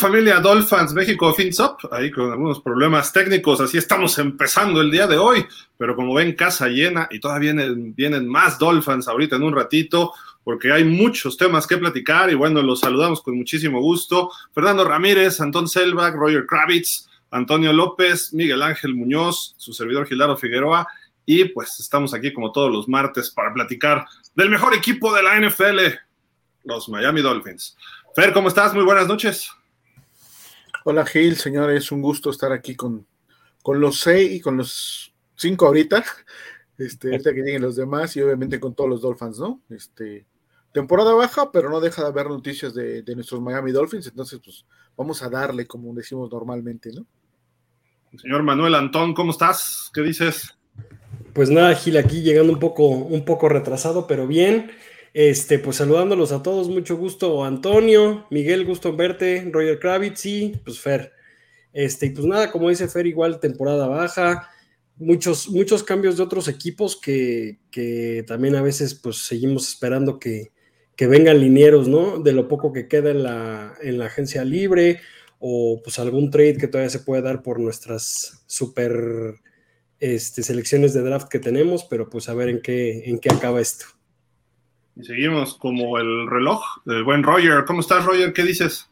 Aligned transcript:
Hola, 0.00 0.08
¿qué 0.08 0.12
tal 0.12 0.12
familia 0.12 0.40
Dolphins 0.40 0.94
México 0.94 1.34
FinSop? 1.34 1.92
Ahí 1.92 2.10
con 2.10 2.30
algunos 2.30 2.60
problemas 2.60 3.12
técnicos, 3.12 3.60
así 3.60 3.76
estamos 3.76 4.18
empezando 4.18 4.80
el 4.80 4.90
día 4.90 5.06
de 5.06 5.18
hoy, 5.18 5.44
pero 5.76 5.94
como 5.94 6.14
ven, 6.14 6.34
casa 6.34 6.68
llena 6.68 7.06
y 7.10 7.20
todavía 7.20 7.52
vienen, 7.52 8.26
más 8.26 8.58
Dolphins 8.58 9.08
ahorita 9.08 9.36
en 9.36 9.42
un 9.42 9.54
ratito, 9.54 10.12
porque 10.42 10.72
hay 10.72 10.84
muchos 10.84 11.36
temas 11.36 11.66
que 11.66 11.76
platicar 11.76 12.30
y 12.30 12.34
bueno, 12.34 12.62
los 12.62 12.80
saludamos 12.80 13.20
con 13.20 13.36
muchísimo 13.36 13.80
gusto. 13.80 14.30
Fernando 14.54 14.84
Ramírez, 14.84 15.38
Antón 15.40 15.68
Selvag, 15.68 16.14
Roger 16.14 16.46
Kravitz, 16.46 17.08
Antonio 17.30 17.72
López, 17.72 18.32
Miguel 18.32 18.62
Ángel 18.62 18.94
Muñoz, 18.94 19.54
su 19.58 19.74
servidor 19.74 20.06
Gildardo 20.06 20.36
Figueroa 20.36 20.86
y 21.26 21.44
pues 21.44 21.78
estamos 21.78 22.14
aquí 22.14 22.32
como 22.32 22.52
todos 22.52 22.72
los 22.72 22.88
martes 22.88 23.30
para 23.30 23.52
platicar 23.52 24.06
del 24.34 24.48
mejor 24.48 24.74
equipo 24.74 25.12
de 25.12 25.22
la 25.22 25.38
NFL, 25.38 25.80
los 26.64 26.88
Miami 26.88 27.20
Dolphins. 27.20 27.76
Fer, 28.14 28.32
¿cómo 28.32 28.48
estás? 28.48 28.72
Muy 28.72 28.84
buenas 28.84 29.06
noches. 29.06 29.50
Hola 30.84 31.04
Gil, 31.04 31.36
señores, 31.36 31.92
un 31.92 32.00
gusto 32.00 32.30
estar 32.30 32.52
aquí 32.52 32.74
con, 32.74 33.06
con 33.62 33.80
los 33.80 34.00
seis 34.00 34.32
y 34.32 34.40
con 34.40 34.56
los 34.56 35.14
cinco 35.36 35.66
ahorita. 35.66 36.04
Este, 36.78 37.10
ahorita 37.10 37.34
que 37.34 37.42
lleguen 37.42 37.60
los 37.60 37.76
demás 37.76 38.16
y 38.16 38.22
obviamente 38.22 38.58
con 38.58 38.74
todos 38.74 38.88
los 38.88 39.02
Dolphins, 39.02 39.38
¿no? 39.38 39.60
Este, 39.68 40.24
temporada 40.72 41.12
baja, 41.12 41.52
pero 41.52 41.68
no 41.68 41.78
deja 41.78 42.00
de 42.00 42.08
haber 42.08 42.28
noticias 42.28 42.72
de, 42.72 43.02
de 43.02 43.14
nuestros 43.14 43.38
Miami 43.38 43.70
Dolphins, 43.70 44.06
entonces 44.06 44.40
pues 44.42 44.64
vamos 44.96 45.22
a 45.22 45.28
darle 45.28 45.66
como 45.66 45.92
decimos 45.92 46.32
normalmente, 46.32 46.90
¿no? 46.94 47.04
Señor 48.18 48.42
Manuel 48.44 48.74
Antón, 48.76 49.12
¿cómo 49.12 49.32
estás? 49.32 49.90
¿Qué 49.92 50.00
dices? 50.00 50.56
Pues 51.34 51.50
nada, 51.50 51.74
Gil, 51.74 51.98
aquí 51.98 52.22
llegando 52.22 52.50
un 52.50 52.58
poco, 52.58 52.88
un 52.88 53.26
poco 53.26 53.50
retrasado, 53.50 54.06
pero 54.06 54.26
bien. 54.26 54.70
Este, 55.12 55.58
pues 55.58 55.76
saludándolos 55.76 56.30
a 56.30 56.42
todos, 56.42 56.68
mucho 56.68 56.96
gusto, 56.96 57.44
Antonio, 57.44 58.26
Miguel, 58.30 58.64
gusto 58.64 58.94
verte, 58.94 59.48
Roger 59.50 59.78
Kravitz 59.78 60.24
y 60.26 60.60
pues 60.64 60.78
Fer. 60.80 61.12
Este, 61.72 62.06
y 62.06 62.10
pues 62.10 62.26
nada, 62.26 62.50
como 62.52 62.68
dice 62.68 62.88
Fer, 62.88 63.06
igual 63.06 63.40
temporada 63.40 63.88
baja, 63.88 64.50
muchos, 64.96 65.48
muchos 65.48 65.82
cambios 65.82 66.16
de 66.16 66.22
otros 66.22 66.46
equipos 66.46 67.00
que, 67.00 67.58
que 67.70 68.24
también 68.26 68.54
a 68.54 68.62
veces 68.62 68.94
pues 68.94 69.18
seguimos 69.18 69.68
esperando 69.68 70.20
que, 70.20 70.52
que, 70.96 71.06
vengan 71.08 71.40
linieros, 71.40 71.88
¿no? 71.88 72.20
De 72.20 72.32
lo 72.32 72.46
poco 72.46 72.72
que 72.72 72.86
queda 72.86 73.10
en 73.10 73.24
la, 73.24 73.74
en 73.82 73.98
la 73.98 74.06
agencia 74.06 74.44
libre 74.44 75.00
o 75.40 75.80
pues 75.82 75.98
algún 75.98 76.30
trade 76.30 76.58
que 76.58 76.68
todavía 76.68 76.90
se 76.90 77.00
puede 77.00 77.22
dar 77.22 77.42
por 77.42 77.58
nuestras 77.58 78.44
super 78.46 79.40
este, 79.98 80.42
selecciones 80.42 80.92
de 80.94 81.02
draft 81.02 81.28
que 81.28 81.38
tenemos, 81.38 81.84
pero 81.84 82.08
pues 82.10 82.28
a 82.28 82.34
ver 82.34 82.48
en 82.48 82.60
qué, 82.60 83.04
en 83.06 83.18
qué 83.18 83.30
acaba 83.30 83.60
esto. 83.60 83.86
Y 84.96 85.04
seguimos 85.04 85.56
como 85.56 85.98
el 85.98 86.28
reloj. 86.28 86.62
El 86.86 87.04
buen 87.04 87.22
Roger. 87.22 87.64
¿Cómo 87.64 87.80
estás, 87.80 88.04
Roger? 88.04 88.32
¿Qué 88.32 88.42
dices? 88.42 88.90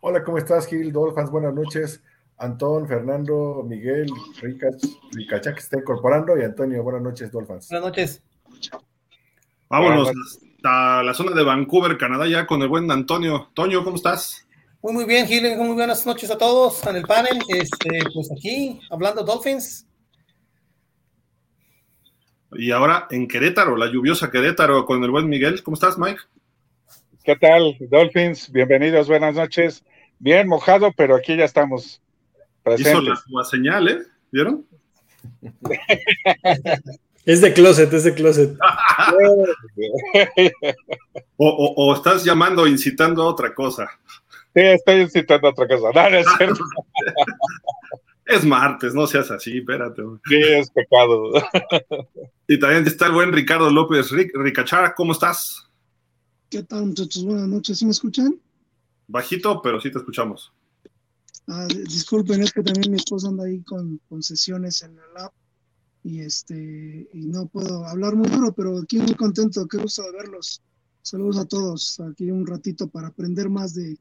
Hola, 0.00 0.22
¿cómo 0.22 0.38
estás, 0.38 0.66
Gil? 0.66 0.92
Dolphins, 0.92 1.30
buenas 1.30 1.54
noches. 1.54 2.02
Antón, 2.38 2.86
Fernando, 2.86 3.64
Miguel, 3.66 4.06
Ricacha 4.40 5.52
que 5.52 5.58
está 5.58 5.76
incorporando 5.76 6.38
y 6.38 6.44
Antonio, 6.44 6.84
buenas 6.84 7.02
noches, 7.02 7.32
Dolphins. 7.32 7.68
Buenas 7.68 7.88
noches. 7.88 8.22
Vámonos 9.68 10.08
hasta 10.08 11.02
la 11.02 11.14
zona 11.14 11.32
de 11.32 11.42
Vancouver, 11.42 11.98
Canadá, 11.98 12.28
ya 12.28 12.46
con 12.46 12.62
el 12.62 12.68
buen 12.68 12.88
Antonio. 12.90 13.50
Toño, 13.54 13.82
¿cómo 13.82 13.96
estás? 13.96 14.46
Muy, 14.82 14.92
muy 14.92 15.04
bien, 15.04 15.26
Gil. 15.26 15.56
Muy 15.56 15.74
buenas 15.74 16.06
noches 16.06 16.30
a 16.30 16.38
todos 16.38 16.86
en 16.86 16.96
el 16.96 17.02
panel. 17.02 17.42
Este, 17.48 17.98
pues 18.14 18.30
aquí, 18.30 18.80
hablando 18.88 19.24
Dolphins. 19.24 19.87
Y 22.58 22.72
ahora 22.72 23.06
en 23.12 23.28
Querétaro, 23.28 23.76
la 23.76 23.86
lluviosa 23.86 24.32
Querétaro, 24.32 24.84
con 24.84 25.04
el 25.04 25.12
buen 25.12 25.28
Miguel. 25.28 25.62
¿Cómo 25.62 25.76
estás, 25.76 25.96
Mike? 25.96 26.18
¿Qué 27.22 27.36
tal, 27.36 27.76
Dolphins? 27.78 28.50
Bienvenidos, 28.50 29.06
buenas 29.06 29.36
noches. 29.36 29.84
Bien 30.18 30.48
mojado, 30.48 30.92
pero 30.96 31.14
aquí 31.14 31.36
ya 31.36 31.44
estamos 31.44 32.02
presentes. 32.64 32.94
Hizo 32.94 33.02
la, 33.02 33.22
la 33.28 33.44
señal, 33.44 33.86
¿eh? 33.86 33.98
¿Vieron? 34.32 34.66
es 37.24 37.40
de 37.42 37.52
closet, 37.52 37.92
es 37.92 38.02
de 38.02 38.14
closet. 38.14 38.50
o, 41.36 41.48
o, 41.48 41.74
o, 41.76 41.94
estás 41.94 42.24
llamando, 42.24 42.66
incitando 42.66 43.22
a 43.22 43.26
otra 43.26 43.54
cosa. 43.54 43.88
Sí, 44.52 44.62
estoy 44.62 45.02
incitando 45.02 45.46
a 45.46 45.50
otra 45.52 45.68
cosa. 45.68 45.90
No, 45.94 46.10
no 46.10 46.16
es 46.16 46.26
cierto. 46.36 46.64
Es 48.28 48.44
martes, 48.44 48.92
no 48.92 49.06
seas 49.06 49.30
así, 49.30 49.56
espérate. 49.56 50.02
Sí, 50.26 50.36
es 50.36 50.70
pecado. 50.70 51.32
Y 52.46 52.58
también 52.58 52.86
está 52.86 53.06
el 53.06 53.12
buen 53.12 53.32
Ricardo 53.32 53.70
López. 53.70 54.10
Ric, 54.10 54.32
Ricachara, 54.34 54.94
¿cómo 54.94 55.12
estás? 55.12 55.66
¿Qué 56.50 56.62
tal, 56.62 56.88
muchachos? 56.88 57.24
Buenas 57.24 57.48
noches. 57.48 57.78
¿Sí 57.78 57.86
me 57.86 57.90
escuchan? 57.92 58.38
Bajito, 59.06 59.62
pero 59.62 59.80
sí 59.80 59.90
te 59.90 59.96
escuchamos. 59.96 60.52
Ah, 61.46 61.66
disculpen, 61.66 62.42
es 62.42 62.52
que 62.52 62.62
también 62.62 62.90
mi 62.90 62.98
esposa 62.98 63.28
anda 63.28 63.44
ahí 63.44 63.62
con, 63.62 63.98
con 64.10 64.22
sesiones 64.22 64.82
en 64.82 64.92
el 64.92 65.22
app 65.24 65.32
y 66.04 66.20
este 66.20 67.08
y 67.10 67.26
no 67.26 67.46
puedo 67.46 67.86
hablar 67.86 68.14
muy 68.14 68.28
duro, 68.28 68.52
pero 68.52 68.76
aquí 68.78 68.98
muy 68.98 69.14
contento, 69.14 69.66
qué 69.66 69.78
gusto 69.78 70.02
de 70.02 70.12
verlos. 70.12 70.60
Saludos 71.00 71.38
a 71.38 71.46
todos, 71.46 71.98
aquí 72.00 72.30
un 72.30 72.46
ratito 72.46 72.88
para 72.88 73.08
aprender 73.08 73.48
más 73.48 73.72
de, 73.72 73.96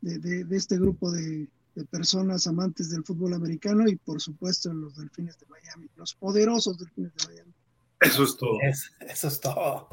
de, 0.00 0.18
de, 0.20 0.44
de 0.44 0.56
este 0.56 0.76
grupo 0.76 1.10
de, 1.10 1.48
de 1.78 1.84
personas 1.84 2.44
amantes 2.48 2.90
del 2.90 3.04
fútbol 3.04 3.34
americano 3.34 3.88
y 3.88 3.94
por 3.94 4.20
supuesto 4.20 4.72
los 4.74 4.96
delfines 4.96 5.38
de 5.38 5.46
Miami, 5.46 5.88
los 5.94 6.12
poderosos 6.12 6.76
delfines 6.76 7.12
de 7.14 7.26
Miami. 7.28 7.52
Eso 8.00 8.24
es 8.24 8.36
todo. 8.36 8.58
Es, 8.62 8.92
eso 9.08 9.28
es 9.28 9.40
todo. 9.40 9.88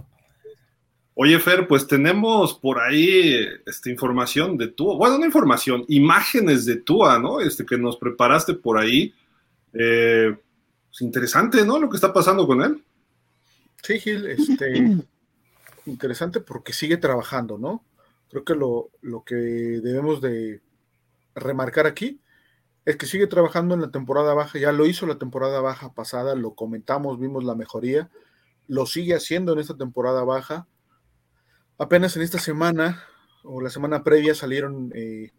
Oye, 1.13 1.39
Fer, 1.39 1.67
pues 1.67 1.85
tenemos 1.85 2.55
por 2.55 2.79
ahí 2.79 3.37
esta 3.67 3.89
información 3.91 4.57
de 4.57 4.67
Tua, 4.67 4.95
bueno, 4.95 5.19
no 5.19 5.25
información, 5.25 5.85
imágenes 5.87 6.65
de 6.65 6.77
Tua, 6.77 7.19
¿no? 7.19 7.39
Este 7.39 7.65
que 7.65 7.77
nos 7.77 7.97
preparaste 7.97 8.55
por 8.55 8.79
ahí. 8.79 9.13
Eh, 9.73 10.35
pues 10.89 11.01
interesante, 11.01 11.63
¿no? 11.65 11.77
Lo 11.79 11.87
que 11.87 11.97
está 11.97 12.11
pasando 12.11 12.47
con 12.47 12.63
él. 12.63 12.83
Sí, 13.83 13.99
Gil, 13.99 14.25
este, 14.25 14.97
interesante 15.85 16.39
porque 16.39 16.73
sigue 16.73 16.97
trabajando, 16.97 17.59
¿no? 17.59 17.85
Creo 18.29 18.43
que 18.43 18.55
lo, 18.55 18.89
lo 19.01 19.23
que 19.23 19.35
debemos 19.35 20.19
de 20.19 20.64
remarcar 21.35 21.85
aquí 21.85 22.21
es 22.85 22.97
que 22.97 23.07
sigue 23.07 23.27
trabajando 23.27 23.73
en 23.73 23.81
la 23.81 23.91
temporada 23.91 24.33
baja, 24.33 24.59
ya 24.59 24.71
lo 24.71 24.85
hizo 24.85 25.07
la 25.07 25.17
temporada 25.17 25.59
baja 25.59 25.93
pasada, 25.93 26.35
lo 26.35 26.53
comentamos, 26.53 27.19
vimos 27.19 27.43
la 27.43 27.55
mejoría, 27.55 28.11
lo 28.67 28.85
sigue 28.85 29.15
haciendo 29.15 29.53
en 29.53 29.59
esta 29.59 29.75
temporada 29.75 30.23
baja. 30.23 30.67
Apenas 31.77 32.15
en 32.15 32.21
esta 32.21 32.39
semana 32.39 33.03
o 33.43 33.59
la 33.59 33.69
semana 33.71 34.03
previa 34.03 34.35
salieron 34.35 34.91
eh, 34.93 35.31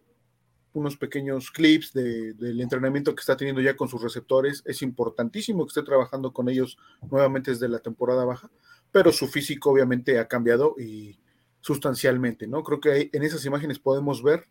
unos 0.73 0.97
pequeños 0.97 1.51
clips 1.53 1.93
de, 1.93 2.35
del 2.35 2.61
entrenamiento 2.61 3.15
que 3.15 3.21
está 3.21 3.37
teniendo 3.37 3.63
ya 3.63 3.77
con 3.77 3.89
sus 3.89 4.03
receptores. 4.03 4.63
Es 4.67 4.83
importantísimo 4.83 5.65
que 5.65 5.71
esté 5.71 5.83
trabajando 5.83 6.33
con 6.33 6.49
ellos 6.49 6.77
nuevamente 7.11 7.53
desde 7.53 7.69
la 7.69 7.79
temporada 7.79 8.25
baja, 8.25 8.51
pero 8.91 9.13
su 9.13 9.29
físico 9.29 9.71
obviamente 9.71 10.19
ha 10.19 10.27
cambiado 10.27 10.75
y 10.79 11.19
sustancialmente, 11.61 12.47
¿no? 12.47 12.63
Creo 12.63 12.81
que 12.81 13.11
en 13.13 13.23
esas 13.23 13.45
imágenes 13.45 13.79
podemos 13.79 14.23
ver 14.23 14.47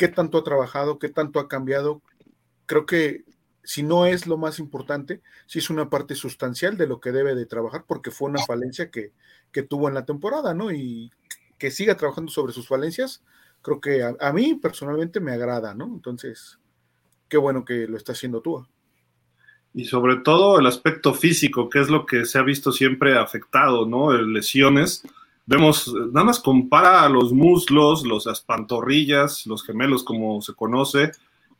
qué 0.00 0.08
tanto 0.08 0.38
ha 0.38 0.44
trabajado, 0.44 0.98
qué 0.98 1.10
tanto 1.10 1.38
ha 1.40 1.46
cambiado. 1.46 2.00
Creo 2.64 2.86
que 2.86 3.24
si 3.62 3.82
no 3.82 4.06
es 4.06 4.26
lo 4.26 4.38
más 4.38 4.58
importante, 4.58 5.20
sí 5.44 5.58
es 5.58 5.68
una 5.68 5.90
parte 5.90 6.14
sustancial 6.14 6.78
de 6.78 6.86
lo 6.86 7.00
que 7.00 7.12
debe 7.12 7.34
de 7.34 7.44
trabajar, 7.44 7.84
porque 7.86 8.10
fue 8.10 8.30
una 8.30 8.42
falencia 8.46 8.90
que, 8.90 9.12
que 9.52 9.62
tuvo 9.62 9.88
en 9.88 9.94
la 9.94 10.06
temporada, 10.06 10.54
¿no? 10.54 10.72
Y 10.72 11.12
que 11.58 11.70
siga 11.70 11.98
trabajando 11.98 12.32
sobre 12.32 12.54
sus 12.54 12.66
falencias, 12.66 13.22
creo 13.60 13.78
que 13.78 14.02
a, 14.02 14.16
a, 14.20 14.32
mí 14.32 14.54
personalmente 14.54 15.20
me 15.20 15.32
agrada, 15.32 15.74
¿no? 15.74 15.84
Entonces, 15.84 16.58
qué 17.28 17.36
bueno 17.36 17.66
que 17.66 17.86
lo 17.86 17.98
está 17.98 18.12
haciendo 18.12 18.40
tú. 18.40 18.66
Y 19.74 19.84
sobre 19.84 20.16
todo 20.16 20.58
el 20.58 20.66
aspecto 20.66 21.12
físico, 21.12 21.68
que 21.68 21.80
es 21.80 21.90
lo 21.90 22.06
que 22.06 22.24
se 22.24 22.38
ha 22.38 22.42
visto 22.42 22.72
siempre 22.72 23.18
afectado, 23.18 23.84
¿no? 23.84 24.14
Lesiones 24.14 25.02
vemos, 25.50 25.92
nada 26.12 26.24
más 26.24 26.38
compara 26.38 27.08
los 27.08 27.32
muslos, 27.32 28.06
los, 28.06 28.24
las 28.24 28.40
pantorrillas, 28.40 29.46
los 29.46 29.64
gemelos 29.64 30.04
como 30.04 30.40
se 30.40 30.54
conoce, 30.54 31.10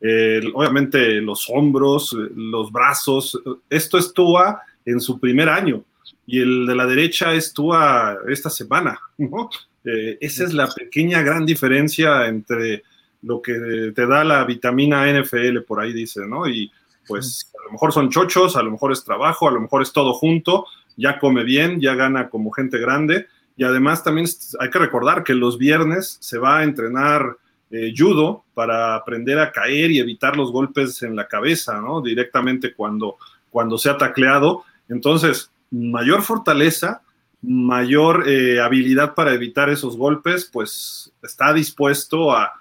eh, 0.01 0.41
obviamente 0.55 1.21
los 1.21 1.51
hombros, 1.51 2.17
los 2.37 2.71
brazos, 2.71 3.43
esto 3.69 3.99
es 3.99 4.15
Tua 4.15 4.63
en 4.85 5.01
su 5.01 5.19
primer 5.19 5.49
año 5.49 5.85
y 6.25 6.39
el 6.39 6.67
de 6.67 6.77
la 6.77 6.87
derecha 6.87 7.35
es 7.35 7.53
Tua 7.53 8.19
esta 8.29 8.49
semana, 8.49 9.01
¿no? 9.19 9.51
Eh, 9.85 10.19
esa 10.21 10.45
es 10.45 10.55
la 10.55 10.69
pequeña 10.69 11.23
gran 11.23 11.45
diferencia 11.45 12.29
entre 12.29 12.85
lo 13.23 13.43
que 13.43 13.93
te 13.95 14.07
da 14.07 14.23
la 14.23 14.45
vitamina 14.45 15.11
NFL, 15.11 15.63
por 15.67 15.81
ahí 15.81 15.93
dice, 15.93 16.29
¿no? 16.29 16.49
Y 16.49 16.71
pues 17.09 17.51
a 17.61 17.67
lo 17.67 17.73
mejor 17.73 17.93
son 17.93 18.09
chochos, 18.09 18.55
a 18.57 18.63
lo 18.63 18.71
mejor 18.71 18.93
es 18.93 19.03
trabajo, 19.03 19.49
a 19.49 19.51
lo 19.51 19.61
mejor 19.61 19.83
es 19.83 19.93
todo 19.93 20.13
junto, 20.13 20.67
ya 20.97 21.19
come 21.19 21.43
bien, 21.43 21.81
ya 21.81 21.97
gana 21.97 22.29
como 22.29 22.53
gente 22.53 22.79
grande, 22.79 23.27
y 23.57 23.65
además 23.65 24.03
también 24.03 24.27
hay 24.59 24.71
que 24.71 24.79
recordar 24.79 25.23
que 25.23 25.35
los 25.35 25.59
viernes 25.59 26.17
se 26.21 26.39
va 26.39 26.59
a 26.59 26.65
entrenar 26.65 27.37
eh, 27.71 27.95
judo 27.97 28.45
para 28.53 28.97
aprender 28.97 29.39
a 29.39 29.53
caer 29.53 29.93
y 29.93 30.01
evitar 30.01 30.37
los 30.37 30.51
golpes 30.51 31.03
en 31.03 31.15
la 31.15 31.29
cabeza, 31.29 31.81
¿no? 31.81 32.01
Directamente 32.01 32.75
cuando, 32.75 33.17
cuando 33.49 33.79
sea 33.79 33.97
tacleado. 33.97 34.65
Entonces, 34.89 35.53
mayor 35.71 36.23
fortaleza, 36.23 37.03
mayor 37.43 38.29
eh, 38.29 38.61
habilidad 38.61 39.15
para 39.15 39.33
evitar 39.33 39.71
esos 39.71 39.97
golpes, 39.97 40.51
pues 40.53 41.13
está 41.23 41.53
dispuesto 41.53 42.33
a, 42.33 42.53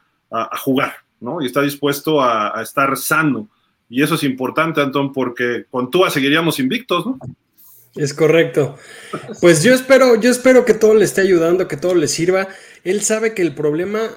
jugar, 0.63 0.93
¿no? 1.19 1.41
Y 1.41 1.47
está 1.47 1.63
dispuesto 1.63 2.21
a, 2.21 2.61
estar 2.61 2.95
sano. 2.97 3.49
Y 3.89 4.03
eso 4.03 4.13
es 4.13 4.23
importante, 4.23 4.79
Anton, 4.79 5.11
porque 5.11 5.65
con 5.71 5.89
Tua 5.89 6.11
seguiríamos 6.11 6.59
invictos, 6.59 7.07
¿no? 7.07 7.17
Es 7.95 8.13
correcto. 8.13 8.77
Pues 9.41 9.63
yo 9.63 9.73
espero, 9.73 10.15
yo 10.19 10.29
espero 10.29 10.65
que 10.65 10.73
todo 10.73 10.93
le 10.93 11.05
esté 11.05 11.21
ayudando, 11.21 11.67
que 11.67 11.77
todo 11.77 11.95
le 11.95 12.07
sirva. 12.07 12.47
Él 12.83 13.01
sabe 13.01 13.33
que 13.33 13.41
el 13.41 13.55
problema 13.55 14.09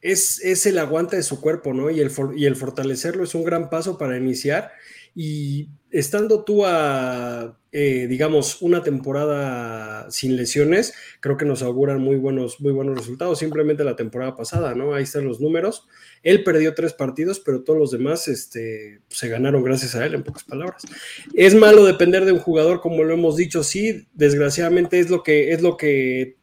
es, 0.00 0.40
es 0.44 0.66
el 0.66 0.78
aguante 0.78 1.16
de 1.16 1.22
su 1.22 1.40
cuerpo, 1.40 1.74
¿no? 1.74 1.90
Y 1.90 2.00
el, 2.00 2.12
y 2.36 2.46
el 2.46 2.56
fortalecerlo 2.56 3.24
es 3.24 3.34
un 3.34 3.44
gran 3.44 3.70
paso 3.70 3.98
para 3.98 4.16
iniciar. 4.16 4.72
Y 5.20 5.70
estando 5.90 6.44
tú 6.44 6.64
a, 6.64 7.58
eh, 7.72 8.06
digamos, 8.08 8.62
una 8.62 8.84
temporada 8.84 10.08
sin 10.12 10.36
lesiones, 10.36 10.94
creo 11.18 11.36
que 11.36 11.44
nos 11.44 11.62
auguran 11.62 12.00
muy 12.00 12.14
buenos, 12.14 12.60
muy 12.60 12.70
buenos 12.70 12.96
resultados. 12.96 13.40
Simplemente 13.40 13.82
la 13.82 13.96
temporada 13.96 14.36
pasada, 14.36 14.76
¿no? 14.76 14.94
Ahí 14.94 15.02
están 15.02 15.24
los 15.24 15.40
números. 15.40 15.88
Él 16.22 16.44
perdió 16.44 16.72
tres 16.72 16.92
partidos, 16.92 17.40
pero 17.40 17.64
todos 17.64 17.80
los 17.80 17.90
demás 17.90 18.28
este, 18.28 19.00
se 19.08 19.28
ganaron 19.28 19.64
gracias 19.64 19.96
a 19.96 20.06
él, 20.06 20.14
en 20.14 20.22
pocas 20.22 20.44
palabras. 20.44 20.84
Es 21.34 21.52
malo 21.56 21.84
depender 21.84 22.24
de 22.24 22.30
un 22.30 22.38
jugador, 22.38 22.80
como 22.80 23.02
lo 23.02 23.12
hemos 23.12 23.34
dicho, 23.34 23.64
sí, 23.64 24.06
desgraciadamente 24.14 25.00
es 25.00 25.10
lo 25.10 25.24
que, 25.24 25.50
es 25.50 25.62
lo 25.62 25.76
que 25.76 26.36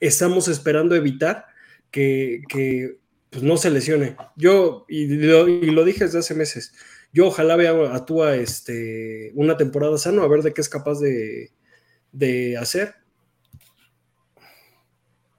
estamos 0.00 0.48
esperando 0.48 0.96
evitar, 0.96 1.44
que, 1.92 2.42
que 2.48 2.96
pues, 3.30 3.44
no 3.44 3.56
se 3.56 3.70
lesione. 3.70 4.16
Yo, 4.34 4.84
y 4.88 5.06
lo, 5.06 5.46
y 5.46 5.70
lo 5.70 5.84
dije 5.84 6.06
desde 6.06 6.18
hace 6.18 6.34
meses, 6.34 6.72
yo 7.12 7.26
ojalá 7.26 7.56
vea 7.56 7.94
a 7.94 8.04
Tua 8.04 8.36
este, 8.36 9.32
una 9.34 9.56
temporada 9.56 9.98
sano, 9.98 10.22
a 10.22 10.28
ver 10.28 10.42
de 10.42 10.52
qué 10.52 10.60
es 10.60 10.68
capaz 10.68 11.00
de, 11.00 11.50
de 12.12 12.56
hacer. 12.56 12.94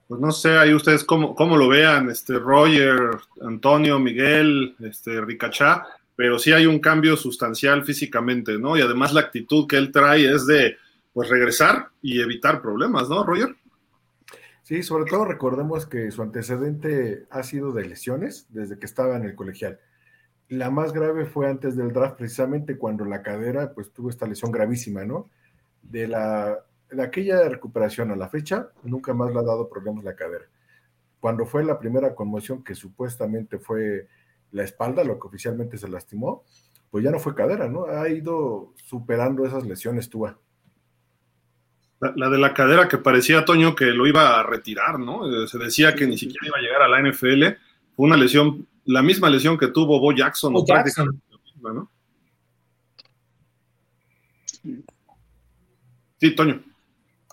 Pues 0.08 0.20
no 0.20 0.30
sé, 0.30 0.58
ahí 0.58 0.74
ustedes 0.74 1.04
cómo, 1.04 1.34
cómo, 1.34 1.56
lo 1.56 1.68
vean, 1.68 2.10
este 2.10 2.38
Roger, 2.38 3.16
Antonio, 3.40 3.98
Miguel, 3.98 4.76
este 4.80 5.20
Ricachá, 5.22 5.86
pero 6.14 6.38
sí 6.38 6.52
hay 6.52 6.66
un 6.66 6.80
cambio 6.80 7.16
sustancial 7.16 7.82
físicamente, 7.84 8.58
¿no? 8.58 8.76
Y 8.76 8.82
además 8.82 9.14
la 9.14 9.22
actitud 9.22 9.66
que 9.66 9.76
él 9.76 9.90
trae 9.90 10.30
es 10.30 10.46
de 10.46 10.76
pues 11.14 11.30
regresar 11.30 11.88
y 12.02 12.20
evitar 12.20 12.60
problemas, 12.60 13.08
¿no, 13.08 13.24
Roger? 13.24 13.56
Sí, 14.62 14.82
sobre 14.82 15.10
todo 15.10 15.24
recordemos 15.24 15.86
que 15.86 16.10
su 16.10 16.22
antecedente 16.22 17.26
ha 17.30 17.42
sido 17.42 17.72
de 17.72 17.86
lesiones 17.86 18.46
desde 18.50 18.78
que 18.78 18.86
estaba 18.86 19.16
en 19.16 19.24
el 19.24 19.34
colegial. 19.34 19.80
La 20.52 20.70
más 20.70 20.92
grave 20.92 21.24
fue 21.24 21.48
antes 21.48 21.76
del 21.76 21.94
draft, 21.94 22.18
precisamente 22.18 22.76
cuando 22.76 23.06
la 23.06 23.22
cadera 23.22 23.72
pues 23.72 23.90
tuvo 23.90 24.10
esta 24.10 24.26
lesión 24.26 24.52
gravísima, 24.52 25.02
¿no? 25.02 25.30
De, 25.80 26.06
la, 26.06 26.58
de 26.90 27.02
aquella 27.02 27.48
recuperación 27.48 28.10
a 28.10 28.16
la 28.16 28.28
fecha, 28.28 28.68
nunca 28.82 29.14
más 29.14 29.32
le 29.32 29.38
ha 29.38 29.44
dado 29.44 29.70
problemas 29.70 30.04
la 30.04 30.14
cadera. 30.14 30.44
Cuando 31.20 31.46
fue 31.46 31.64
la 31.64 31.78
primera 31.78 32.14
conmoción 32.14 32.62
que 32.62 32.74
supuestamente 32.74 33.58
fue 33.58 34.08
la 34.50 34.62
espalda, 34.62 35.02
lo 35.04 35.18
que 35.18 35.26
oficialmente 35.26 35.78
se 35.78 35.88
lastimó, 35.88 36.44
pues 36.90 37.02
ya 37.02 37.10
no 37.10 37.18
fue 37.18 37.34
cadera, 37.34 37.66
¿no? 37.66 37.86
Ha 37.86 38.10
ido 38.10 38.74
superando 38.76 39.46
esas 39.46 39.64
lesiones 39.64 40.10
Tua. 40.10 40.38
La, 41.98 42.12
la, 42.14 42.28
de 42.28 42.36
la 42.36 42.52
cadera 42.52 42.88
que 42.88 42.98
parecía, 42.98 43.46
Toño, 43.46 43.74
que 43.74 43.86
lo 43.86 44.06
iba 44.06 44.38
a 44.38 44.42
retirar, 44.42 44.98
¿no? 44.98 45.46
Se 45.46 45.56
decía 45.56 45.94
que 45.94 46.06
ni 46.06 46.18
siquiera 46.18 46.46
iba 46.46 46.58
a 46.58 46.60
llegar 46.60 46.82
a 46.82 46.88
la 46.88 47.00
NFL. 47.00 47.58
Fue 47.96 48.04
una 48.04 48.18
lesión 48.18 48.66
la 48.84 49.02
misma 49.02 49.30
lesión 49.30 49.58
que 49.58 49.68
tuvo 49.68 50.00
Bo 50.00 50.12
Jackson. 50.12 50.52
Bo 50.52 50.64
Jackson. 50.66 51.22
Misma, 51.54 51.72
¿no? 51.72 51.90
Sí, 56.18 56.34
Toño. 56.34 56.62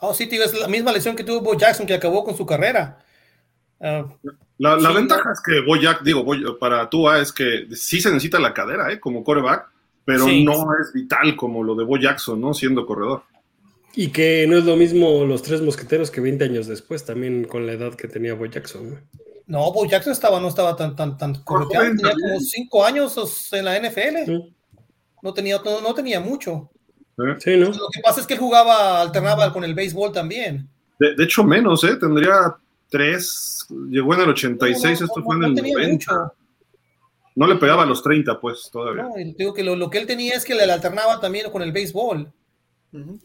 Oh, 0.01 0.13
sí, 0.13 0.27
tío, 0.27 0.43
es 0.43 0.57
la 0.57 0.67
misma 0.67 0.91
lesión 0.91 1.15
que 1.15 1.23
tuvo 1.23 1.41
Bo 1.41 1.57
Jackson 1.57 1.85
que 1.85 1.93
acabó 1.93 2.23
con 2.23 2.35
su 2.35 2.45
carrera. 2.45 3.03
Uh, 3.79 4.09
la, 4.57 4.75
la 4.75 4.89
sí, 4.89 4.95
ventaja 4.95 5.23
no. 5.25 5.33
es 5.33 5.41
que 5.41 5.61
Bo 5.61 5.75
Jack, 5.77 6.01
digo, 6.03 6.23
Bo, 6.23 6.57
para 6.57 6.89
Tua 6.89 7.19
es 7.19 7.31
que 7.31 7.67
sí 7.73 8.01
se 8.01 8.09
necesita 8.09 8.39
la 8.39 8.53
cadera, 8.53 8.91
¿eh? 8.91 8.99
Como 8.99 9.23
coreback, 9.23 9.69
pero 10.05 10.25
sí. 10.25 10.43
no 10.43 10.67
es 10.79 10.91
vital 10.93 11.35
como 11.35 11.63
lo 11.63 11.75
de 11.75 11.85
Bo 11.85 11.97
Jackson, 11.97 12.41
¿no? 12.41 12.53
Siendo 12.53 12.85
corredor. 12.85 13.23
Y 13.95 14.09
que 14.09 14.45
no 14.47 14.57
es 14.57 14.65
lo 14.65 14.75
mismo 14.75 15.25
los 15.25 15.41
tres 15.43 15.61
mosqueteros 15.61 16.11
que 16.11 16.21
20 16.21 16.43
años 16.45 16.67
después, 16.67 17.05
también 17.05 17.45
con 17.45 17.65
la 17.65 17.73
edad 17.73 17.95
que 17.95 18.07
tenía 18.07 18.33
Bo 18.33 18.45
Jackson, 18.45 18.89
¿no? 18.91 18.97
No, 19.49 19.73
Bo 19.73 19.83
Jackson 19.87 20.13
estaba, 20.13 20.39
no 20.39 20.47
estaba 20.47 20.75
tan, 20.75 20.95
tan, 20.95 21.17
tan 21.17 21.33
correteado, 21.43 21.85
tenía 21.85 22.13
como 22.13 22.39
cinco 22.39 22.85
años 22.85 23.51
en 23.51 23.65
la 23.65 23.79
NFL. 23.79 24.25
Sí. 24.27 24.55
No, 25.23 25.33
tenía, 25.33 25.59
no, 25.65 25.81
no, 25.81 25.93
tenía 25.95 26.19
mucho. 26.19 26.69
Sí, 27.39 27.57
¿no? 27.57 27.69
Lo 27.69 27.89
que 27.91 27.99
pasa 28.03 28.21
es 28.21 28.27
que 28.27 28.35
él 28.35 28.39
jugaba, 28.39 29.01
alternaba 29.01 29.51
con 29.51 29.63
el 29.63 29.73
béisbol 29.73 30.11
también. 30.11 30.69
De, 30.99 31.15
de 31.15 31.23
hecho, 31.23 31.43
menos, 31.43 31.83
¿eh? 31.83 31.95
Tendría 31.95 32.55
tres, 32.89 33.65
llegó 33.89 34.13
en 34.13 34.21
el 34.21 34.29
86, 34.29 34.99
no, 35.01 35.05
esto 35.07 35.23
fue 35.23 35.35
en 35.37 35.43
el 35.45 35.55
90. 35.55 35.91
Mucho. 35.91 36.33
No 37.33 37.47
le 37.47 37.55
pegaba 37.55 37.81
a 37.81 37.85
los 37.87 38.03
30, 38.03 38.39
pues, 38.39 38.69
todavía. 38.71 39.01
No, 39.01 39.13
digo 39.35 39.51
que 39.55 39.63
lo, 39.63 39.75
lo, 39.75 39.89
que 39.89 39.97
él 39.97 40.05
tenía 40.05 40.35
es 40.35 40.45
que 40.45 40.53
le 40.53 40.71
alternaba 40.71 41.19
también 41.19 41.49
con 41.49 41.63
el 41.63 41.71
béisbol. 41.71 42.31
Uh 42.91 42.97
-huh. 42.97 43.19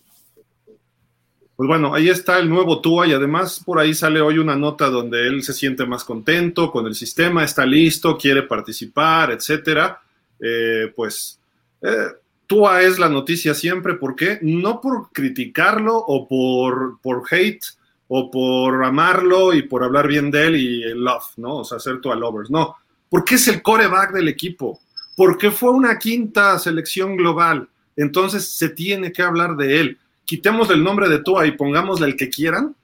Pues 1.56 1.68
bueno, 1.68 1.94
ahí 1.94 2.08
está 2.08 2.40
el 2.40 2.48
nuevo 2.48 2.80
Tua 2.80 3.06
y 3.06 3.12
además 3.12 3.62
por 3.64 3.78
ahí 3.78 3.94
sale 3.94 4.20
hoy 4.20 4.38
una 4.38 4.56
nota 4.56 4.90
donde 4.90 5.28
él 5.28 5.44
se 5.44 5.52
siente 5.52 5.86
más 5.86 6.02
contento 6.02 6.72
con 6.72 6.86
el 6.86 6.96
sistema, 6.96 7.44
está 7.44 7.64
listo, 7.64 8.18
quiere 8.18 8.42
participar, 8.42 9.30
etcétera. 9.30 10.02
Eh, 10.40 10.92
pues 10.96 11.38
eh, 11.80 12.08
Tua 12.48 12.82
es 12.82 12.98
la 12.98 13.08
noticia 13.08 13.54
siempre, 13.54 13.94
¿por 13.94 14.16
qué? 14.16 14.40
No 14.42 14.80
por 14.80 15.12
criticarlo 15.12 15.96
o 15.96 16.26
por, 16.26 16.98
por 17.00 17.22
hate 17.30 17.64
o 18.08 18.32
por 18.32 18.84
amarlo 18.84 19.54
y 19.54 19.62
por 19.62 19.84
hablar 19.84 20.08
bien 20.08 20.32
de 20.32 20.46
él 20.48 20.56
y 20.56 20.82
el 20.82 21.04
love, 21.04 21.36
¿no? 21.36 21.58
O 21.58 21.64
sea, 21.64 21.78
ser 21.78 22.00
Tua 22.00 22.16
lovers, 22.16 22.50
no. 22.50 22.74
Porque 23.08 23.36
es 23.36 23.46
el 23.46 23.62
coreback 23.62 24.12
del 24.12 24.26
equipo, 24.26 24.80
porque 25.16 25.52
fue 25.52 25.70
una 25.70 26.00
quinta 26.00 26.58
selección 26.58 27.16
global, 27.16 27.68
entonces 27.94 28.48
se 28.48 28.70
tiene 28.70 29.12
que 29.12 29.22
hablar 29.22 29.56
de 29.56 29.80
él 29.80 29.98
quitemos 30.24 30.70
el 30.70 30.82
nombre 30.82 31.08
de 31.08 31.20
Tua 31.20 31.46
y 31.46 31.52
pongámosle 31.52 32.06
el 32.06 32.16
que 32.16 32.28
quieran 32.28 32.74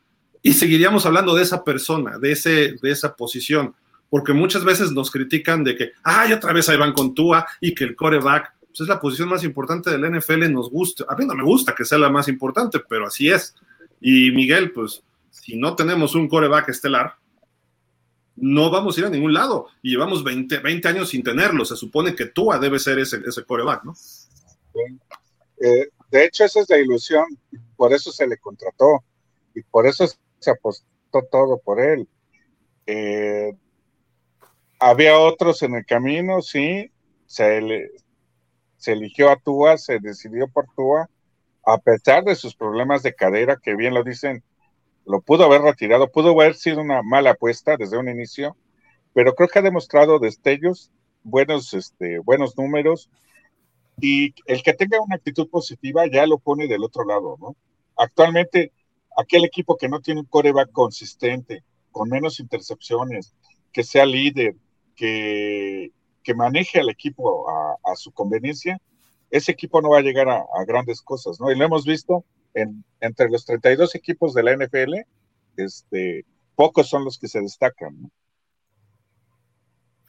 y 0.43 0.55
seguiríamos 0.55 1.07
hablando 1.07 1.35
de 1.35 1.43
esa 1.43 1.65
persona, 1.65 2.19
de, 2.19 2.33
ese, 2.33 2.77
de 2.81 2.91
esa 2.91 3.15
posición, 3.15 3.75
porque 4.09 4.33
muchas 4.33 4.65
veces 4.65 4.93
nos 4.93 5.11
critican 5.11 5.65
de 5.65 5.77
que, 5.77 5.93
ay, 6.03 6.33
otra 6.33 6.53
vez 6.53 6.69
ahí 6.69 6.77
van 6.77 6.93
con 6.93 7.15
Tua 7.15 7.47
y 7.61 7.75
que 7.75 7.85
el 7.85 7.97
coreback 7.97 8.55
pues 8.71 8.83
es 8.83 8.89
la 8.89 9.01
posición 9.01 9.29
más 9.29 9.43
importante 9.43 9.91
del 9.91 10.19
NFL, 10.19 10.51
nos 10.53 10.71
gusta, 10.71 11.05
a 11.09 11.17
mí 11.17 11.25
no 11.27 11.35
me 11.35 11.43
gusta 11.43 11.75
que 11.75 11.85
sea 11.85 11.99
la 11.99 12.09
más 12.09 12.29
importante, 12.29 12.81
pero 12.89 13.09
así 13.09 13.29
es. 13.29 13.55
Y 14.01 14.31
Miguel, 14.31 14.71
pues 14.71 15.03
si 15.31 15.57
no 15.57 15.75
tenemos 15.75 16.15
un 16.15 16.29
coreback 16.29 16.69
estelar, 16.69 17.17
no 18.37 18.71
vamos 18.71 18.97
a 18.97 19.01
ir 19.01 19.07
a 19.07 19.11
ningún 19.11 19.35
lado. 19.35 19.67
Y 19.83 19.91
llevamos 19.91 20.23
20, 20.23 20.59
20 20.61 20.89
años 20.89 21.09
sin 21.09 21.25
tenerlo, 21.25 21.65
se 21.65 21.75
supone 21.75 22.15
que 22.15 22.27
Tua 22.27 22.61
debe 22.61 22.79
ser 22.79 23.01
ese, 23.01 23.21
ese 23.27 23.45
coreback, 23.45 23.85
¿no? 23.85 23.95
Eh, 25.61 25.89
de 26.11 26.25
hecho, 26.25 26.45
esa 26.45 26.61
es 26.61 26.71
la 26.71 26.79
ilusión, 26.79 27.25
por 27.77 27.93
eso 27.93 28.11
se 28.11 28.27
le 28.27 28.39
contrató 28.39 29.05
y 29.55 29.63
por 29.63 29.87
eso 29.87 30.07
se 30.39 30.51
apostó 30.51 31.23
todo 31.31 31.59
por 31.59 31.81
él. 31.81 32.09
Eh, 32.87 33.53
había 34.79 35.19
otros 35.19 35.63
en 35.63 35.75
el 35.75 35.87
camino, 35.87 36.43
sí, 36.43 36.91
se, 37.27 37.61
le, 37.61 37.91
se 38.77 38.93
eligió 38.93 39.31
a 39.31 39.37
Tua, 39.37 39.79
se 39.79 40.01
decidió 40.01 40.49
por 40.49 40.67
Tua, 40.75 41.09
a 41.65 41.79
pesar 41.79 42.25
de 42.25 42.35
sus 42.35 42.57
problemas 42.57 43.03
de 43.03 43.15
cadera, 43.15 43.59
que 43.63 43.77
bien 43.77 43.95
lo 43.95 44.03
dicen, 44.03 44.43
lo 45.07 45.21
pudo 45.21 45.45
haber 45.45 45.63
retirado, 45.63 46.11
pudo 46.11 46.31
haber 46.31 46.55
sido 46.55 46.81
una 46.81 47.03
mala 47.03 47.33
apuesta 47.33 47.77
desde 47.77 47.99
un 47.99 48.09
inicio, 48.09 48.57
pero 49.13 49.35
creo 49.35 49.49
que 49.49 49.59
ha 49.59 49.63
demostrado 49.63 50.19
destellos, 50.19 50.91
buenos, 51.23 51.75
este, 51.75 52.19
buenos 52.19 52.57
números, 52.57 53.11
y 54.01 54.35
el 54.47 54.63
que 54.63 54.73
tenga 54.73 55.01
una 55.01 55.17
actitud 55.17 55.49
positiva 55.49 56.07
ya 56.07 56.27
lo 56.27 56.39
pone 56.39 56.67
del 56.69 56.85
otro 56.85 57.05
lado, 57.05 57.37
¿no? 57.41 57.57
Actualmente, 57.97 58.73
aquel 59.17 59.45
equipo 59.45 59.77
que 59.77 59.89
no 59.89 60.01
tiene 60.01 60.21
un 60.21 60.27
coreback 60.27 60.73
consistente, 60.73 61.63
con 61.93 62.09
menos 62.09 62.41
intercepciones, 62.41 63.35
que 63.73 63.85
sea 63.85 64.07
líder, 64.07 64.55
que, 64.97 65.93
que 66.23 66.35
maneje 66.35 66.81
al 66.81 66.89
equipo 66.89 67.49
a, 67.49 67.97
su 67.97 68.13
conveniencia, 68.13 68.81
ese 69.31 69.53
equipo 69.53 69.81
no 69.81 69.91
va 69.91 69.99
a 69.99 70.03
llegar 70.03 70.29
a, 70.29 70.39
a 70.39 70.65
grandes 70.67 71.03
cosas, 71.03 71.41
¿no? 71.41 71.51
Y 71.51 71.57
lo 71.57 71.65
hemos 71.65 71.85
visto 71.85 72.25
en, 72.55 72.85
entre 73.01 73.29
los 73.29 73.45
32 73.45 73.95
equipos 73.95 74.35
de 74.35 74.43
la 74.43 74.57
NFL, 74.57 74.95
este, 75.57 76.25
pocos 76.55 76.89
son 76.89 77.05
los 77.05 77.19
que 77.19 77.29
se 77.29 77.41
destacan, 77.41 78.03
¿no? 78.03 78.11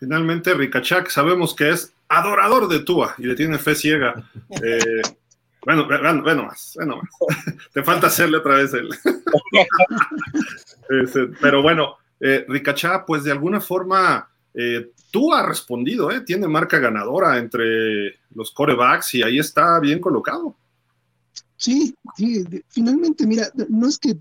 Finalmente, 0.01 0.55
Ricachak 0.55 1.11
sabemos 1.11 1.53
que 1.53 1.69
es 1.69 1.93
adorador 2.09 2.67
de 2.67 2.79
Tua 2.79 3.13
y 3.19 3.27
le 3.27 3.35
tiene 3.35 3.59
fe 3.59 3.75
ciega. 3.75 4.27
Eh, 4.63 5.01
bueno, 5.63 5.85
bueno, 5.85 6.23
bueno 6.23 6.45
más, 6.45 6.73
bueno 6.75 6.97
más. 6.97 7.55
Te 7.73 7.83
falta 7.83 8.07
hacerle 8.07 8.37
otra 8.37 8.55
vez 8.55 8.73
el. 8.73 8.89
este, 11.03 11.27
pero 11.39 11.61
bueno, 11.61 11.97
eh, 12.19 12.45
Ricachá, 12.49 13.05
pues 13.05 13.23
de 13.23 13.31
alguna 13.31 13.61
forma, 13.61 14.27
eh, 14.55 14.91
tú 15.11 15.31
has 15.33 15.45
respondido, 15.45 16.11
¿eh? 16.11 16.21
tiene 16.21 16.47
marca 16.47 16.79
ganadora 16.79 17.37
entre 17.37 18.19
los 18.33 18.51
corebacks 18.51 19.13
y 19.13 19.23
ahí 19.23 19.37
está 19.37 19.79
bien 19.79 19.99
colocado. 19.99 20.55
Sí, 21.57 21.95
sí, 22.17 22.43
finalmente, 22.69 23.27
mira, 23.27 23.51
no 23.69 23.87
es 23.87 23.99
que 23.99 24.17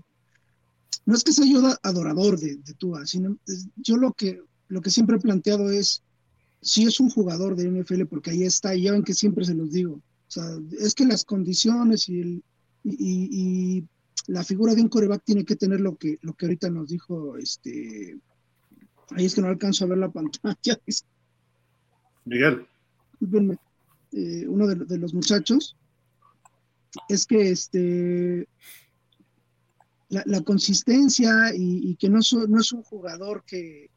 no 1.07 1.15
es 1.15 1.23
que 1.23 1.33
sea 1.33 1.45
yo 1.45 1.61
adorador 1.81 2.37
de, 2.37 2.57
de 2.57 2.73
Tua, 2.75 3.07
sino 3.07 3.35
yo 3.77 3.97
lo 3.97 4.13
que 4.13 4.41
lo 4.71 4.81
que 4.81 4.89
siempre 4.89 5.17
he 5.17 5.19
planteado 5.19 5.69
es, 5.69 6.01
si 6.61 6.83
es 6.83 7.01
un 7.01 7.09
jugador 7.09 7.57
de 7.57 7.69
NFL, 7.69 8.05
porque 8.05 8.31
ahí 8.31 8.43
está, 8.43 8.73
y 8.73 8.83
ya 8.83 8.93
ven 8.93 9.03
que 9.03 9.13
siempre 9.13 9.43
se 9.43 9.53
los 9.53 9.71
digo, 9.71 9.95
o 9.95 10.31
sea, 10.31 10.45
es 10.79 10.95
que 10.95 11.05
las 11.05 11.25
condiciones 11.25 12.07
y, 12.07 12.21
el, 12.21 12.43
y, 12.85 13.83
la 14.27 14.43
figura 14.43 14.73
de 14.73 14.81
un 14.81 14.87
coreback 14.87 15.23
tiene 15.25 15.43
que 15.43 15.57
tener 15.57 15.81
lo 15.81 15.97
que, 15.97 16.19
lo 16.21 16.33
que 16.35 16.45
ahorita 16.45 16.69
nos 16.69 16.87
dijo, 16.87 17.37
este, 17.37 18.17
ahí 19.09 19.25
es 19.25 19.35
que 19.35 19.41
no 19.41 19.47
alcanzo 19.47 19.83
a 19.83 19.87
ver 19.89 19.97
la 19.97 20.11
pantalla. 20.11 20.79
Miguel. 22.25 22.65
Eh, 24.13 24.47
uno 24.47 24.67
de, 24.67 24.97
los 24.97 25.13
muchachos, 25.13 25.75
es 27.09 27.25
que 27.25 27.49
este, 27.49 28.47
la, 30.09 30.41
consistencia 30.41 31.51
y, 31.53 31.95
que 31.95 32.09
no, 32.09 32.19
no 32.47 32.59
es 32.59 32.71
un 32.71 32.83
jugador 32.83 33.43
que, 33.45 33.89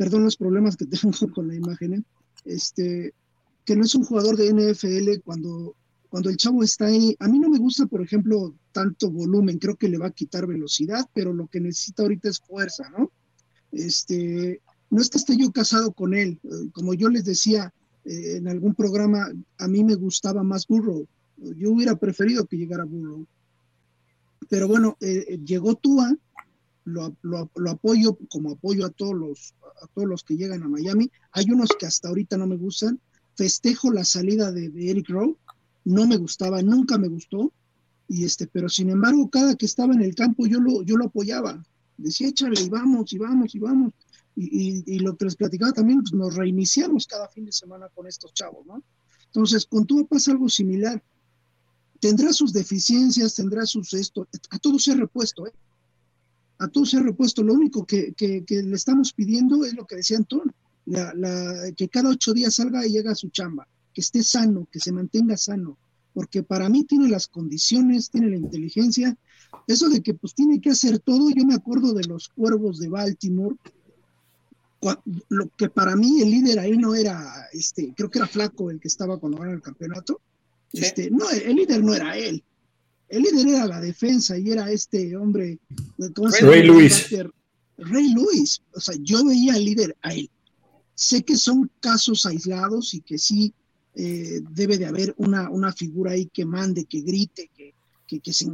perdón 0.00 0.24
los 0.24 0.38
problemas 0.38 0.78
que 0.78 0.86
tengo 0.86 1.12
con 1.34 1.46
la 1.46 1.54
imagen, 1.54 1.92
¿eh? 1.92 2.02
este, 2.46 3.12
que 3.66 3.76
no 3.76 3.84
es 3.84 3.94
un 3.94 4.02
jugador 4.02 4.34
de 4.34 4.50
NFL 4.50 5.20
cuando, 5.22 5.76
cuando 6.08 6.30
el 6.30 6.38
chavo 6.38 6.62
está 6.62 6.86
ahí. 6.86 7.14
A 7.18 7.28
mí 7.28 7.38
no 7.38 7.50
me 7.50 7.58
gusta, 7.58 7.84
por 7.84 8.00
ejemplo, 8.00 8.54
tanto 8.72 9.10
volumen, 9.10 9.58
creo 9.58 9.76
que 9.76 9.90
le 9.90 9.98
va 9.98 10.06
a 10.06 10.12
quitar 10.12 10.46
velocidad, 10.46 11.04
pero 11.12 11.34
lo 11.34 11.48
que 11.48 11.60
necesita 11.60 12.02
ahorita 12.02 12.30
es 12.30 12.40
fuerza, 12.40 12.88
¿no? 12.96 13.12
Este, 13.72 14.62
no 14.88 15.02
es 15.02 15.10
que 15.10 15.18
esté 15.18 15.36
yo 15.36 15.52
casado 15.52 15.92
con 15.92 16.14
él, 16.14 16.40
como 16.72 16.94
yo 16.94 17.10
les 17.10 17.26
decía 17.26 17.70
eh, 18.06 18.36
en 18.38 18.48
algún 18.48 18.74
programa, 18.74 19.30
a 19.58 19.68
mí 19.68 19.84
me 19.84 19.96
gustaba 19.96 20.42
más 20.42 20.66
Burrow, 20.66 21.06
yo 21.36 21.72
hubiera 21.72 21.94
preferido 21.96 22.46
que 22.46 22.56
llegara 22.56 22.84
Burrow. 22.84 23.26
Pero 24.48 24.66
bueno, 24.66 24.96
eh, 25.02 25.38
llegó 25.44 25.74
Tua, 25.74 26.16
lo, 26.84 27.16
lo, 27.22 27.70
apoyo 27.70 28.16
como 28.28 28.52
apoyo 28.52 28.86
a 28.86 28.90
todos 28.90 29.14
los 29.14 29.54
a 29.82 29.86
todos 29.88 30.08
los 30.08 30.24
que 30.24 30.36
llegan 30.36 30.62
a 30.62 30.68
Miami. 30.68 31.10
Hay 31.32 31.50
unos 31.50 31.70
que 31.78 31.86
hasta 31.86 32.08
ahorita 32.08 32.36
no 32.36 32.46
me 32.46 32.56
gustan. 32.56 33.00
Festejo 33.36 33.92
la 33.92 34.04
salida 34.04 34.52
de, 34.52 34.70
Eric 34.76 35.08
Rowe, 35.08 35.36
no 35.84 36.06
me 36.06 36.16
gustaba, 36.16 36.62
nunca 36.62 36.98
me 36.98 37.08
gustó. 37.08 37.52
Y 38.08 38.24
este, 38.24 38.46
pero 38.46 38.68
sin 38.68 38.90
embargo, 38.90 39.30
cada 39.30 39.54
que 39.54 39.66
estaba 39.66 39.94
en 39.94 40.02
el 40.02 40.14
campo 40.14 40.46
yo 40.46 40.60
lo, 40.60 40.82
yo 40.82 40.96
lo 40.96 41.06
apoyaba. 41.06 41.62
Decía, 41.96 42.28
échale, 42.28 42.60
y 42.60 42.68
vamos, 42.68 43.12
y 43.12 43.18
vamos, 43.18 43.54
y 43.54 43.58
vamos. 43.58 43.92
Y, 44.36 44.98
lo 45.00 45.16
que 45.16 45.26
les 45.26 45.36
platicaba 45.36 45.72
también, 45.72 46.00
pues 46.00 46.12
nos 46.12 46.34
reiniciamos 46.34 47.06
cada 47.06 47.28
fin 47.28 47.44
de 47.44 47.52
semana 47.52 47.88
con 47.94 48.06
estos 48.06 48.32
chavos, 48.32 48.66
¿no? 48.66 48.82
Entonces, 49.26 49.66
con 49.66 49.86
todo 49.86 50.06
pasa 50.06 50.32
algo 50.32 50.48
similar. 50.48 51.02
Tendrá 52.00 52.32
sus 52.32 52.52
deficiencias, 52.52 53.34
tendrá 53.34 53.66
sus 53.66 53.92
esto, 53.92 54.26
a 54.50 54.58
todo 54.58 54.78
se 54.78 54.92
ha 54.92 54.96
repuesto, 54.96 55.46
¿eh? 55.46 55.52
A 56.60 56.68
todo 56.68 56.84
se 56.86 56.98
ha 56.98 57.00
repuesto. 57.00 57.42
Lo 57.42 57.54
único 57.54 57.84
que, 57.84 58.14
le 58.18 58.76
estamos 58.76 59.12
pidiendo 59.12 59.64
es 59.64 59.74
lo 59.74 59.86
que 59.86 59.96
decía 59.96 60.18
Antón, 60.18 60.52
la, 60.86 61.72
que 61.76 61.88
cada 61.88 62.10
ocho 62.10 62.32
días 62.32 62.54
salga 62.54 62.86
y 62.86 62.92
llegue 62.92 63.08
a 63.08 63.14
su 63.14 63.30
chamba, 63.30 63.66
que 63.94 64.02
esté 64.02 64.22
sano, 64.22 64.68
que 64.70 64.78
se 64.78 64.92
mantenga 64.92 65.36
sano, 65.36 65.78
porque 66.12 66.42
para 66.42 66.68
mí 66.68 66.84
tiene 66.84 67.08
las 67.08 67.28
condiciones, 67.28 68.10
tiene 68.10 68.28
la 68.28 68.36
inteligencia. 68.36 69.16
Eso 69.66 69.88
de 69.88 70.02
que 70.02 70.14
pues 70.14 70.34
tiene 70.34 70.60
que 70.60 70.70
hacer 70.70 70.98
todo, 70.98 71.30
yo 71.30 71.44
me 71.44 71.54
acuerdo 71.54 71.94
de 71.94 72.04
los 72.04 72.28
cuervos 72.28 72.78
de 72.78 72.88
Baltimore, 72.88 73.56
lo 75.28 75.48
que 75.56 75.68
para 75.68 75.96
mí 75.96 76.20
el 76.22 76.30
líder 76.30 76.58
ahí 76.58 76.76
no 76.76 76.94
era, 76.94 77.48
este, 77.52 77.92
creo 77.96 78.10
que 78.10 78.18
era 78.18 78.26
Flaco 78.26 78.70
el 78.70 78.80
que 78.80 78.88
estaba 78.88 79.18
cuando 79.18 79.38
ganaron 79.38 79.56
el 79.56 79.62
campeonato. 79.62 80.20
Este, 80.72 81.10
no, 81.10 81.28
el 81.30 81.56
líder 81.56 81.82
no 81.82 81.94
era 81.94 82.16
él, 82.16 82.44
el 83.10 83.22
líder 83.22 83.48
era 83.48 83.66
la 83.66 83.80
defensa 83.80 84.38
y 84.38 84.50
era 84.50 84.70
este 84.70 85.16
hombre. 85.16 85.58
Ray 86.42 86.64
Luis. 86.64 87.10
Ray 87.76 88.12
Luis. 88.14 88.62
O 88.72 88.80
sea, 88.80 88.94
yo 89.00 89.24
veía 89.24 89.54
al 89.54 89.64
líder 89.64 89.96
a 90.02 90.14
él. 90.14 90.30
Sé 90.94 91.22
que 91.22 91.36
son 91.36 91.70
casos 91.80 92.24
aislados 92.24 92.94
y 92.94 93.00
que 93.00 93.18
sí 93.18 93.52
eh, 93.94 94.40
debe 94.50 94.78
de 94.78 94.86
haber 94.86 95.14
una, 95.18 95.50
una 95.50 95.72
figura 95.72 96.12
ahí 96.12 96.26
que 96.32 96.44
mande, 96.44 96.84
que 96.84 97.00
grite, 97.00 97.50
que, 97.56 98.20
que, 98.20 98.32
se, 98.32 98.46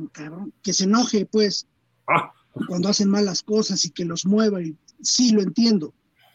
que 0.62 0.72
se 0.72 0.84
enoje, 0.84 1.26
pues, 1.26 1.66
ah. 2.08 2.32
cuando 2.66 2.88
hacen 2.88 3.10
malas 3.10 3.42
cosas 3.42 3.84
y 3.84 3.90
que 3.90 4.06
los 4.06 4.24
mueva. 4.24 4.62
Y, 4.62 4.74
sí, 5.02 5.32
lo 5.32 5.42
entiendo, 5.42 5.92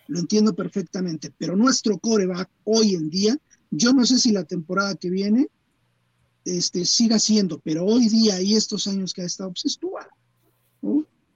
lo 0.08 0.20
entiendo 0.20 0.54
perfectamente. 0.54 1.34
Pero 1.36 1.56
nuestro 1.56 1.98
coreback 1.98 2.50
hoy 2.66 2.94
en 2.94 3.10
día, 3.10 3.36
yo 3.72 3.94
no 3.94 4.06
sé 4.06 4.20
si 4.20 4.32
la 4.32 4.44
temporada 4.44 4.94
que 4.94 5.10
viene 5.10 5.50
este, 6.46 6.86
siga 6.86 7.20
siendo, 7.20 7.60
pero 7.60 7.86
hoy 7.86 8.10
día 8.10 8.42
y 8.42 8.56
estos 8.56 8.88
años 8.88 9.14
que 9.14 9.22
ha 9.22 9.26
estado, 9.26 9.52
pues 9.52 9.80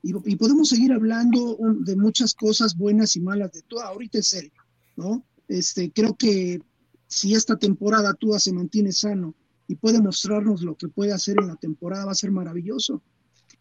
Y, 0.01 0.35
podemos 0.35 0.69
seguir 0.69 0.91
hablando 0.93 1.57
de 1.79 1.95
muchas 1.95 2.33
cosas 2.33 2.75
buenas 2.75 3.15
y 3.15 3.21
malas 3.21 3.51
de 3.51 3.62
Tua, 3.63 3.88
ahorita 3.88 4.19
es 4.19 4.27
serio, 4.27 4.51
¿no? 4.95 5.24
Este, 5.47 5.91
creo 5.91 6.15
que 6.15 6.62
si 7.07 7.35
esta 7.35 7.57
temporada 7.57 8.13
Tua 8.13 8.39
se 8.39 8.53
mantiene 8.53 8.91
sano 8.91 9.35
y 9.67 9.75
puede 9.75 10.01
mostrarnos 10.01 10.62
lo 10.62 10.75
que 10.75 10.88
puede 10.88 11.13
hacer 11.13 11.38
en 11.39 11.47
la 11.47 11.55
temporada, 11.55 12.05
va 12.05 12.12
a 12.12 12.15
ser 12.15 12.31
maravilloso. 12.31 13.01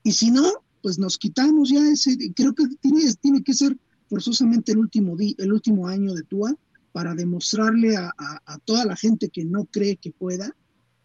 Y 0.02 0.12
si 0.12 0.30
no, 0.30 0.50
pues 0.82 0.98
nos 0.98 1.18
quitamos 1.18 1.70
ya 1.70 1.86
ese, 1.88 2.16
creo 2.34 2.54
que 2.54 2.66
tiene, 2.80 3.12
tiene 3.20 3.42
que 3.42 3.54
ser 3.54 3.76
forzosamente 4.08 4.72
el 4.72 4.78
último, 4.78 5.16
el 5.18 5.52
último 5.52 5.88
año 5.88 6.14
de 6.14 6.22
Tua 6.24 6.54
para 6.92 7.14
demostrarle 7.14 7.96
a 7.96 8.58
toda 8.64 8.84
la 8.84 8.96
gente 8.96 9.28
que 9.28 9.44
no 9.44 9.64
cree 9.64 9.96
que 9.96 10.12
pueda, 10.12 10.54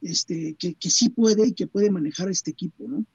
este, 0.01 0.55
que, 0.57 0.89
sí 0.89 1.09
puede 1.09 1.47
y 1.47 1.53
que 1.53 1.67
puede 1.67 1.89
manejar 1.91 2.29
este 2.29 2.51
equipo, 2.51 2.85
¿no? 2.87 3.05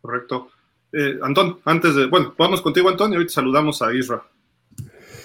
Correcto. 0.00 0.48
Eh, 0.92 1.18
Antón, 1.22 1.60
antes 1.64 1.94
de, 1.94 2.06
bueno, 2.06 2.34
vamos 2.36 2.60
contigo, 2.60 2.88
Antón, 2.88 3.12
y 3.12 3.16
ahorita 3.16 3.32
saludamos 3.32 3.80
a 3.82 3.94
Isra. 3.94 4.22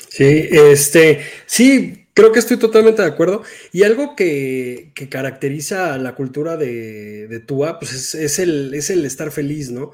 Sí, 0.09 0.47
este, 0.49 1.21
sí, 1.45 2.07
creo 2.13 2.31
que 2.31 2.39
estoy 2.39 2.57
totalmente 2.57 3.01
de 3.01 3.07
acuerdo. 3.07 3.43
Y 3.71 3.83
algo 3.83 4.15
que, 4.15 4.91
caracteriza 5.09 5.97
la 5.97 6.15
cultura 6.15 6.57
de, 6.57 7.27
de 7.27 7.39
Tua, 7.39 7.79
pues 7.79 8.15
es, 8.15 8.39
el, 8.39 8.73
es 8.73 8.89
el 8.89 9.05
estar 9.05 9.31
feliz, 9.31 9.69
¿no? 9.69 9.91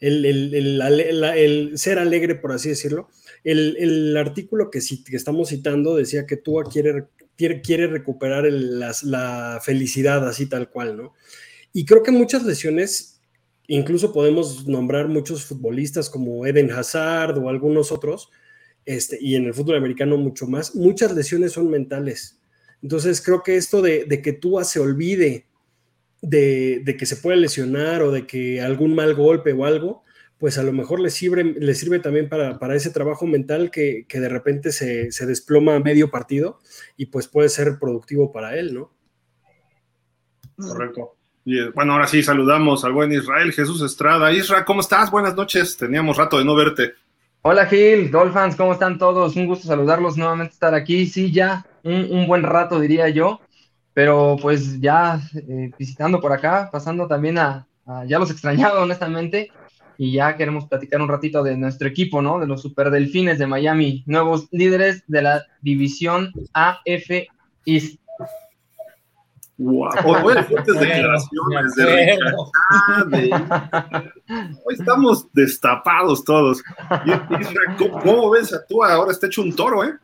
El, 0.00 0.24
el, 0.24 1.78
ser 1.78 1.98
alegre, 1.98 2.34
por 2.34 2.52
así 2.52 2.68
decirlo. 2.68 3.08
El, 3.44 4.16
artículo 4.16 4.70
que, 4.70 4.80
que, 4.80 5.16
estamos 5.16 5.48
citando 5.48 5.96
decía 5.96 6.26
que 6.26 6.36
Tua 6.36 6.64
quiere 6.64 7.06
quiere, 7.36 7.86
recuperar 7.86 8.44
la 8.44 9.60
felicidad 9.62 10.26
así 10.28 10.46
tal 10.46 10.70
cual, 10.70 10.96
¿no? 10.96 11.14
Y 11.72 11.86
creo 11.86 12.02
que 12.02 12.10
muchas 12.10 12.44
lesiones, 12.44 13.20
incluso 13.66 14.12
podemos 14.12 14.66
nombrar 14.66 15.08
muchos 15.08 15.44
futbolistas 15.44 16.10
como 16.10 16.46
Eden 16.46 16.70
Hazard 16.70 17.38
o 17.38 17.48
algunos 17.48 17.92
otros, 17.92 18.30
este, 18.84 19.18
y 19.20 19.36
en 19.36 19.46
el 19.46 19.54
fútbol 19.54 19.76
americano 19.76 20.16
mucho 20.16 20.46
más, 20.46 20.74
muchas 20.74 21.14
lesiones 21.14 21.52
son 21.52 21.70
mentales. 21.70 22.40
Entonces 22.82 23.22
creo 23.22 23.42
que 23.42 23.56
esto 23.56 23.80
de, 23.80 24.06
que 24.22 24.32
tú 24.32 24.58
se 24.64 24.80
olvide 24.80 25.46
de, 26.20 26.82
de, 26.84 26.96
que 26.96 27.06
se 27.06 27.16
puede 27.16 27.36
lesionar 27.36 28.02
o 28.02 28.10
de 28.10 28.26
que 28.26 28.60
algún 28.60 28.94
mal 28.94 29.14
golpe 29.14 29.52
o 29.52 29.64
algo, 29.64 30.04
pues 30.42 30.58
a 30.58 30.64
lo 30.64 30.72
mejor 30.72 30.98
le 30.98 31.08
sirve, 31.08 31.44
le 31.44 31.72
sirve 31.72 32.00
también 32.00 32.28
para, 32.28 32.74
ese 32.74 32.90
trabajo 32.90 33.28
mental 33.28 33.70
que, 33.70 34.06
de 34.12 34.28
repente 34.28 34.72
se, 34.72 35.24
desploma 35.24 35.76
a 35.76 35.78
medio 35.78 36.10
partido 36.10 36.58
y 36.96 37.06
pues 37.06 37.28
puede 37.28 37.48
ser 37.48 37.78
productivo 37.78 38.32
para 38.32 38.56
él, 38.56 38.74
¿no? 38.74 38.90
Correcto. 40.56 41.14
Y 41.44 41.60
eh, 41.60 41.70
bueno, 41.72 41.92
ahora 41.92 42.08
sí 42.08 42.24
saludamos 42.24 42.84
al 42.84 42.92
buen 42.92 43.12
Israel 43.12 43.52
Jesús 43.52 43.82
Estrada. 43.82 44.32
Isra, 44.32 44.64
¿cómo 44.64 44.80
estás? 44.80 45.12
Buenas 45.12 45.36
noches. 45.36 45.76
Teníamos 45.76 46.16
rato 46.16 46.38
de 46.38 46.44
no 46.44 46.56
verte. 46.56 46.94
Hola 47.42 47.66
Gil, 47.66 48.10
Dolphins, 48.10 48.56
¿cómo 48.56 48.72
están 48.72 48.98
todos? 48.98 49.36
Un 49.36 49.46
gusto 49.46 49.68
saludarlos 49.68 50.16
nuevamente, 50.16 50.54
estar 50.54 50.74
aquí. 50.74 51.06
Sí, 51.06 51.30
ya 51.30 51.64
un, 51.84 52.26
buen 52.26 52.42
rato 52.42 52.80
diría 52.80 53.08
yo, 53.10 53.40
pero 53.94 54.36
pues 54.42 54.80
ya 54.80 55.20
eh, 55.36 55.70
visitando 55.78 56.20
por 56.20 56.32
acá, 56.32 56.68
pasando 56.72 57.06
también 57.06 57.38
a, 57.38 57.68
a, 57.86 58.04
ya 58.06 58.18
los 58.18 58.32
extrañaba 58.32 58.82
honestamente, 58.82 59.52
y 60.02 60.10
ya 60.10 60.36
queremos 60.36 60.66
platicar 60.66 61.00
un 61.00 61.06
ratito 61.06 61.44
de 61.44 61.56
nuestro 61.56 61.86
equipo, 61.86 62.20
¿no? 62.20 62.40
De 62.40 62.46
los 62.48 62.60
Super 62.60 62.90
Delfines 62.90 63.38
de 63.38 63.46
Miami, 63.46 64.02
nuevos 64.04 64.48
líderes 64.50 65.04
de 65.06 65.22
la 65.22 65.46
división 65.60 66.32
AF 66.54 67.08
East. 67.64 68.00
Wow, 69.58 69.92
fuertes 70.48 70.80
declaraciones 70.80 71.74
de 71.76 72.18
Hoy 74.64 74.74
estamos 74.76 75.32
destapados 75.32 76.24
todos. 76.24 76.64
¿Cómo, 78.02 78.30
ves 78.30 78.52
a 78.52 78.66
tú? 78.66 78.82
Ahora 78.82 79.12
está 79.12 79.28
hecho 79.28 79.42
un 79.42 79.54
toro, 79.54 79.84
¿eh? 79.84 79.94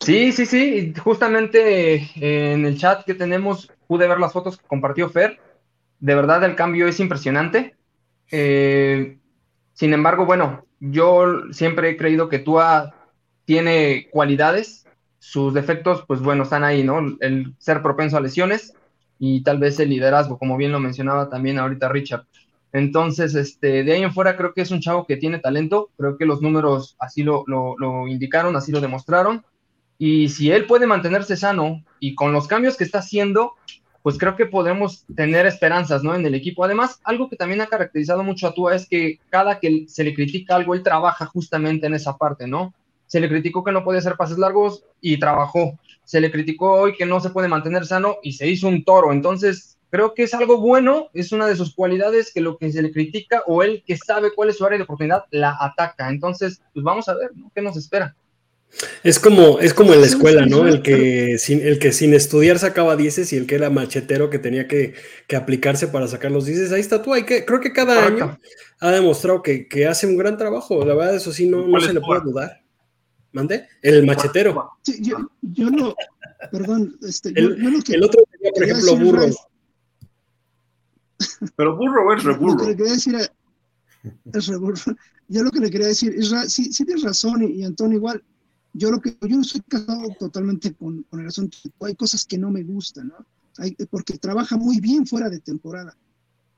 Sí, 0.00 0.32
sí, 0.32 0.46
sí. 0.46 0.94
Justamente 0.96 1.96
eh, 1.96 2.54
en 2.54 2.64
el 2.64 2.78
chat 2.78 3.04
que 3.04 3.12
tenemos 3.12 3.70
pude 3.86 4.08
ver 4.08 4.18
las 4.18 4.32
fotos 4.32 4.56
que 4.56 4.66
compartió 4.66 5.10
Fer. 5.10 5.38
De 6.00 6.14
verdad 6.14 6.42
el 6.44 6.56
cambio 6.56 6.88
es 6.88 7.00
impresionante. 7.00 7.73
Eh, 8.30 9.18
sin 9.72 9.92
embargo, 9.92 10.26
bueno, 10.26 10.64
yo 10.80 11.52
siempre 11.52 11.90
he 11.90 11.96
creído 11.96 12.28
que 12.28 12.38
Tua 12.38 12.94
tiene 13.44 14.08
cualidades, 14.10 14.86
sus 15.18 15.54
defectos, 15.54 16.04
pues 16.06 16.20
bueno, 16.20 16.42
están 16.42 16.64
ahí, 16.64 16.82
¿no? 16.82 17.00
El 17.20 17.54
ser 17.58 17.82
propenso 17.82 18.16
a 18.16 18.20
lesiones 18.20 18.74
y 19.18 19.42
tal 19.42 19.58
vez 19.58 19.80
el 19.80 19.90
liderazgo, 19.90 20.38
como 20.38 20.56
bien 20.56 20.72
lo 20.72 20.80
mencionaba 20.80 21.28
también 21.28 21.58
ahorita 21.58 21.88
Richard. 21.88 22.26
Entonces, 22.74 23.34
este, 23.36 23.84
de 23.84 23.92
ahí 23.92 24.02
en 24.02 24.12
fuera 24.12 24.36
creo 24.36 24.52
que 24.52 24.60
es 24.60 24.72
un 24.72 24.80
chavo 24.80 25.06
que 25.06 25.16
tiene 25.16 25.38
talento, 25.38 25.90
creo 25.96 26.18
que 26.18 26.26
los 26.26 26.42
números 26.42 26.96
así 26.98 27.22
lo, 27.22 27.44
lo, 27.46 28.08
indicaron, 28.08 28.56
así 28.56 28.72
lo 28.72 28.80
demostraron. 28.80 29.44
Y 29.96 30.28
si 30.28 30.50
él 30.50 30.66
puede 30.66 30.86
mantenerse 30.86 31.36
sano 31.36 31.84
y 32.00 32.16
con 32.16 32.32
los 32.32 32.48
cambios 32.48 32.76
que 32.76 32.82
está 32.82 32.98
haciendo, 32.98 33.52
pues 34.04 34.18
creo 34.18 34.36
que 34.36 34.44
podemos 34.44 35.06
tener 35.16 35.46
esperanzas, 35.46 36.04
¿no? 36.04 36.14
En 36.14 36.26
el 36.26 36.34
equipo. 36.34 36.62
Además, 36.62 37.00
algo 37.04 37.30
que 37.30 37.36
también 37.36 37.62
ha 37.62 37.68
caracterizado 37.68 38.22
mucho 38.22 38.46
a 38.46 38.52
Tua 38.52 38.74
es 38.74 38.86
que 38.86 39.18
cada 39.30 39.58
que 39.58 39.86
se 39.88 40.04
le 40.04 40.12
critica 40.12 40.56
algo, 40.56 40.74
él 40.74 40.82
trabaja 40.82 41.24
justamente 41.24 41.86
en 41.86 41.94
esa 41.94 42.18
parte, 42.18 42.46
¿no? 42.46 42.74
Se 43.06 43.18
le 43.18 43.30
criticó 43.30 43.64
que 43.64 43.72
no 43.72 43.82
podía 43.82 44.00
hacer 44.00 44.16
pases 44.16 44.36
largos 44.36 44.84
y 45.00 45.18
trabajó. 45.18 45.78
Se 46.04 46.20
le 46.20 46.30
criticó 46.30 46.72
hoy 46.72 46.94
que 46.94 47.06
no 47.06 47.18
se 47.18 47.30
puede 47.30 47.48
mantener 47.48 47.86
sano 47.86 48.16
y 48.22 48.32
se 48.32 48.46
hizo 48.46 48.68
un 48.68 48.84
toro. 48.84 49.10
Entonces, 49.10 49.78
creo 49.88 50.12
que 50.12 50.24
es 50.24 50.34
algo 50.34 50.58
bueno, 50.58 51.08
es 51.14 51.32
una 51.32 51.46
de 51.46 51.56
sus 51.56 51.74
cualidades 51.74 52.30
que 52.30 52.42
lo 52.42 52.58
que 52.58 52.70
se 52.70 52.82
le 52.82 52.92
critica 52.92 53.42
o 53.46 53.62
él 53.62 53.82
que 53.86 53.96
sabe 53.96 54.34
cuál 54.34 54.50
es 54.50 54.58
su 54.58 54.66
área 54.66 54.76
de 54.76 54.84
oportunidad 54.84 55.24
la 55.30 55.56
ataca. 55.58 56.10
Entonces, 56.10 56.60
pues 56.74 56.84
vamos 56.84 57.08
a 57.08 57.14
ver, 57.14 57.30
¿no? 57.34 57.50
¿Qué 57.54 57.62
nos 57.62 57.78
espera? 57.78 58.14
Es 59.02 59.18
como, 59.18 59.60
es 59.60 59.74
como 59.74 59.92
en 59.92 60.00
la 60.00 60.06
escuela, 60.06 60.46
¿no? 60.46 60.66
El 60.66 60.82
que 60.82 61.38
sin, 61.38 61.60
el 61.60 61.78
que 61.78 61.92
sin 61.92 62.14
estudiar 62.14 62.58
sacaba 62.58 62.96
dieces 62.96 63.32
y 63.32 63.36
el 63.36 63.46
que 63.46 63.54
era 63.54 63.70
machetero 63.70 64.30
que 64.30 64.38
tenía 64.38 64.66
que, 64.66 64.94
aplicarse 65.34 65.88
para 65.88 66.08
sacar 66.08 66.30
los 66.30 66.46
dieces. 66.46 66.72
Ahí 66.72 66.80
está 66.80 67.02
tú. 67.02 67.12
Hay 67.12 67.24
que, 67.24 67.44
creo 67.44 67.60
que 67.60 67.72
cada 67.72 68.06
año 68.06 68.38
ha 68.80 68.90
demostrado 68.90 69.42
que, 69.42 69.86
hace 69.88 70.06
un 70.06 70.16
gran 70.16 70.36
trabajo. 70.36 70.84
La 70.84 70.94
verdad, 70.94 71.16
eso 71.16 71.32
sí, 71.32 71.48
no, 71.48 71.66
no 71.66 71.80
se 71.80 71.92
le 71.92 72.00
puede 72.00 72.22
dudar. 72.22 72.62
¿Mande? 73.32 73.66
El 73.82 74.06
machetero. 74.06 74.70
Sí, 74.82 74.98
yo, 75.00 75.16
yo 75.42 75.68
no, 75.68 75.94
perdón, 76.52 76.96
este, 77.02 77.30
el, 77.30 77.82
el 77.88 78.04
otro 78.04 78.22
sería, 78.30 78.52
por 78.52 78.64
ejemplo, 78.64 78.96
burro. 78.96 79.26
Pero 81.56 81.76
burro 81.76 82.14
es 82.14 82.24
reburro. 82.24 82.54
Lo 82.58 82.64
que 82.64 82.70
le 82.70 82.76
quería 82.76 82.92
decir 82.92 83.16
es 84.32 84.46
reburro. 84.46 84.76
Yo 85.28 85.42
lo 85.42 85.50
que 85.50 85.60
le 85.60 85.70
quería 85.70 85.86
decir 85.88 86.14
es, 86.16 86.30
sí, 86.52 86.72
sí 86.72 86.84
tienes 86.84 87.02
razón 87.02 87.42
y, 87.42 87.64
Antonio 87.64 87.96
igual. 87.96 88.22
Yo 88.74 88.90
lo 88.90 89.00
que 89.00 89.16
yo 89.22 89.36
no 89.36 89.42
estoy 89.42 89.62
casado 89.62 90.02
totalmente 90.18 90.74
con, 90.74 91.04
con 91.04 91.20
el 91.20 91.28
asunto. 91.28 91.56
Hay 91.80 91.94
cosas 91.94 92.24
que 92.24 92.36
no 92.36 92.50
me 92.50 92.62
gustan, 92.62 93.08
¿no? 93.08 93.26
Hay, 93.58 93.74
porque 93.88 94.18
trabaja 94.18 94.56
muy 94.56 94.80
bien 94.80 95.06
fuera 95.06 95.30
de 95.30 95.40
temporada. 95.40 95.96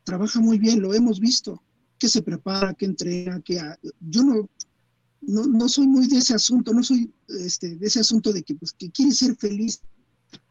Trabaja 0.02 0.40
muy 0.40 0.58
bien, 0.58 0.80
lo 0.80 0.94
hemos 0.94 1.20
visto. 1.20 1.62
Que 1.98 2.08
se 2.08 2.22
prepara, 2.22 2.74
que 2.74 2.86
entrena, 2.86 3.40
que 3.40 3.60
yo 4.00 4.22
no, 4.22 4.48
no, 5.20 5.46
no 5.46 5.68
soy 5.68 5.86
muy 5.86 6.08
de 6.08 6.18
ese 6.18 6.34
asunto, 6.34 6.72
no 6.72 6.82
soy 6.82 7.12
este, 7.28 7.76
de 7.76 7.86
ese 7.86 8.00
asunto 8.00 8.32
de 8.32 8.42
que, 8.42 8.54
pues, 8.54 8.72
que 8.72 8.90
quieres 8.90 9.18
ser 9.18 9.36
feliz. 9.36 9.80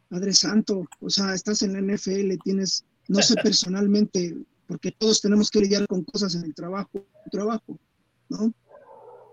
Padre 0.07 0.33
Santo, 0.33 0.87
o 1.01 1.09
sea, 1.09 1.33
estás 1.33 1.63
en 1.63 1.73
la 1.73 1.81
NFL, 1.81 2.37
tienes 2.43 2.85
no 3.07 3.21
sé 3.21 3.35
personalmente, 3.35 4.35
porque 4.67 4.91
todos 4.91 5.21
tenemos 5.21 5.49
que 5.51 5.61
lidiar 5.61 5.87
con 5.87 6.03
cosas 6.03 6.35
en 6.35 6.43
el 6.43 6.55
trabajo, 6.55 7.05
trabajo, 7.31 7.79
¿no? 8.29 8.53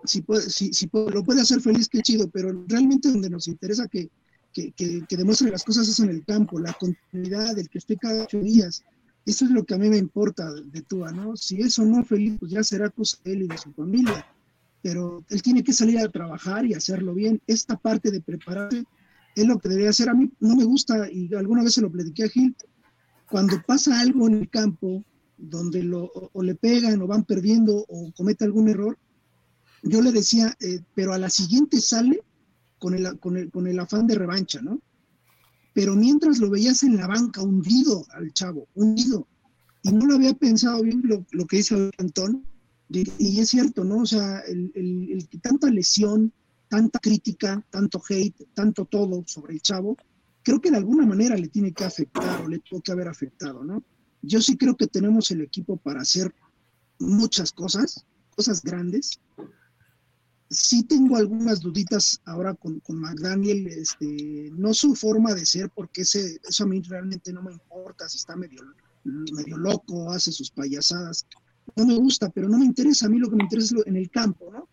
Si, 0.05 0.23
puede, 0.23 0.43
si, 0.51 0.73
si 0.73 0.88
lo 0.93 1.23
puede 1.23 1.41
hacer 1.41 1.61
feliz, 1.61 1.88
qué 1.88 2.01
chido, 2.01 2.29
pero 2.29 2.65
realmente 2.67 3.09
donde 3.09 3.31
nos 3.31 3.49
interesa 3.49 3.87
que, 3.88 4.11
que, 4.53 4.73
que, 4.73 5.17
demuestre 5.17 5.51
las 5.51 5.65
cosas 5.65 5.88
es 5.88 5.99
en 6.01 6.11
el 6.11 6.25
campo, 6.25 6.59
la 6.59 6.73
continuidad, 6.73 7.59
el 7.59 7.69
que 7.69 7.79
esté 7.79 7.97
cada 7.97 8.25
ocho 8.25 8.41
días. 8.41 8.83
Eso 9.25 9.45
es 9.45 9.51
lo 9.53 9.65
que 9.65 9.75
a 9.75 9.79
mí 9.79 9.88
me 9.88 9.99
importa 9.99 10.53
de 10.53 10.83
Tua, 10.83 11.12
¿no? 11.12 11.37
Si 11.37 11.61
eso 11.61 11.85
no 11.85 12.05
feliz, 12.05 12.37
pues 12.41 12.51
ya 12.51 12.65
será 12.65 12.91
cosa 12.91 13.19
de 13.25 13.33
él 13.33 13.43
y 13.43 13.49
de 13.49 13.59
su 13.59 13.73
familia. 13.73 14.27
Pero 14.83 15.25
él 15.29 15.43
tiene 15.43 15.62
que 15.62 15.73
salir 15.73 15.99
a 16.01 16.09
trabajar 16.09 16.67
y 16.67 16.75
hacerlo 16.75 17.15
bien. 17.15 17.41
Esta 17.47 17.77
parte 17.77 18.11
de 18.11 18.21
prepararse 18.21 18.85
es 19.37 19.47
lo 19.47 19.59
que 19.59 19.69
debería 19.69 19.91
hacer. 19.91 20.09
A 20.09 20.15
mí 20.15 20.31
no 20.41 20.57
me 20.57 20.65
gusta, 20.65 21.09
y 21.11 21.33
alguna 21.35 21.62
vez 21.62 21.75
se 21.75 21.81
lo 21.81 21.91
platiqué 21.91 22.25
a 22.25 22.29
Gil, 22.29 22.57
cuando 23.31 23.62
pasa 23.67 24.01
algo 24.01 24.27
en 24.29 24.35
el 24.35 24.51
campo 24.51 25.05
donde 25.38 25.83
lo, 25.83 26.11
o, 26.33 26.43
le 26.43 26.55
pegan 26.55 27.01
o 27.01 27.07
van 27.07 27.25
perdiendo 27.25 27.85
o 27.88 28.12
comete 28.12 28.45
algún 28.45 28.69
error, 28.69 28.99
yo 29.83 30.01
le 30.01 30.12
decía, 30.12 30.57
eh, 30.61 30.81
pero 30.95 31.12
a 31.12 31.18
la 31.18 31.31
siguiente 31.31 31.81
sale 31.81 32.23
con 32.79 32.95
el, 32.95 33.18
con, 33.18 33.37
el, 33.37 33.51
con 33.51 33.66
el 33.66 33.79
afán 33.79 34.07
de 34.07 34.14
revancha, 34.14 34.61
¿no? 34.61 34.81
Pero 35.75 35.97
mientras 35.97 36.38
lo 36.38 36.51
veías 36.51 36.83
en 36.83 36.97
la 36.97 37.07
banca 37.07 37.42
hundido 37.42 38.05
al 38.11 38.33
chavo, 38.33 38.68
hundido, 38.75 39.27
y 39.83 39.92
no 39.92 40.07
lo 40.07 40.14
había 40.14 40.35
pensado 40.35 40.83
bien 40.83 41.03
lo, 41.05 41.25
lo 41.31 41.47
que 41.47 41.59
dice 41.59 41.90
Antón, 41.99 42.45
y, 42.88 43.40
es 43.40 43.49
cierto, 43.49 43.85
¿no? 43.85 44.03
O 44.03 44.07
sea, 44.07 44.40
el, 44.40 44.71
el, 44.75 45.29
tanta 45.40 45.71
lesión, 45.71 46.33
tanta 46.68 46.99
crítica, 46.99 47.64
tanto 47.71 48.03
hate, 48.07 48.49
tanto 48.55 48.85
todo 48.85 49.25
sobre 49.27 49.55
el 49.55 49.62
chavo, 49.62 49.97
creo 50.42 50.61
que 50.61 50.71
de 50.71 50.77
alguna 50.77 51.07
manera 51.07 51.37
le 51.37 51.49
tiene 51.49 51.73
que 51.73 51.85
afectar 51.85 52.42
o 52.42 52.49
le 52.49 52.59
tuvo 52.59 52.83
que 52.83 52.92
haber 52.92 53.09
afectado, 53.09 53.64
¿no? 53.64 53.83
Yo 54.21 54.40
sí 54.40 54.57
creo 54.57 54.77
que 54.77 54.87
tenemos 54.87 55.31
el 55.31 55.40
equipo 55.40 55.77
para 55.79 56.03
hacer 56.03 56.35
muchas 56.99 57.53
cosas, 57.53 58.05
cosas 58.37 58.62
grandes. 58.62 59.18
Sí 60.53 60.85
tengo 60.85 61.17
algunas 61.17 61.61
duditas 61.61 62.21
ahora 62.25 62.55
con, 62.55 62.81
con 62.81 63.01
McDaniel, 63.01 63.67
este, 63.67 64.51
no 64.53 64.73
su 64.75 64.95
forma 64.95 65.35
de 65.35 65.47
ser, 65.47 65.71
porque 65.71 66.03
ese, 66.03 66.38
eso 66.49 66.65
a 66.65 66.67
mí 66.67 66.81
realmente 66.83 67.33
no 67.33 67.43
me 67.43 67.53
importa 67.53 68.09
si 68.09 68.19
está 68.19 68.37
medio, 68.37 68.62
medio 69.05 69.57
loco, 69.57 70.11
hace 70.12 70.31
sus 70.31 70.51
payasadas. 70.51 71.27
No 71.77 71.87
me 71.87 71.97
gusta, 71.97 72.29
pero 72.29 72.49
no 72.49 72.59
me 72.59 72.67
interesa. 72.67 73.07
A 73.07 73.09
mí 73.09 73.19
lo 73.19 73.31
que 73.31 73.37
me 73.37 73.45
interesa 73.45 73.77
es 73.77 73.87
en 73.87 73.97
el 73.97 74.11
campo, 74.11 74.51
¿no? 74.53 74.69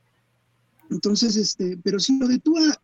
Entonces, 0.92 1.36
este, 1.36 1.78
pero 1.84 2.00
sí 2.00 2.18
lo 2.20 2.28
de 2.28 2.39
Tua, 2.39 2.82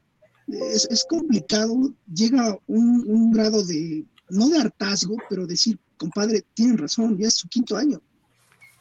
es, 0.47 1.05
complicado, 1.09 1.93
llega 2.13 2.57
un, 2.67 3.03
un, 3.07 3.31
grado 3.31 3.63
de, 3.63 4.05
no 4.29 4.49
de 4.49 4.59
hartazgo, 4.59 5.17
pero 5.29 5.47
decir, 5.47 5.79
compadre, 5.97 6.45
tienen 6.53 6.77
razón, 6.77 7.17
ya 7.17 7.27
es 7.27 7.33
su 7.35 7.47
quinto 7.47 7.75
año 7.75 8.01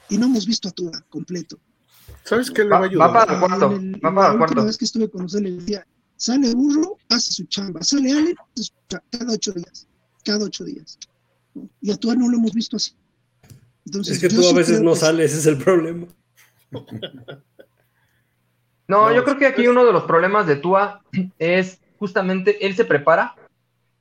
y 0.09 0.19
no 0.19 0.27
hemos 0.27 0.47
visto 0.47 0.69
a 0.69 0.73
Tua 0.73 0.93
completo. 1.09 1.59
¿Sabes 2.25 2.51
qué 2.51 2.65
le 2.65 2.71
va, 2.71 2.79
a 2.79 2.85
ayudar? 2.85 3.09
Va 3.09 3.13
para 3.13 3.35
el 3.35 3.41
cuarto, 3.41 3.71
va 3.71 4.15
para 4.15 4.33
el 4.33 4.39
cuarto. 4.39 4.55
La 4.57 4.65
vez 4.65 4.79
que 4.79 4.87
estuve 4.87 5.11
con 5.11 5.25
usted 5.25 5.41
le 5.41 5.53
decía, 5.53 5.87
sale 6.17 6.55
burro, 6.55 6.99
hace 7.11 7.33
su 7.33 7.45
chamba, 7.45 7.83
sale 7.83 8.13
Ale, 8.13 8.35
cada 9.11 9.33
ocho 9.33 9.53
días, 9.53 9.87
cada 10.25 10.45
ocho 10.45 10.65
días. 10.65 10.99
Y 11.81 11.93
a 11.93 11.97
Tua 11.97 12.15
no 12.15 12.29
lo 12.29 12.39
hemos 12.39 12.53
visto 12.53 12.77
así. 12.77 12.93
Entonces, 13.87 14.17
es 14.17 14.21
que 14.23 14.35
tú 14.35 14.49
a 14.49 14.55
veces 14.55 14.81
no 14.81 14.97
sales, 14.97 15.33
ese 15.33 15.41
es 15.41 15.47
el 15.47 15.59
problema. 15.59 16.07
No, 18.87 19.11
yo 19.15 19.25
creo 19.25 19.39
que 19.39 19.47
aquí 19.47 19.67
uno 19.67 19.85
de 19.87 19.95
los 19.95 20.05
problemas 20.05 20.47
de 20.47 20.57
Tua 20.57 21.03
es 21.39 21.81
justamente 21.99 22.67
él 22.67 22.77
se 22.77 22.85
prepara 22.85 23.35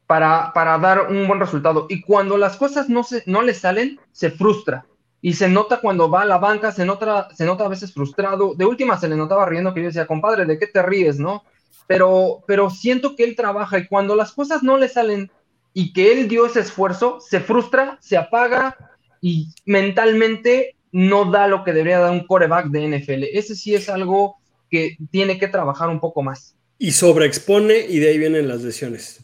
para, 0.08 0.52
para 0.54 0.78
dar 0.78 1.10
un 1.10 1.26
buen 1.26 1.40
resultado 1.40 1.86
y 1.90 2.02
cuando 2.02 2.38
las 2.38 2.58
cosas 2.58 2.90
no, 2.90 3.04
se, 3.04 3.24
no 3.26 3.42
le 3.42 3.54
salen, 3.54 3.98
se 4.12 4.30
frustra. 4.30 4.86
Y 5.26 5.36
se 5.36 5.48
nota 5.48 5.80
cuando 5.80 6.12
va 6.12 6.24
a 6.24 6.26
la 6.26 6.38
banca, 6.38 6.74
se 6.74 6.86
nota, 6.86 7.30
se 7.34 7.46
nota 7.46 7.64
a 7.64 7.70
veces 7.70 7.94
frustrado. 7.94 8.56
De 8.56 8.66
última 8.66 9.00
se 9.00 9.08
le 9.08 9.16
notaba 9.16 9.46
riendo 9.46 9.74
que 9.74 9.80
yo 9.80 9.88
decía, 9.88 10.06
compadre, 10.06 10.46
¿de 10.46 10.60
qué 10.60 10.68
te 10.68 10.82
ríes, 10.82 11.18
no? 11.18 11.46
Pero, 11.88 12.44
pero 12.46 12.70
siento 12.70 13.16
que 13.16 13.24
él 13.24 13.34
trabaja 13.34 13.80
y 13.80 13.88
cuando 13.88 14.18
las 14.18 14.34
cosas 14.34 14.64
no 14.64 14.78
le 14.78 14.90
salen 14.90 15.32
y 15.74 15.94
que 15.94 16.12
él 16.12 16.28
dio 16.28 16.46
ese 16.46 16.60
esfuerzo, 16.60 17.22
se 17.22 17.40
frustra, 17.40 17.98
se 18.02 18.18
apaga 18.18 18.76
y 19.22 19.48
mentalmente 19.66 20.76
no 20.92 21.32
da 21.32 21.48
lo 21.48 21.64
que 21.64 21.72
debería 21.72 22.00
dar 22.00 22.12
un 22.12 22.28
coreback 22.28 22.66
de 22.68 22.90
NFL. 22.90 23.24
Ese 23.32 23.56
sí 23.56 23.74
es 23.74 23.88
algo 23.88 24.36
que 24.70 24.98
tiene 25.10 25.40
que 25.40 25.48
trabajar 25.48 25.88
un 25.88 26.02
poco 26.02 26.22
más. 26.22 26.58
Y 26.78 26.92
sobreexpone 26.92 27.80
y 27.88 28.00
de 28.00 28.10
ahí 28.10 28.18
vienen 28.18 28.50
las 28.50 28.62
lesiones. 28.62 29.24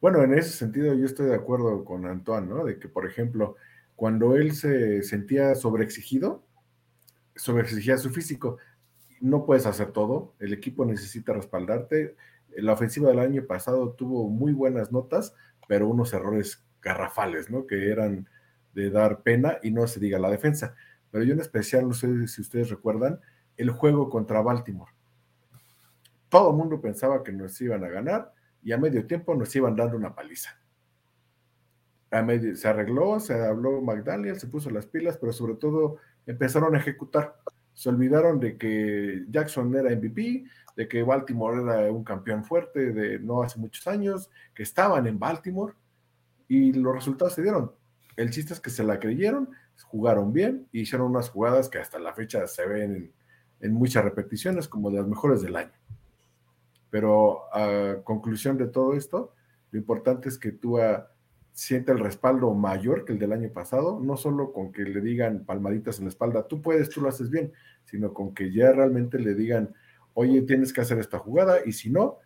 Bueno, 0.00 0.22
en 0.22 0.34
ese 0.34 0.50
sentido 0.50 0.94
yo 0.94 1.06
estoy 1.06 1.26
de 1.26 1.34
acuerdo 1.34 1.84
con 1.84 2.06
Antoine, 2.06 2.46
¿no? 2.46 2.64
De 2.64 2.78
que, 2.78 2.86
por 2.86 3.04
ejemplo, 3.04 3.56
cuando 4.02 4.34
él 4.34 4.50
se 4.56 5.04
sentía 5.04 5.54
sobreexigido, 5.54 6.44
sobreexigía 7.36 7.96
su 7.98 8.10
físico. 8.10 8.58
No 9.20 9.46
puedes 9.46 9.64
hacer 9.64 9.92
todo, 9.92 10.34
el 10.40 10.52
equipo 10.52 10.84
necesita 10.84 11.32
respaldarte. 11.32 12.16
La 12.56 12.72
ofensiva 12.72 13.10
del 13.10 13.20
año 13.20 13.46
pasado 13.46 13.92
tuvo 13.92 14.28
muy 14.28 14.54
buenas 14.54 14.90
notas, 14.90 15.36
pero 15.68 15.86
unos 15.86 16.12
errores 16.14 16.66
garrafales, 16.82 17.48
¿no? 17.48 17.64
Que 17.64 17.92
eran 17.92 18.28
de 18.74 18.90
dar 18.90 19.22
pena 19.22 19.58
y 19.62 19.70
no 19.70 19.86
se 19.86 20.00
diga 20.00 20.18
la 20.18 20.30
defensa. 20.30 20.74
Pero 21.12 21.22
yo 21.22 21.34
en 21.34 21.40
especial, 21.40 21.86
no 21.86 21.94
sé 21.94 22.26
si 22.26 22.40
ustedes 22.40 22.70
recuerdan, 22.70 23.20
el 23.56 23.70
juego 23.70 24.10
contra 24.10 24.42
Baltimore. 24.42 24.90
Todo 26.28 26.50
el 26.50 26.56
mundo 26.56 26.80
pensaba 26.80 27.22
que 27.22 27.30
nos 27.30 27.60
iban 27.60 27.84
a 27.84 27.88
ganar 27.88 28.32
y 28.64 28.72
a 28.72 28.78
medio 28.78 29.06
tiempo 29.06 29.32
nos 29.36 29.54
iban 29.54 29.76
dando 29.76 29.96
una 29.96 30.12
paliza. 30.12 30.60
Se 32.54 32.68
arregló, 32.68 33.18
se 33.20 33.34
habló 33.42 33.80
McDaniel, 33.80 34.38
se 34.38 34.46
puso 34.46 34.68
las 34.68 34.84
pilas, 34.84 35.16
pero 35.16 35.32
sobre 35.32 35.54
todo 35.54 35.96
empezaron 36.26 36.74
a 36.74 36.78
ejecutar. 36.78 37.36
Se 37.72 37.88
olvidaron 37.88 38.38
de 38.38 38.58
que 38.58 39.24
Jackson 39.30 39.74
era 39.74 39.90
MVP, 39.96 40.44
de 40.76 40.88
que 40.88 41.02
Baltimore 41.02 41.62
era 41.62 41.90
un 41.90 42.04
campeón 42.04 42.44
fuerte 42.44 42.92
de 42.92 43.18
no 43.18 43.42
hace 43.42 43.58
muchos 43.58 43.86
años, 43.86 44.30
que 44.54 44.62
estaban 44.62 45.06
en 45.06 45.18
Baltimore 45.18 45.72
y 46.48 46.74
los 46.74 46.94
resultados 46.94 47.32
se 47.32 47.42
dieron. 47.42 47.72
El 48.14 48.30
chiste 48.30 48.52
es 48.52 48.60
que 48.60 48.68
se 48.68 48.84
la 48.84 49.00
creyeron, 49.00 49.48
jugaron 49.84 50.34
bien 50.34 50.68
y 50.70 50.80
hicieron 50.80 51.10
unas 51.10 51.30
jugadas 51.30 51.70
que 51.70 51.78
hasta 51.78 51.98
la 51.98 52.12
fecha 52.12 52.46
se 52.46 52.66
ven 52.66 53.12
en, 53.60 53.72
muchas 53.72 54.04
repeticiones, 54.04 54.68
como 54.68 54.90
de 54.90 54.98
las 54.98 55.08
mejores 55.08 55.40
del 55.40 55.56
año. 55.56 55.72
Pero 56.90 57.42
a 57.54 58.02
conclusión 58.04 58.58
de 58.58 58.66
todo 58.66 58.92
esto, 58.92 59.34
lo 59.70 59.78
importante 59.78 60.28
es 60.28 60.38
que 60.38 60.52
tú 60.52 60.78
siente 61.52 61.92
el 61.92 61.98
respaldo 61.98 62.52
mayor 62.54 63.04
que 63.04 63.12
el 63.12 63.18
del 63.18 63.32
año 63.32 63.50
pasado, 63.52 64.00
no 64.00 64.16
solo 64.16 64.52
con 64.52 64.72
que 64.72 64.82
le 64.82 65.00
digan 65.00 65.44
palmaditas 65.44 65.98
en 65.98 66.04
la 66.04 66.10
espalda, 66.10 66.48
tú 66.48 66.62
puedes, 66.62 66.88
tú 66.88 67.00
lo 67.00 67.08
haces 67.08 67.30
bien, 67.30 67.52
sino 67.84 68.12
con 68.12 68.34
que 68.34 68.52
ya 68.52 68.72
realmente 68.72 69.18
le 69.18 69.34
digan, 69.34 69.74
oye, 70.14 70.42
tienes 70.42 70.72
que 70.72 70.80
hacer 70.80 70.98
esta 70.98 71.18
jugada 71.18 71.58
y 71.64 71.72
si 71.72 71.90
no, 71.90 72.18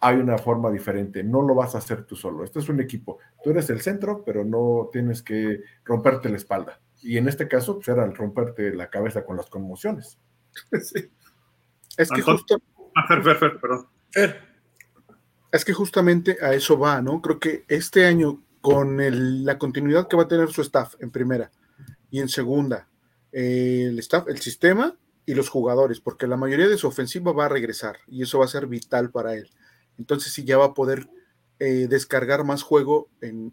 hay 0.00 0.16
una 0.16 0.38
forma 0.38 0.70
diferente, 0.70 1.22
no 1.22 1.42
lo 1.42 1.54
vas 1.54 1.74
a 1.74 1.78
hacer 1.78 2.04
tú 2.04 2.16
solo, 2.16 2.42
este 2.42 2.58
es 2.58 2.68
un 2.70 2.80
equipo, 2.80 3.18
tú 3.44 3.50
eres 3.50 3.68
el 3.68 3.82
centro, 3.82 4.24
pero 4.24 4.44
no 4.44 4.88
tienes 4.90 5.22
que 5.22 5.60
romperte 5.84 6.30
la 6.30 6.36
espalda. 6.36 6.80
Y 7.02 7.16
en 7.18 7.28
este 7.28 7.48
caso, 7.48 7.76
pues 7.76 7.88
era 7.88 8.06
romperte 8.06 8.74
la 8.74 8.88
cabeza 8.88 9.24
con 9.24 9.36
las 9.36 9.48
conmociones. 9.48 10.18
Es 11.96 12.08
que 12.08 12.22
justo... 12.22 12.56
Ah, 12.94 13.06
Fer, 13.06 13.22
Fer, 13.22 13.36
Fer, 13.36 13.60
perdón. 13.60 13.86
Fer. 14.10 14.49
Es 15.52 15.64
que 15.64 15.72
justamente 15.72 16.38
a 16.42 16.54
eso 16.54 16.78
va, 16.78 17.02
¿no? 17.02 17.20
Creo 17.20 17.38
que 17.40 17.64
este 17.68 18.06
año, 18.06 18.42
con 18.60 19.00
el- 19.00 19.44
la 19.44 19.58
continuidad 19.58 20.06
que 20.08 20.16
va 20.16 20.24
a 20.24 20.28
tener 20.28 20.50
su 20.50 20.62
staff 20.62 20.94
en 21.00 21.10
primera 21.10 21.50
y 22.10 22.20
en 22.20 22.28
segunda, 22.28 22.88
eh, 23.32 23.86
el 23.88 23.98
staff, 23.98 24.28
el 24.28 24.40
sistema 24.40 24.96
y 25.26 25.34
los 25.34 25.48
jugadores, 25.48 26.00
porque 26.00 26.26
la 26.26 26.36
mayoría 26.36 26.68
de 26.68 26.76
su 26.76 26.86
ofensiva 26.88 27.32
va 27.32 27.46
a 27.46 27.48
regresar 27.48 27.98
y 28.06 28.22
eso 28.22 28.38
va 28.38 28.44
a 28.44 28.48
ser 28.48 28.66
vital 28.66 29.10
para 29.10 29.34
él. 29.34 29.50
Entonces 29.98 30.32
sí 30.32 30.44
ya 30.44 30.58
va 30.58 30.66
a 30.66 30.74
poder 30.74 31.08
eh, 31.58 31.86
descargar 31.88 32.44
más 32.44 32.62
juego 32.62 33.08
en, 33.20 33.52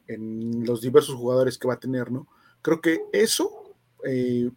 los 0.66 0.82
diversos 0.82 1.16
jugadores 1.16 1.58
que 1.58 1.68
va 1.68 1.76
a 1.76 1.80
tener, 1.80 2.12
¿no? 2.12 2.28
Creo 2.62 2.80
que 2.82 3.02
eso 3.12 3.76
eh, 4.06 4.50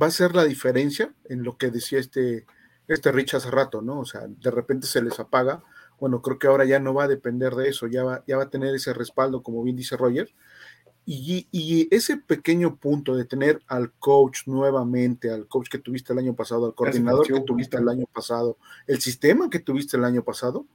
va 0.00 0.08
a 0.08 0.10
ser 0.10 0.34
la 0.34 0.44
diferencia 0.44 1.12
en 1.24 1.42
lo 1.42 1.56
que 1.56 1.70
decía 1.70 1.98
este, 1.98 2.44
este 2.86 3.12
Rich 3.12 3.34
hace 3.34 3.50
rato, 3.50 3.80
¿no? 3.82 4.00
O 4.00 4.04
sea, 4.04 4.26
de 4.26 4.50
repente 4.50 4.86
se 4.86 5.02
les 5.02 5.18
apaga. 5.18 5.62
Bueno, 6.00 6.22
creo 6.22 6.38
que 6.38 6.46
ahora 6.46 6.64
ya 6.64 6.80
no 6.80 6.94
va 6.94 7.04
a 7.04 7.08
depender 7.08 7.54
de 7.54 7.68
eso, 7.68 7.86
ya 7.86 8.04
va, 8.04 8.24
ya 8.26 8.36
va 8.36 8.44
a 8.44 8.50
tener 8.50 8.74
ese 8.74 8.92
respaldo, 8.92 9.42
como 9.42 9.62
bien 9.62 9.76
dice 9.76 9.96
Roger. 9.96 10.32
Y, 11.06 11.48
y 11.50 11.94
ese 11.94 12.16
pequeño 12.16 12.76
punto 12.76 13.14
de 13.14 13.26
tener 13.26 13.60
al 13.66 13.92
coach 13.92 14.46
nuevamente, 14.46 15.30
al 15.30 15.46
coach 15.46 15.68
que 15.68 15.78
tuviste 15.78 16.14
el 16.14 16.18
año 16.18 16.34
pasado, 16.34 16.64
al 16.66 16.74
coordinador 16.74 17.26
que 17.26 17.40
tuviste 17.40 17.76
el 17.76 17.88
año 17.88 18.06
pasado, 18.12 18.56
el 18.86 19.00
sistema 19.00 19.50
que 19.50 19.58
tuviste 19.58 19.98
el 19.98 20.04
año 20.04 20.24
pasado, 20.24 20.66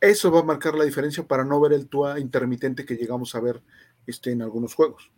eso 0.00 0.30
va 0.30 0.40
a 0.40 0.44
marcar 0.44 0.74
la 0.74 0.84
diferencia 0.84 1.26
para 1.26 1.44
no 1.44 1.60
ver 1.60 1.72
el 1.72 1.88
Tua 1.88 2.18
intermitente 2.18 2.84
que 2.84 2.96
llegamos 2.96 3.34
a 3.34 3.40
ver 3.40 3.62
este, 4.06 4.32
en 4.32 4.42
algunos 4.42 4.74
juegos. 4.74 5.10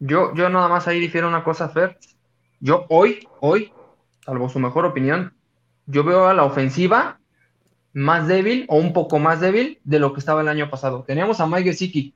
Yo, 0.00 0.34
yo 0.34 0.48
nada 0.48 0.68
más 0.68 0.86
ahí 0.86 1.00
difiero 1.00 1.28
una 1.28 1.42
cosa, 1.42 1.68
Fer. 1.68 1.98
Yo 2.60 2.86
hoy, 2.88 3.28
hoy, 3.40 3.72
salvo 4.24 4.48
su 4.48 4.58
mejor 4.58 4.84
opinión, 4.84 5.34
yo 5.86 6.04
veo 6.04 6.26
a 6.26 6.34
la 6.34 6.44
ofensiva 6.44 7.17
más 7.98 8.28
débil 8.28 8.64
o 8.68 8.76
un 8.76 8.92
poco 8.92 9.18
más 9.18 9.40
débil 9.40 9.80
de 9.82 9.98
lo 9.98 10.12
que 10.12 10.20
estaba 10.20 10.40
el 10.40 10.48
año 10.48 10.70
pasado. 10.70 11.04
Teníamos 11.04 11.40
a 11.40 11.46
Mike 11.46 11.70
Gesicki, 11.70 12.14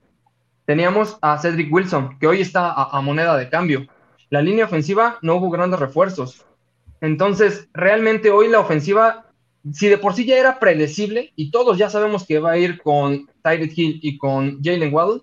teníamos 0.64 1.18
a 1.20 1.38
Cedric 1.38 1.72
Wilson, 1.72 2.18
que 2.20 2.28
hoy 2.28 2.40
está 2.40 2.72
a, 2.72 3.00
moneda 3.00 3.36
de 3.36 3.48
cambio. 3.48 3.88
La 4.30 4.40
línea 4.40 4.66
ofensiva 4.66 5.18
no 5.22 5.34
hubo 5.34 5.50
grandes 5.50 5.80
refuerzos. 5.80 6.46
Entonces, 7.00 7.68
realmente 7.74 8.30
hoy 8.30 8.48
la 8.48 8.60
ofensiva, 8.60 9.26
si 9.72 9.88
de 9.88 9.98
por 9.98 10.14
sí 10.14 10.24
ya 10.24 10.38
era 10.38 10.60
predecible 10.60 11.32
y 11.34 11.50
todos 11.50 11.76
ya 11.78 11.90
sabemos 11.90 12.24
que 12.24 12.38
va 12.38 12.52
a 12.52 12.58
ir 12.58 12.80
con 12.80 13.28
Tyreek 13.42 13.76
Hill 13.76 13.98
y 14.02 14.18
con 14.18 14.62
Jalen 14.62 14.94
Waddle, 14.94 15.22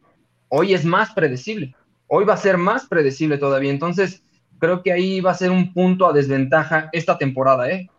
hoy 0.49 0.73
es 0.73 0.83
más 0.83 1.13
predecible. 1.13 1.73
Hoy 2.07 2.25
va 2.25 2.33
a 2.33 2.37
ser 2.37 2.57
más 2.57 2.85
predecible 2.85 3.37
todavía. 3.37 3.71
Entonces, 3.71 4.23
creo 4.59 4.83
que 4.83 4.91
ahí 4.91 5.21
va 5.21 5.31
a 5.31 5.35
ser 5.35 5.51
un 5.51 5.71
punto 5.71 6.05
a 6.05 6.11
desventaja 6.11 6.89
esta 6.91 7.17
temporada, 7.17 7.71
¿eh? 7.71 7.89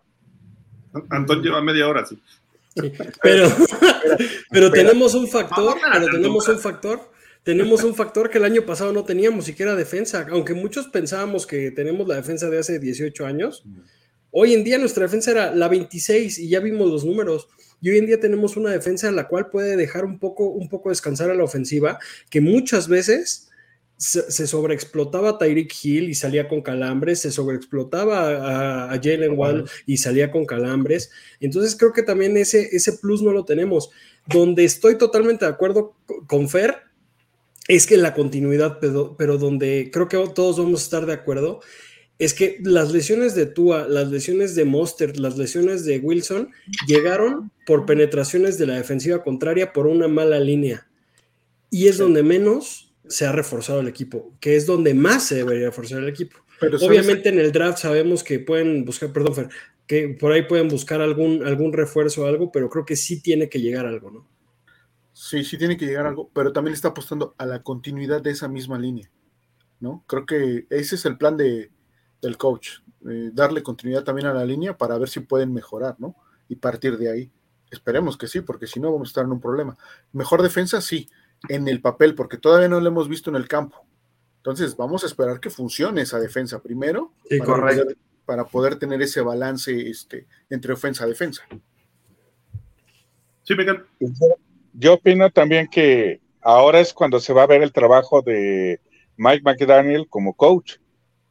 Antón 1.08 1.42
lleva 1.42 1.62
media 1.62 1.88
hora, 1.88 2.04
sí. 2.04 2.20
Sí, 2.74 2.92
Pero, 3.22 3.48
pero 4.50 4.70
tenemos 4.70 5.14
un 5.14 5.28
factor, 5.28 5.76
pero 5.92 6.06
tenemos 6.06 6.48
un 6.48 6.58
factor, 6.58 7.10
tenemos 7.42 7.82
un 7.82 7.94
factor 7.94 8.30
que 8.30 8.38
el 8.38 8.44
año 8.44 8.62
pasado 8.62 8.92
no 8.92 9.04
teníamos, 9.04 9.46
siquiera 9.46 9.74
defensa. 9.74 10.26
Aunque 10.30 10.54
muchos 10.54 10.88
pensábamos 10.88 11.46
que 11.46 11.70
tenemos 11.70 12.06
la 12.06 12.16
defensa 12.16 12.48
de 12.48 12.58
hace 12.58 12.78
18 12.78 13.26
años, 13.26 13.64
hoy 14.30 14.54
en 14.54 14.64
día 14.64 14.78
nuestra 14.78 15.04
defensa 15.04 15.32
era 15.32 15.54
la 15.54 15.68
26 15.68 16.38
y 16.38 16.48
ya 16.48 16.60
vimos 16.60 16.88
los 16.88 17.04
números. 17.04 17.48
Y 17.82 17.90
hoy 17.90 17.98
en 17.98 18.06
día 18.06 18.20
tenemos 18.20 18.56
una 18.56 18.70
defensa 18.70 19.08
en 19.08 19.16
la 19.16 19.26
cual 19.26 19.48
puede 19.48 19.76
dejar 19.76 20.04
un 20.04 20.18
poco, 20.18 20.48
un 20.48 20.68
poco 20.68 20.90
descansar 20.90 21.30
a 21.30 21.34
la 21.34 21.44
ofensiva, 21.44 21.98
que 22.28 22.40
muchas 22.40 22.88
veces 22.88 23.49
se, 24.00 24.30
se 24.32 24.46
sobreexplotaba 24.46 25.28
a 25.28 25.38
Tyreek 25.38 25.72
Hill 25.84 26.08
y 26.08 26.14
salía 26.14 26.48
con 26.48 26.62
calambres, 26.62 27.20
se 27.20 27.30
sobreexplotaba 27.30 28.30
a, 28.30 28.92
a 28.92 28.94
Jalen 28.94 29.38
Wall 29.38 29.68
y 29.84 29.98
salía 29.98 30.32
con 30.32 30.46
calambres. 30.46 31.10
Entonces 31.38 31.76
creo 31.76 31.92
que 31.92 32.02
también 32.02 32.36
ese, 32.38 32.74
ese 32.74 32.94
plus 32.94 33.22
no 33.22 33.30
lo 33.30 33.44
tenemos. 33.44 33.90
Donde 34.26 34.64
estoy 34.64 34.96
totalmente 34.96 35.44
de 35.44 35.50
acuerdo 35.50 35.94
co- 36.06 36.24
con 36.26 36.48
Fer 36.48 36.78
es 37.68 37.86
que 37.86 37.98
la 37.98 38.14
continuidad, 38.14 38.78
pero, 38.80 39.16
pero 39.18 39.36
donde 39.36 39.90
creo 39.92 40.08
que 40.08 40.16
todos 40.34 40.56
vamos 40.58 40.80
a 40.80 40.84
estar 40.84 41.04
de 41.04 41.12
acuerdo, 41.12 41.60
es 42.18 42.32
que 42.32 42.58
las 42.62 42.92
lesiones 42.92 43.34
de 43.34 43.44
Tua, 43.46 43.86
las 43.86 44.08
lesiones 44.10 44.54
de 44.54 44.64
Monster, 44.64 45.20
las 45.20 45.36
lesiones 45.36 45.84
de 45.84 45.98
Wilson 45.98 46.50
llegaron 46.86 47.52
por 47.66 47.84
penetraciones 47.84 48.56
de 48.56 48.66
la 48.66 48.76
defensiva 48.76 49.22
contraria 49.22 49.74
por 49.74 49.86
una 49.86 50.08
mala 50.08 50.40
línea. 50.40 50.88
Y 51.70 51.88
es 51.88 51.98
donde 51.98 52.22
menos 52.22 52.89
se 53.10 53.26
ha 53.26 53.32
reforzado 53.32 53.80
el 53.80 53.88
equipo, 53.88 54.32
que 54.40 54.56
es 54.56 54.66
donde 54.66 54.94
más 54.94 55.26
se 55.26 55.34
debería 55.36 55.66
reforzar 55.66 55.98
el 55.98 56.08
equipo. 56.08 56.38
Pero 56.60 56.78
¿sabes? 56.78 56.88
Obviamente 56.88 57.28
en 57.28 57.38
el 57.38 57.52
draft 57.52 57.78
sabemos 57.78 58.22
que 58.22 58.38
pueden 58.38 58.84
buscar, 58.84 59.12
perdón, 59.12 59.34
Fer, 59.34 59.48
que 59.86 60.08
por 60.08 60.32
ahí 60.32 60.42
pueden 60.42 60.68
buscar 60.68 61.00
algún, 61.00 61.44
algún 61.44 61.72
refuerzo 61.72 62.22
o 62.22 62.26
algo, 62.26 62.52
pero 62.52 62.70
creo 62.70 62.84
que 62.84 62.96
sí 62.96 63.20
tiene 63.20 63.48
que 63.48 63.60
llegar 63.60 63.86
algo, 63.86 64.10
¿no? 64.10 64.28
Sí, 65.12 65.42
sí 65.44 65.58
tiene 65.58 65.76
que 65.76 65.86
llegar 65.86 66.06
algo, 66.06 66.30
pero 66.32 66.52
también 66.52 66.74
está 66.74 66.88
apostando 66.88 67.34
a 67.36 67.44
la 67.44 67.62
continuidad 67.62 68.22
de 68.22 68.30
esa 68.30 68.48
misma 68.48 68.78
línea, 68.78 69.10
¿no? 69.80 70.04
Creo 70.06 70.24
que 70.24 70.66
ese 70.70 70.94
es 70.94 71.04
el 71.04 71.18
plan 71.18 71.36
de, 71.36 71.70
del 72.22 72.36
coach, 72.36 72.78
eh, 73.10 73.30
darle 73.32 73.62
continuidad 73.62 74.04
también 74.04 74.28
a 74.28 74.32
la 74.32 74.44
línea 74.44 74.78
para 74.78 74.96
ver 74.98 75.08
si 75.08 75.20
pueden 75.20 75.52
mejorar, 75.52 75.96
¿no? 75.98 76.14
Y 76.48 76.56
partir 76.56 76.96
de 76.96 77.10
ahí. 77.10 77.32
Esperemos 77.70 78.16
que 78.16 78.26
sí, 78.26 78.40
porque 78.40 78.66
si 78.66 78.80
no 78.80 78.92
vamos 78.92 79.08
a 79.08 79.10
estar 79.10 79.24
en 79.24 79.32
un 79.32 79.40
problema. 79.40 79.76
Mejor 80.12 80.42
defensa, 80.42 80.80
sí, 80.80 81.08
en 81.48 81.68
el 81.68 81.80
papel, 81.80 82.14
porque 82.14 82.36
todavía 82.36 82.68
no 82.68 82.80
lo 82.80 82.88
hemos 82.88 83.08
visto 83.08 83.30
en 83.30 83.36
el 83.36 83.48
campo. 83.48 83.84
Entonces, 84.36 84.76
vamos 84.76 85.02
a 85.04 85.06
esperar 85.06 85.40
que 85.40 85.50
funcione 85.50 86.02
esa 86.02 86.18
defensa 86.18 86.62
primero 86.62 87.12
Sí, 87.28 87.38
para, 87.38 87.50
correcto. 87.52 87.82
poder, 87.82 87.96
para 88.24 88.44
poder 88.44 88.76
tener 88.78 89.02
ese 89.02 89.20
balance 89.20 89.88
este, 89.90 90.26
entre 90.48 90.72
ofensa-defensa. 90.72 91.42
Sí, 93.42 93.54
Miguel. 93.54 93.84
Yo 94.72 94.94
opino 94.94 95.30
también 95.30 95.68
que 95.68 96.20
ahora 96.40 96.80
es 96.80 96.94
cuando 96.94 97.20
se 97.20 97.32
va 97.32 97.42
a 97.42 97.46
ver 97.46 97.62
el 97.62 97.72
trabajo 97.72 98.22
de 98.22 98.80
Mike 99.16 99.42
McDaniel 99.44 100.08
como 100.08 100.34
coach, 100.34 100.76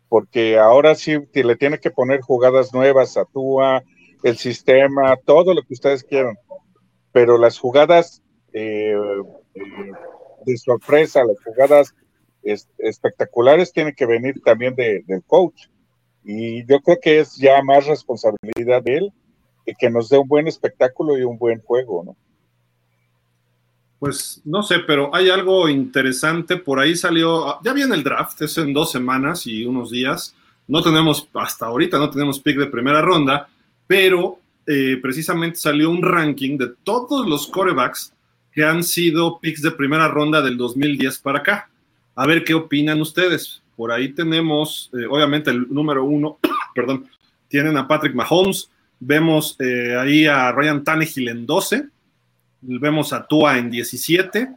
porque 0.09 0.57
ahora 0.57 0.95
sí 0.95 1.17
le 1.33 1.55
tiene 1.55 1.79
que 1.79 1.91
poner 1.91 2.21
jugadas 2.21 2.73
nuevas 2.73 3.15
a 3.15 3.25
Tua, 3.25 3.83
el 4.23 4.37
sistema, 4.37 5.15
todo 5.25 5.53
lo 5.53 5.61
que 5.63 5.73
ustedes 5.73 6.03
quieran, 6.03 6.37
pero 7.11 7.37
las 7.37 7.57
jugadas 7.57 8.21
eh, 8.53 8.95
de 10.45 10.57
sorpresa, 10.57 11.23
las 11.23 11.37
jugadas 11.43 11.93
es- 12.43 12.69
espectaculares 12.77 13.73
tienen 13.73 13.93
que 13.95 14.05
venir 14.05 14.41
también 14.43 14.75
de- 14.75 15.03
del 15.07 15.23
coach. 15.23 15.67
Y 16.23 16.65
yo 16.65 16.79
creo 16.81 16.97
que 17.01 17.19
es 17.19 17.35
ya 17.37 17.61
más 17.63 17.85
responsabilidad 17.87 18.83
de 18.83 18.97
él 18.97 19.13
y 19.65 19.73
que 19.75 19.89
nos 19.89 20.09
dé 20.09 20.17
un 20.17 20.27
buen 20.27 20.47
espectáculo 20.47 21.17
y 21.17 21.23
un 21.23 21.37
buen 21.37 21.61
juego, 21.61 22.03
¿no? 22.03 22.15
Pues 23.99 24.41
no 24.45 24.63
sé, 24.63 24.77
pero 24.87 25.13
hay 25.13 25.29
algo 25.29 25.67
interesante. 25.67 26.55
Por 26.55 26.79
ahí 26.79 26.95
salió, 26.95 27.61
ya 27.61 27.73
viene 27.73 27.95
el 27.95 28.03
draft, 28.03 28.41
es 28.41 28.57
en 28.57 28.73
dos 28.73 28.91
semanas 28.91 29.45
y 29.45 29.65
unos 29.65 29.91
días. 29.91 30.33
No 30.67 30.81
tenemos, 30.81 31.27
hasta 31.33 31.65
ahorita 31.65 31.97
no 31.97 32.09
tenemos 32.09 32.39
pick 32.39 32.57
de 32.57 32.67
primera 32.67 33.01
ronda, 33.01 33.49
pero 33.87 34.39
eh, 34.65 34.97
precisamente 35.01 35.57
salió 35.57 35.89
un 35.89 36.01
ranking 36.01 36.57
de 36.57 36.69
todos 36.83 37.27
los 37.27 37.47
corebacks 37.47 38.13
que 38.59 38.65
han 38.65 38.83
sido 38.83 39.39
picks 39.39 39.61
de 39.61 39.71
primera 39.71 40.09
ronda 40.09 40.41
del 40.41 40.57
2010 40.57 41.19
para 41.19 41.39
acá. 41.39 41.69
A 42.13 42.27
ver 42.27 42.43
qué 42.43 42.53
opinan 42.53 42.99
ustedes. 42.99 43.61
Por 43.77 43.89
ahí 43.89 44.09
tenemos, 44.09 44.89
eh, 44.91 45.05
obviamente, 45.09 45.49
el 45.49 45.65
número 45.69 46.03
uno, 46.03 46.39
perdón, 46.75 47.07
tienen 47.47 47.77
a 47.77 47.87
Patrick 47.87 48.13
Mahomes, 48.13 48.69
vemos 48.99 49.55
eh, 49.59 49.95
ahí 49.97 50.25
a 50.25 50.51
Ryan 50.51 50.83
Tannehill 50.83 51.29
en 51.29 51.45
12, 51.45 51.87
vemos 52.59 53.13
a 53.13 53.25
Tua 53.25 53.57
en 53.57 53.71
17, 53.71 54.49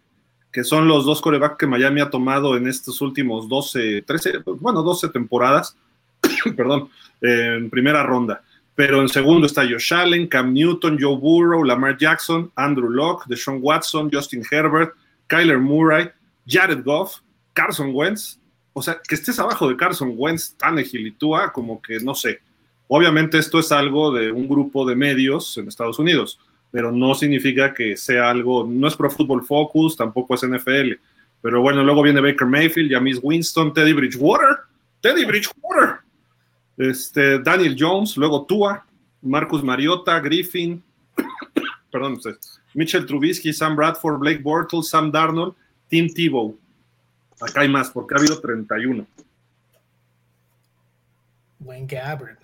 que 0.51 0.65
son 0.65 0.89
los 0.89 1.05
dos 1.05 1.21
corebacks 1.21 1.57
que 1.57 1.69
Miami 1.69 2.01
ha 2.01 2.11
tomado 2.11 2.57
en 2.57 2.67
estos 2.67 3.01
últimos 3.03 3.49
12, 3.49 4.03
13, 4.03 4.39
bueno, 4.59 4.83
12 4.83 5.11
temporadas, 5.11 5.77
perdón, 6.57 6.89
eh, 7.21 7.55
en 7.57 7.71
primera 7.71 8.03
ronda. 8.03 8.43
Pero 8.83 9.01
en 9.01 9.09
segundo 9.09 9.47
está 9.47 9.63
Josh 9.63 9.95
Allen, 9.95 10.27
Cam 10.27 10.53
Newton, 10.53 10.99
Joe 11.01 11.17
Burrow, 11.17 11.63
Lamar 11.63 11.97
Jackson, 11.97 12.51
Andrew 12.57 12.91
Locke, 12.91 13.27
Deshaun 13.29 13.61
Watson, 13.63 14.11
Justin 14.13 14.43
Herbert, 14.51 14.93
Kyler 15.29 15.61
Murray, 15.61 16.11
Jared 16.49 16.83
Goff, 16.83 17.21
Carson 17.53 17.93
Wentz. 17.95 18.41
O 18.73 18.83
sea, 18.83 19.01
que 19.07 19.15
estés 19.15 19.39
abajo 19.39 19.69
de 19.69 19.77
Carson 19.77 20.15
Wentz, 20.17 20.57
Tannehill 20.57 21.07
y 21.07 21.13
Tua, 21.13 21.53
como 21.53 21.81
que 21.81 22.01
no 22.01 22.17
sé. 22.17 22.41
Obviamente 22.89 23.39
esto 23.39 23.61
es 23.61 23.71
algo 23.71 24.11
de 24.11 24.33
un 24.33 24.49
grupo 24.49 24.85
de 24.85 24.97
medios 24.97 25.57
en 25.59 25.69
Estados 25.69 26.01
Unidos 26.01 26.41
pero 26.73 26.91
no 26.91 27.15
significa 27.15 27.73
que 27.73 27.97
sea 27.97 28.31
algo, 28.31 28.67
no 28.69 28.89
es 28.89 28.97
Pro 28.97 29.11
Football 29.11 29.45
Focus, 29.45 29.95
tampoco 29.95 30.35
es 30.35 30.43
NFL. 30.43 30.95
Pero 31.41 31.61
bueno, 31.61 31.85
luego 31.85 32.03
viene 32.03 32.21
Baker 32.21 32.49
Mayfield, 32.49 32.91
James 32.91 33.21
Winston, 33.23 33.75
Teddy 33.75 33.93
Bridgewater, 33.93 34.57
Teddy 35.03 35.27
Bridgewater, 35.27 35.99
este, 36.91 37.39
Daniel 37.39 37.77
Jones, 37.79 38.17
luego 38.17 38.45
Tua, 38.45 38.85
Marcus 39.21 39.63
Mariota, 39.63 40.19
Griffin, 40.21 40.83
perdón, 41.91 42.19
Mitchell 42.75 43.07
Trubisky, 43.07 43.53
Sam 43.53 43.77
Bradford, 43.77 44.19
Blake 44.19 44.43
Bortles, 44.43 44.89
Sam 44.89 45.11
Darnold, 45.13 45.55
Tim 45.89 46.09
Tebow. 46.09 46.57
Acá 47.41 47.61
hay 47.61 47.69
más, 47.69 47.91
porque 47.91 48.15
ha 48.15 48.19
habido 48.19 48.41
31. 48.41 49.07
Wayne 51.61 51.87
Gabbard. 51.87 52.39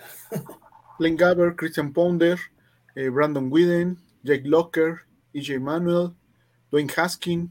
Blaine 0.98 1.16
Gabbard, 1.18 1.56
Christian 1.56 1.92
Ponder, 1.92 2.38
eh, 2.96 3.08
Brandon 3.08 3.50
Whedon, 3.50 3.96
Jake 4.24 4.46
Locker, 4.46 5.02
EJ 5.34 5.60
Manuel, 5.60 6.14
Dwayne 6.70 6.90
Haskin, 6.90 7.50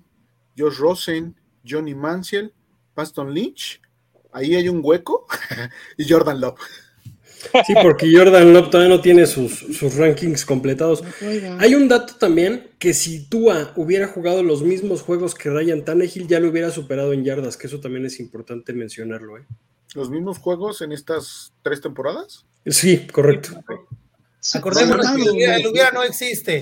Josh 0.58 0.80
Rosen, 0.80 1.36
Johnny 1.64 1.94
Mansell, 1.94 2.52
Paston 2.96 3.34
Lynch, 3.34 3.82
ahí 4.32 4.56
hay 4.56 4.70
un 4.70 4.82
hueco, 4.84 5.28
y 5.98 6.08
Jordan 6.08 6.42
Love. 6.42 6.60
Sí, 7.66 7.74
porque 7.82 8.12
Jordan 8.12 8.54
Love 8.54 8.70
todavía 8.70 8.96
no 8.96 9.02
tiene 9.02 9.26
sus, 9.26 9.60
sus 9.60 9.96
rankings 9.96 10.44
completados. 10.44 11.04
Hay 11.60 11.76
un 11.76 11.88
dato 11.88 12.16
también 12.16 12.72
que 12.80 12.94
si 12.94 13.26
Tua 13.26 13.74
hubiera 13.76 14.08
jugado 14.08 14.44
los 14.44 14.64
mismos 14.64 15.02
juegos 15.02 15.36
que 15.36 15.50
Ryan 15.50 15.86
Tannehill, 15.86 16.28
ya 16.28 16.40
lo 16.40 16.50
hubiera 16.50 16.72
superado 16.72 17.14
en 17.14 17.24
yardas, 17.24 17.56
que 17.56 17.68
eso 17.68 17.80
también 17.80 18.06
es 18.06 18.20
importante 18.20 18.74
mencionarlo. 18.74 19.38
¿eh? 19.38 19.46
¿Los 19.94 20.10
mismos 20.10 20.40
juegos 20.40 20.82
en 20.82 20.92
estas 20.92 21.54
tres 21.62 21.82
temporadas? 21.82 22.46
Sí, 22.66 23.08
correcto. 23.08 23.52
Acordémonos 24.54 25.12
que 25.12 25.22
el 25.22 25.30
hubiera, 25.30 25.56
el 25.58 25.68
hubiera 25.68 25.92
no 25.92 26.04
existe. 26.04 26.62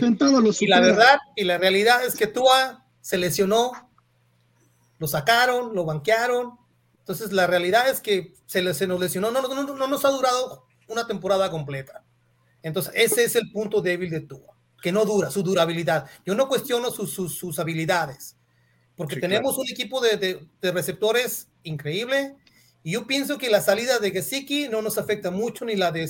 Y 0.60 0.68
la 0.68 0.80
verdad 0.80 1.20
y 1.36 1.44
la 1.44 1.58
realidad 1.58 2.06
es 2.06 2.16
que 2.16 2.28
Tua 2.28 2.86
se 3.02 3.18
lesionó, 3.18 3.72
lo 5.00 5.08
sacaron, 5.08 5.76
lo 5.76 5.86
banquearon. 5.86 6.54
Entonces 7.06 7.32
la 7.32 7.46
realidad 7.46 7.88
es 7.88 8.02
que 8.02 8.34
se, 8.48 8.74
se 8.74 8.88
nos 8.88 9.00
lesionó, 9.00 9.30
no, 9.30 9.40
no, 9.40 9.48
no, 9.64 9.76
no 9.76 9.88
nos 9.88 10.06
ha 10.06 10.10
durado 10.10 10.66
una 10.88 11.06
temporada 11.06 11.52
completa. 11.52 12.04
Entonces 12.64 12.92
ese 12.96 13.24
es 13.24 13.36
el 13.36 13.52
punto 13.52 13.80
débil 13.80 14.10
de 14.10 14.22
Tua, 14.22 14.58
que 14.82 14.92
no 14.92 15.06
dura, 15.06 15.30
su 15.30 15.44
durabilidad. 15.44 16.10
Yo 16.26 16.34
no 16.34 16.48
cuestiono 16.48 16.90
sus, 16.90 17.14
sus, 17.14 17.38
sus 17.38 17.60
habilidades, 17.60 18.38
porque 18.96 19.16
Sí, 19.16 19.22
tenemos 19.22 19.54
claro. 19.54 19.62
un 19.62 19.70
equipo 19.70 20.02
de, 20.02 20.18
de- 20.18 20.48
de 20.60 20.72
receptores 20.72 21.48
increíble. 21.62 22.36
Y 22.84 22.94
yo 22.94 23.06
pienso 23.06 23.38
que 23.38 23.52
la 23.52 23.62
salida 23.62 24.00
de 24.00 24.10
Gesicki 24.10 24.68
no 24.68 24.82
nos 24.82 24.98
afecta 24.98 25.30
mucho, 25.30 25.64
ni 25.64 25.76
la 25.76 25.92
de 25.92 26.10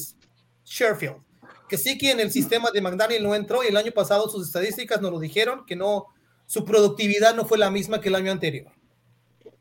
Sherfield. 0.64 1.18
Gesicki 1.70 2.10
en 2.10 2.22
el 2.22 2.32
sistema 2.32 2.72
de 2.72 2.80
McDaniel 2.80 3.24
no 3.24 3.36
entró 3.36 3.64
y 3.64 3.68
el 3.68 3.76
año 3.78 3.92
pasado 3.92 4.30
sus 4.30 4.48
estadísticas 4.48 5.02
nos 5.02 5.12
lo 5.12 5.20
dijeron 5.20 5.66
que 5.66 5.76
no, 5.76 6.06
su 6.46 6.64
productividad 6.64 7.36
no 7.36 7.46
fue 7.46 7.58
la 7.58 7.70
misma 7.72 8.00
que 8.00 8.08
el 8.10 8.16
año 8.16 8.32
anterior. 8.32 8.72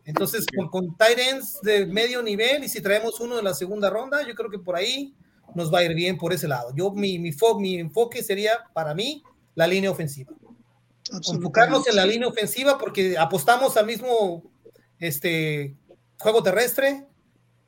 Entonces, 0.05 0.45
con, 0.55 0.69
con 0.69 0.97
tight 0.97 1.19
ends 1.19 1.61
de 1.63 1.87
medio 1.87 2.23
nivel 2.23 2.63
y 2.65 2.69
si 2.69 2.81
traemos 2.83 3.21
uno 3.21 3.37
de 3.37 3.43
la 3.43 3.55
segunda 3.55 3.89
ronda, 3.91 4.27
yo 4.27 4.35
creo 4.35 4.51
que 4.51 4.59
por 4.59 4.77
ahí 4.77 5.15
nos 5.55 5.73
va 5.73 5.79
a 5.79 5.85
ir 5.85 5.95
bien 5.95 6.19
por 6.19 6.33
ese 6.33 6.47
lado. 6.49 6.73
Yo, 6.77 6.91
mi, 6.93 7.19
mi, 7.19 7.33
fo- 7.33 7.59
mi 7.61 7.77
enfoque 7.79 8.23
sería 8.23 8.53
para 8.75 8.95
mí 8.95 9.23
la 9.55 9.67
línea 9.67 9.91
ofensiva. 9.91 10.33
Enfocarnos 11.37 11.87
en 11.89 11.97
la 11.97 12.07
línea 12.07 12.29
ofensiva 12.29 12.77
porque 12.79 13.17
apostamos 13.19 13.77
al 13.77 13.87
mismo 13.87 14.43
este, 14.99 15.77
juego 16.19 16.43
terrestre, 16.43 17.07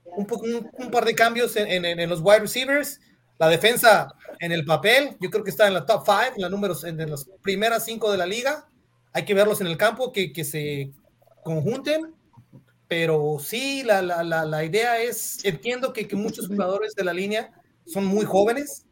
un, 0.04 0.26
un- 0.30 0.70
un 0.78 0.90
par 0.90 1.04
de 1.04 1.14
cambios 1.14 1.56
en, 1.56 1.84
en- 1.84 2.00
en 2.00 2.08
los 2.08 2.20
wide 2.20 2.40
receivers, 2.40 3.00
la 3.38 3.48
defensa 3.48 4.08
en 4.40 4.52
el 4.52 4.64
papel, 4.64 5.16
yo 5.20 5.30
creo 5.30 5.44
que 5.44 5.50
está 5.50 5.66
en 5.66 5.74
la 5.74 5.84
top 5.84 6.04
5, 6.06 6.20
en, 6.36 6.42
la 6.42 6.48
números, 6.48 6.84
en 6.84 6.96
las 7.10 7.26
primeras 7.42 7.84
cinco 7.84 8.10
de 8.10 8.18
la 8.18 8.26
liga. 8.26 8.66
Hay 9.12 9.24
que 9.24 9.34
verlos 9.34 9.60
en 9.60 9.66
el 9.66 9.76
campo, 9.76 10.12
que, 10.12 10.32
que 10.32 10.44
se 10.44 10.90
conjunten, 11.44 12.14
pero 12.88 13.38
sí, 13.40 13.82
la, 13.82 14.00
la, 14.02 14.22
la, 14.22 14.44
la 14.44 14.64
idea 14.64 15.00
es, 15.00 15.44
entiendo 15.44 15.92
que, 15.92 16.06
que 16.06 16.16
muchos 16.16 16.46
jugadores 16.48 16.94
de 16.94 17.04
la 17.04 17.12
línea 17.12 17.50
son 17.84 18.04
muy 18.04 18.24
jóvenes 18.24 18.84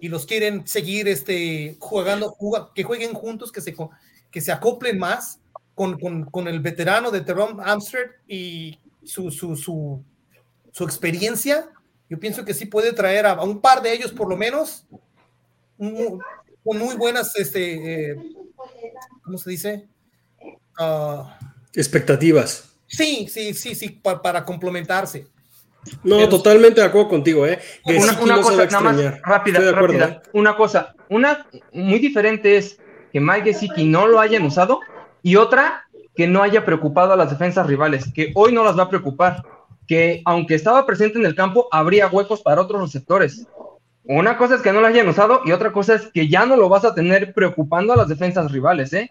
y 0.00 0.08
los 0.08 0.26
quieren 0.26 0.66
seguir 0.66 1.06
este, 1.08 1.76
jugando, 1.78 2.30
juga- 2.30 2.70
que 2.74 2.82
jueguen 2.82 3.14
juntos, 3.14 3.52
que 3.52 3.60
se, 3.60 3.74
que 4.30 4.40
se 4.40 4.52
acoplen 4.52 4.98
más 4.98 5.38
con, 5.74 5.98
con, 5.98 6.24
con 6.26 6.48
el 6.48 6.60
veterano 6.60 7.10
de 7.10 7.20
Teron 7.20 7.60
Amsterdam 7.60 8.10
y 8.26 8.78
su, 9.04 9.30
su, 9.30 9.56
su, 9.56 10.02
su 10.72 10.84
experiencia. 10.84 11.68
Yo 12.10 12.18
pienso 12.18 12.44
que 12.44 12.52
sí 12.54 12.66
puede 12.66 12.92
traer 12.92 13.26
a, 13.26 13.32
a 13.32 13.44
un 13.44 13.60
par 13.60 13.80
de 13.80 13.92
ellos, 13.92 14.12
por 14.12 14.28
lo 14.28 14.36
menos, 14.36 14.86
un- 15.78 16.20
con 16.64 16.78
muy 16.78 16.96
buenas, 16.96 17.34
este, 17.36 18.10
eh, 18.12 18.16
¿cómo 19.22 19.38
se 19.38 19.50
dice? 19.50 19.88
Ah, 20.78 21.38
Expectativas. 21.74 22.70
Sí, 22.86 23.26
sí, 23.28 23.54
sí, 23.54 23.74
sí, 23.74 23.88
pa- 23.90 24.20
para 24.20 24.44
complementarse. 24.44 25.26
No, 26.02 26.16
Pero- 26.16 26.28
totalmente 26.30 26.80
de 26.80 26.86
acuerdo 26.86 27.08
contigo, 27.10 27.46
¿eh? 27.46 27.58
Una, 27.84 28.16
cosa, 28.18 28.26
nada 28.26 28.40
más, 28.42 28.58
extrañar. 28.58 29.20
rápida, 29.24 29.58
Estoy 29.58 29.64
de 29.72 29.76
acuerdo, 29.76 29.98
rápida. 29.98 30.22
¿eh? 30.24 30.28
Una 30.32 30.56
cosa, 30.56 30.94
una 31.10 31.46
muy 31.72 31.98
diferente 31.98 32.56
es 32.56 32.78
que 33.12 33.20
Mike 33.20 33.52
Gesicki 33.52 33.84
no 33.84 34.06
lo 34.06 34.18
hayan 34.18 34.42
usado 34.44 34.80
y 35.22 35.36
otra 35.36 35.84
que 36.16 36.26
no 36.26 36.42
haya 36.42 36.64
preocupado 36.64 37.12
a 37.12 37.16
las 37.16 37.28
defensas 37.30 37.66
rivales, 37.66 38.10
que 38.14 38.32
hoy 38.34 38.52
no 38.52 38.64
las 38.64 38.78
va 38.78 38.84
a 38.84 38.88
preocupar, 38.88 39.42
que 39.86 40.22
aunque 40.24 40.54
estaba 40.54 40.86
presente 40.86 41.18
en 41.18 41.26
el 41.26 41.34
campo, 41.34 41.68
habría 41.70 42.06
huecos 42.08 42.40
para 42.40 42.62
otros 42.62 42.80
receptores. 42.80 43.46
Una 44.04 44.38
cosa 44.38 44.54
es 44.54 44.62
que 44.62 44.72
no 44.72 44.80
lo 44.80 44.86
hayan 44.86 45.08
usado 45.08 45.42
y 45.44 45.52
otra 45.52 45.72
cosa 45.72 45.94
es 45.94 46.06
que 46.12 46.28
ya 46.28 46.46
no 46.46 46.56
lo 46.56 46.68
vas 46.68 46.84
a 46.84 46.94
tener 46.94 47.32
preocupando 47.34 47.92
a 47.92 47.96
las 47.96 48.08
defensas 48.08 48.50
rivales, 48.52 48.92
¿eh? 48.94 49.10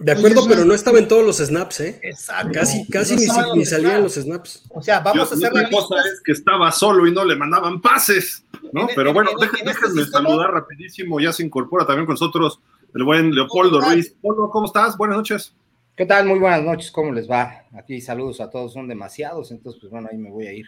De 0.00 0.12
acuerdo, 0.12 0.46
pero 0.48 0.64
no 0.64 0.74
estaba 0.74 0.98
en 0.98 1.08
todos 1.08 1.24
los 1.26 1.38
snaps, 1.38 1.80
¿eh? 1.80 2.00
Exacto. 2.02 2.50
Casi, 2.52 2.86
casi 2.88 3.14
No 3.14 3.20
ni, 3.20 3.52
ni 3.52 3.58
los 3.60 3.68
salían 3.68 3.90
snaps. 3.92 4.02
los 4.16 4.24
snaps. 4.24 4.64
O 4.70 4.82
sea, 4.82 5.00
vamos 5.00 5.16
Yo- 5.30 5.34
a 5.34 5.36
hacer 5.38 5.52
la 5.52 5.70
cosa 5.70 5.96
es 6.12 6.20
que 6.24 6.32
estaba 6.32 6.70
solo 6.72 7.06
y 7.06 7.12
no 7.12 7.24
le 7.24 7.34
mandaban 7.36 7.80
pases, 7.80 8.44
¿no? 8.72 8.88
En- 8.88 8.94
Pero 8.94 9.08
en- 9.10 9.14
bueno, 9.14 9.30
en- 9.36 9.44
este 9.44 9.64
déjenme 9.64 10.04
saludar 10.04 10.52
rapidísimo, 10.52 11.18
ya 11.20 11.32
se 11.32 11.44
incorpora 11.44 11.84
también 11.86 12.06
con 12.06 12.12
nosotros 12.14 12.60
el 12.94 13.02
buen 13.04 13.34
Leopoldo 13.34 13.80
¿Cómo 13.80 13.90
Ruiz. 13.92 14.14
Polo, 14.22 14.50
¿cómo 14.50 14.66
estás? 14.66 14.96
Buenas 14.96 15.16
noches. 15.18 15.54
¿Qué 15.96 16.06
tal? 16.06 16.26
Muy 16.26 16.38
buenas 16.38 16.62
noches, 16.62 16.92
¿cómo 16.92 17.12
les 17.12 17.28
va? 17.28 17.64
Aquí 17.76 18.00
saludos 18.00 18.40
a 18.40 18.48
todos, 18.48 18.72
son 18.72 18.86
demasiados, 18.86 19.50
entonces 19.50 19.80
pues 19.80 19.90
bueno, 19.90 20.08
ahí 20.12 20.16
me 20.16 20.30
voy 20.30 20.46
a 20.46 20.52
ir 20.52 20.66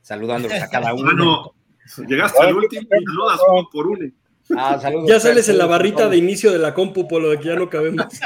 saludándolos 0.00 0.60
a 0.62 0.68
cada 0.68 0.94
uno. 0.94 1.04
Bueno, 1.04 1.52
llegaste 2.08 2.42
al 2.42 2.56
último 2.56 2.82
y 2.82 3.04
saludas 3.04 3.40
uno 3.50 3.68
por 3.70 3.86
uno. 3.86 4.10
Ah, 4.56 4.78
saludos, 4.80 5.08
Ya 5.08 5.18
sales 5.18 5.48
en 5.48 5.58
la 5.58 5.66
barrita 5.66 6.08
de 6.08 6.16
inicio 6.18 6.52
de 6.52 6.58
la 6.58 6.74
compu, 6.74 7.08
Polo, 7.08 7.30
de 7.30 7.38
que 7.38 7.44
ya 7.48 7.56
no 7.56 7.68
cabemos. 7.70 8.06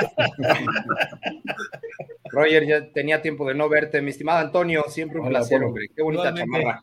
Roger, 2.33 2.67
ya 2.67 2.93
tenía 2.93 3.23
tiempo 3.23 3.47
de 3.49 3.55
no 3.55 3.69
verte, 3.69 4.01
mi 4.03 4.11
estimado 4.11 4.39
Antonio, 4.39 4.85
siempre 4.89 5.19
un 5.19 5.27
Hola, 5.27 5.41
placer, 5.41 5.63
hombre. 5.65 5.87
Qué 5.95 6.03
bonita 6.03 6.29
Igualmente. 6.29 6.59
chamarra. 6.61 6.83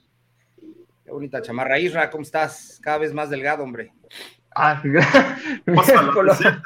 Qué 1.06 1.12
bonita 1.12 1.41
chamarra. 1.41 1.80
Isra, 1.80 2.10
¿cómo 2.10 2.23
estás? 2.23 2.80
Cada 2.82 2.97
vez 2.97 3.13
más 3.13 3.30
delgado, 3.30 3.63
hombre. 3.63 3.93
Ah, 4.56 4.82
Pasa 5.76 6.02
la 6.02 6.12
Polo. 6.12 6.34
receta. 6.34 6.63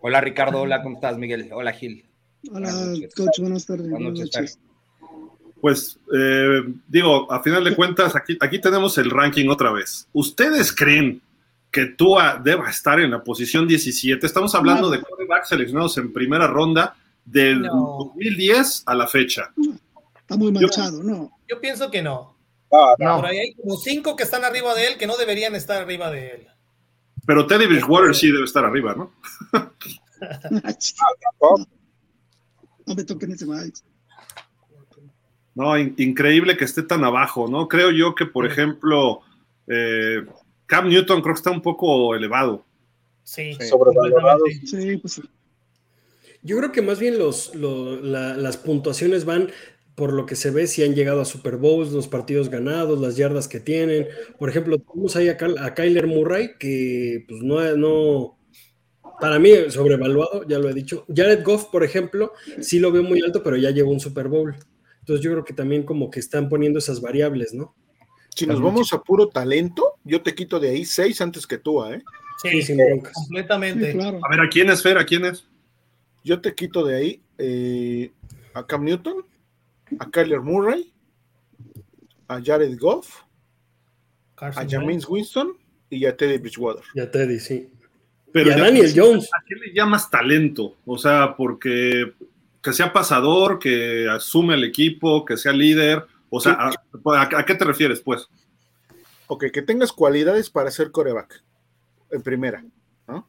Hola, 0.00 0.20
Ricardo. 0.20 0.60
Hola, 0.60 0.82
¿cómo 0.82 0.96
estás, 0.96 1.16
Miguel? 1.16 1.50
Hola, 1.52 1.72
Gil. 1.72 2.04
Hola, 2.52 2.70
Buenas 2.70 3.14
coach, 3.16 3.38
buenas 3.40 3.66
tardes. 3.66 3.90
Buenas 3.90 4.12
noches. 4.12 4.58
Pues 5.64 5.98
eh, 6.14 6.60
digo, 6.86 7.32
a 7.32 7.42
final 7.42 7.64
de 7.64 7.74
cuentas, 7.74 8.14
aquí, 8.14 8.36
aquí 8.38 8.60
tenemos 8.60 8.98
el 8.98 9.08
ranking 9.08 9.48
otra 9.48 9.72
vez. 9.72 10.06
¿Ustedes 10.12 10.74
creen 10.74 11.22
que 11.70 11.86
Tua 11.86 12.38
deba 12.44 12.68
estar 12.68 13.00
en 13.00 13.10
la 13.12 13.24
posición 13.24 13.66
17? 13.66 14.26
Estamos 14.26 14.54
hablando 14.54 14.90
de 14.90 15.00
quarterbacks 15.00 15.48
seleccionados 15.48 15.96
en 15.96 16.12
primera 16.12 16.46
ronda 16.46 16.94
del 17.24 17.62
No. 17.62 18.12
2010 18.14 18.82
a 18.84 18.94
la 18.94 19.06
fecha. 19.06 19.54
Está 20.20 20.36
muy 20.36 20.52
manchado, 20.52 21.02
¿no? 21.02 21.30
Yo 21.48 21.58
pienso 21.62 21.90
que 21.90 22.02
no. 22.02 22.36
No, 22.70 22.86
No. 22.98 23.16
Por 23.16 23.24
ahí 23.24 23.38
hay 23.38 23.54
como 23.54 23.78
cinco 23.78 24.16
que 24.16 24.24
están 24.24 24.44
arriba 24.44 24.74
de 24.74 24.88
él 24.88 24.98
que 24.98 25.06
no 25.06 25.16
deberían 25.16 25.54
estar 25.54 25.80
arriba 25.80 26.10
de 26.10 26.30
él. 26.30 26.46
Pero 27.26 27.46
Teddy 27.46 27.64
Bridgewater 27.68 28.14
sí 28.14 28.30
debe 28.30 28.44
estar 28.44 28.66
arriba, 28.66 28.94
¿no? 28.94 29.14
tampoco. 31.40 31.66
No 32.84 32.94
me 32.94 33.04
toquen 33.04 33.32
ese 33.32 33.46
Mike. 33.46 33.80
No, 35.54 35.78
in- 35.78 35.94
increíble 35.98 36.56
que 36.56 36.64
esté 36.64 36.82
tan 36.82 37.04
abajo, 37.04 37.48
¿no? 37.48 37.68
Creo 37.68 37.90
yo 37.90 38.14
que, 38.14 38.26
por 38.26 38.44
ejemplo, 38.46 39.20
eh, 39.68 40.24
Cam 40.66 40.88
Newton 40.88 41.20
creo 41.22 41.34
que 41.34 41.38
está 41.38 41.50
un 41.50 41.62
poco 41.62 42.14
elevado. 42.14 42.64
Sí. 43.22 43.54
Sobrevalorado. 43.54 44.40
completamente. 44.40 44.66
Sí, 44.92 44.96
pues 44.98 45.22
Yo 46.42 46.58
creo 46.58 46.72
que 46.72 46.82
más 46.82 46.98
bien 47.00 47.18
los, 47.18 47.54
lo- 47.54 48.00
la- 48.00 48.36
las 48.36 48.56
puntuaciones 48.58 49.24
van 49.24 49.50
por 49.94 50.12
lo 50.12 50.26
que 50.26 50.34
se 50.36 50.50
ve 50.50 50.66
si 50.66 50.82
han 50.82 50.94
llegado 50.94 51.20
a 51.20 51.24
Super 51.24 51.56
Bowls, 51.56 51.92
los 51.92 52.08
partidos 52.08 52.50
ganados, 52.50 53.00
las 53.00 53.16
yardas 53.16 53.46
que 53.48 53.60
tienen. 53.60 54.08
Por 54.38 54.48
ejemplo, 54.50 54.76
tenemos 54.78 55.14
ahí 55.16 55.28
a, 55.28 55.36
Cal- 55.36 55.56
a 55.58 55.72
Kyler 55.72 56.06
Murray, 56.08 56.50
que 56.58 57.24
pues 57.28 57.42
no, 57.42 57.60
no, 57.76 58.38
para 59.20 59.38
mí 59.38 59.52
sobrevaluado, 59.68 60.46
ya 60.48 60.58
lo 60.58 60.68
he 60.68 60.74
dicho. 60.74 61.06
Jared 61.14 61.44
Goff, 61.44 61.66
por 61.66 61.84
ejemplo, 61.84 62.32
sí 62.60 62.78
lo 62.80 62.90
veo 62.92 63.04
muy 63.04 63.22
alto, 63.22 63.42
pero 63.42 63.56
ya 63.56 63.70
llegó 63.70 63.90
un 63.92 64.00
Super 64.00 64.26
Bowl. 64.28 64.54
Entonces 65.04 65.22
yo 65.22 65.32
creo 65.32 65.44
que 65.44 65.52
también 65.52 65.82
como 65.82 66.10
que 66.10 66.18
están 66.18 66.48
poniendo 66.48 66.78
esas 66.78 67.02
variables, 67.02 67.52
¿no? 67.52 67.74
Si 68.34 68.46
nos 68.46 68.58
vamos 68.58 68.90
a 68.94 69.02
puro 69.02 69.28
talento, 69.28 69.98
yo 70.02 70.22
te 70.22 70.34
quito 70.34 70.58
de 70.58 70.70
ahí 70.70 70.86
seis 70.86 71.20
antes 71.20 71.46
que 71.46 71.58
tú, 71.58 71.84
¿eh? 71.84 72.02
Sí, 72.42 72.62
sin 72.62 72.78
broncas. 72.78 73.12
completamente. 73.12 73.92
Sí, 73.92 73.98
claro. 73.98 74.18
A 74.22 74.30
ver, 74.30 74.40
¿a 74.40 74.48
quién 74.48 74.70
es 74.70 74.82
Fer? 74.82 74.96
¿A 74.96 75.04
quién 75.04 75.26
es? 75.26 75.46
Yo 76.24 76.40
te 76.40 76.54
quito 76.54 76.86
de 76.86 76.96
ahí 76.96 77.22
eh, 77.36 78.12
a 78.54 78.66
Cam 78.66 78.82
Newton, 78.82 79.26
a 79.98 80.10
Kyler 80.10 80.40
Murray, 80.40 80.90
a 82.26 82.40
Jared 82.42 82.78
Goff, 82.78 83.20
Carson 84.36 84.64
a 84.64 84.66
James 84.66 85.06
Winston 85.06 85.52
y 85.90 86.06
a 86.06 86.16
Teddy 86.16 86.38
Bridgewater. 86.38 86.82
Ya 86.94 87.10
Teddy, 87.10 87.38
sí. 87.38 87.68
Pero 88.32 88.48
y 88.48 88.52
a 88.54 88.56
Daniel 88.56 88.90
Jones. 88.96 89.28
¿A 89.36 89.44
qué 89.46 89.54
le 89.54 89.74
llamas 89.74 90.10
talento? 90.10 90.76
O 90.86 90.96
sea, 90.96 91.36
porque 91.36 92.14
que 92.64 92.72
sea 92.72 92.92
pasador, 92.92 93.58
que 93.58 94.08
asume 94.08 94.54
el 94.54 94.64
equipo, 94.64 95.24
que 95.24 95.36
sea 95.36 95.52
líder. 95.52 96.04
O 96.30 96.40
sea, 96.40 96.54
¿a, 96.54 96.70
a- 96.70 97.38
a 97.40 97.44
qué 97.44 97.54
te 97.54 97.64
refieres, 97.64 98.00
pues? 98.00 98.26
Ok, 99.26 99.44
que 99.52 99.62
tengas 99.62 99.92
cualidades 99.92 100.50
para 100.50 100.70
ser 100.70 100.90
coreback, 100.90 101.44
en 102.10 102.22
primera, 102.22 102.64
¿no? 103.06 103.28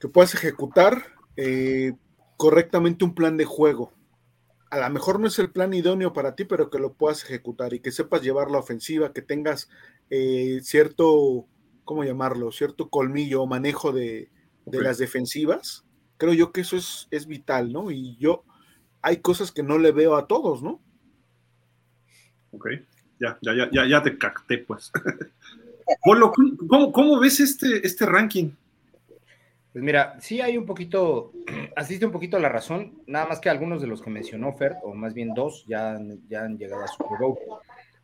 Que 0.00 0.08
puedas 0.08 0.34
ejecutar 0.34 1.04
eh, 1.36 1.92
correctamente 2.36 3.04
un 3.04 3.14
plan 3.14 3.36
de 3.36 3.44
juego. 3.44 3.92
A 4.70 4.78
lo 4.78 4.90
mejor 4.90 5.20
no 5.20 5.28
es 5.28 5.38
el 5.38 5.50
plan 5.50 5.72
idóneo 5.72 6.12
para 6.12 6.34
ti, 6.34 6.44
pero 6.44 6.70
que 6.70 6.78
lo 6.78 6.92
puedas 6.94 7.22
ejecutar 7.24 7.72
y 7.74 7.80
que 7.80 7.92
sepas 7.92 8.22
llevar 8.22 8.50
la 8.50 8.58
ofensiva, 8.58 9.12
que 9.12 9.22
tengas 9.22 9.68
eh, 10.10 10.58
cierto, 10.62 11.46
¿cómo 11.84 12.04
llamarlo? 12.04 12.50
Cierto 12.52 12.88
colmillo 12.90 13.42
o 13.42 13.46
manejo 13.46 13.92
de, 13.92 14.30
de 14.66 14.80
las 14.82 14.98
defensivas. 14.98 15.84
Creo 16.18 16.32
yo 16.32 16.52
que 16.52 16.62
eso 16.62 16.76
es, 16.76 17.08
es 17.10 17.26
vital, 17.26 17.72
¿no? 17.72 17.90
Y 17.90 18.16
yo, 18.16 18.44
hay 19.02 19.18
cosas 19.18 19.52
que 19.52 19.62
no 19.62 19.78
le 19.78 19.92
veo 19.92 20.16
a 20.16 20.26
todos, 20.26 20.62
¿no? 20.62 20.80
Ok, 22.52 22.68
ya, 23.20 23.38
ya, 23.42 23.54
ya, 23.54 23.68
ya, 23.70 23.86
ya 23.86 24.02
te 24.02 24.16
cacté, 24.16 24.58
pues. 24.58 24.90
Polo, 26.04 26.32
¿cómo, 26.68 26.90
cómo 26.92 27.20
ves 27.20 27.40
este, 27.40 27.86
este 27.86 28.06
ranking? 28.06 28.50
Pues 29.72 29.84
mira, 29.84 30.16
sí 30.20 30.40
hay 30.40 30.56
un 30.56 30.64
poquito, 30.64 31.32
asiste 31.76 32.06
un 32.06 32.12
poquito 32.12 32.36
a 32.36 32.40
la 32.40 32.48
razón, 32.48 33.02
nada 33.06 33.26
más 33.26 33.40
que 33.40 33.50
algunos 33.50 33.82
de 33.82 33.86
los 33.88 34.00
que 34.00 34.10
mencionó 34.10 34.52
Fer, 34.54 34.76
o 34.82 34.94
más 34.94 35.12
bien 35.12 35.34
dos, 35.34 35.64
ya, 35.68 35.92
han- 35.96 36.26
ya 36.28 36.44
han 36.44 36.56
llegado 36.56 36.82
a 36.82 36.88
Super 36.88 37.18
Bowl. 37.20 37.38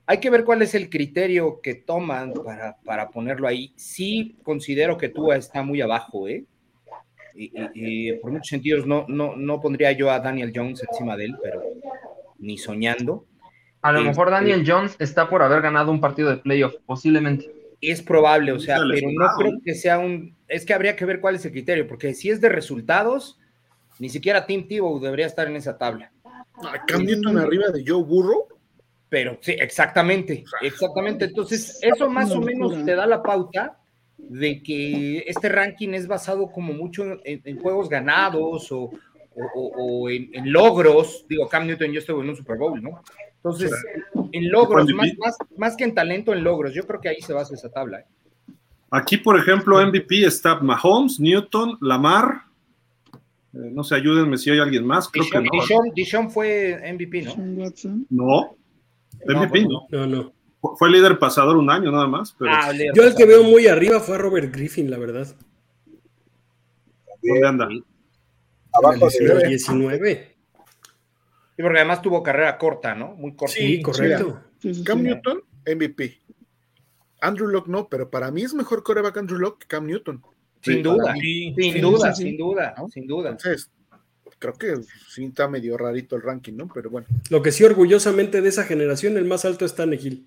Hay 0.05 0.19
que 0.19 0.31
ver 0.31 0.45
cuál 0.45 0.61
es 0.63 0.75
el 0.75 0.91
criterio 0.91 1.61
que 1.63 1.75
toman 1.75 2.35
para, 2.35 2.77
para 2.85 3.09
ponerlo 3.11 3.47
ahí. 3.49 3.73
Sí 3.77 4.37
considero 4.43 4.99
que 4.99 5.09
Tua 5.09 5.37
está 5.37 5.63
muy 5.63 5.81
abajo, 5.81 6.29
¿eh? 6.29 6.45
Y, 7.35 7.45
y- 7.45 7.71
y 7.75 8.13
por 8.15 8.31
muchos 8.33 8.49
sentidos 8.49 8.87
no, 8.87 9.07
no, 9.09 9.37
no 9.37 9.61
pondría 9.61 9.93
yo 9.93 10.11
a 10.11 10.21
Daniel 10.21 10.53
Jones 10.55 10.83
encima 10.89 11.17
de 11.17 11.27
él, 11.27 11.37
pero 11.43 11.63
ni 12.39 12.59
soñando. 12.59 13.25
A 13.81 13.91
lo 13.93 13.99
Este- 13.99 14.09
mejor 14.11 14.31
Daniel 14.31 14.65
Jones 14.67 14.97
está 14.99 15.29
por 15.29 15.43
haber 15.43 15.63
ganado 15.63 15.91
un 15.91 16.01
partido 16.01 16.31
de 16.31 16.37
playoff, 16.37 16.75
posiblemente. 16.87 17.51
Es 17.81 18.01
probable, 18.03 18.53
o 18.53 18.61
sea, 18.61 18.79
pero 18.89 19.09
no 19.11 19.27
creo 19.39 19.53
que 19.65 19.75
sea 19.75 19.99
un. 19.99 20.37
Es 20.47 20.65
que 20.65 20.73
habría 20.75 20.95
que 20.95 21.05
ver 21.05 21.21
cuál 21.21 21.35
es 21.35 21.45
el 21.45 21.51
criterio, 21.53 21.89
porque 21.89 22.15
si 22.15 22.31
es 22.31 22.41
de 22.41 22.49
resultados, 22.49 23.41
ni 23.99 24.09
siquiera 24.09 24.47
Tim 24.47 24.69
Tebow 24.69 25.01
debería 25.01 25.27
estar 25.27 25.49
en 25.49 25.57
esa 25.57 25.77
tabla. 25.79 26.13
A 26.55 26.85
Cam 26.87 27.03
Newton 27.05 27.39
arriba 27.39 27.71
de 27.71 27.83
Joe 27.85 28.03
Burrow. 28.05 28.47
Pero 29.09 29.37
sí, 29.43 29.53
exactamente, 29.59 30.45
exactamente. 30.63 31.25
Entonces, 31.27 31.79
eso 31.83 32.09
más 32.09 32.31
o 32.31 32.41
menos 32.41 32.85
te 32.85 32.95
da 32.95 33.05
la 33.07 33.23
pauta 33.23 33.79
de 34.29 34.63
que 34.63 35.19
este 35.27 35.49
ranking 35.49 35.91
es 35.91 36.07
basado 36.07 36.51
como 36.51 36.73
mucho 36.73 37.05
en, 37.25 37.43
en 37.45 37.59
juegos 37.61 37.89
ganados 37.89 38.71
o, 38.73 38.83
o- 38.85 39.51
o- 39.55 39.73
o 40.05 40.11
en, 40.11 40.31
en 40.33 40.53
logros. 40.53 41.27
Digo, 41.29 41.49
Cam 41.49 41.67
Newton 41.67 41.93
yo 41.93 41.99
estuve 42.01 42.23
en 42.23 42.31
un 42.31 42.37
Super 42.37 42.57
Bowl, 42.59 42.83
¿no? 42.83 43.03
Entonces, 43.37 43.73
en 44.33 44.51
logros, 44.51 44.85
¿Fue 44.85 44.95
más, 44.95 45.09
más, 45.19 45.37
más 45.57 45.77
que 45.77 45.85
en 45.85 45.95
talento, 45.95 46.33
en 46.33 46.45
logros. 46.45 46.73
Yo 46.75 46.87
creo 46.87 47.01
que 47.01 47.09
ahí 47.09 47.21
se 47.21 47.33
basa 47.33 47.55
esa 47.55 47.69
tabla. 47.71 48.01
¿eh? 48.01 48.05
Aquí, 48.91 49.17
por 49.17 49.39
ejemplo, 49.39 49.85
MVP 49.85 50.25
está 50.25 50.61
Mahomes, 50.61 51.19
Newton, 51.19 51.77
Lamar. 51.81 52.43
Eh, 53.55 53.71
no 53.73 53.83
sé, 53.85 53.97
ayúdenme 53.97 54.39
si 54.39 54.51
hay 54.51 54.61
alguien 54.61 54.87
más. 54.87 55.09
Creo 55.09 55.25
que 55.31 55.41
Dishon, 55.41 55.45
no. 55.45 55.63
Dishon- 55.65 55.93
Dishon 55.95 56.31
fue 56.31 56.79
MVP, 56.95 57.23
¿no? 57.23 57.35
No. 58.11 58.57
MVP, 59.27 59.63
No, 59.63 59.69
no. 59.69 59.87
No, 59.91 60.07
no. 60.07 60.33
Fue- 60.79 60.91
líder 60.91 61.19
pasador 61.19 61.57
un 61.57 61.69
año 61.71 61.91
nada 61.91 62.07
más, 62.07 62.35
pero 62.39 62.53
Ah, 62.55 62.71
Yo 62.95 63.03
el 63.03 63.15
que 63.17 63.27
veo 63.27 63.43
muy 63.43 63.67
arriba 63.67 63.99
fue 64.01 64.15
a 64.15 64.19
Robert 64.19 64.55
Griffin, 64.55 64.91
la 64.91 64.97
verdad. 64.99 65.27
¿dónde 67.23 67.47
anda? 67.47 67.69
Abajo 68.73 69.09
En 69.21 69.27
el 69.31 69.39
de 69.39 69.49
19. 69.49 70.37
Sí, 71.57 71.63
porque 71.63 71.79
además 71.79 72.01
tuvo 72.03 72.23
carrera 72.23 72.57
corta, 72.59 72.95
¿no? 72.95 73.15
Muy 73.15 73.35
corta. 73.35 73.55
Sí, 73.55 73.83
correcto. 73.83 74.41
Sí, 74.61 74.83
Cam. 74.85 75.03
Newton, 75.03 75.43
MVP. 75.67 76.19
Andrew 77.21 77.49
Locke 77.49 77.69
no, 77.69 77.89
pero 77.89 78.11
para 78.11 78.31
mí 78.31 78.43
es 78.43 78.55
mejor 78.55 78.83
coreback 78.83 79.17
Andrew 79.19 79.39
Locke 79.39 79.61
que 79.61 79.67
Cam 79.69 79.87
Newton. 79.87 80.23
Sin 80.63 80.75
Sí, 80.77 80.83
duda, 80.83 81.15
Sí, 81.21 81.55
sin 81.57 81.73
sí, 81.75 81.81
duda, 81.81 82.15
sí, 82.15 82.23
sí. 82.23 82.29
sin 82.31 82.39
duda, 82.39 82.75
¿No? 82.79 82.89
sin 82.89 83.07
duda. 83.07 83.31
Entonces, 83.31 83.71
creo 84.39 84.55
que 84.55 84.77
sí 85.09 85.25
está 85.27 85.47
medio 85.49 85.77
rarito 85.77 86.17
el 86.17 86.23
ranking, 86.23 86.55
¿no? 86.55 86.69
Pero 86.73 86.89
bueno. 86.91 87.07
Lo 87.31 87.43
que 87.43 87.53
sí, 87.53 87.63
orgullosamente 87.65 88.41
de 88.41 88.49
esa 88.49 88.65
generación, 88.65 89.17
el 89.17 89.25
más 89.25 89.45
alto 89.45 89.65
es 89.65 89.75
Tannehill. 89.75 90.27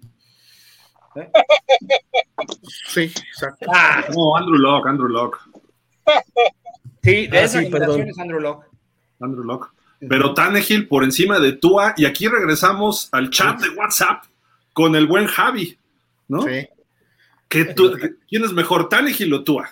Sí, 2.87 3.01
exacto. 3.03 3.65
Ah, 3.73 4.03
No, 4.15 4.35
Andrew 4.37 4.57
Locke, 4.57 4.87
Andrew 4.89 5.07
Locke, 5.07 5.37
sí, 7.03 7.27
de 7.27 7.37
Ah, 7.37 7.41
esa 7.43 7.59
sí, 7.59 7.65
Andrew 8.17 8.39
Locke. 8.39 8.65
Andrew 9.21 9.43
Locke. 9.43 9.67
Pero 10.09 10.33
Tannehill 10.33 10.87
por 10.87 11.03
encima 11.03 11.39
de 11.39 11.53
Tua. 11.53 11.93
Y 11.97 12.05
aquí 12.05 12.27
regresamos 12.27 13.09
al 13.11 13.29
chat 13.29 13.59
de 13.61 13.69
WhatsApp 13.69 14.23
con 14.73 14.95
el 14.95 15.07
buen 15.07 15.25
Javi, 15.25 15.77
¿no? 16.27 16.41
Sí. 16.43 16.67
¿Qué 17.47 17.65
tú- 17.65 17.97
¿Quién 18.27 18.43
es 18.43 18.51
mejor, 18.51 18.89
Tannehill 18.89 19.33
o 19.33 19.43
Tua? 19.43 19.69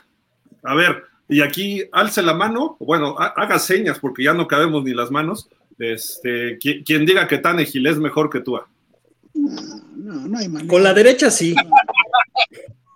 A 0.63 0.75
ver, 0.75 1.03
y 1.27 1.41
aquí 1.41 1.83
alce 1.91 2.21
la 2.23 2.33
mano, 2.33 2.77
bueno, 2.79 3.15
ha- 3.19 3.33
haga 3.35 3.59
señas 3.59 3.99
porque 3.99 4.23
ya 4.23 4.33
no 4.33 4.47
cabemos 4.47 4.83
ni 4.83 4.93
las 4.93 5.11
manos. 5.11 5.49
Este, 5.77 6.57
qui- 6.57 6.83
quien 6.85 7.05
diga 7.05 7.27
que 7.27 7.37
Tannehill 7.39 7.85
es 7.87 7.97
mejor 7.97 8.29
que 8.29 8.39
Tua. 8.39 8.67
No, 9.33 9.51
no, 9.95 10.13
no 10.27 10.37
hay 10.37 10.47
manera. 10.47 10.69
Con 10.69 10.83
la 10.83 10.93
derecha 10.93 11.29
sí. 11.31 11.55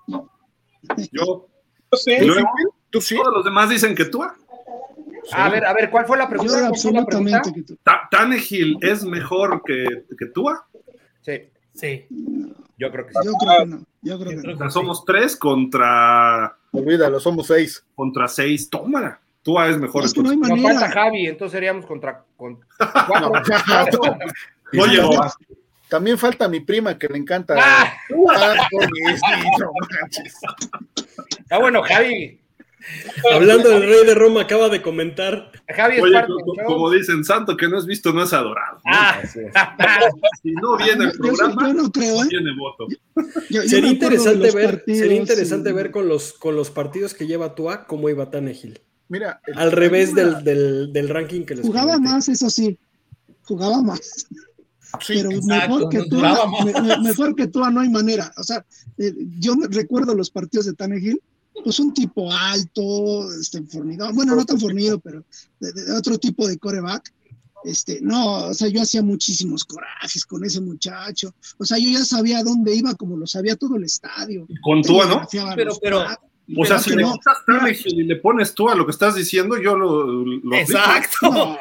Yo, 1.12 1.48
Sí, 1.94 2.12
y 2.12 2.26
luego, 2.26 2.50
¿Tú 2.90 3.00
sí? 3.02 3.16
todos 3.16 3.34
los 3.34 3.46
demás 3.46 3.70
dicen 3.70 3.96
que 3.96 4.06
Tua. 4.06 4.36
A 5.34 5.50
ver, 5.50 5.66
a 5.66 5.74
ver, 5.74 5.90
¿cuál 5.90 6.06
fue 6.06 6.18
la 6.18 6.26
Yo 6.26 6.30
pregunta? 6.30 6.52
¿Cuál 6.54 6.60
fue 6.60 6.92
la 6.92 7.00
absolutamente 7.00 7.40
pregunta? 7.40 7.52
que 7.54 7.62
tú. 7.64 7.78
Ta- 7.84 8.08
¿Tannehill 8.12 8.78
es 8.82 9.04
mejor 9.06 9.62
que, 9.66 9.86
que 10.18 10.26
Tua? 10.28 10.68
Sí, 11.22 11.50
Sí. 11.74 12.06
yo 12.78 12.92
creo 12.92 13.06
que 13.08 13.14
sí. 13.14 13.20
Yo 13.24 13.32
creo 13.34 13.58
que 13.60 13.66
no. 13.68 13.78
Yo 14.02 14.20
creo 14.20 14.32
Yo 14.34 14.42
que 14.42 14.48
no. 14.50 14.54
O 14.56 14.58
sea, 14.58 14.70
somos 14.70 15.06
tres 15.06 15.36
contra, 15.38 16.58
Olvídalo, 16.72 17.20
somos 17.22 17.48
seis. 17.48 17.86
contra 17.96 18.28
seis. 18.28 18.70
Tómala. 18.70 19.20
Tua 19.44 19.70
es 19.70 19.78
mejor. 19.78 20.04
Es 20.04 20.14
que 20.14 20.22
no 20.22 20.30
hay 20.30 20.38
falta. 20.62 20.92
Javi, 20.92 21.28
entonces 21.28 21.54
seríamos 21.54 21.86
contra 21.86 22.24
con 22.36 22.60
cuatro. 23.08 23.32
Oye, 24.82 25.00
también, 25.90 26.18
falta 26.18 26.48
mi 26.48 26.60
prima 26.60 26.98
que 26.98 27.08
le 27.08 27.18
encanta. 27.18 27.56
Ah, 27.58 27.94
Ah, 28.36 28.56
no 29.60 29.72
manches. 30.02 30.34
ah, 31.50 31.60
bueno, 31.60 31.82
Javi. 31.84 32.40
Hablando 33.34 33.68
del 33.70 33.82
rey 33.82 34.06
de 34.06 34.14
Roma, 34.16 34.42
acaba 34.42 34.70
de 34.70 34.82
comentar. 34.82 35.52
Javi 35.68 35.98
es 35.98 36.02
Oye, 36.04 36.14
parte 36.14 36.28
co- 36.32 36.38
del 36.38 36.46
co- 36.46 36.56
show. 36.56 36.66
como 36.68 36.90
dicen, 36.92 37.24
santo 37.26 37.58
que 37.58 37.68
no 37.68 37.78
es 37.80 37.86
visto 37.86 38.14
no 38.14 38.24
es 38.24 38.32
adorado. 38.32 38.76
¿no? 38.78 38.82
Ah, 38.86 39.20
Si 40.42 40.52
no 40.54 40.78
viene 40.78 41.06
el 41.06 41.12
programa, 41.12 41.68
yo 41.68 41.74
no 41.74 41.92
creo, 41.92 42.24
¿eh? 42.24 42.28
tiene 42.30 42.52
voto. 42.58 42.88
Yo- 42.88 43.26
yo 43.50 43.62
me 43.62 43.68
Sería 43.68 43.90
interesante 43.92 44.52
ver, 44.52 44.66
partidos 44.70 45.00
sería 45.00 45.18
interesante 45.18 45.74
ver 45.74 45.92
con 45.92 46.08
los, 46.08 46.32
con 46.34 46.56
los 46.56 46.70
partidos 46.70 47.14
que 47.14 47.28
lleva 47.28 47.56
Tua 47.56 47.86
cómo 47.88 48.08
iba 48.10 48.30
Tannehill. 48.32 48.80
Mira, 49.10 49.42
el- 49.48 49.58
Al 49.58 49.72
revés 49.74 50.16
del, 50.16 50.44
del, 50.46 50.94
del 50.94 51.10
ranking 51.10 51.44
que 51.46 51.56
les 51.56 51.66
Jugaba 51.66 51.94
comenté. 51.94 52.14
más, 52.14 52.30
eso 52.30 52.50
sí. 52.50 52.78
Jugaba 53.44 53.82
más. 53.82 54.28
Sí, 55.02 55.14
pero 55.16 55.32
exacto, 55.32 55.76
mejor 55.76 55.90
que 55.90 56.04
tú, 56.10 56.16
más. 56.20 56.40
me- 56.66 56.82
me- 56.82 56.98
mejor 57.00 57.36
que 57.36 57.48
tú 57.48 57.60
no 57.60 57.80
hay 57.82 57.90
manera. 57.90 58.32
O 58.38 58.44
sea, 58.44 58.66
eh, 58.98 59.14
yo 59.40 59.56
recuerdo 59.70 60.14
los 60.16 60.30
partidos 60.32 60.66
de 60.66 60.74
Tannehill, 60.74 61.22
pues 61.64 61.80
un 61.80 61.94
tipo 61.94 62.32
alto, 62.32 63.32
este, 63.40 63.62
fornido, 63.64 64.12
bueno, 64.14 64.36
no 64.36 64.46
tan 64.46 64.60
fornido, 64.60 65.00
pero 65.00 65.24
de, 65.60 65.72
de 65.74 65.92
otro 65.94 66.18
tipo 66.18 66.48
de 66.48 66.58
coreback. 66.58 67.14
Este, 67.64 68.00
no, 68.02 68.46
o 68.50 68.54
sea, 68.54 68.68
yo 68.70 68.82
hacía 68.84 69.02
muchísimos 69.02 69.66
corajes 69.66 70.26
con 70.26 70.46
ese 70.46 70.62
muchacho. 70.62 71.34
O 71.58 71.66
sea, 71.66 71.78
yo 71.80 71.90
ya 71.90 72.06
sabía 72.06 72.44
dónde 72.44 72.74
iba, 72.76 72.94
como 72.96 73.18
lo 73.18 73.26
sabía 73.28 73.56
todo 73.56 73.76
el 73.76 73.84
estadio. 73.84 74.48
Con 74.62 74.84
Tua, 74.84 75.06
¿no? 75.08 75.28
Pero- 75.56 75.66
los 75.66 75.80
pero-. 75.80 76.06
O 76.56 76.66
sea, 76.66 76.80
si 76.80 76.92
le 76.92 77.02
no, 77.02 77.16
y 77.68 78.04
le 78.04 78.16
pones 78.18 78.54
Tua 78.54 78.74
lo 78.74 78.86
que 78.86 78.92
estás 78.92 79.16
diciendo, 79.16 79.58
yo 79.62 79.76
lo, 79.76 80.06
lo 80.06 80.56
Exacto. 80.56 81.30
no, 81.30 81.58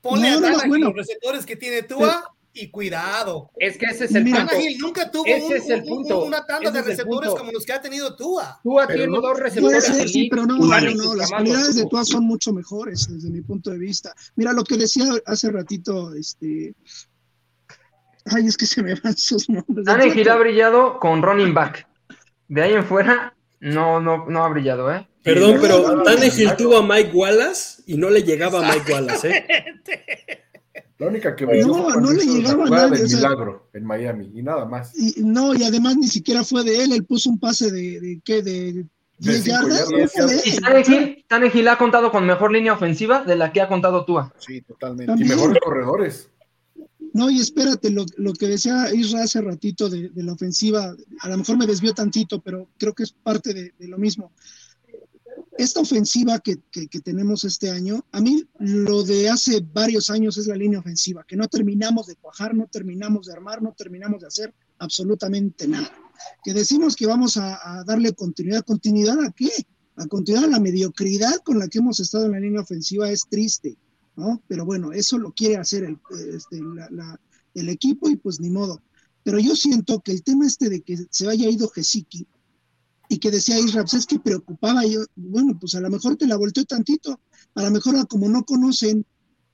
Ponle 0.00 0.30
No, 0.32 0.36
a 0.38 0.40
no, 0.40 0.46
Tannehill 0.48 0.68
bueno. 0.68 0.86
los 0.88 0.96
receptores 0.96 1.46
que 1.46 1.54
tiene 1.56 1.82
Tua 1.84 2.33
y 2.54 2.70
cuidado. 2.70 3.50
es 3.58 3.76
que 3.76 3.86
ese 3.86 4.04
es 4.06 4.14
el 4.14 4.24
Mira, 4.24 4.38
punto. 4.38 4.52
Tannehill 4.52 4.78
nunca 4.78 5.10
tuvo 5.10 5.26
Ese 5.26 5.44
un- 5.46 5.52
es 5.56 5.68
el 5.70 5.80
un- 5.80 5.86
punto. 5.86 6.24
una 6.24 6.46
tanda 6.46 6.70
Ese 6.70 6.78
de 6.78 6.84
receptores 6.84 7.30
como 7.30 7.50
los 7.52 7.64
que 7.66 7.72
ha 7.72 7.80
tenido 7.80 8.14
Tua. 8.16 8.60
Tua 8.62 8.86
tiene 8.86 9.06
no- 9.08 9.20
dos 9.20 9.32
Puede 9.32 9.42
receptores. 9.44 9.84
ser, 9.84 10.08
sí, 10.08 10.28
pero 10.30 10.46
no, 10.46 10.56
no, 10.58 10.66
no, 10.94 11.14
las 11.14 11.30
cualidades 11.30 11.74
de 11.76 11.86
Tua 11.86 12.04
son 12.04 12.24
mucho 12.24 12.52
mejores 12.52 13.08
desde 13.12 13.28
mi 13.30 13.40
punto 13.42 13.70
de 13.70 13.78
vista. 13.78 14.14
Mira 14.36 14.52
lo 14.52 14.62
que 14.64 14.76
decía 14.76 15.04
hace 15.26 15.50
ratito, 15.50 16.14
este. 16.14 16.74
Ay, 18.26 18.46
es 18.46 18.56
que 18.56 18.64
se 18.66 18.82
me 18.82 18.94
van 18.94 19.16
sus 19.16 19.50
nombres. 19.50 19.84
Tannehill 19.84 20.28
ha 20.30 20.36
brillado 20.36 20.98
con 20.98 21.22
running 21.22 21.52
back. 21.52 21.86
de 22.48 22.62
ahí 22.62 22.72
en 22.74 22.84
fuera, 22.84 23.34
no, 23.60 23.98
no, 24.00 24.26
no 24.28 24.44
ha 24.44 24.48
brillado, 24.48 24.92
¿eh? 24.94 25.06
Perdón, 25.22 25.58
pero 25.60 26.02
Tannehill 26.02 26.54
tuvo 26.56 26.76
a 26.76 26.82
Mike 26.86 27.10
Wallace 27.14 27.82
y 27.86 27.96
no 27.96 28.10
le 28.10 28.22
llegaba 28.22 28.60
a 28.66 28.72
Mike 28.72 28.92
Wallace, 28.92 29.28
¿eh? 29.30 29.44
La 30.98 31.08
única 31.08 31.34
que 31.34 31.44
No, 31.44 31.90
no 32.00 32.12
le 32.12 32.24
llegaba 32.24 32.66
a 32.66 32.70
nada 32.70 32.82
nadie, 32.88 32.98
del 32.98 33.06
o 33.06 33.08
sea- 33.08 33.18
milagro 33.30 33.68
en 33.72 33.84
Miami 33.84 34.30
y 34.34 34.42
nada 34.42 34.64
más. 34.64 34.92
Y, 34.96 35.22
no, 35.24 35.54
y 35.54 35.64
además 35.64 35.96
ni 35.96 36.06
siquiera 36.08 36.44
fue 36.44 36.62
de 36.62 36.84
él, 36.84 36.92
él 36.92 37.04
puso 37.04 37.30
un 37.30 37.38
pase 37.40 37.70
de, 37.72 38.00
de 38.00 38.20
¿qué? 38.24 38.42
De 38.42 38.86
10 39.18 39.42
cinco 39.44 39.68
yardas. 39.68 39.88
de 39.88 40.42
Y. 40.44 40.56
Tannehill, 40.60 41.24
Tannehill 41.28 41.68
ha 41.68 41.78
contado 41.78 42.10
con 42.12 42.24
mejor 42.26 42.52
línea 42.52 42.72
ofensiva 42.74 43.24
de 43.24 43.36
la 43.36 43.52
que 43.52 43.60
ha 43.60 43.68
contado 43.68 44.04
Tua. 44.04 44.32
Sí, 44.38 44.60
totalmente. 44.62 45.12
Y 45.16 45.24
mejores 45.24 45.58
corredores. 45.64 46.28
No, 47.12 47.30
y 47.30 47.38
espérate, 47.40 47.90
lo, 47.90 48.04
lo 48.16 48.32
que 48.32 48.48
decía 48.48 48.92
Isra 48.92 49.22
hace 49.22 49.40
ratito 49.40 49.88
de, 49.88 50.08
de 50.10 50.22
la 50.24 50.32
ofensiva, 50.32 50.94
a 51.20 51.28
lo 51.28 51.36
mejor 51.38 51.56
me 51.56 51.66
desvió 51.66 51.92
tantito, 51.94 52.40
pero 52.40 52.68
creo 52.76 52.92
que 52.92 53.04
es 53.04 53.12
parte 53.12 53.54
de, 53.54 53.72
de 53.78 53.86
lo 53.88 53.98
mismo. 53.98 54.32
Esta 55.56 55.80
ofensiva 55.80 56.38
que, 56.40 56.56
que- 56.70 56.88
que 56.88 57.00
tenemos 57.00 57.44
este 57.44 57.70
año, 57.70 58.04
a 58.12 58.20
mí 58.20 58.44
lo 58.58 59.04
de 59.04 59.28
hace 59.28 59.60
varios 59.72 60.10
años 60.10 60.36
es 60.36 60.46
la 60.48 60.56
línea 60.56 60.80
ofensiva, 60.80 61.24
que 61.26 61.36
no 61.36 61.46
terminamos 61.48 62.06
de 62.06 62.16
cuajar, 62.16 62.54
no 62.54 62.66
terminamos 62.66 63.26
de 63.26 63.32
armar, 63.34 63.62
no 63.62 63.72
terminamos 63.72 64.20
de 64.22 64.26
hacer 64.26 64.54
absolutamente 64.78 65.68
nada. 65.68 65.92
Que 66.42 66.54
decimos 66.54 66.96
que 66.96 67.06
vamos 67.06 67.36
a, 67.36 67.78
a 67.78 67.84
darle 67.84 68.12
continuidad. 68.14 68.64
¿Continuidad 68.64 69.18
a 69.20 69.30
qué? 69.32 69.50
A 69.96 70.06
continuidad 70.06 70.46
a 70.48 70.52
la 70.52 70.60
mediocridad 70.60 71.36
con 71.44 71.58
la 71.58 71.68
que 71.68 71.78
hemos 71.78 72.00
estado 72.00 72.26
en 72.26 72.32
la 72.32 72.40
línea 72.40 72.60
ofensiva 72.62 73.10
es 73.10 73.22
triste. 73.28 73.76
¿no? 74.16 74.42
Pero 74.48 74.64
bueno, 74.64 74.92
eso 74.92 75.18
lo 75.18 75.32
quiere 75.32 75.56
hacer 75.56 75.84
el, 75.84 75.98
este, 76.34 76.60
la- 76.62 76.88
la- 76.90 77.20
el 77.54 77.68
equipo 77.68 78.08
y 78.08 78.16
pues 78.16 78.40
ni 78.40 78.50
modo. 78.50 78.80
Pero 79.22 79.38
yo 79.38 79.54
siento 79.56 80.00
que 80.00 80.12
el 80.12 80.22
tema 80.22 80.46
este 80.46 80.68
de 80.68 80.82
que 80.82 80.98
se 81.10 81.28
haya 81.28 81.48
ido 81.48 81.68
Gesicki 81.68 82.26
y 83.08 83.18
que 83.18 83.30
decía 83.30 83.58
Israel, 83.58 83.84
pues 83.90 83.94
es 83.94 84.06
que 84.06 84.18
preocupaba 84.18 84.84
yo, 84.86 85.00
bueno, 85.16 85.58
pues 85.60 85.74
a 85.74 85.80
lo 85.80 85.90
mejor 85.90 86.16
te 86.16 86.26
la 86.26 86.36
volteó 86.36 86.64
tantito, 86.64 87.20
a 87.54 87.62
lo 87.62 87.70
mejor 87.70 88.06
como 88.08 88.28
no 88.28 88.44
conocen 88.44 89.04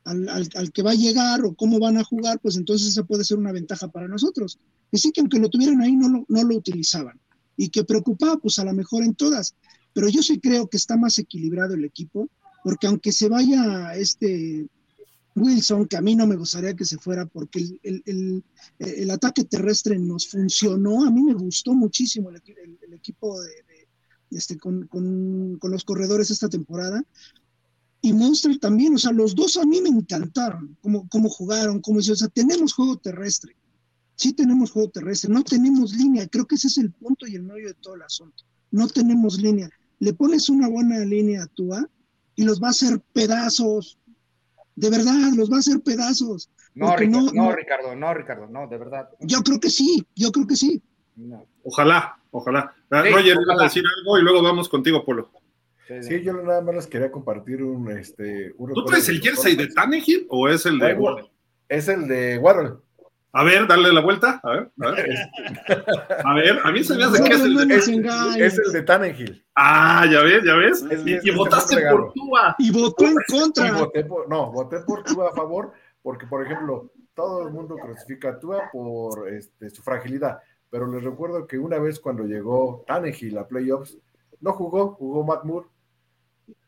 al, 0.04 0.28
al- 0.28 0.48
al 0.54 0.72
que 0.72 0.82
va 0.82 0.92
a 0.92 0.94
llegar 0.94 1.44
o 1.44 1.54
cómo 1.54 1.78
van 1.78 1.98
a 1.98 2.04
jugar, 2.04 2.38
pues 2.40 2.56
entonces 2.56 2.88
esa 2.88 3.04
puede 3.04 3.24
ser 3.24 3.38
una 3.38 3.52
ventaja 3.52 3.88
para 3.88 4.08
nosotros. 4.08 4.58
Que 4.90 4.98
sí 4.98 5.10
que 5.12 5.20
aunque 5.20 5.38
lo 5.38 5.48
tuvieran 5.50 5.80
ahí 5.80 5.94
no 5.94 6.08
lo, 6.08 6.24
no 6.28 6.42
lo 6.44 6.56
utilizaban. 6.56 7.20
Y 7.56 7.68
que 7.68 7.84
preocupaba 7.84 8.36
pues 8.38 8.58
a 8.58 8.64
lo 8.64 8.72
mejor 8.72 9.02
en 9.04 9.14
todas, 9.14 9.54
pero 9.92 10.08
yo 10.08 10.22
sí 10.22 10.38
creo 10.40 10.68
que 10.68 10.76
está 10.78 10.96
más 10.96 11.18
equilibrado 11.18 11.74
el 11.74 11.84
equipo, 11.84 12.28
porque 12.64 12.86
aunque 12.86 13.12
se 13.12 13.28
vaya 13.28 13.94
este 13.94 14.66
Wilson, 15.40 15.86
que 15.86 15.96
a 15.96 16.00
mí 16.00 16.14
no 16.14 16.26
me 16.26 16.36
gustaría 16.36 16.74
que 16.74 16.84
se 16.84 16.98
fuera 16.98 17.26
porque 17.26 17.60
el, 17.60 17.80
el- 17.82 18.02
el- 18.06 18.44
el 18.78 19.10
ataque 19.10 19.44
terrestre 19.44 19.98
nos 19.98 20.28
funcionó, 20.28 21.04
a 21.04 21.10
mí 21.10 21.22
me 21.22 21.34
gustó 21.34 21.74
muchísimo 21.74 22.30
el, 22.30 22.36
equi- 22.36 22.56
el- 22.62 22.78
el 22.82 22.94
equipo 22.94 23.40
de- 23.40 23.50
este, 24.30 24.56
con, 24.58 24.86
con- 24.86 25.58
con 25.58 25.70
los 25.72 25.82
corredores 25.84 26.30
esta 26.30 26.48
temporada. 26.48 27.02
Y 28.02 28.12
Monster 28.12 28.58
también, 28.58 28.94
o 28.94 28.98
sea, 28.98 29.12
los 29.12 29.34
dos 29.34 29.56
a 29.56 29.64
mí 29.66 29.80
me 29.82 29.88
encantaron, 29.90 30.76
cómo, 30.80 31.08
cómo 31.08 31.28
jugaron, 31.28 31.80
cómo 31.80 32.00
hicieron, 32.00 32.14
o 32.14 32.18
sea, 32.20 32.28
tenemos 32.28 32.72
juego 32.72 32.96
terrestre, 32.96 33.56
sí 34.14 34.32
tenemos 34.32 34.70
juego 34.70 34.88
terrestre, 34.88 35.30
no 35.30 35.42
tenemos 35.44 35.92
línea, 35.94 36.26
creo 36.28 36.46
que 36.46 36.54
ese 36.54 36.68
es 36.68 36.78
el 36.78 36.92
punto 36.92 37.26
y 37.26 37.34
el 37.34 37.42
medio 37.42 37.68
de 37.68 37.74
todo 37.74 37.96
el 37.96 38.02
asunto, 38.02 38.44
no 38.70 38.86
tenemos 38.88 39.38
línea. 39.40 39.68
Le 39.98 40.14
pones 40.14 40.48
una 40.48 40.66
buena 40.68 40.98
línea 41.04 41.42
a 41.42 41.46
Tua 41.48 41.86
y 42.36 42.44
los 42.44 42.62
va 42.62 42.68
a 42.68 42.70
hacer 42.70 43.02
pedazos, 43.12 43.98
de 44.80 44.90
verdad, 44.90 45.32
los 45.36 45.50
va 45.50 45.56
a 45.56 45.58
hacer 45.60 45.80
pedazos. 45.80 46.50
No, 46.74 46.96
Ricardo, 46.96 47.26
no- 47.26 47.32
no, 47.32 47.42
no- 47.50 47.56
Ricardo, 47.56 47.94
no, 47.96 48.14
Ricardo, 48.14 48.46
no, 48.48 48.66
de 48.68 48.78
verdad. 48.78 49.08
Yo 49.20 49.42
creo 49.42 49.60
que 49.60 49.70
sí, 49.70 50.06
yo 50.16 50.30
creo 50.32 50.46
que 50.46 50.56
sí. 50.56 50.82
No. 51.16 51.44
Ojalá, 51.64 52.18
ojalá. 52.30 52.74
Ah, 52.90 53.02
Sí, 53.04 53.12
Roger, 53.12 53.36
ojalá. 53.38 53.60
a 53.60 53.64
decir 53.64 53.82
algo 53.98 54.18
y 54.18 54.22
luego 54.22 54.42
vamos 54.42 54.68
contigo, 54.68 55.04
Polo. 55.04 55.30
Sí, 56.02 56.22
yo 56.22 56.32
nada 56.34 56.60
más 56.60 56.74
les 56.76 56.86
quería 56.86 57.10
compartir 57.10 57.64
un, 57.64 57.90
este, 57.90 58.54
un 58.58 58.72
¿Tú 58.72 58.84
traes 58.84 59.08
el 59.08 59.20
jersey 59.20 59.56
de 59.56 59.66
Tannehill 59.66 60.26
o 60.30 60.48
es 60.48 60.64
el 60.64 60.78
de 60.78 60.92
igual. 60.92 61.14
Waddle? 61.14 61.30
Es 61.68 61.88
el 61.88 62.06
de 62.06 62.38
Waddle. 62.38 62.76
A 63.32 63.44
ver, 63.44 63.66
dale 63.68 63.92
la 63.92 64.00
vuelta. 64.00 64.40
A 64.42 64.50
ver, 64.50 64.70
a 64.82 64.90
ver. 64.90 65.18
A 66.24 66.34
ver, 66.34 66.60
a 66.64 66.70
mí 66.72 66.82
se 66.82 66.96
me 66.96 67.04
hace 67.04 67.22
que 67.22 67.34
es 67.34 67.40
el 67.42 67.54
de. 67.68 67.74
engañes. 67.94 68.36
Es 68.54 68.58
el 68.66 68.72
de 68.72 68.82
Tannehill. 68.82 69.44
Ah, 69.54 70.04
ya 70.10 70.22
ves, 70.22 70.42
ya 70.44 70.54
ves. 70.56 70.82
Es- 70.90 71.06
Y, 71.06 71.14
es- 71.14 71.24
y 71.24 71.30
es 71.30 71.36
votaste 71.36 71.76
por 71.90 72.12
Tua. 72.12 72.56
Y 72.58 72.70
votó 72.72 73.04
en 73.04 73.14
Y 73.28 73.32
contra. 73.32 73.72
voté 73.72 74.04
por, 74.04 74.28
no, 74.28 74.50
voté 74.50 74.80
por 74.80 75.04
Tua 75.04 75.28
a 75.30 75.32
favor, 75.32 75.72
porque, 76.02 76.26
por 76.26 76.44
ejemplo, 76.44 76.90
todo 77.14 77.46
el 77.46 77.52
mundo 77.52 77.76
crucifica 77.76 78.30
a 78.30 78.38
Tua 78.40 78.68
por 78.72 79.28
este, 79.28 79.70
su 79.70 79.82
fragilidad. 79.82 80.38
Pero 80.68 80.86
les 80.86 81.02
recuerdo 81.04 81.46
que 81.46 81.58
una 81.58 81.78
vez 81.78 82.00
cuando 82.00 82.24
llegó 82.24 82.84
Tannehill 82.86 83.38
a 83.38 83.46
playoffs, 83.46 83.96
no 84.40 84.52
jugó, 84.54 84.94
jugó 84.94 85.22
Matt 85.24 85.44
Moore. 85.44 85.66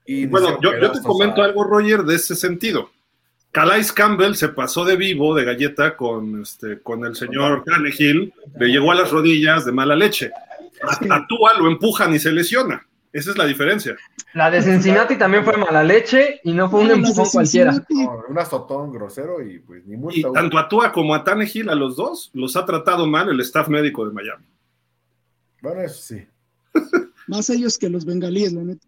Y 0.04 0.26
Bueno, 0.26 0.58
yo, 0.60 0.76
yo 0.80 0.92
te 0.92 1.00
comento 1.02 1.42
a- 1.42 1.46
algo, 1.46 1.64
Roger, 1.64 2.02
de 2.02 2.14
ese 2.16 2.34
sentido. 2.36 2.88
Calais 3.52 3.92
Campbell 3.92 4.34
se 4.34 4.48
pasó 4.48 4.84
de 4.84 4.96
vivo, 4.96 5.34
de 5.34 5.44
galleta, 5.44 5.94
con, 5.94 6.40
este, 6.40 6.80
con 6.80 7.04
el 7.04 7.14
señor 7.14 7.64
Tannehill, 7.64 8.32
le 8.58 8.66
llegó 8.68 8.92
a 8.92 8.94
las 8.94 9.10
rodillas 9.10 9.66
de 9.66 9.72
mala 9.72 9.94
leche. 9.94 10.30
A, 10.82 11.26
Tua 11.28 11.52
lo 11.58 11.68
empujan 11.68 12.14
y 12.14 12.18
se 12.18 12.32
lesiona. 12.32 12.86
Esa 13.12 13.30
es 13.30 13.36
la 13.36 13.44
diferencia. 13.44 13.94
La 14.32 14.50
de 14.50 14.62
Cincinnati 14.62 15.16
también 15.16 15.44
fue 15.44 15.58
mala 15.58 15.84
leche 15.84 16.40
y 16.44 16.54
no 16.54 16.70
fue 16.70 16.80
un 16.80 16.92
empujón 16.92 17.26
cualquiera. 17.30 17.72
No, 17.90 18.24
un 18.26 18.38
azotón 18.38 18.90
grosero 18.90 19.46
y 19.46 19.58
pues 19.58 19.84
ni 19.84 19.94
Y 19.94 19.98
multa. 19.98 20.32
tanto 20.32 20.56
a 20.58 20.66
Tua 20.66 20.90
como 20.90 21.14
a 21.14 21.22
Tannehill, 21.22 21.68
a 21.68 21.74
los 21.74 21.94
dos, 21.94 22.30
los 22.32 22.56
ha 22.56 22.64
tratado 22.64 23.06
mal 23.06 23.28
el 23.28 23.38
staff 23.40 23.68
médico 23.68 24.06
de 24.06 24.14
Miami. 24.14 24.46
Bueno, 25.60 25.82
eso 25.82 26.00
sí. 26.00 26.26
Más 27.26 27.50
ellos 27.50 27.76
que 27.76 27.90
los 27.90 28.06
bengalíes, 28.06 28.54
la 28.54 28.62
neta. 28.62 28.86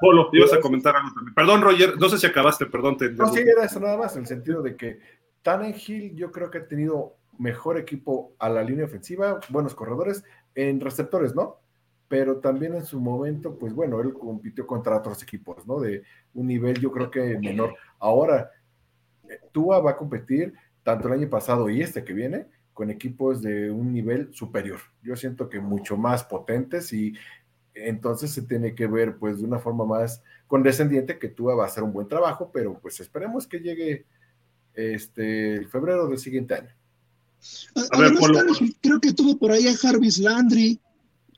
Polo, 0.00 0.30
ibas 0.32 0.52
a 0.52 0.60
comentar 0.60 0.96
algo 0.96 1.12
también. 1.14 1.34
Perdón, 1.34 1.62
Roger, 1.62 1.98
no 1.98 2.08
sé 2.08 2.18
si 2.18 2.26
acabaste, 2.26 2.66
perdón, 2.66 2.96
te 2.96 3.10
No, 3.10 3.26
sí, 3.28 3.40
era 3.40 3.64
eso 3.64 3.80
nada 3.80 3.96
más, 3.96 4.14
en 4.16 4.22
el 4.22 4.26
sentido 4.26 4.62
de 4.62 4.76
que 4.76 4.98
Tannehill 5.42 6.14
yo 6.14 6.30
creo 6.30 6.50
que 6.50 6.58
ha 6.58 6.68
tenido 6.68 7.16
mejor 7.38 7.78
equipo 7.78 8.34
a 8.38 8.48
la 8.48 8.62
línea 8.62 8.84
ofensiva, 8.84 9.40
buenos 9.48 9.74
corredores, 9.74 10.24
en 10.54 10.80
receptores, 10.80 11.34
¿no? 11.34 11.60
Pero 12.08 12.38
también 12.38 12.74
en 12.74 12.84
su 12.84 13.00
momento, 13.00 13.56
pues 13.56 13.72
bueno, 13.72 14.00
él 14.00 14.12
compitió 14.12 14.66
contra 14.66 14.96
otros 14.96 15.22
equipos, 15.22 15.66
¿no? 15.66 15.80
De 15.80 16.02
un 16.34 16.46
nivel 16.46 16.78
yo 16.80 16.90
creo 16.90 17.10
que 17.10 17.38
menor. 17.38 17.74
Ahora, 17.98 18.50
eh, 19.28 19.38
Tua 19.52 19.80
va 19.80 19.92
a 19.92 19.96
competir 19.96 20.52
tanto 20.82 21.08
el 21.08 21.14
año 21.14 21.30
pasado 21.30 21.70
y 21.70 21.80
este 21.80 22.04
que 22.04 22.12
viene 22.12 22.46
con 22.72 22.90
equipos 22.90 23.42
de 23.42 23.70
un 23.70 23.92
nivel 23.92 24.32
superior. 24.32 24.80
Yo 25.02 25.16
siento 25.16 25.48
que 25.48 25.60
mucho 25.60 25.96
más 25.96 26.24
potentes 26.24 26.92
y 26.92 27.14
entonces 27.74 28.30
se 28.32 28.42
tiene 28.42 28.74
que 28.74 28.86
ver 28.86 29.16
pues 29.16 29.38
de 29.38 29.44
una 29.46 29.58
forma 29.58 29.84
más 29.84 30.22
condescendiente 30.46 31.18
que 31.18 31.28
Tua 31.28 31.54
va 31.54 31.64
a 31.64 31.66
hacer 31.66 31.82
un 31.82 31.92
buen 31.92 32.08
trabajo, 32.08 32.50
pero 32.52 32.78
pues 32.80 33.00
esperemos 33.00 33.46
que 33.46 33.60
llegue 33.60 34.06
este 34.74 35.56
el 35.56 35.68
febrero 35.68 36.08
del 36.08 36.18
siguiente 36.18 36.54
año. 36.54 36.70
A- 37.74 37.96
A 37.96 38.00
ver, 38.00 38.12
Además, 38.22 38.58
creo 38.80 39.00
que 39.00 39.12
tuvo 39.12 39.38
por 39.38 39.50
ahí 39.52 39.66
a 39.66 39.76
Jarvis 39.76 40.18
Landry, 40.18 40.78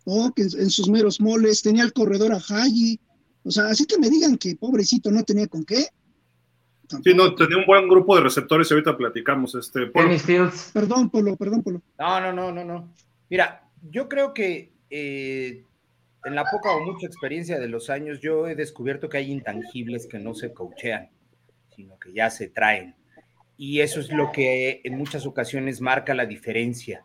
¿no? 0.06 0.32
que 0.34 0.42
en, 0.42 0.48
en 0.60 0.70
sus 0.70 0.88
meros 0.88 1.20
moles 1.20 1.62
tenía 1.62 1.84
el 1.84 1.92
corredor 1.92 2.32
a 2.32 2.38
Haji. 2.38 2.98
O 3.44 3.50
sea, 3.50 3.66
así 3.66 3.86
que 3.86 3.98
me 3.98 4.08
digan 4.10 4.36
que 4.38 4.56
pobrecito 4.56 5.10
no 5.10 5.22
tenía 5.24 5.46
con 5.48 5.64
qué. 5.64 5.86
Sí, 7.04 7.14
no, 7.14 7.34
tenía 7.34 7.56
un 7.56 7.64
buen 7.66 7.88
grupo 7.88 8.14
de 8.16 8.22
receptores 8.22 8.70
y 8.70 8.74
ahorita 8.74 8.96
platicamos. 8.96 9.54
Este, 9.54 9.86
Polo. 9.86 10.18
Fields. 10.18 10.70
Perdón, 10.74 11.08
Polo, 11.10 11.36
perdón, 11.36 11.62
Polo. 11.62 11.80
No, 11.98 12.20
no, 12.20 12.32
no, 12.32 12.52
no, 12.52 12.64
no. 12.64 12.92
Mira, 13.30 13.66
yo 13.90 14.08
creo 14.08 14.34
que 14.34 14.72
eh, 14.90 15.64
en 16.24 16.34
la 16.34 16.44
poca 16.44 16.72
o 16.72 16.80
mucha 16.80 17.06
experiencia 17.06 17.58
de 17.58 17.68
los 17.68 17.90
años, 17.90 18.20
yo 18.20 18.46
he 18.46 18.54
descubierto 18.54 19.08
que 19.08 19.18
hay 19.18 19.30
intangibles 19.30 20.06
que 20.06 20.18
no 20.18 20.34
se 20.34 20.52
coachean, 20.52 21.10
sino 21.74 21.98
que 21.98 22.12
ya 22.12 22.30
se 22.30 22.48
traen. 22.48 22.94
Y 23.56 23.80
eso 23.80 24.00
es 24.00 24.10
lo 24.10 24.32
que 24.32 24.80
en 24.84 24.96
muchas 24.96 25.26
ocasiones 25.26 25.80
marca 25.80 26.14
la 26.14 26.26
diferencia 26.26 27.04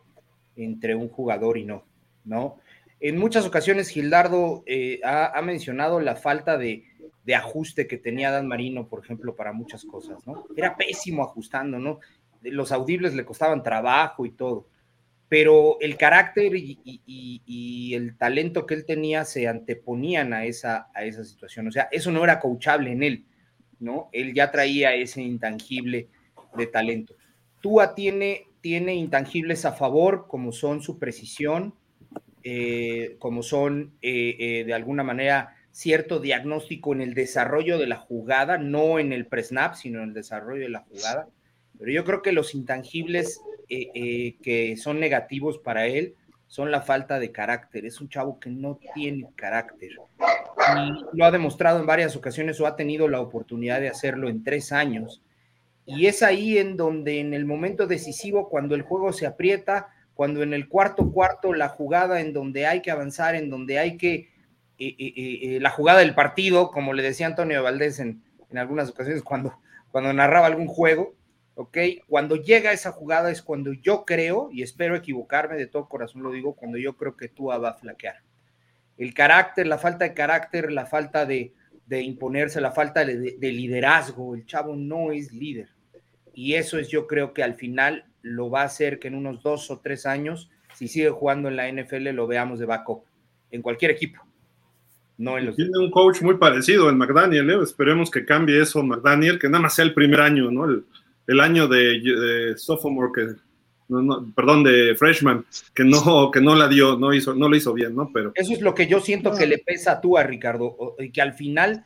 entre 0.56 0.94
un 0.94 1.08
jugador 1.08 1.58
y 1.58 1.64
no, 1.64 1.84
¿no? 2.24 2.58
En 3.00 3.16
muchas 3.16 3.46
ocasiones 3.46 3.88
Gildardo 3.90 4.64
eh, 4.66 5.00
ha, 5.04 5.40
mencionado 5.42 6.00
la 6.00 6.16
falta 6.16 6.58
de, 6.58 6.84
de 7.24 7.34
ajuste 7.34 7.86
que 7.86 7.96
tenía 7.96 8.32
Dan 8.32 8.48
Marino, 8.48 8.88
por 8.88 9.04
ejemplo, 9.04 9.36
para 9.36 9.52
muchas 9.52 9.84
cosas, 9.84 10.26
¿no? 10.26 10.46
Era 10.56 10.76
pésimo 10.76 11.22
ajustando, 11.22 11.78
¿no? 11.78 12.00
Los 12.42 12.72
audibles 12.72 13.14
le 13.14 13.24
costaban 13.24 13.62
trabajo 13.62 14.26
y 14.26 14.32
todo 14.32 14.66
pero 15.28 15.78
el 15.80 15.96
carácter 15.96 16.52
y, 16.54 17.94
el 17.94 18.16
talento 18.16 18.66
que 18.66 18.74
él 18.74 18.84
tenía 18.84 19.24
se 19.24 19.48
anteponían 19.48 20.32
a 20.32 20.44
esa, 20.44 20.88
a 20.94 21.04
esa 21.04 21.24
situación. 21.24 21.68
O 21.68 21.72
sea, 21.72 21.88
eso 21.90 22.10
no 22.10 22.22
era 22.22 22.38
coachable 22.38 22.92
en 22.92 23.02
él, 23.02 23.24
¿no? 23.80 24.08
Él 24.12 24.34
ya 24.34 24.50
traía 24.50 24.94
ese 24.94 25.22
intangible 25.22 26.08
de 26.56 26.66
talento. 26.66 27.14
Tua 27.60 27.94
tiene, 27.94 28.46
tiene 28.60 28.94
intangibles 28.94 29.64
a 29.64 29.72
favor, 29.72 30.26
como 30.28 30.52
son 30.52 30.80
su 30.80 30.98
precisión, 30.98 31.74
eh, 32.44 33.16
como 33.18 33.42
son 33.42 33.92
eh, 34.00 34.36
eh, 34.38 34.64
de 34.64 34.74
alguna 34.74 35.02
manera 35.02 35.56
cierto 35.72 36.20
diagnóstico 36.20 36.92
en 36.92 37.02
el 37.02 37.14
desarrollo 37.14 37.78
de 37.78 37.86
la 37.86 37.96
jugada, 37.96 38.58
no 38.58 38.98
en 38.98 39.12
el 39.12 39.26
pre-snap, 39.26 39.74
sino 39.74 40.02
en 40.02 40.08
el 40.08 40.14
desarrollo 40.14 40.62
de 40.62 40.70
la 40.70 40.80
jugada. 40.80 41.28
Pero 41.78 41.92
yo 41.92 42.04
creo 42.04 42.22
que 42.22 42.32
los 42.32 42.54
intangibles 42.54 43.40
eh, 43.68 43.90
eh, 43.94 44.36
que 44.42 44.76
son 44.76 44.98
negativos 44.98 45.58
para 45.58 45.86
él 45.86 46.14
son 46.46 46.70
la 46.70 46.80
falta 46.80 47.18
de 47.18 47.30
carácter. 47.30 47.84
Es 47.84 48.00
un 48.00 48.08
chavo 48.08 48.40
que 48.40 48.48
no 48.48 48.78
tiene 48.94 49.28
carácter. 49.36 49.90
Y 50.76 51.16
lo 51.16 51.24
ha 51.24 51.30
demostrado 51.30 51.78
en 51.78 51.86
varias 51.86 52.16
ocasiones 52.16 52.60
o 52.60 52.66
ha 52.66 52.76
tenido 52.76 53.08
la 53.08 53.20
oportunidad 53.20 53.80
de 53.80 53.88
hacerlo 53.88 54.28
en 54.28 54.42
tres 54.42 54.72
años. 54.72 55.22
Y 55.84 56.06
es 56.06 56.22
ahí 56.22 56.58
en 56.58 56.76
donde 56.76 57.20
en 57.20 57.34
el 57.34 57.44
momento 57.44 57.86
decisivo, 57.86 58.48
cuando 58.48 58.74
el 58.74 58.82
juego 58.82 59.12
se 59.12 59.26
aprieta, 59.26 59.88
cuando 60.14 60.42
en 60.42 60.54
el 60.54 60.68
cuarto 60.68 61.12
cuarto 61.12 61.52
la 61.52 61.68
jugada 61.68 62.20
en 62.20 62.32
donde 62.32 62.66
hay 62.66 62.82
que 62.82 62.90
avanzar, 62.90 63.34
en 63.34 63.50
donde 63.50 63.78
hay 63.78 63.96
que, 63.96 64.30
eh, 64.78 65.58
la 65.60 65.70
jugada 65.70 66.00
del 66.00 66.14
partido, 66.14 66.70
como 66.70 66.92
le 66.92 67.02
decía 67.02 67.26
Antonio 67.26 67.62
Valdés 67.62 68.00
en, 68.00 68.22
en 68.50 68.58
algunas 68.58 68.88
ocasiones 68.90 69.22
cuando, 69.22 69.58
cuando 69.90 70.12
narraba 70.12 70.46
algún 70.46 70.66
juego, 70.66 71.14
¿ok? 71.58 71.76
Cuando 72.06 72.36
llega 72.36 72.70
esa 72.70 72.92
jugada 72.92 73.32
es 73.32 73.42
cuando 73.42 73.72
yo 73.72 74.04
creo, 74.04 74.48
y 74.52 74.62
espero 74.62 74.94
equivocarme, 74.94 75.56
de 75.56 75.66
todo 75.66 75.88
corazón 75.88 76.22
lo 76.22 76.30
digo, 76.30 76.54
cuando 76.54 76.78
yo 76.78 76.96
creo 76.96 77.16
que 77.16 77.26
tú 77.26 77.46
va 77.46 77.56
a 77.56 77.74
flaquear. 77.74 78.22
El 78.96 79.12
carácter, 79.12 79.66
la 79.66 79.76
falta 79.76 80.04
de 80.04 80.14
carácter, 80.14 80.70
la 80.70 80.86
falta 80.86 81.26
de, 81.26 81.52
imponerse, 81.90 82.60
la 82.60 82.70
falta 82.70 83.04
de, 83.04 83.36
liderazgo, 83.40 84.36
el 84.36 84.46
chavo 84.46 84.76
no 84.76 85.10
es 85.10 85.32
líder. 85.32 85.68
Y 86.32 86.54
eso 86.54 86.78
es 86.78 86.90
yo 86.90 87.08
creo 87.08 87.34
que 87.34 87.42
al 87.42 87.56
final 87.56 88.04
lo 88.22 88.50
va 88.50 88.62
a 88.62 88.66
hacer 88.66 89.00
que 89.00 89.08
en 89.08 89.16
unos 89.16 89.42
dos 89.42 89.68
o 89.72 89.80
tres 89.80 90.06
años, 90.06 90.50
si 90.74 90.86
sigue 90.86 91.10
jugando 91.10 91.48
en 91.48 91.56
la 91.56 91.68
NFL, 91.68 92.10
lo 92.10 92.28
veamos 92.28 92.60
de 92.60 92.66
backup, 92.66 93.02
en 93.50 93.62
cualquier 93.62 93.90
equipo. 93.90 94.22
No 95.16 95.36
en 95.36 95.46
los... 95.46 95.56
Tiene 95.56 95.76
un 95.76 95.90
coach 95.90 96.22
muy 96.22 96.36
parecido 96.36 96.88
en 96.88 96.98
McDaniel, 96.98 97.50
¿eh? 97.50 97.58
esperemos 97.64 98.12
que 98.12 98.24
cambie 98.24 98.62
eso 98.62 98.80
McDaniel, 98.84 99.40
que 99.40 99.48
nada 99.48 99.62
más 99.62 99.74
sea 99.74 99.84
el 99.84 99.92
primer 99.92 100.20
año, 100.20 100.52
¿no? 100.52 100.64
El, 100.64 100.84
el 101.28 101.40
año 101.40 101.68
de, 101.68 102.54
sophomore, 102.56 103.12
que, 103.14 103.34
perdón, 104.34 104.64
de 104.64 104.96
freshman, 104.96 105.44
que 105.74 105.84
no, 105.84 106.30
que 106.32 106.40
no 106.40 106.56
la 106.56 106.66
dio, 106.68 106.98
no, 106.98 107.12
hizo, 107.12 107.34
no 107.34 107.48
lo 107.48 107.54
hizo 107.56 107.72
bien, 107.74 107.94
¿no? 107.94 108.10
Pero... 108.12 108.32
Eso 108.34 108.54
es 108.54 108.62
lo 108.62 108.74
que 108.74 108.86
yo 108.86 108.98
siento 108.98 109.34
que 109.34 109.46
le 109.46 109.58
pesa 109.58 109.92
a 109.92 110.00
tú, 110.00 110.16
a 110.16 110.22
Ricardo, 110.22 110.96
y 110.98 111.10
que 111.10 111.20
al 111.20 111.34
final, 111.34 111.84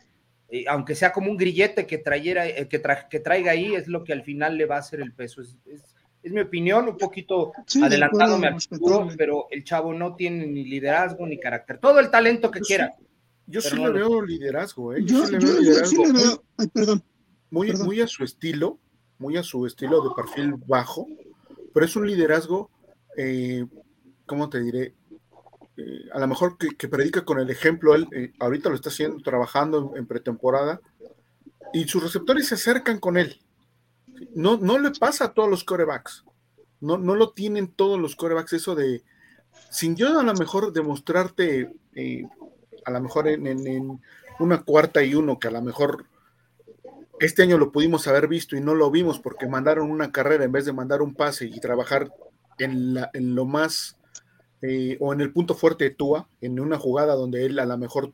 eh, 0.49 0.65
aunque 0.69 0.95
sea 0.95 1.13
como 1.13 1.31
un 1.31 1.37
grillete 1.37 1.89
que, 1.89 1.99
trayera, 1.99 2.47
eh, 2.47 2.69
que, 2.69 2.81
que, 3.11 3.21
traiga 3.21 3.51
ahí, 3.51 3.75
es 3.75 3.89
lo 3.89 4.05
que 4.05 4.13
al 4.13 4.23
final 4.23 4.57
le 4.57 4.67
va 4.67 4.77
a 4.77 4.81
hacer 4.81 5.01
el 5.01 5.13
peso. 5.13 5.43
Es, 5.43 6.33
mi 6.33 6.41
opinión, 6.41 6.89
un 6.89 6.97
poquito 6.97 7.51
adelantado 7.83 8.39
me 8.39 8.53
futuro, 8.61 9.09
pero 9.19 9.49
el 9.51 9.65
chavo 9.65 9.93
no 9.93 10.15
tiene 10.15 10.47
ni 10.47 10.65
liderazgo 10.65 11.27
ni 11.27 11.41
carácter. 11.41 11.79
Todo 11.79 11.99
el 11.99 12.13
talento 12.13 12.49
que 12.49 12.61
quiera. 12.61 12.95
yo 13.49 13.61
sí 13.61 13.75
le 13.75 13.91
veo 13.91 14.23
liderazgo, 14.23 14.95
¿eh? 14.95 15.03
Yo, 15.05 15.27
sí 15.27 15.33
le 15.33 15.39
veo 15.39 15.59
liderazgo. 15.59 16.05
Ay, 16.59 16.69
perdón. 16.69 17.03
Muy, 17.51 17.73
muy 17.73 18.01
a 18.01 18.07
su 18.07 18.23
estilo, 18.23 18.79
muy 19.23 19.37
a 19.37 19.43
su 19.45 19.65
estilo 19.65 20.03
de 20.03 20.15
perfil 20.17 20.55
bajo, 20.67 21.07
pero 21.73 21.87
es 21.87 21.95
un 21.95 22.07
liderazgo, 22.07 22.71
eh, 23.17 23.65
¿cómo 24.27 24.51
te 24.51 24.61
diré? 24.61 24.95
Eh, 25.77 26.09
a 26.13 26.19
lo 26.19 26.27
mejor 26.27 26.59
que, 26.59 26.89
predica 26.89 27.25
con 27.25 27.39
el 27.39 27.49
ejemplo, 27.49 27.95
él 27.95 28.09
eh, 28.13 28.33
ahorita 28.41 28.69
lo 28.69 28.75
está 28.75 28.91
haciendo, 28.91 29.23
trabajando 29.23 29.93
en, 29.97 30.07
pretemporada, 30.07 30.81
y 31.73 31.85
sus 31.85 32.03
receptores 32.03 32.49
se 32.49 32.57
acercan 32.57 32.99
con 32.99 33.17
él. 33.17 33.41
No, 34.35 34.59
no 34.59 34.79
le 34.79 34.91
pasa 34.91 35.27
a 35.27 35.33
todos 35.35 35.49
los 35.49 35.65
corebacks, 35.65 36.25
no, 36.81 36.99
no 36.99 37.15
lo 37.15 37.31
tienen 37.31 37.69
todos 37.69 37.99
los 37.99 38.17
corebacks, 38.17 38.53
eso 38.53 38.75
de, 38.75 39.05
sin 39.71 39.95
yo 39.95 40.19
a 40.19 40.25
lo 40.25 40.35
mejor 40.35 40.73
demostrarte, 40.73 41.73
a 42.85 42.91
lo 42.91 43.01
mejor 43.01 43.29
en, 43.29 43.47
en, 43.47 44.01
una 44.41 44.63
cuarta 44.63 45.05
y 45.05 45.15
uno, 45.15 45.39
que 45.39 45.49
a 45.49 45.53
lo 45.53 45.63
mejor 45.63 46.07
este 47.23 47.43
año 47.43 47.57
lo 47.57 47.71
pudimos 47.71 48.09
haber 48.09 48.27
visto 48.27 48.57
y 48.57 48.61
no 48.61 48.75
lo 48.75 48.91
vimos 48.91 49.21
porque 49.21 49.47
mandaron 49.47 49.91
una 49.93 50.11
carrera 50.11 50.43
en 50.43 50.51
vez 50.51 50.65
de 50.65 50.73
mandar 50.73 51.03
un 51.03 51.15
pase 51.15 51.47
y 51.47 51.61
trabajar 51.61 52.13
en, 52.59 52.97
lo 53.35 53.45
más 53.45 53.97
eh, 54.61 54.97
o 54.99 55.13
en 55.13 55.21
el 55.21 55.33
punto 55.33 55.55
fuerte 55.55 55.85
de 55.85 55.91
Tua, 55.91 56.29
en 56.41 56.59
una 56.59 56.79
jugada 56.79 57.15
donde 57.15 57.47
él 57.47 57.61
a 57.61 57.65
lo 57.65 57.79
mejor 57.79 58.13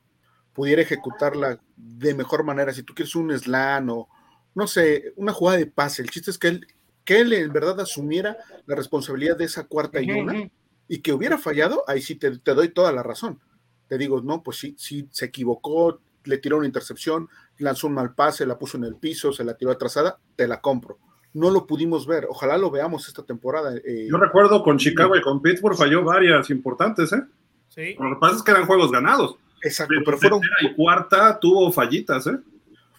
pudiera 0.52 0.82
ejecutarla 0.82 1.59
de 1.76 2.14
mejor 2.14 2.44
manera. 2.44 2.74
Si 2.74 2.82
tú 2.82 2.94
quieres 2.94 3.14
un 3.14 3.36
slam 3.36 3.88
o 3.88 4.09
no 4.54 4.66
sé, 4.66 5.14
una 5.16 5.32
jugada 5.32 5.56
de 5.56 5.66
pase. 5.66 6.02
El 6.02 6.11
chiste 6.11 6.30
es 6.30 6.36
que 6.36 6.48
él, 6.48 6.66
que 7.04 7.20
él 7.20 7.32
en 7.32 7.50
verdad 7.50 7.80
asumiera 7.80 8.36
la 8.66 8.76
responsabilidad 8.76 9.38
de 9.38 9.44
esa 9.44 9.64
cuarta 9.64 10.02
y 10.02 10.11
una 10.11 10.50
y 10.86 10.98
que 10.98 11.14
hubiera 11.14 11.38
fallado, 11.38 11.82
ahí 11.86 12.02
sí 12.02 12.16
te, 12.16 12.38
te 12.38 12.52
doy 12.52 12.68
toda 12.68 12.92
la 12.92 13.02
razón. 13.02 13.40
Te 13.88 13.96
digo, 13.96 14.20
no, 14.20 14.42
pues 14.42 14.59
sí, 14.59 14.74
sí, 14.78 15.09
se 15.12 15.26
equivocó, 15.26 16.00
le 16.29 16.39
tiró 16.39 16.59
una 16.59 16.66
intercepción, 16.66 17.29
lanzó 17.59 17.87
un 17.87 17.95
mal 17.95 18.14
pase, 18.14 18.47
la 18.47 18.59
puso 18.59 18.76
en 18.76 18.85
el 18.85 18.97
piso, 18.97 19.33
se 19.33 19.45
la 19.45 19.55
tiró 19.55 19.70
atrasada, 19.70 20.18
te 20.37 20.47
la 20.47 20.61
compro. 20.61 20.99
No 21.33 21.51
lo 21.51 21.66
pudimos 21.66 22.07
ver, 22.07 22.26
ojalá 22.29 22.59
lo 22.59 22.70
veamos 22.70 23.09
esta 23.09 23.22
temporada. 23.22 23.74
Eh. 23.76 24.09
Yo 24.11 24.18
recuerdo 24.18 24.62
con 24.62 24.79
Chicago 24.79 25.16
y 25.16 25.22
con 25.22 25.41
Pittsburgh 25.41 25.76
falló 25.76 26.05
varias 26.05 26.51
importantes, 26.51 27.12
¿eh? 27.12 27.22
Sí. 27.68 27.97
Lo 27.99 28.14
que 28.14 28.20
pasa 28.20 28.37
es 28.37 28.43
que 28.43 28.51
eran 28.51 28.66
juegos 28.66 28.91
ganados. 28.91 29.37
Exacto, 29.62 29.95
pero, 30.05 30.18
fueron. 30.18 30.41
y 30.62 30.74
cuarta 30.74 31.39
tuvo 31.41 31.72
fallitas, 31.72 32.26
¿eh? 32.26 32.39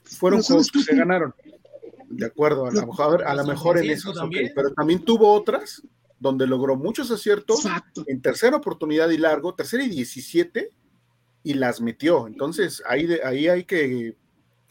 Fueron 0.04 0.42
juegos 0.42 0.72
que 0.72 0.82
se 0.82 0.96
ganaron. 0.96 1.34
De 2.10 2.26
acuerdo, 2.26 2.66
a 2.66 2.72
lo 2.72 2.88
mejor, 2.88 3.24
a 3.24 3.36
lo 3.36 3.46
mejor 3.46 3.78
en 3.78 3.92
eso, 3.92 4.12
pero 4.56 4.74
también 4.74 5.06
tuvo 5.06 5.32
otras 5.32 5.84
donde 6.20 6.48
logró 6.48 6.76
muchos 6.76 7.12
aciertos 7.12 7.66
en 8.08 8.22
tercera 8.22 8.58
oportunidad 8.58 9.10
y 9.10 9.18
largo, 9.18 9.54
tercera 9.56 9.84
y 9.84 9.90
17, 9.90 10.72
y 11.44 11.54
las 11.54 11.82
metió. 11.82 12.28
Entonces, 12.28 12.82
ahí, 12.86 13.08
ahí 13.24 13.48
hay 13.48 13.64
que 13.64 14.16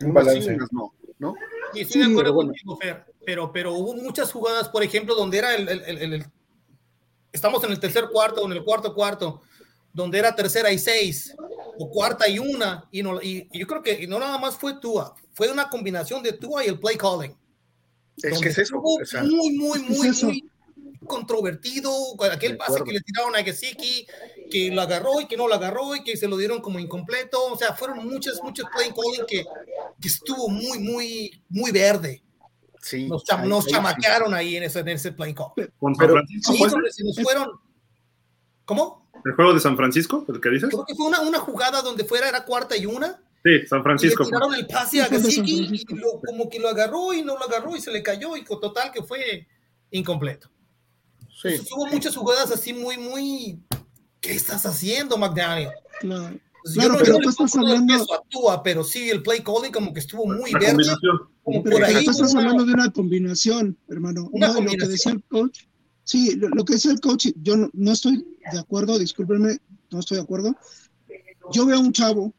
un 0.01 0.15
balance. 0.15 0.57
No, 0.71 0.95
¿no? 1.19 1.35
Sí, 1.73 1.81
estoy 1.81 2.03
de 2.03 2.13
acuerdo 2.13 2.35
contigo, 2.35 2.77
Fer, 2.77 3.05
pero, 3.25 3.53
pero 3.53 3.75
hubo 3.75 3.95
muchas 3.95 4.33
jugadas, 4.33 4.69
por 4.69 4.83
ejemplo, 4.83 5.15
donde 5.15 5.39
era 5.39 5.55
el, 5.55 5.69
el, 5.69 6.15
el, 6.15 6.27
estamos 7.33 7.63
en 7.65 7.73
el 7.73 7.81
tercer 7.81 8.09
cuarto 8.11 8.43
o 8.43 8.47
en 8.47 8.53
el 8.53 8.65
cuarto 8.65 8.95
cuarto, 8.95 9.43
donde 9.93 10.19
era 10.19 10.35
tercera 10.35 10.73
y 10.73 10.79
seis, 10.79 11.35
o 11.79 11.91
cuarta 11.91 12.29
y 12.29 12.39
una, 12.39 12.89
y, 12.91 13.03
no, 13.03 13.21
y, 13.21 13.49
yo 13.53 13.67
creo 13.67 13.83
que 13.83 14.07
no 14.07 14.19
nada 14.19 14.39
más 14.39 14.57
fue 14.57 14.81
Tua, 14.81 15.15
fue 15.33 15.51
una 15.51 15.69
combinación 15.69 16.23
de 16.23 16.33
Tua 16.33 16.65
y 16.65 16.69
el 16.69 16.79
play 16.79 16.97
calling. 16.97 17.37
Es 18.17 18.41
que 18.41 18.49
es 18.49 18.59
eso. 18.59 18.81
Muy, 18.81 19.57
muy, 19.57 19.79
muy, 19.81 20.11
muy, 20.11 20.51
controvertido, 21.07 21.93
aquel 22.31 22.57
pase 22.57 22.83
que 22.85 22.93
le 22.93 23.01
tiraron 23.01 23.35
a 23.37 23.43
Gesicki, 23.43 24.07
que 24.49 24.71
lo 24.71 24.81
agarró 24.81 25.21
y 25.21 25.27
que 25.27 25.37
no 25.37 25.49
lo 25.49 25.55
agarró 25.55 25.95
y 25.97 26.03
que 26.03 26.17
se 26.17 26.29
lo 26.29 26.37
dieron 26.37 26.61
como 26.61 26.79
incompleto, 26.79 27.53
o 27.53 27.57
sea, 27.57 27.75
fueron 27.75 28.07
muchas, 28.07 28.41
muchos 28.43 28.67
play 28.75 28.91
calling 28.91 29.27
que, 29.27 29.45
que 30.01 30.09
estuvo 30.09 30.49
muy, 30.49 30.79
muy, 30.79 31.43
muy 31.49 31.71
verde. 31.71 32.23
Sí, 32.81 33.09
nos, 33.09 33.25
nos 33.45 33.67
chamaquearon 33.67 34.33
ahí 34.35 34.57
en 34.57 34.63
ese, 34.63 34.81
en 34.81 34.89
ese 34.89 35.13
play 35.13 35.35
call. 35.35 35.53
¿Con 35.79 35.95
San 35.95 36.09
Francisco? 36.09 36.53
Sí, 36.91 37.05
nos 37.05 37.23
fueron. 37.23 37.61
¿Cómo? 38.65 39.09
¿El 39.25 39.33
juego 39.33 39.55
de 39.55 39.61
San 39.61 39.77
Francisco? 39.77 40.25
¿El 40.29 40.41
que 40.41 40.51
dices? 40.51 40.69
Creo 40.69 40.85
que 40.85 40.95
fue 40.95 41.07
una, 41.07 41.21
una 41.21 41.39
jugada 41.39 41.83
donde 41.83 42.05
fuera, 42.05 42.29
era 42.29 42.45
cuarta 42.45 42.77
y 42.77 42.87
una. 42.87 43.21
Sí, 43.45 43.67
San 43.67 43.83
Francisco. 43.83 44.23
Y 44.23 44.27
le 44.27 44.31
tiraron 44.31 44.55
el 44.55 44.67
pase 44.67 45.03
a 45.03 45.07
Gesicki 45.07 45.69
y 45.71 45.95
lo, 45.95 46.21
como 46.25 46.49
que 46.49 46.59
lo 46.59 46.69
agarró 46.69 47.13
y 47.13 47.23
no 47.23 47.37
lo 47.37 47.45
agarró 47.45 47.77
y 47.77 47.81
se 47.81 47.91
le 47.91 48.03
cayó 48.03 48.37
y 48.37 48.45
total 48.45 48.93
que 48.93 49.03
fue 49.03 49.47
incompleto. 49.91 50.51
Sí. 51.41 51.51
hubo 51.73 51.87
muchas 51.87 52.17
jugadas 52.17 52.51
así 52.51 52.73
muy, 52.73 52.99
muy. 52.99 53.61
¿Qué 54.21 54.33
estás 54.33 54.67
haciendo, 54.67 55.17
McDaniel? 55.17 55.71
Claro. 56.01 56.39
Pues 56.63 56.75
claro, 56.75 56.95
no, 56.95 56.99
pero 56.99 57.19
tú 57.19 57.29
estás 57.31 57.57
hablando. 57.57 57.95
Actúa, 58.13 58.63
pero 58.63 58.85
sí, 58.85 59.09
el 59.11 59.23
play 59.23 59.43
calling 59.43 59.73
como 59.73 59.93
que 59.93 60.01
estuvo 60.01 60.27
muy 60.27 60.53
verde. 60.53 60.85
Como 61.43 61.63
pero, 61.63 61.77
por 61.77 61.85
ahí, 61.85 62.05
tú 62.05 62.11
estás 62.11 62.35
hablando 62.35 62.65
de 62.65 62.75
una 62.75 62.91
combinación, 62.91 63.77
hermano. 63.89 64.29
Una 64.33 64.49
no, 64.49 64.55
combinación. 64.55 64.81
Lo 64.81 64.87
que 64.87 64.93
decía 64.93 65.13
el 65.13 65.23
coach. 65.25 65.59
Sí, 66.05 66.37
lo, 66.37 66.49
lo, 66.49 66.65
que 66.65 66.75
decía 66.75 66.93
el 66.93 67.01
coach, 67.01 67.29
yo 67.43 67.57
no, 67.57 67.71
no 67.73 67.93
estoy 67.93 68.27
de 68.53 68.59
acuerdo, 68.59 68.99
discúlpenme, 68.99 69.59
no 69.91 70.01
estoy 70.01 70.17
de 70.17 70.23
acuerdo. 70.23 70.57
Yo 71.53 71.67
veo 71.67 71.77
a 71.77 71.81
un 71.81 71.93
chavo 71.93 72.35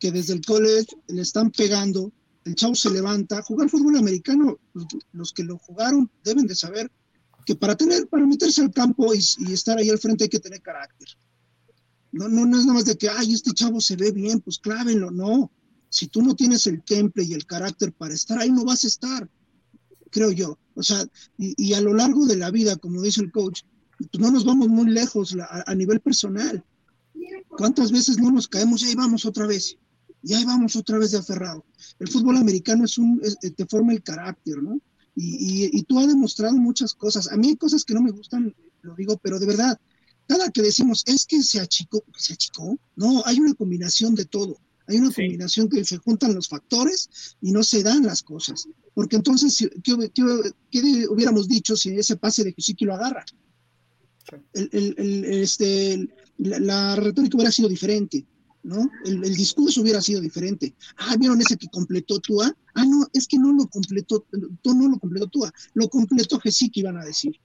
que 0.00 0.10
desde 0.10 0.34
el 0.34 0.44
college 0.44 0.96
le 1.08 1.22
están 1.22 1.50
pegando, 1.50 2.12
el 2.44 2.54
chavo 2.54 2.74
se 2.74 2.90
levanta, 2.90 3.42
jugar 3.42 3.68
fútbol 3.68 3.98
americano, 3.98 4.58
los, 4.72 4.86
los 5.12 5.32
que 5.32 5.44
lo 5.44 5.58
jugaron 5.58 6.10
deben 6.24 6.46
de 6.46 6.54
saber 6.54 6.90
que 7.48 7.56
para 7.56 7.74
tener, 7.74 8.06
para 8.08 8.26
meterse 8.26 8.60
al 8.60 8.70
campo 8.70 9.14
y, 9.14 9.20
estar 9.54 9.78
ahí 9.78 9.88
al 9.88 9.98
frente 9.98 10.24
hay 10.24 10.28
que 10.28 10.38
tener 10.38 10.60
carácter. 10.60 11.08
No, 12.12 12.28
no, 12.28 12.42
es 12.42 12.66
nada 12.66 12.74
más 12.74 12.84
de 12.84 12.94
que, 12.94 13.08
ay, 13.08 13.32
este 13.32 13.52
chavo 13.52 13.80
se 13.80 13.96
ve 13.96 14.12
bien, 14.12 14.40
pues 14.40 14.58
clávenlo, 14.58 15.10
no. 15.10 15.50
Si 15.88 16.08
tú 16.08 16.20
no 16.20 16.36
tienes 16.36 16.66
el 16.66 16.82
temple 16.84 17.24
y 17.24 17.32
el 17.32 17.46
carácter 17.46 17.94
para 17.94 18.12
estar 18.12 18.38
ahí, 18.38 18.50
no 18.50 18.66
vas 18.66 18.84
a 18.84 18.88
estar, 18.88 19.30
creo 20.10 20.30
yo. 20.30 20.58
O 20.74 20.82
sea, 20.82 21.06
y, 21.38 21.72
a 21.72 21.80
lo 21.80 21.94
largo 21.94 22.26
de 22.26 22.36
la 22.36 22.50
vida, 22.50 22.76
como 22.76 23.00
dice 23.00 23.22
el 23.22 23.32
coach, 23.32 23.62
pues 23.96 24.10
no 24.20 24.30
nos 24.30 24.44
vamos 24.44 24.68
muy 24.68 24.90
lejos 24.90 25.34
a, 25.40 25.74
nivel 25.74 26.00
personal. 26.00 26.62
¿Cuántas 27.48 27.90
veces 27.90 28.18
no 28.18 28.30
nos 28.30 28.46
caemos 28.46 28.82
y 28.82 28.88
ahí 28.88 28.94
vamos 28.94 29.24
otra 29.24 29.46
vez? 29.46 29.78
Y 30.22 30.34
ahí 30.34 30.44
vamos 30.44 30.76
otra 30.76 30.98
vez 30.98 31.12
de 31.12 31.18
aferrado. 31.18 31.64
El 31.98 32.08
fútbol 32.08 32.36
americano 32.36 32.84
es 32.84 32.98
un, 32.98 33.22
te 33.56 33.64
forma 33.64 33.94
el 33.94 34.02
carácter, 34.02 34.62
¿no? 34.62 34.82
Y, 35.20 35.82
tú 35.82 35.98
has 35.98 36.06
demostrado 36.06 36.56
muchas 36.56 36.94
cosas. 36.94 37.30
A 37.32 37.36
mí 37.36 37.48
hay 37.48 37.56
cosas 37.56 37.84
que 37.84 37.92
no 37.94 38.00
me 38.00 38.12
gustan, 38.12 38.54
lo 38.82 38.94
digo, 38.94 39.18
pero 39.18 39.38
de 39.40 39.46
verdad, 39.46 39.76
cada 40.28 40.50
que 40.50 40.62
decimos 40.62 41.02
es 41.06 41.26
que 41.26 41.42
se 41.42 41.58
achicó, 41.58 42.04
se 42.16 42.34
achicó, 42.34 42.78
no, 42.94 43.22
hay 43.26 43.40
una 43.40 43.54
combinación 43.54 44.14
de 44.14 44.26
todo. 44.26 44.58
Hay 44.86 44.98
una 44.98 45.10
combinación 45.12 45.68
que 45.68 45.84
se 45.84 45.98
juntan 45.98 46.34
los 46.34 46.48
factores 46.48 47.10
y 47.42 47.50
no 47.50 47.62
se 47.64 47.82
dan 47.82 48.04
las 48.04 48.22
cosas. 48.22 48.68
Porque 48.94 49.16
entonces, 49.16 49.68
¿qué, 49.82 49.92
hubiéramos 51.08 51.48
dicho 51.48 51.76
si 51.76 51.90
ese 51.90 52.16
pase 52.16 52.44
de 52.44 52.52
Gesicki 52.52 52.84
lo 52.84 52.94
agarra? 52.94 53.24
el, 54.52 54.68
el- 54.72 54.94
el- 54.98 55.24
este, 55.24 56.08
la, 56.38 56.58
la 56.60 56.96
retórica 56.96 57.36
hubiera 57.36 57.52
sido 57.52 57.68
diferente, 57.68 58.24
¿no? 58.68 58.88
El, 59.04 59.24
el 59.24 59.34
discurso 59.34 59.80
hubiera 59.80 60.00
sido 60.00 60.20
diferente. 60.20 60.74
Ah, 60.98 61.16
¿vieron 61.18 61.40
ese 61.40 61.56
que 61.56 61.66
completó 61.68 62.20
Tua? 62.20 62.54
Ah, 62.74 62.84
no, 62.84 63.06
es 63.12 63.26
que 63.26 63.38
no 63.38 63.52
lo 63.52 63.66
completó, 63.66 64.24
tú 64.62 64.74
no 64.74 64.88
lo 64.88 64.98
completó 64.98 65.26
Tua, 65.26 65.52
lo 65.74 65.88
completó 65.88 66.38
Gesicki, 66.38 66.80
iban 66.80 66.98
a 66.98 67.04
decir. 67.04 67.40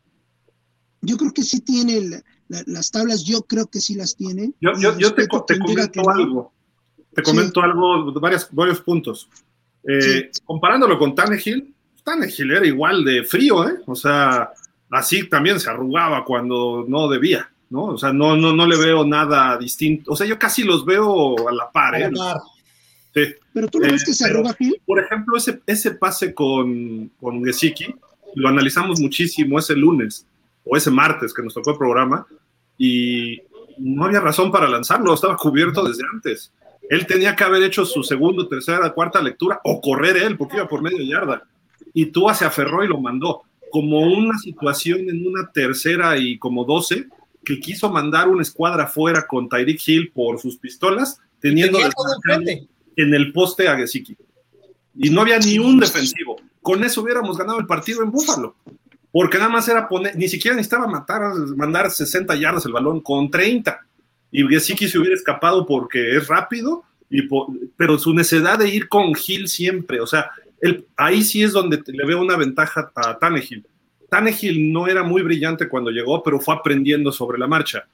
Yo 1.02 1.18
creo 1.18 1.34
que 1.34 1.44
sí 1.44 1.60
tiene 1.62 1.98
el- 1.98 2.24
la- 2.48 2.64
las 2.68 2.92
tablas, 2.92 3.24
yo 3.24 3.42
creo 3.44 3.68
que 3.68 3.80
sí 3.82 3.96
las 3.96 4.16
tiene. 4.16 4.54
Yo, 4.62 4.72
Y 4.78 4.82
yo, 4.82 4.98
yo 5.00 5.14
te, 5.14 5.24
te 5.24 5.28
comento 5.28 5.92
que 5.92 6.02
no. 6.02 6.10
algo. 6.10 6.54
Te 7.14 7.22
comento 7.24 7.62
algo, 7.62 8.12
varias, 8.20 8.48
varios 8.52 8.82
puntos. 8.82 9.30
Eh, 9.88 10.30
Comparándolo 10.46 10.98
con 10.98 11.14
Tannehill, 11.14 11.74
Tannehill 12.04 12.52
era 12.52 12.66
igual 12.66 13.04
de 13.04 13.24
frío, 13.24 13.68
¿eh? 13.68 13.76
O 13.86 13.96
sea, 13.96 14.50
así 14.90 15.28
también 15.30 15.60
se 15.60 15.70
arrugaba 15.70 16.24
cuando 16.26 16.86
no 16.88 17.08
debía, 17.10 17.53
¿no? 17.74 17.86
O 17.86 17.98
sea, 17.98 18.14
no, 18.14 18.38
no, 18.38 18.54
no 18.54 18.68
le 18.68 18.78
veo 18.78 19.04
nada 19.04 19.58
distinto. 19.58 20.12
O 20.12 20.16
sea, 20.16 20.28
yo 20.28 20.38
casi 20.38 20.64
los 20.64 20.86
veo 20.86 21.50
a 21.50 21.52
la 21.52 21.72
par, 21.72 21.96
¿eh? 22.00 22.12
Sí. 23.16 23.34
Pero 23.52 23.68
tú 23.68 23.80
no 23.80 23.88
Eh, 23.88 23.92
ves 23.94 24.06
que 24.06 24.14
se 24.14 24.26
pero, 24.26 24.38
arruga 24.40 24.54
Gil. 24.54 24.80
Por 24.86 25.00
ejemplo, 25.00 25.36
ese, 25.36 25.60
ese 25.66 25.92
pase 25.96 26.36
con, 26.36 27.10
con 27.20 27.44
Gesicki, 27.44 27.96
lo 28.36 28.48
analizamos 28.50 29.00
muchísimo 29.00 29.58
ese 29.58 29.76
lunes 29.76 30.28
o 30.64 30.78
ese 30.78 30.92
martes 30.92 31.34
que 31.34 31.42
nos 31.42 31.56
tocó 31.56 31.72
el 31.72 31.78
programa 31.80 32.28
y 32.78 33.42
no 33.80 34.06
había 34.06 34.20
razón 34.20 34.52
para 34.52 34.70
lanzarlo, 34.70 35.12
estaba 35.12 35.36
cubierto 35.36 35.84
desde 35.84 36.04
antes. 36.14 36.54
Él 36.92 37.08
tenía 37.08 37.36
que 37.36 37.44
haber 37.44 37.64
hecho 37.64 37.86
su 37.86 38.04
segundo, 38.04 38.48
tercera, 38.48 38.94
cuarta 38.94 39.20
lectura 39.20 39.60
o 39.64 39.82
correr 39.82 40.18
él 40.18 40.38
porque 40.38 40.58
iba 40.58 40.68
por 40.68 40.84
media 40.84 41.04
yarda. 41.04 41.42
Y 41.92 42.06
Tua 42.08 42.36
se 42.36 42.46
aferró 42.46 42.84
y 42.84 42.88
lo 42.88 43.00
mandó. 43.02 43.42
Como 43.72 44.02
una 44.02 44.38
situación 44.38 45.10
en 45.10 45.26
una 45.26 45.52
tercera 45.52 46.16
y 46.20 46.38
como 46.38 46.66
12 46.66 47.08
que 47.44 47.60
quiso 47.60 47.90
mandar 47.92 48.28
una 48.30 48.42
escuadra 48.42 48.88
fuera 48.88 49.26
con 49.28 49.50
Tyreek 49.50 49.82
Hill 49.88 50.12
por 50.14 50.40
sus 50.40 50.58
pistolas, 50.58 51.20
teniendo 51.40 51.78
Tenía 51.78 51.88
en 52.96 53.14
el 53.14 53.32
poste 53.34 53.68
a 53.68 53.76
Gesicki. 53.76 54.16
Y 54.98 55.10
no 55.10 55.22
había 55.22 55.40
ni 55.40 55.58
un 55.60 55.80
defensivo. 55.80 56.38
Con 56.62 56.84
eso 56.84 57.02
hubiéramos 57.02 57.38
ganado 57.38 57.60
el 57.60 57.66
partido 57.66 58.04
en 58.04 58.12
Búfalo. 58.12 58.56
Porque 59.12 59.38
nada 59.38 59.50
más 59.50 59.68
era 59.68 59.88
poner, 59.88 60.16
ni 60.16 60.28
siquiera 60.28 60.56
necesitaba 60.56 60.88
matar, 60.88 61.22
mandar 61.56 61.92
60 61.92 62.36
yardas 62.36 62.66
el 62.66 62.72
balón 62.74 63.02
con 63.02 63.30
30. 63.30 63.80
Y 64.32 64.48
Gesicki 64.48 64.88
se 64.88 64.98
hubiera 64.98 65.16
escapado 65.16 65.66
porque 65.66 66.16
es 66.16 66.28
rápido, 66.28 66.84
y 67.10 67.24
po- 67.24 67.54
pero 67.78 68.00
su 68.00 68.14
necesidad 68.14 68.58
de 68.58 68.70
ir 68.70 68.88
con 68.90 69.12
Hill 69.28 69.48
siempre, 69.48 70.00
o 70.00 70.08
sea, 70.08 70.32
él- 70.62 70.86
ahí 70.98 71.22
sí 71.24 71.44
es 71.44 71.52
donde 71.52 71.84
le 71.86 72.06
veo 72.06 72.20
una 72.22 72.38
ventaja 72.38 72.92
a 72.96 73.18
Tannehill. 73.20 73.66
Tannehill 74.14 74.72
no 74.72 74.86
era 74.86 75.02
muy 75.02 75.24
brillante 75.24 75.68
cuando 75.68 75.90
llegó, 75.90 76.22
pero 76.22 76.40
fue 76.40 76.54
aprendiendo 76.54 77.12
sobre 77.12 77.40
la 77.40 77.48
marcha. 77.48 77.88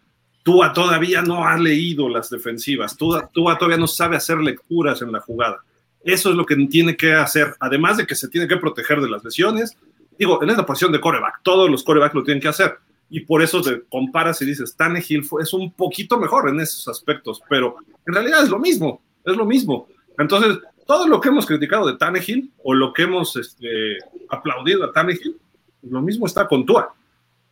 Tua 0.43 0.74
todavía 0.74 1.22
no 1.22 1.47
ha 1.47 1.57
leído 1.57 2.09
las 2.09 2.30
defensivas, 2.30 2.97
Tua, 2.97 3.30
todavía 3.32 3.78
no 3.78 3.88
sabe 3.88 4.17
hacer 4.17 4.38
lecturas 4.39 5.01
en 5.01 5.13
la 5.13 5.22
jugada. 5.22 5.63
Eso 6.03 6.32
es 6.32 6.36
lo 6.36 6.45
que 6.45 6.57
tiene 6.67 6.97
que 6.97 7.13
hacer, 7.13 7.55
además 7.61 7.95
de 7.95 8.05
que 8.05 8.15
se 8.15 8.28
tiene 8.28 8.49
que 8.49 8.57
proteger 8.57 8.99
de 8.99 9.09
las 9.09 9.24
lesiones. 9.24 9.78
Digo, 10.17 10.43
en 10.43 10.49
esta 10.49 10.65
posición 10.65 10.91
de 10.91 10.99
coreback, 10.99 11.39
todos 11.41 11.70
los 11.70 11.86
corebacks 11.86 12.15
lo 12.15 12.24
tienen 12.26 12.41
que 12.41 12.49
hacer. 12.49 12.78
Y 13.09 13.22
por 13.22 13.41
eso 13.41 13.61
te 13.61 13.84
comparas 13.89 14.41
y 14.41 14.45
dices, 14.45 14.76
Tannehill 14.76 15.26
es 15.39 15.53
un 15.53 15.72
poquito 15.72 16.20
mejor 16.20 16.49
en 16.49 16.59
esos 16.59 16.86
aspectos, 16.89 17.41
pero 17.47 17.78
en 18.05 18.13
realidad 18.13 18.43
es 18.43 18.49
lo 18.49 18.59
mismo, 18.59 19.01
es 19.24 19.38
lo 19.38 19.45
mismo. 19.45 19.88
Entonces, 20.17 20.59
todo 20.86 21.07
lo 21.07 21.22
que 21.22 21.30
hemos 21.30 21.45
criticado 21.45 21.88
de 21.88 21.97
Tannehill 21.97 22.51
o 22.61 22.74
lo 22.74 22.91
que 22.91 23.03
hemos 23.03 23.38
este, 23.38 23.99
aplaudido 24.28 24.84
a 24.84 24.91
Tannehill, 24.91 25.38
lo 25.84 26.01
mismo 26.01 26.25
está 26.25 26.47
con 26.47 26.65
Tua. 26.65 26.93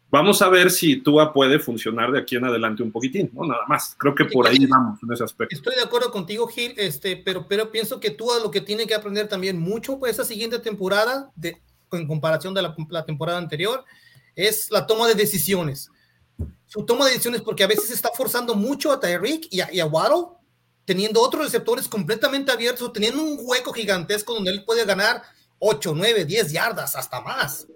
Vamos 0.10 0.42
a 0.42 0.48
ver 0.48 0.72
si 0.72 1.02
Tua 1.02 1.34
puede 1.34 1.60
funcionar 1.60 2.12
de 2.12 2.20
aquí 2.20 2.38
en 2.38 2.46
adelante 2.46 2.82
un 2.82 2.92
poquitín, 2.92 3.30
¿no? 3.34 3.46
Nada 3.46 3.66
más. 3.68 3.94
Creo 3.98 4.16
que 4.16 4.24
por 4.24 4.48
ahí 4.48 4.66
vamos 4.66 5.00
en 5.04 5.12
ese 5.12 5.24
aspecto. 5.26 5.54
Estoy 5.54 5.76
de 5.76 5.82
acuerdo 5.82 6.12
contigo, 6.12 6.48
Gil, 6.48 6.74
este, 6.78 7.18
pero, 7.18 7.46
pero 7.48 7.72
pienso 7.72 8.00
que 8.00 8.12
tú 8.12 8.30
lo 8.42 8.50
que 8.50 8.62
tiene 8.62 8.88
que 8.88 8.96
aprender 8.96 9.28
también 9.28 9.60
mucho 9.60 10.00
pues, 10.00 10.14
esa 10.14 10.24
siguiente 10.24 10.60
temporada, 10.60 11.30
de, 11.36 11.62
en 11.92 12.08
comparación 12.08 12.54
de 12.54 12.62
la, 12.62 12.74
la 12.90 13.06
temporada 13.06 13.38
anterior, 13.38 13.84
es 14.34 14.72
la 14.72 14.88
toma 14.88 15.08
de 15.08 15.16
decisiones. 15.16 15.92
Su 16.68 16.86
toma 16.86 17.06
de 17.06 17.12
decisiones, 17.12 17.42
porque 17.42 17.66
a 17.66 17.68
veces 17.68 17.92
está 17.92 18.10
forzando 18.16 18.56
mucho 18.56 18.94
a 18.94 19.00
Tyreek 19.02 19.48
y 19.52 19.60
a, 19.60 19.74
y 19.74 19.82
a 19.82 19.86
Waddle, 19.86 20.38
teniendo 20.86 21.22
otros 21.22 21.44
receptores 21.44 21.90
completamente 21.90 22.50
abiertos, 22.50 22.94
teniendo 22.94 23.22
un 23.22 23.38
hueco 23.42 23.74
gigantesco 23.74 24.34
donde 24.34 24.52
él 24.52 24.64
puede 24.64 24.86
ganar 24.86 25.22
8, 25.60 25.94
9, 25.94 26.24
10 26.24 26.52
yardas, 26.54 26.96
hasta 26.96 27.20
más, 27.20 27.68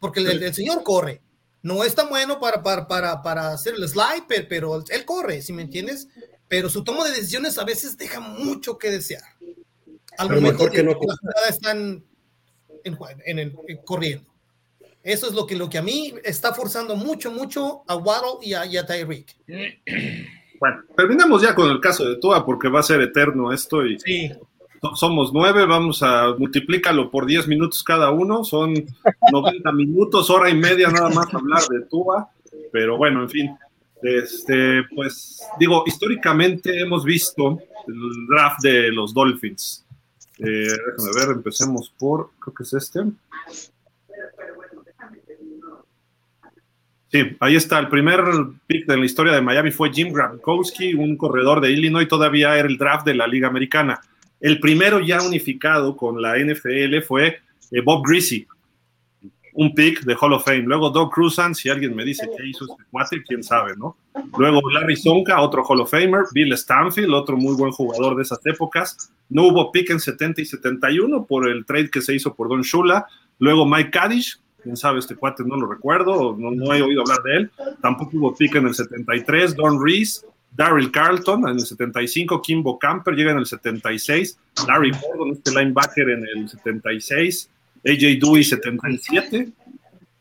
porque 0.00 0.20
el, 0.20 0.42
el 0.42 0.54
señor 0.54 0.82
corre. 0.82 1.20
No 1.62 1.84
es 1.84 1.94
tan 1.94 2.08
bueno 2.08 2.40
para, 2.40 2.62
para, 2.62 2.88
para, 2.88 3.22
para 3.22 3.52
hacer 3.52 3.74
el 3.74 3.86
slide, 3.88 4.24
pero, 4.26 4.46
pero 4.48 4.84
él 4.88 5.04
corre, 5.04 5.42
si 5.42 5.52
me 5.52 5.62
entiendes? 5.62 6.08
Pero 6.48 6.68
su 6.70 6.82
toma 6.82 7.04
de 7.04 7.10
decisiones 7.14 7.58
a 7.58 7.64
veces 7.64 7.96
deja 7.98 8.18
mucho 8.18 8.78
que 8.78 8.90
desear. 8.90 9.22
Al 10.18 10.28
momento 10.30 10.52
mejor 10.52 10.70
que 10.72 10.82
no 10.82 10.98
que 10.98 11.06
la 11.06 11.14
jugada 11.20 11.48
están 11.48 12.04
en, 12.84 12.98
en 13.26 13.38
el, 13.38 13.54
en- 13.68 13.76
corriendo. 13.84 14.26
Eso 15.02 15.26
es 15.28 15.32
lo 15.34 15.46
que, 15.46 15.54
lo 15.56 15.68
que 15.70 15.78
a 15.78 15.82
mí 15.82 16.14
está 16.24 16.52
forzando 16.52 16.96
mucho, 16.96 17.30
mucho 17.30 17.82
a 17.86 17.94
Waddle 17.96 18.38
y 18.42 18.52
a, 18.54 18.66
y 18.66 18.76
a 18.76 18.84
Tyreek. 18.84 19.36
Bueno, 20.58 20.82
terminamos 20.96 21.40
ya 21.42 21.54
con 21.54 21.70
el 21.70 21.80
caso 21.80 22.04
de 22.04 22.16
Tua 22.16 22.44
porque 22.44 22.68
va 22.68 22.80
a 22.80 22.82
ser 22.82 23.00
eterno 23.00 23.52
esto 23.52 23.84
y 23.86 23.98
so- 23.98 24.04
somos 24.94 25.32
nueve, 25.32 25.66
vamos 25.66 26.02
a 26.02 26.34
multiplícalo 26.38 27.10
por 27.10 27.26
10 27.26 27.48
minutos 27.48 27.82
cada 27.82 28.10
uno, 28.10 28.44
son 28.44 28.74
90 29.32 29.72
minutos, 29.72 30.30
hora 30.30 30.50
y 30.50 30.54
media 30.54 30.88
nada 30.88 31.10
más 31.10 31.32
hablar 31.34 31.62
de 31.68 31.82
Tua, 31.82 32.28
pero 32.72 32.96
bueno, 32.96 33.22
en 33.22 33.28
fin, 33.28 33.50
este, 34.02 34.82
pues 34.94 35.42
digo, 35.58 35.84
históricamente 35.86 36.80
hemos 36.80 37.04
visto 37.04 37.58
el 37.86 38.26
draft 38.28 38.62
de 38.62 38.90
los 38.92 39.12
Dolphins. 39.12 39.84
Eh, 40.38 40.42
déjame 40.42 41.12
ver, 41.14 41.36
empecemos 41.36 41.92
por, 41.98 42.30
creo 42.38 42.54
que 42.54 42.62
es 42.62 42.72
este. 42.72 43.00
Sí, 47.12 47.36
ahí 47.40 47.56
está. 47.56 47.78
El 47.78 47.88
primer 47.88 48.20
pick 48.66 48.86
de 48.86 48.96
la 48.96 49.04
historia 49.04 49.32
de 49.32 49.42
Miami 49.42 49.72
fue 49.72 49.92
Jim 49.92 50.12
Gronkowski, 50.12 50.94
un 50.94 51.16
corredor 51.16 51.60
de 51.60 51.72
Illinois. 51.72 52.06
Todavía 52.06 52.56
era 52.56 52.68
el 52.68 52.78
draft 52.78 53.04
de 53.04 53.14
la 53.14 53.26
Liga 53.26 53.48
Americana. 53.48 54.00
El 54.40 54.58
primero 54.58 55.00
ya 55.00 55.22
unificado 55.22 55.96
con 55.96 56.20
la 56.20 56.38
NFL 56.38 57.02
fue 57.06 57.40
eh, 57.70 57.80
Bob 57.82 58.06
Greasy, 58.06 58.46
un 59.52 59.74
pick 59.74 60.02
de 60.04 60.16
Hall 60.18 60.32
of 60.32 60.44
Fame. 60.44 60.62
Luego 60.62 60.90
Doug 60.90 61.10
Cruzan, 61.10 61.54
si 61.54 61.68
alguien 61.68 61.94
me 61.94 62.04
dice 62.04 62.28
qué 62.36 62.46
hizo 62.46 62.64
este 62.64 62.84
cuate, 62.90 63.22
quién 63.22 63.42
sabe, 63.42 63.76
¿no? 63.76 63.96
Luego 64.38 64.60
Larry 64.70 64.96
Zonka, 64.96 65.40
otro 65.40 65.62
Hall 65.64 65.80
of 65.80 65.90
Famer. 65.90 66.24
Bill 66.32 66.56
Stanfield, 66.56 67.12
otro 67.12 67.36
muy 67.36 67.54
buen 67.54 67.72
jugador 67.72 68.16
de 68.16 68.22
esas 68.22 68.44
épocas. 68.46 69.12
No 69.28 69.48
hubo 69.48 69.70
pick 69.70 69.90
en 69.90 70.00
70 70.00 70.40
y 70.40 70.44
71 70.44 71.26
por 71.26 71.48
el 71.48 71.64
trade 71.64 71.90
que 71.90 72.00
se 72.00 72.14
hizo 72.14 72.34
por 72.34 72.48
Don 72.48 72.62
Shula. 72.62 73.06
Luego 73.38 73.66
Mike 73.66 73.90
Kaddish, 73.90 74.40
quién 74.62 74.76
sabe, 74.76 74.98
este 74.98 75.16
cuate 75.16 75.44
no 75.44 75.56
lo 75.56 75.66
recuerdo, 75.66 76.36
no, 76.38 76.50
no 76.50 76.74
he 76.74 76.82
oído 76.82 77.02
hablar 77.02 77.22
de 77.22 77.36
él. 77.36 77.50
Tampoco 77.80 78.16
hubo 78.16 78.34
pick 78.34 78.54
en 78.56 78.66
el 78.66 78.74
73. 78.74 79.56
Don 79.56 79.84
Reese, 79.84 80.26
Daryl 80.52 80.90
Carlton 80.90 81.48
en 81.48 81.56
el 81.56 81.60
75. 81.60 82.42
Kimbo 82.42 82.78
Camper 82.78 83.14
llega 83.14 83.32
en 83.32 83.38
el 83.38 83.46
76. 83.46 84.38
Larry 84.66 84.90
Gordon, 84.90 85.32
este 85.32 85.50
linebacker 85.52 86.10
en 86.10 86.26
el 86.36 86.48
76. 86.48 87.50
AJ 87.86 88.20
Dewey, 88.20 88.44
77. 88.44 89.52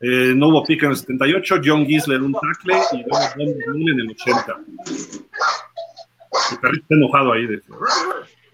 Eh, 0.01 0.34
no 0.36 0.47
hubo 0.47 0.63
pick 0.63 0.84
en 0.84 0.91
el 0.91 0.97
78. 0.97 1.61
John 1.63 1.86
Gisler, 1.86 2.21
un 2.21 2.34
tackle. 2.34 2.75
Y 2.93 3.03
Don 3.03 3.82
en 3.82 3.99
el 3.99 4.11
80. 4.11 4.59
El 6.51 6.59
perrito 6.59 6.84
está 6.84 6.95
enojado 6.95 7.34
ahí. 7.34 7.47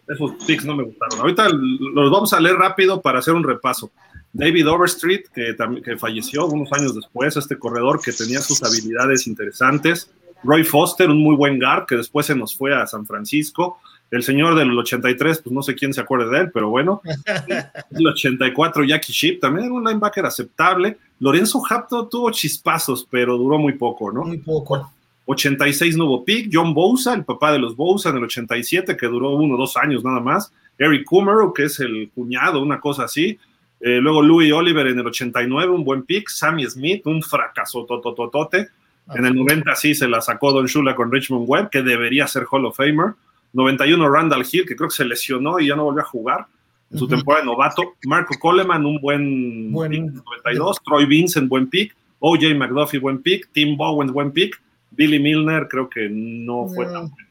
Esos 0.08 0.32
picks 0.46 0.66
no 0.66 0.76
me 0.76 0.84
gustaron. 0.84 1.20
Ahorita 1.20 1.50
los 1.50 2.12
vamos 2.12 2.34
a 2.34 2.40
leer 2.40 2.56
rápido 2.56 3.02
para 3.02 3.20
hacer 3.20 3.34
un 3.34 3.44
repaso. 3.44 3.92
David 4.34 4.68
Overstreet, 4.68 5.30
que, 5.30 5.56
que 5.84 5.98
falleció 5.98 6.46
unos 6.48 6.72
años 6.74 6.94
después, 6.94 7.38
este 7.38 7.58
corredor 7.58 8.02
que 8.02 8.12
tenía 8.12 8.42
sus 8.42 8.62
habilidades 8.64 9.28
interesantes. 9.28 10.12
Roy 10.46 10.64
Foster, 10.64 11.10
un 11.10 11.22
muy 11.22 11.36
buen 11.36 11.60
guard, 11.60 11.86
que 11.86 11.96
después 11.96 12.26
se 12.26 12.36
nos 12.36 12.56
fue 12.56 12.74
a 12.74 12.86
San 12.86 13.06
Francisco. 13.06 13.80
El 14.12 14.24
señor 14.24 14.56
del 14.56 14.78
83, 14.78 15.42
pues 15.42 15.54
no 15.54 15.64
sé 15.64 15.76
quién 15.76 15.94
se 15.94 16.02
acuerde 16.02 16.30
de 16.30 16.44
él, 16.44 16.52
pero 16.54 16.70
bueno. 16.70 17.02
El 17.92 18.08
84, 18.08 18.84
Jackie 18.84 19.12
Sheep, 19.12 19.40
también 19.40 19.66
era 19.66 19.74
un 19.74 19.84
linebacker 19.84 20.26
aceptable. 20.26 20.98
Lorenzo 21.20 21.62
Hapto 21.68 22.08
tuvo 22.08 22.30
chispazos, 22.30 23.08
pero 23.10 23.38
duró 23.38 23.58
muy 23.58 23.74
poco, 23.74 24.12
¿no? 24.12 24.24
Muy 24.24 24.38
poco. 24.38 24.92
86 25.26 25.98
no 25.98 26.06
hubo 26.06 26.24
pick. 26.24 26.50
John 26.54 26.74
Bosa, 26.74 27.16
el 27.16 27.26
papá 27.26 27.52
de 27.52 27.60
los 27.60 27.76
Bosa 27.76 28.10
en 28.10 28.18
el 28.18 28.26
87, 28.26 28.96
que 28.96 29.08
duró 29.08 29.32
uno 29.32 29.56
o 29.56 29.58
dos 29.58 29.76
años 29.76 30.04
nada 30.04 30.20
más. 30.20 30.54
Eric 30.78 31.06
Kummerow, 31.06 31.54
que 31.54 31.64
es 31.64 31.80
el 31.80 32.12
cuñado, 32.14 32.62
una 32.62 32.80
cosa 32.80 33.06
así. 33.06 33.40
Eh, 33.80 34.00
luego 34.00 34.22
Louis 34.22 34.52
Oliver 34.54 34.88
en 34.88 35.00
el 35.00 35.08
89, 35.08 35.74
un 35.74 35.84
buen 35.84 36.04
pick. 36.04 36.30
Sammy 36.30 36.66
Smith, 36.66 37.06
un 37.08 37.24
fracaso 37.24 37.86
totototote. 37.86 38.70
En 39.14 39.26
el 39.26 39.36
90 39.36 39.76
sí 39.76 39.94
se 39.94 40.08
la 40.08 40.20
sacó 40.22 40.52
Don 40.52 40.66
Shula 40.66 40.96
con 40.96 41.12
Richmond 41.12 41.46
Webb, 41.48 41.70
que 41.70 41.82
debería 41.84 42.26
ser 42.28 42.46
Hall 42.50 42.66
of 42.66 42.76
Famer. 42.78 43.14
91 43.54 44.10
Randall 44.10 44.44
Hill, 44.52 44.66
que 44.68 44.76
creo 44.76 44.90
que 44.90 44.96
se 44.96 45.06
lesionó 45.06 45.60
y 45.60 45.68
ya 45.68 45.76
no 45.76 45.84
volvió 45.86 46.02
a 46.02 46.06
jugar 46.06 46.46
en 46.92 46.98
su 47.00 47.08
temporada 47.08 47.44
de 47.44 47.48
novato. 47.52 47.94
Marco 48.06 48.36
Coleman, 48.40 48.86
un 48.86 49.00
buen, 49.00 49.72
Buen- 49.72 49.92
pick, 49.92 50.02
92. 50.26 50.82
Troy 50.84 51.06
Vincent, 51.06 51.48
buen 51.48 51.68
pick. 51.70 51.96
OJ 52.20 52.56
McDuffie, 52.56 53.00
buen 53.00 53.22
pick. 53.22 53.50
Tim 53.54 53.78
Bowen, 53.78 54.12
buen 54.12 54.32
pick. 54.32 54.60
Billy 54.92 55.20
Milner, 55.20 55.68
creo 55.70 55.90
que 55.90 56.08
no 56.10 56.68
fue 56.68 56.86
No. 56.86 56.92
tan 56.94 57.10
bueno. 57.12 57.28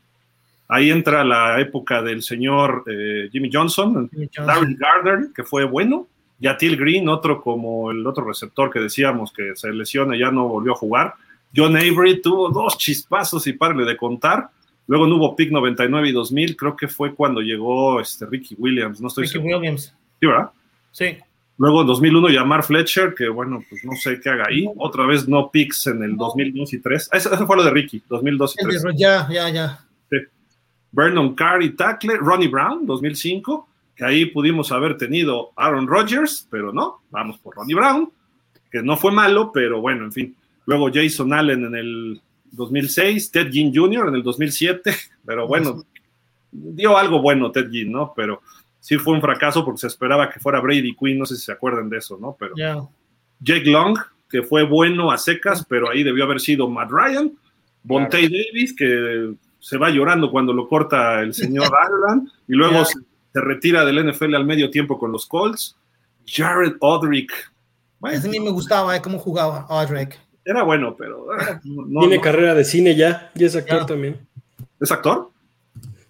Ahí 0.69 0.91
entra 0.91 1.25
la 1.25 1.61
época 1.61 2.03
del 2.03 2.23
señor 2.23 2.85
eh, 2.87 3.29
Jimmy 3.31 3.51
Johnson, 3.53 4.09
Jimmy 4.11 4.29
Johnson. 4.35 4.47
Darren 4.47 4.77
Gardner, 4.79 5.29
que 5.35 5.45
fue 5.45 5.65
bueno. 5.65 6.07
Yatil 6.41 6.77
Green, 6.77 7.09
otro 7.09 7.41
como 7.43 7.91
el 7.91 8.07
otro 8.07 8.25
receptor 8.25 8.71
que 8.71 8.81
decíamos 8.81 9.33
que 9.33 9.55
se 9.57 9.71
lesiona 9.73 10.17
y 10.17 10.21
ya 10.21 10.31
no 10.31 10.49
volvió 10.49 10.73
a 10.73 10.77
jugar. 10.77 11.15
John 11.55 11.77
Avery 11.77 12.21
tuvo 12.21 12.49
dos 12.51 12.77
chispazos 12.79 13.47
y 13.47 13.53
parle 13.53 13.85
de 13.85 13.97
contar. 13.97 14.49
Luego 14.87 15.07
no 15.07 15.17
hubo 15.17 15.35
pick 15.37 15.51
99 15.51 16.09
y 16.09 16.13
2000, 16.13 16.57
creo 16.57 16.77
que 16.77 16.89
fue 16.89 17.15
cuando 17.15 17.41
llegó 17.41 18.01
este 18.01 18.27
Ricky 18.27 18.55
Williams, 18.59 19.01
no 19.01 19.09
estoy 19.09 19.23
Ricky 19.25 19.33
seguro. 19.35 19.59
Williams. 19.59 19.95
Sí, 20.21 20.27
¿verdad? 20.27 20.51
Sí. 20.93 21.17
Luego 21.57 21.83
en 21.83 21.87
2001 21.87 22.31
Yamar 22.31 22.65
Fletcher, 22.65 23.15
que 23.15 23.29
bueno, 23.29 23.65
pues 23.71 23.85
no 23.85 23.93
sé 23.97 24.21
qué 24.21 24.29
haga 24.29 24.45
ahí. 24.49 24.67
Otra 24.77 25.07
vez 25.07 25.27
no 25.29 25.51
picks 25.51 25.87
en 25.87 26.03
el 26.03 26.17
2002 26.17 26.73
y 26.75 26.79
3. 26.81 27.11
Ese, 27.13 27.29
ese 27.35 27.47
fue 27.47 27.57
lo 27.57 27.63
de 27.65 27.71
Ricky, 27.71 28.03
2002 28.09 28.57
y 28.59 28.63
El 28.65 28.69
3. 28.71 28.83
de- 28.83 28.97
Ya, 28.97 29.29
ya, 29.31 29.49
ya. 29.51 29.81
Vernon 30.93 31.35
Carr 31.35 31.63
y 31.63 31.71
tackle, 31.71 32.17
Ronnie 32.19 32.49
Brown, 32.49 32.87
2005, 32.87 33.69
que 33.97 34.05
ahí 34.05 34.27
pudimos 34.27 34.71
haber 34.71 34.97
tenido 34.97 35.51
Aaron 35.57 35.89
Rodgers, 35.89 36.47
pero 36.51 36.73
no, 36.73 37.01
vamos 37.11 37.39
por 37.39 37.57
Ronnie 37.57 37.75
Brown, 37.75 38.11
que 38.71 38.81
no 38.83 38.97
fue 38.97 39.11
malo, 39.11 39.51
pero 39.53 39.81
bueno, 39.81 40.05
en 40.05 40.13
fin. 40.13 40.37
Luego 40.67 40.91
Jason 40.93 41.33
Allen 41.33 41.65
en 41.65 41.75
el 41.75 42.21
2006, 42.53 43.31
Ted 43.31 43.51
Ginn 43.51 43.75
Jr. 43.75 44.09
en 44.09 44.15
el 44.15 44.23
2007, 44.23 44.95
pero 45.27 45.47
bueno, 45.47 45.85
dio 46.51 46.97
algo 46.97 47.21
bueno 47.21 47.51
Ted 47.51 47.71
Ginn, 47.71 47.93
¿no? 47.93 48.13
Pero 48.15 48.43
sí 48.81 48.97
fue 48.97 49.15
un 49.15 49.21
fracaso 49.21 49.65
porque 49.65 49.81
se 49.81 49.87
esperaba 49.89 50.31
que 50.31 50.41
fuera 50.41 50.61
Brady 50.61 50.95
Quinn, 50.95 51.19
no 51.19 51.27
sé 51.27 51.37
si 51.37 51.43
se 51.43 51.53
acuerdan 51.53 51.89
de 51.89 51.99
eso, 51.99 52.19
¿no? 52.21 52.37
Pero 52.39 52.55
Ya. 52.57 52.83
Jake 53.41 53.71
Long, 53.71 53.99
que 54.31 54.43
fue 54.43 54.63
bueno 54.65 55.11
a 55.11 55.19
secas, 55.19 55.65
pero 55.69 55.91
ahí 55.91 56.03
debió 56.03 56.25
haber 56.25 56.41
sido 56.41 56.69
Matt 56.69 56.91
Ryan. 56.91 57.33
Bonte 57.83 58.23
Davis, 58.23 58.75
que 58.75 59.35
se 59.59 59.77
va 59.77 59.91
llorando 59.91 60.31
cuando 60.31 60.53
lo 60.53 60.69
corta 60.69 61.21
el 61.21 61.35
señor 61.35 61.67
Ireland, 61.87 62.31
y 62.49 62.55
luego 62.55 62.85
se, 62.85 62.99
se 63.33 63.41
retira 63.41 63.85
del 63.85 64.11
NFL 64.11 64.35
al 64.35 64.47
medio 64.47 64.71
tiempo 64.71 64.99
con 64.99 65.13
los 65.13 65.27
Colts. 65.27 65.77
Jared 66.27 66.77
Odrick. 66.81 67.33
Bueno, 67.99 68.17
Ese 68.17 68.29
a 68.29 68.31
mí 68.31 68.41
me 68.41 68.51
gustaba 68.51 68.97
eh, 68.97 69.03
cómo 69.03 69.19
jugaba 69.19 69.67
Audrey. 69.69 70.09
Era 70.45 70.63
bueno, 70.63 70.95
pero 70.97 71.27
ah, 71.33 71.61
no- 71.65 72.01
tiene 72.01 72.17
no. 72.17 72.23
carrera 72.23 72.55
de 72.55 72.65
cine 72.65 72.95
ya, 72.95 73.31
y 73.35 73.45
es 73.45 73.57
actor 73.57 73.81
Ya. 73.81 73.87
también. 73.87 74.19
¿Es 74.81 74.91
actor? 74.93 75.31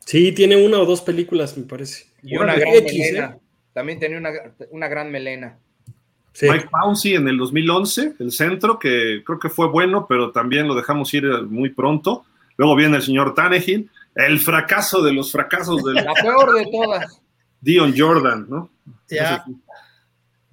Sí, 0.01 0.33
tiene 0.33 0.57
una 0.65 0.79
o 0.79 0.85
dos 0.87 1.01
películas, 1.01 1.57
me 1.57 1.65
parece. 1.65 2.07
Y 2.23 2.37
una 2.37 2.55
gran 2.55 2.75
X, 2.75 2.99
melena. 2.99 3.27
¿eh? 3.37 3.41
También 3.73 3.99
tenía 3.99 4.19
una, 4.19 4.31
una 4.71 4.89
gran 4.89 5.11
melena. 5.11 5.59
Sí. 6.33 6.47
Mike 6.51 6.69
Pouncey 6.71 7.15
en 7.15 7.29
el 7.29 7.37
2011, 7.39 8.15
el 8.19 8.33
centro, 8.33 8.79
que 8.79 9.23
creo 9.25 9.39
que 9.39 9.49
fue 9.49 9.69
bueno, 9.69 10.07
pero 10.09 10.31
también 10.33 10.67
lo 10.67 10.75
dejamos 10.75 11.13
ir 11.15 11.25
muy 11.45 11.71
pronto. 11.71 12.25
Luego 12.57 12.75
viene 12.77 12.97
el 12.97 13.03
señor 13.03 13.35
Tannehill, 13.35 13.89
el 14.17 14.39
fracaso 14.41 15.03
de 15.03 15.13
los 15.13 15.31
fracasos 15.33 15.83
del 15.85 15.95
La 15.97 16.13
peor 16.13 16.55
de 16.55 16.67
todas. 16.71 17.21
Dion 17.61 17.95
Jordan, 17.97 18.47
¿no? 18.49 18.69
Ya. 19.09 19.45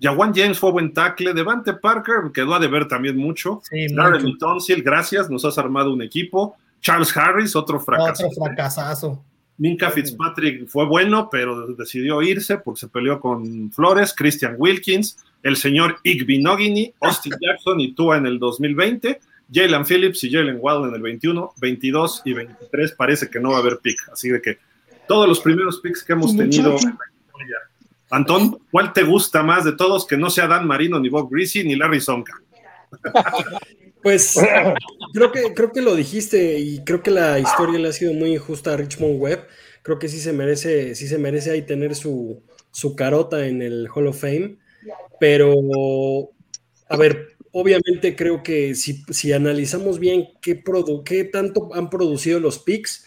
Jawan 0.01 0.33
James 0.33 0.57
fue 0.57 0.71
buen 0.71 0.93
tackle. 0.93 1.33
Devante 1.33 1.73
Parker 1.73 2.31
quedó 2.33 2.55
a 2.55 2.59
deber 2.59 2.87
también 2.87 3.17
mucho. 3.17 3.61
Sí, 3.69 3.93
Darren. 3.93 4.37
Tonsil, 4.37 4.81
gracias, 4.81 5.29
nos 5.29 5.45
has 5.45 5.57
armado 5.57 5.93
un 5.93 6.01
equipo. 6.01 6.57
Charles 6.81 7.15
Harris, 7.15 7.55
otro 7.55 7.79
fracaso. 7.79 8.25
Otro 8.25 8.43
fracasazo. 8.45 9.23
Minka 9.57 9.91
Fitzpatrick 9.91 10.67
fue 10.67 10.85
bueno, 10.85 11.29
pero 11.31 11.67
decidió 11.67 12.23
irse 12.23 12.57
porque 12.57 12.79
se 12.79 12.87
peleó 12.87 13.19
con 13.19 13.71
Flores, 13.71 14.11
Christian 14.17 14.55
Wilkins, 14.57 15.17
el 15.43 15.55
señor 15.55 15.97
Igbinogini, 16.03 16.95
Austin 16.99 17.33
Jackson 17.39 17.79
y 17.79 17.93
Tua 17.93 18.17
en 18.17 18.25
el 18.25 18.39
2020, 18.39 19.19
Jalen 19.53 19.85
Phillips 19.85 20.23
y 20.23 20.31
Jalen 20.31 20.57
Waddle 20.59 20.87
en 20.87 20.95
el 20.95 21.01
21, 21.03 21.53
22 21.61 22.23
y 22.25 22.33
23 22.33 22.93
parece 22.93 23.29
que 23.29 23.39
no 23.39 23.51
va 23.51 23.57
a 23.57 23.59
haber 23.59 23.77
pick, 23.83 23.99
así 24.11 24.29
de 24.29 24.41
que 24.41 24.57
todos 25.07 25.27
los 25.27 25.39
primeros 25.41 25.79
picks 25.79 26.03
que 26.03 26.13
hemos 26.13 26.35
tenido. 26.35 26.75
Antón, 28.11 28.59
¿cuál 28.71 28.93
te 28.93 29.03
gusta 29.03 29.41
más 29.41 29.63
de 29.65 29.71
todos 29.71 30.05
que 30.05 30.17
no 30.17 30.29
sea 30.29 30.47
Dan 30.47 30.67
Marino, 30.67 30.99
ni 30.99 31.09
Bob 31.09 31.29
Greasy, 31.31 31.63
ni 31.63 31.75
Larry 31.75 32.01
Sonka? 32.01 32.33
Pues 34.03 34.35
creo 35.13 35.31
que, 35.31 35.53
creo 35.53 35.71
que 35.71 35.81
lo 35.81 35.95
dijiste 35.95 36.57
y 36.57 36.83
creo 36.83 37.03
que 37.03 37.11
la 37.11 37.37
historia 37.37 37.77
le 37.77 37.89
ha 37.89 37.93
sido 37.93 38.13
muy 38.13 38.33
injusta 38.33 38.73
a 38.73 38.77
Richmond 38.77 39.21
Webb. 39.21 39.45
Creo 39.83 39.99
que 39.99 40.07
sí 40.07 40.19
se 40.19 40.33
merece, 40.33 40.95
sí 40.95 41.07
se 41.07 41.19
merece 41.19 41.51
ahí 41.51 41.61
tener 41.61 41.93
su, 41.93 42.41
su 42.71 42.95
carota 42.95 43.45
en 43.45 43.61
el 43.61 43.87
Hall 43.93 44.07
of 44.07 44.19
Fame. 44.19 44.57
Pero, 45.19 45.53
a 46.89 46.97
ver, 46.97 47.35
obviamente 47.51 48.15
creo 48.15 48.41
que 48.41 48.73
si, 48.73 49.03
si 49.11 49.33
analizamos 49.33 49.99
bien 49.99 50.29
qué, 50.41 50.63
produ- 50.63 51.03
qué 51.03 51.23
tanto 51.25 51.69
han 51.75 51.91
producido 51.91 52.39
los 52.39 52.57
picks, 52.57 53.05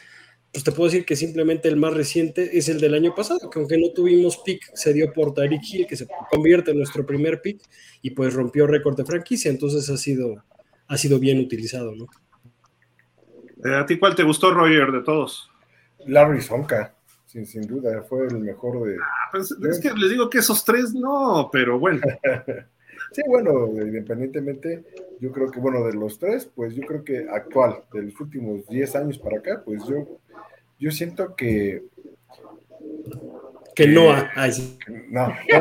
pues 0.55 0.63
te 0.63 0.71
puedo 0.71 0.89
decir 0.89 1.05
que 1.05 1.17
simplemente 1.17 1.67
el 1.67 1.77
más 1.77 1.93
reciente 1.95 2.57
es 2.57 2.69
el 2.69 2.81
del 2.81 2.95
año 2.95 3.13
pasado, 3.13 3.51
que 3.51 3.59
aunque 3.59 3.77
no 3.77 3.91
tuvimos 3.93 4.39
pick, 4.39 4.71
se 4.73 4.93
dio 4.93 5.13
por 5.13 5.35
Tyreek 5.35 5.63
Hill, 5.65 5.87
que 5.89 5.97
se 5.97 6.07
convierte 6.31 6.71
en 6.71 6.79
nuestro 6.79 7.05
primer 7.05 7.41
pick 7.41 7.61
y 8.03 8.11
pues 8.11 8.33
rompió 8.35 8.65
récord 8.69 8.97
de 8.97 9.05
franquicia, 9.05 9.51
entonces 9.51 9.91
ha 9.91 9.97
sido, 9.97 10.45
ha 10.87 10.97
sido 10.97 11.19
bien 11.19 11.41
utilizado, 11.41 11.97
¿no? 11.97 12.07
Eh, 13.65 13.75
¿A 13.75 13.85
ti 13.85 13.99
cuál 13.99 14.15
te 14.15 14.23
gustó, 14.23 14.55
Roger, 14.55 14.93
de 14.93 15.03
todos? 15.03 15.51
Larry 16.07 16.41
Sonka, 16.41 16.95
sin, 17.27 17.47
sin 17.47 17.63
duda, 17.63 18.05
fue 18.09 18.25
el 18.29 18.39
mejor 18.39 18.87
de. 18.87 18.95
Ah, 19.03 19.31
pues, 19.33 19.51
es 19.51 19.81
que 19.81 19.93
les 19.93 20.11
digo 20.11 20.31
que 20.31 20.39
esos 20.39 20.65
tres 20.65 20.95
no, 20.95 21.49
pero 21.53 21.81
bueno. 21.81 22.01
Sí, 23.15 23.23
bueno, 23.29 23.69
independientemente, 23.69 24.85
yo 25.21 25.31
creo 25.31 25.49
que, 25.49 25.61
bueno, 25.61 25.85
de 25.85 25.93
los 25.93 26.19
tres, 26.19 26.51
pues 26.53 26.75
yo 26.75 26.83
creo 26.85 27.05
que 27.05 27.29
actual, 27.31 27.85
de 27.93 28.03
los 28.03 28.21
últimos 28.21 28.67
10 28.67 28.97
años 28.97 29.19
para 29.19 29.39
acá, 29.39 29.63
pues 29.65 29.85
yo, 29.87 30.19
yo 30.85 30.91
siento 30.91 31.35
que. 31.35 31.83
Que 33.75 33.89
Noah, 33.89 34.31
ay, 34.37 34.53
sí. 34.53 34.79
No, 35.09 35.29
no, 35.29 35.35
que, 35.47 35.59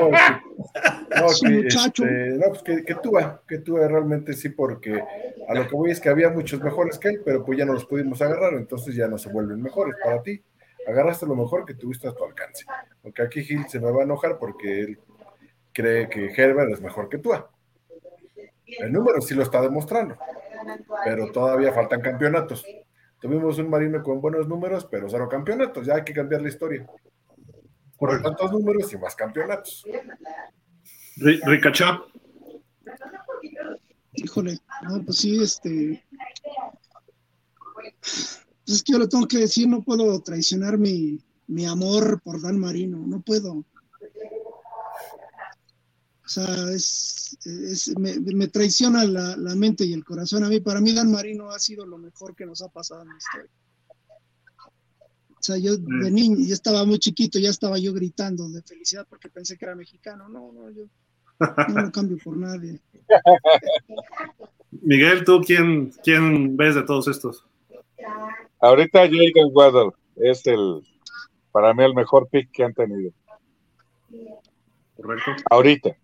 no, 1.17 1.29
Sí, 1.29 1.47
que, 1.47 1.53
muchacho. 1.63 2.03
este, 2.03 2.37
no, 2.37 2.47
pues 2.49 2.61
que, 2.61 2.83
que 2.83 2.95
Tua, 2.95 3.41
que 3.47 3.59
Tua 3.59 3.87
realmente 3.87 4.33
sí, 4.33 4.49
porque 4.49 5.01
a 5.47 5.53
lo 5.55 5.65
que 5.67 5.75
voy 5.75 5.91
es 5.91 6.01
que 6.01 6.09
había 6.09 6.29
muchos 6.29 6.61
mejores 6.61 6.99
que 6.99 7.07
él, 7.07 7.21
pero 7.23 7.45
pues 7.45 7.57
ya 7.57 7.65
no 7.65 7.71
los 7.73 7.85
pudimos 7.85 8.21
agarrar, 8.21 8.53
entonces 8.55 8.95
ya 8.95 9.07
no 9.07 9.17
se 9.17 9.31
vuelven 9.31 9.61
mejores 9.61 9.95
para 10.03 10.21
ti. 10.21 10.43
Agarraste 10.85 11.25
lo 11.25 11.35
mejor 11.35 11.65
que 11.65 11.73
tuviste 11.73 12.09
a 12.09 12.13
tu 12.13 12.25
alcance. 12.25 12.65
Aunque 13.03 13.21
aquí 13.21 13.45
Gil 13.45 13.65
se 13.69 13.79
me 13.79 13.89
va 13.89 14.01
a 14.01 14.03
enojar 14.03 14.37
porque 14.37 14.81
él 14.81 14.99
cree 15.71 16.09
que 16.09 16.33
Herbert 16.35 16.73
es 16.73 16.81
mejor 16.81 17.07
que 17.07 17.17
Tua. 17.17 17.49
El 18.65 18.91
número 18.91 19.21
sí 19.21 19.33
lo 19.33 19.43
está 19.43 19.61
demostrando, 19.61 20.17
pero 21.05 21.31
todavía 21.31 21.71
faltan 21.71 22.01
campeonatos. 22.01 22.65
Tuvimos 23.23 23.57
un 23.57 23.69
marino 23.69 24.03
con 24.03 24.19
buenos 24.19 24.49
números, 24.49 24.85
pero 24.91 25.07
cero 25.09 25.29
campeonatos. 25.31 25.87
Ya 25.87 25.95
hay 25.95 26.03
que 26.03 26.11
cambiar 26.11 26.41
la 26.41 26.49
historia. 26.49 26.85
Por 27.97 28.21
tantos 28.21 28.51
números 28.51 28.91
y 28.91 28.97
más 28.97 29.15
campeonatos. 29.15 29.85
Ri- 31.15 31.39
Ricachá, 31.45 32.01
Híjole, 34.15 34.59
no, 34.89 35.01
pues 35.05 35.17
sí, 35.19 35.41
este. 35.41 36.03
Pues 38.01 38.41
es 38.67 38.83
que 38.83 38.91
yo 38.91 38.99
lo 38.99 39.07
tengo 39.07 39.25
que 39.25 39.37
decir, 39.37 39.69
no 39.69 39.81
puedo 39.81 40.21
traicionar 40.21 40.77
mi, 40.77 41.17
mi 41.47 41.65
amor 41.65 42.21
por 42.23 42.41
Dan 42.41 42.59
Marino, 42.59 42.97
no 43.07 43.21
puedo. 43.21 43.63
O 46.37 46.45
sea, 46.45 46.71
es, 46.73 47.37
es- 47.45 47.93
me, 47.99 48.17
me 48.19 48.47
traiciona 48.47 49.05
la, 49.05 49.35
la 49.37 49.55
mente 49.55 49.85
y 49.85 49.93
el 49.93 50.03
corazón. 50.03 50.43
A 50.43 50.49
mí, 50.49 50.59
para 50.61 50.81
mí, 50.81 50.91
Dan 50.93 51.11
Marino 51.11 51.51
ha 51.51 51.59
sido 51.59 51.85
lo 51.85 51.97
mejor 51.99 52.35
que 52.35 52.45
nos 52.45 52.61
ha 52.63 52.69
pasado 52.69 53.03
en 53.03 53.09
la 53.09 53.17
historia. 53.17 53.49
O 55.29 55.45
sea, 55.45 55.57
yo 55.57 55.75
de 55.77 56.09
niño, 56.09 56.37
ya 56.39 56.53
estaba 56.53 56.85
muy 56.85 56.97
chiquito, 56.99 57.37
ya 57.37 57.49
estaba 57.49 57.77
yo 57.77 57.93
gritando 57.93 58.49
de 58.49 58.61
felicidad 58.63 59.05
porque 59.09 59.29
pensé 59.29 59.57
que 59.57 59.65
era 59.65 59.75
mexicano. 59.75 60.27
No, 60.29 60.51
no, 60.53 60.71
yo 60.71 60.85
no 61.67 61.81
lo 61.81 61.91
cambio 61.91 62.17
por 62.23 62.35
nadie. 62.37 62.79
Miguel, 64.71 65.23
¿tú 65.25 65.41
quién, 65.45 65.91
quién 66.03 66.57
ves 66.57 66.75
de 66.75 66.83
todos 66.83 67.07
estos? 67.09 67.45
Ahorita 68.59 68.99
Jalen 69.01 69.51
Waddle 69.51 69.91
es 70.15 70.47
el, 70.47 70.81
para 71.51 71.73
mí, 71.73 71.83
el 71.83 71.93
mejor 71.93 72.27
pick 72.29 72.49
que 72.51 72.63
han 72.63 72.73
tenido. 72.73 73.11
Correcto. 74.95 75.31
Ahorita. 75.49 75.95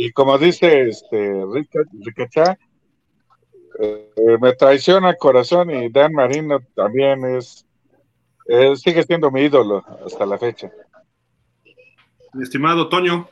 Y 0.00 0.12
como 0.12 0.38
dice 0.38 0.88
este 0.88 1.44
Rica- 1.52 1.82
Ricachá, 1.92 2.56
eh, 3.80 4.38
me 4.40 4.52
traiciona 4.54 5.10
el 5.10 5.16
corazón 5.16 5.70
y 5.70 5.88
Dan 5.88 6.12
Marino 6.12 6.60
también 6.76 7.24
es, 7.24 7.66
eh, 8.46 8.76
sigue 8.76 9.02
siendo 9.02 9.28
mi 9.32 9.40
ídolo 9.42 9.84
hasta 10.06 10.24
la 10.24 10.38
fecha. 10.38 10.70
Mi 12.32 12.44
estimado 12.44 12.88
Toño, 12.88 13.28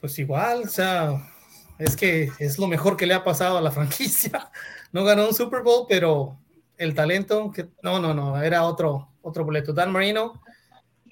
Pues 0.00 0.18
igual, 0.18 0.62
o 0.64 0.68
sea, 0.68 1.30
es 1.78 1.94
que 1.94 2.30
es 2.38 2.58
lo 2.58 2.66
mejor 2.66 2.96
que 2.96 3.06
le 3.06 3.12
ha 3.12 3.22
pasado 3.22 3.58
a 3.58 3.60
la 3.60 3.70
franquicia. 3.78 4.50
No 4.92 5.04
ganó 5.04 5.26
un 5.28 5.34
Super 5.34 5.62
Bowl, 5.62 5.84
pero 5.86 6.38
el 6.78 6.94
talento, 6.94 7.50
que 7.50 7.68
no, 7.82 7.98
no, 8.00 8.14
no, 8.14 8.42
era 8.42 8.64
otro, 8.64 9.08
otro 9.20 9.44
boleto. 9.44 9.74
Dan 9.74 9.92
Marino, 9.92 10.40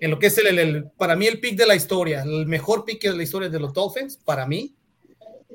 en 0.05 0.11
lo 0.11 0.18
que 0.18 0.26
es 0.26 0.36
el, 0.38 0.46
el- 0.48 0.59
el- 0.59 0.84
para 0.98 1.14
mí 1.14 1.26
el 1.26 1.38
pick 1.40 1.57
de 1.57 1.64
la 1.66 1.76
historia, 1.76 2.22
el 2.22 2.46
mejor 2.46 2.84
pick 2.84 3.03
de 3.03 3.16
la 3.16 3.22
historia 3.22 3.48
de 3.48 3.61
los 3.61 3.72
Dolphins, 3.72 4.16
para 4.16 4.46
mí. 4.46 4.74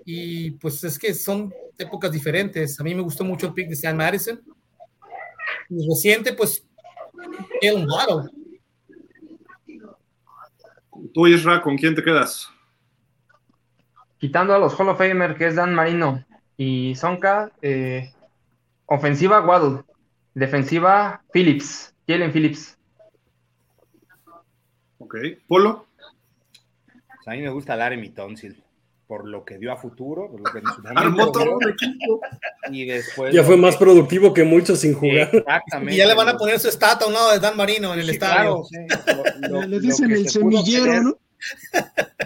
y 0.10 0.52
pues 0.52 0.82
es 0.86 0.98
que 0.98 1.14
son 1.14 1.54
épocas 1.78 2.10
diferentes. 2.12 2.80
A 2.80 2.84
mí 2.84 2.96
me 2.96 3.02
gustó 3.02 3.26
mucho 3.26 3.48
el 3.48 3.54
pick 3.54 3.68
de 3.68 3.76
Sam 3.76 3.98
Madison. 3.98 4.42
Y 5.70 5.86
reciente, 5.90 6.32
pues, 6.32 6.66
Jalen 7.62 7.86
Waddle. 7.90 8.30
Tú, 11.14 11.28
Isra, 11.28 11.62
¿con 11.62 11.76
quién 11.78 11.94
te 11.94 12.04
quedas? 12.04 12.48
Quitando 14.18 14.54
a 14.54 14.60
los 14.60 14.74
Hall 14.80 14.90
of 14.90 14.98
Famer, 14.98 15.36
que 15.36 15.48
es 15.48 15.56
Dan 15.56 15.76
Marino 15.76 16.26
y 16.58 16.96
Sonka, 16.96 17.52
eh, 17.62 18.14
ofensiva 18.86 19.42
Waddle, 19.46 19.84
defensiva 20.34 21.22
Phillips, 21.34 21.94
Jalen 22.08 22.32
Phillips. 22.32 22.77
Ok. 25.08 25.16
Polo. 25.48 25.88
Pues 26.86 27.28
a 27.28 27.32
mí 27.32 27.42
me 27.42 27.50
gusta 27.50 27.76
Laramie 27.76 28.10
Tonsil 28.12 28.62
por 29.08 29.26
lo 29.26 29.46
que 29.46 29.58
dio 29.58 29.72
a 29.72 29.78
futuro, 29.78 30.30
por 30.30 30.42
lo 30.42 30.52
que 30.52 30.62
Armó 30.94 31.32
todo 31.32 31.56
un 31.56 31.70
equipo. 31.70 32.20
y 32.70 32.84
después 32.86 33.34
Ya 33.34 33.42
fue 33.42 33.56
más 33.56 33.78
productivo 33.78 34.34
que 34.34 34.44
muchos 34.44 34.82
sin 34.82 34.94
jugar. 34.94 35.30
Exactamente. 35.34 35.94
Y 35.94 35.98
ya 35.98 36.06
le 36.08 36.14
van 36.14 36.28
a 36.28 36.38
poner 36.38 36.60
su 36.60 36.68
estatua 36.68 37.06
a 37.06 37.08
un 37.08 37.14
lado 37.14 37.32
de 37.32 37.40
Dan 37.40 37.56
Marino 37.56 37.94
en 37.94 38.02
el 38.02 38.06
Sí, 38.08 38.12
estadio. 38.12 38.64
claro, 38.64 38.64
sí. 38.66 39.48
Lo- 39.50 39.62
lo- 39.62 39.68
Le 39.68 39.80
dicen 39.80 40.10
que 40.10 40.16
el 40.16 40.28
se 40.30 40.42
pudo 40.42 40.62
semillero, 40.62 40.84
obtener- 40.84 41.04
¿no? 41.04 41.18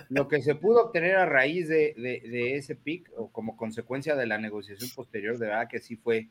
Lo 0.09 0.27
que 0.27 0.41
se 0.41 0.55
pudo 0.55 0.85
obtener 0.85 1.17
a 1.17 1.25
raíz 1.27 1.67
de, 1.67 1.93
de- 1.97 2.27
de 2.27 2.55
ese 2.55 2.75
pick 2.75 3.11
o 3.15 3.29
como 3.31 3.55
consecuencia 3.55 4.15
de 4.15 4.25
la 4.25 4.39
negociación 4.39 4.89
posterior, 4.95 5.37
de 5.37 5.47
verdad 5.47 5.67
que 5.69 5.79
sí 5.79 5.97
fue, 5.97 6.29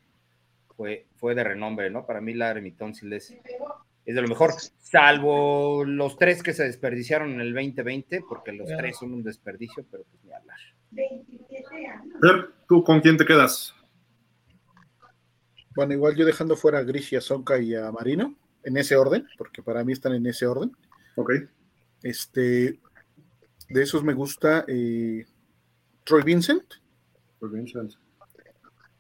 fue, 0.77 1.07
fue 1.17 1.37
de 1.37 1.45
renombre, 1.45 1.91
¿no? 1.91 2.07
Para 2.07 2.21
mí 2.21 2.35
la 2.35 2.61
Tonsil 2.77 3.13
es, 3.13 3.35
es 4.05 4.15
de 4.15 4.23
lo 4.23 4.29
mejor, 4.29 4.53
salvo 4.79 5.85
los 5.85 6.17
tres 6.17 6.43
que 6.43 6.53
se 6.53 6.65
desperdiciaron 6.65 7.33
en 7.33 7.41
el 7.41 7.55
2020, 7.55 8.23
porque 8.29 8.53
los 8.53 8.69
tres 8.69 8.97
son 8.99 9.13
un 9.13 9.23
desperdicio, 9.23 9.85
pero 9.91 10.05
pues 10.05 10.25
ni 10.25 10.33
hablar. 10.33 10.59
Fer, 12.21 12.51
¿tú 12.69 12.83
con 12.83 13.01
quién 13.01 13.17
te 13.17 13.25
quedas? 13.25 13.75
Bueno, 15.77 15.95
igual 15.95 16.17
yo 16.17 16.27
dejando 16.27 16.57
fuera 16.57 16.79
a 16.79 16.83
Gris 16.83 17.13
y 17.13 17.17
a 17.17 17.21
Sonka 17.21 17.59
y 17.59 17.75
a 17.75 17.91
Marino, 17.93 18.35
en 18.65 18.77
ese 18.77 18.97
orden, 18.97 19.27
porque 19.39 19.63
para 19.63 19.85
mí 19.85 19.93
están 19.93 20.15
en 20.15 20.27
ese 20.27 20.47
orden. 20.47 20.73
Ok. 21.17 21.33
Este, 22.03 22.81
de 23.69 23.83
esos 23.83 24.03
me 24.03 24.15
gusta 24.15 24.65
eh, 24.67 25.25
Troy 26.05 26.23
Vincent 26.25 26.65
bien, 27.49 27.67
Chance. 27.67 27.97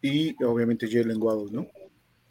y 0.00 0.42
obviamente 0.44 0.88
Jalen 0.90 1.20
Waddle, 1.20 1.50
¿no? 1.52 1.66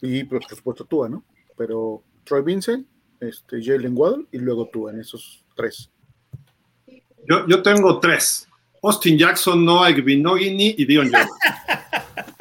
Y 0.00 0.24
pues, 0.24 0.46
por 0.46 0.56
supuesto 0.56 0.84
Tua, 0.84 1.08
¿no? 1.08 1.24
Pero 1.56 2.02
Troy 2.24 2.42
Vincent, 2.42 2.86
este, 3.20 3.62
Jalen 3.62 3.92
Waddle 3.96 4.26
y 4.32 4.38
luego 4.38 4.68
Tua, 4.72 4.92
en 4.92 5.00
esos 5.00 5.44
tres. 5.56 5.90
Yo, 7.28 7.46
yo 7.46 7.62
tengo 7.62 7.98
tres. 8.00 8.46
Austin 8.82 9.18
Jackson, 9.18 9.62
Noah 9.64 9.90
Gbinogini 9.92 10.74
y 10.78 10.84
Dion 10.84 11.10
Jones. 11.12 11.28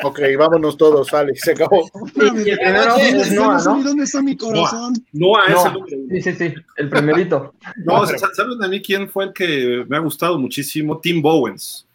Ok, 0.02 0.18
vámonos 0.38 0.78
todos, 0.78 1.10
sale, 1.10 1.36
se 1.36 1.52
acabó. 1.52 1.86
Espérame, 2.06 2.48
Y 2.48 2.50
el 2.52 2.58
primero 2.58 2.86
¿dónde 2.94 3.22
es 3.22 3.32
Noah, 3.34 3.62
no 3.66 3.84
¿Dónde 3.84 4.04
está 4.06 4.22
mi 4.22 4.38
corazón? 4.38 4.94
Noah 5.12 5.46
es 5.48 5.56
No. 5.56 5.66
el 5.68 5.74
número 5.74 5.98
uno. 5.98 6.08
Sí, 6.10 6.22
sí, 6.22 6.34
sí, 6.36 6.54
el 6.78 6.90
primerito. 6.90 7.54
No, 7.84 8.06
sa- 8.06 8.18
¿saben 8.34 8.64
a 8.64 8.68
mí 8.70 8.82
quién 8.82 9.10
fue 9.10 9.26
el 9.26 9.34
que 9.34 9.84
me 9.90 9.98
ha 9.98 10.00
gustado 10.00 10.40
muchísimo? 10.40 11.00
Tim 11.02 11.22
Bowens. 11.22 11.86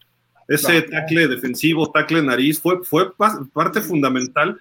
Ese 0.48 0.82
tackle 0.82 1.28
defensivo, 1.28 1.90
tackle 1.90 2.20
nariz, 2.20 2.60
fue, 2.60 2.84
fue 2.84 3.10
pa- 3.16 3.42
parte 3.54 3.80
fundamental 3.80 4.60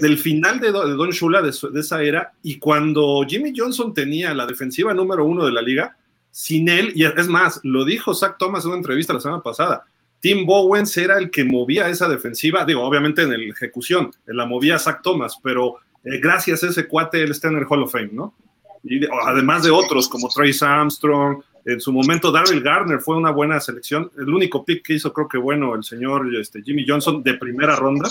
del 0.00 0.18
final 0.18 0.60
de, 0.60 0.72
Do- 0.72 0.86
de 0.88 0.94
Don 0.94 1.10
Shula 1.10 1.42
de, 1.42 1.50
esa 1.50 2.02
era. 2.02 2.32
Y 2.42 2.58
cuando 2.58 3.24
Jimmy 3.28 3.52
Johnson 3.56 3.92
tenía 3.94 4.32
la 4.34 4.46
defensiva 4.46 4.92
número 4.94 5.24
uno 5.24 5.44
de 5.44 5.52
la 5.52 5.62
liga, 5.62 5.96
sin 6.30 6.68
él, 6.68 6.92
y 6.94 7.04
es 7.04 7.28
más, 7.28 7.60
lo 7.62 7.84
dijo 7.84 8.14
Zach 8.14 8.36
Thomas 8.38 8.64
en 8.64 8.70
una 8.70 8.78
entrevista 8.78 9.12
la 9.12 9.20
semana 9.20 9.42
pasada. 9.42 9.84
Tim 10.20 10.46
Bowens 10.46 10.96
era 10.96 11.18
el 11.18 11.30
que 11.30 11.44
movía 11.44 11.88
esa 11.88 12.08
defensiva, 12.08 12.64
digo, 12.64 12.82
obviamente 12.82 13.22
en 13.22 13.30
la 13.30 13.36
ejecución, 13.36 14.10
la 14.26 14.46
movía 14.46 14.78
Zach 14.78 15.00
Thomas, 15.02 15.38
pero 15.42 15.76
eh, 16.02 16.18
gracias 16.20 16.64
a 16.64 16.68
ese 16.68 16.88
cuate 16.88 17.22
él 17.22 17.30
está 17.30 17.48
en 17.48 17.58
el 17.58 17.66
Hall 17.68 17.82
of 17.82 17.92
Fame, 17.92 18.10
¿no? 18.12 18.34
y 18.82 18.98
de- 19.00 19.08
además 19.26 19.62
de 19.64 19.70
otros 19.70 20.08
como 20.08 20.28
Trace 20.28 20.64
Armstrong, 20.64 21.42
en 21.66 21.80
su 21.80 21.92
momento 21.92 22.30
Daryl 22.32 22.60
Garner 22.62 23.00
fue 23.00 23.16
una 23.16 23.30
buena 23.30 23.58
selección, 23.60 24.10
el 24.18 24.28
único 24.28 24.64
pick 24.64 24.84
que 24.84 24.94
hizo 24.94 25.12
creo 25.12 25.28
que 25.28 25.38
bueno 25.38 25.74
el 25.74 25.84
señor 25.84 26.26
este, 26.34 26.62
Jimmy 26.62 26.84
Johnson 26.86 27.22
de 27.22 27.34
primera 27.34 27.76
ronda, 27.76 28.10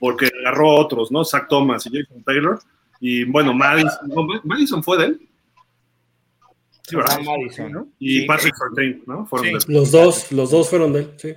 porque 0.00 0.30
agarró 0.40 0.70
a 0.72 0.80
otros, 0.80 1.10
¿no? 1.12 1.24
Zach 1.24 1.46
Thomas 1.48 1.86
y 1.86 1.90
Jason 1.98 2.22
Taylor, 2.24 2.58
y 3.00 3.24
bueno, 3.24 3.52
Madison, 3.54 4.08
no, 4.08 4.26
Madison 4.44 4.82
fue 4.82 4.98
de 4.98 5.04
él. 5.06 5.28
Sí, 6.86 6.96
¿verdad? 6.96 7.16
Ah, 7.18 7.22
Madison, 7.24 7.72
¿no? 7.72 7.88
Y 7.98 8.20
Sí. 8.20 8.26
Patrick 8.26 8.54
Surtain, 8.56 9.02
¿no? 9.06 9.24
Fueron 9.26 9.60
Sí. 9.60 9.66
de- 9.68 9.74
Los 9.78 9.90
dos, 9.90 10.32
los 10.32 10.50
dos 10.50 10.68
fueron 10.68 10.92
de 10.92 11.00
él, 11.00 11.10
sí. 11.16 11.34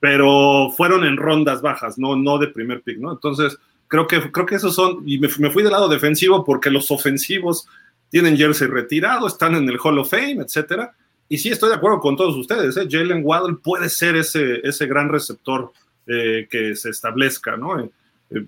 pero 0.00 0.70
fueron 0.76 1.04
en 1.04 1.16
rondas 1.16 1.60
bajas, 1.60 1.98
no, 1.98 2.16
no 2.16 2.38
de 2.38 2.48
primer 2.48 2.82
pick, 2.82 2.98
¿no? 2.98 3.12
Entonces, 3.12 3.58
creo 3.88 4.06
que, 4.06 4.30
creo 4.32 4.46
que 4.46 4.54
esos 4.54 4.74
son, 4.74 5.02
y 5.06 5.18
me, 5.18 5.28
me 5.38 5.50
fui 5.50 5.62
del 5.62 5.72
lado 5.72 5.88
defensivo 5.88 6.44
porque 6.44 6.70
los 6.70 6.90
ofensivos 6.90 7.66
tienen 8.10 8.36
jersey 8.36 8.68
retirado, 8.68 9.26
están 9.26 9.54
en 9.54 9.68
el 9.68 9.78
Hall 9.82 9.98
of 9.98 10.10
Fame, 10.10 10.38
etcétera. 10.42 10.94
Y 11.28 11.36
sí, 11.36 11.50
estoy 11.50 11.68
de 11.68 11.74
acuerdo 11.76 12.00
con 12.00 12.16
todos 12.16 12.34
ustedes, 12.36 12.74
¿eh? 12.78 12.86
Jalen 12.90 13.20
Waddle 13.22 13.56
puede 13.62 13.90
ser 13.90 14.16
ese, 14.16 14.60
ese 14.66 14.86
gran 14.86 15.10
receptor 15.10 15.72
eh, 16.08 16.48
que 16.50 16.74
se 16.74 16.88
establezca, 16.88 17.56
¿no? 17.56 17.78
Eh, 17.78 17.90
eh, 18.30 18.46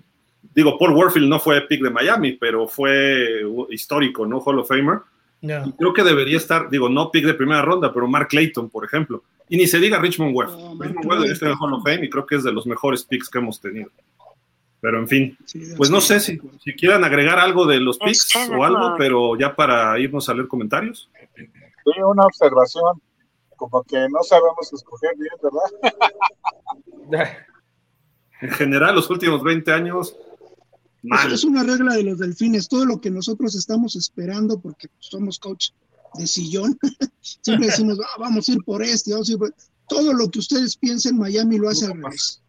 digo, 0.53 0.77
Paul 0.79 0.93
Warfield 0.93 1.29
no 1.29 1.39
fue 1.39 1.61
pick 1.61 1.83
de 1.83 1.91
Miami, 1.91 2.33
pero 2.33 2.67
fue 2.67 3.45
uh, 3.45 3.67
histórico, 3.69 4.25
¿no? 4.25 4.39
Hall 4.39 4.59
of 4.59 4.67
Famer. 4.67 4.99
Y 5.41 5.71
creo 5.73 5.93
que 5.93 6.03
debería 6.03 6.37
estar, 6.37 6.69
digo, 6.69 6.89
no 6.89 7.11
pick 7.11 7.25
de 7.25 7.33
primera 7.33 7.61
ronda, 7.61 7.93
pero 7.93 8.07
Mark 8.07 8.27
Clayton, 8.29 8.69
por 8.69 8.83
ejemplo. 8.83 9.23
Y 9.47 9.57
ni 9.57 9.67
se 9.67 9.79
diga 9.79 9.99
Richmond 9.99 10.35
Webb. 10.35 10.49
Oh, 10.49 10.77
Richmond 10.79 11.05
Webb 11.05 11.19
debería 11.19 11.33
estar 11.33 11.49
en. 11.49 11.57
Hall 11.57 11.73
of 11.73 11.83
Fame 11.83 12.05
y 12.05 12.09
creo 12.09 12.25
que 12.25 12.35
es 12.35 12.43
de 12.43 12.51
los 12.51 12.65
mejores 12.65 13.03
picks 13.03 13.29
que 13.29 13.39
hemos 13.39 13.59
tenido. 13.59 13.89
Pero 14.79 14.97
en 14.97 15.07
fin, 15.07 15.37
Sí, 15.45 15.61
pues 15.77 15.91
no 15.91 16.01
sé 16.01 16.19
si, 16.19 16.39
si 16.63 16.73
quieran 16.73 17.03
agregar 17.03 17.37
algo 17.37 17.67
de 17.67 17.79
los 17.79 17.99
picks 17.99 18.35
o 18.49 18.63
algo, 18.63 18.95
pero 18.97 19.37
ya 19.37 19.55
para 19.55 19.99
irnos 19.99 20.27
a 20.29 20.33
leer 20.33 20.47
comentarios. 20.47 21.09
Tuve 21.83 22.03
una 22.03 22.25
observación, 22.25 22.99
como 23.55 23.83
que 23.83 24.07
no 24.09 24.23
sabemos 24.23 24.73
escoger 24.73 25.11
bien, 25.17 25.33
¿verdad? 25.43 27.37
En 28.41 28.49
general, 28.51 28.95
los 28.95 29.09
últimos 29.09 29.43
20 29.43 29.71
años, 29.71 30.15
mal. 31.03 31.31
Es 31.31 31.43
una 31.43 31.63
regla 31.63 31.95
de 31.95 32.03
los 32.03 32.19
delfines. 32.19 32.67
Todo 32.67 32.85
lo 32.85 32.99
que 32.99 33.11
nosotros 33.11 33.55
estamos 33.55 33.95
esperando, 33.95 34.59
porque 34.59 34.89
somos 34.99 35.39
coach 35.39 35.69
de 36.15 36.27
sillón, 36.27 36.77
siempre 37.21 37.67
decimos, 37.67 37.99
"Ah, 38.01 38.19
vamos 38.19 38.49
a 38.49 38.51
ir 38.53 38.63
por 38.63 38.83
este, 38.83 39.13
vamos 39.13 39.29
a 39.29 39.31
ir 39.31 39.37
por-". 39.37 39.55
Todo 39.87 40.13
lo 40.13 40.29
que 40.29 40.39
ustedes 40.39 40.75
piensen, 40.75 41.17
Miami 41.17 41.57
lo 41.57 41.69
hace 41.69 41.85
al 41.85 42.01
revés. 42.01 42.41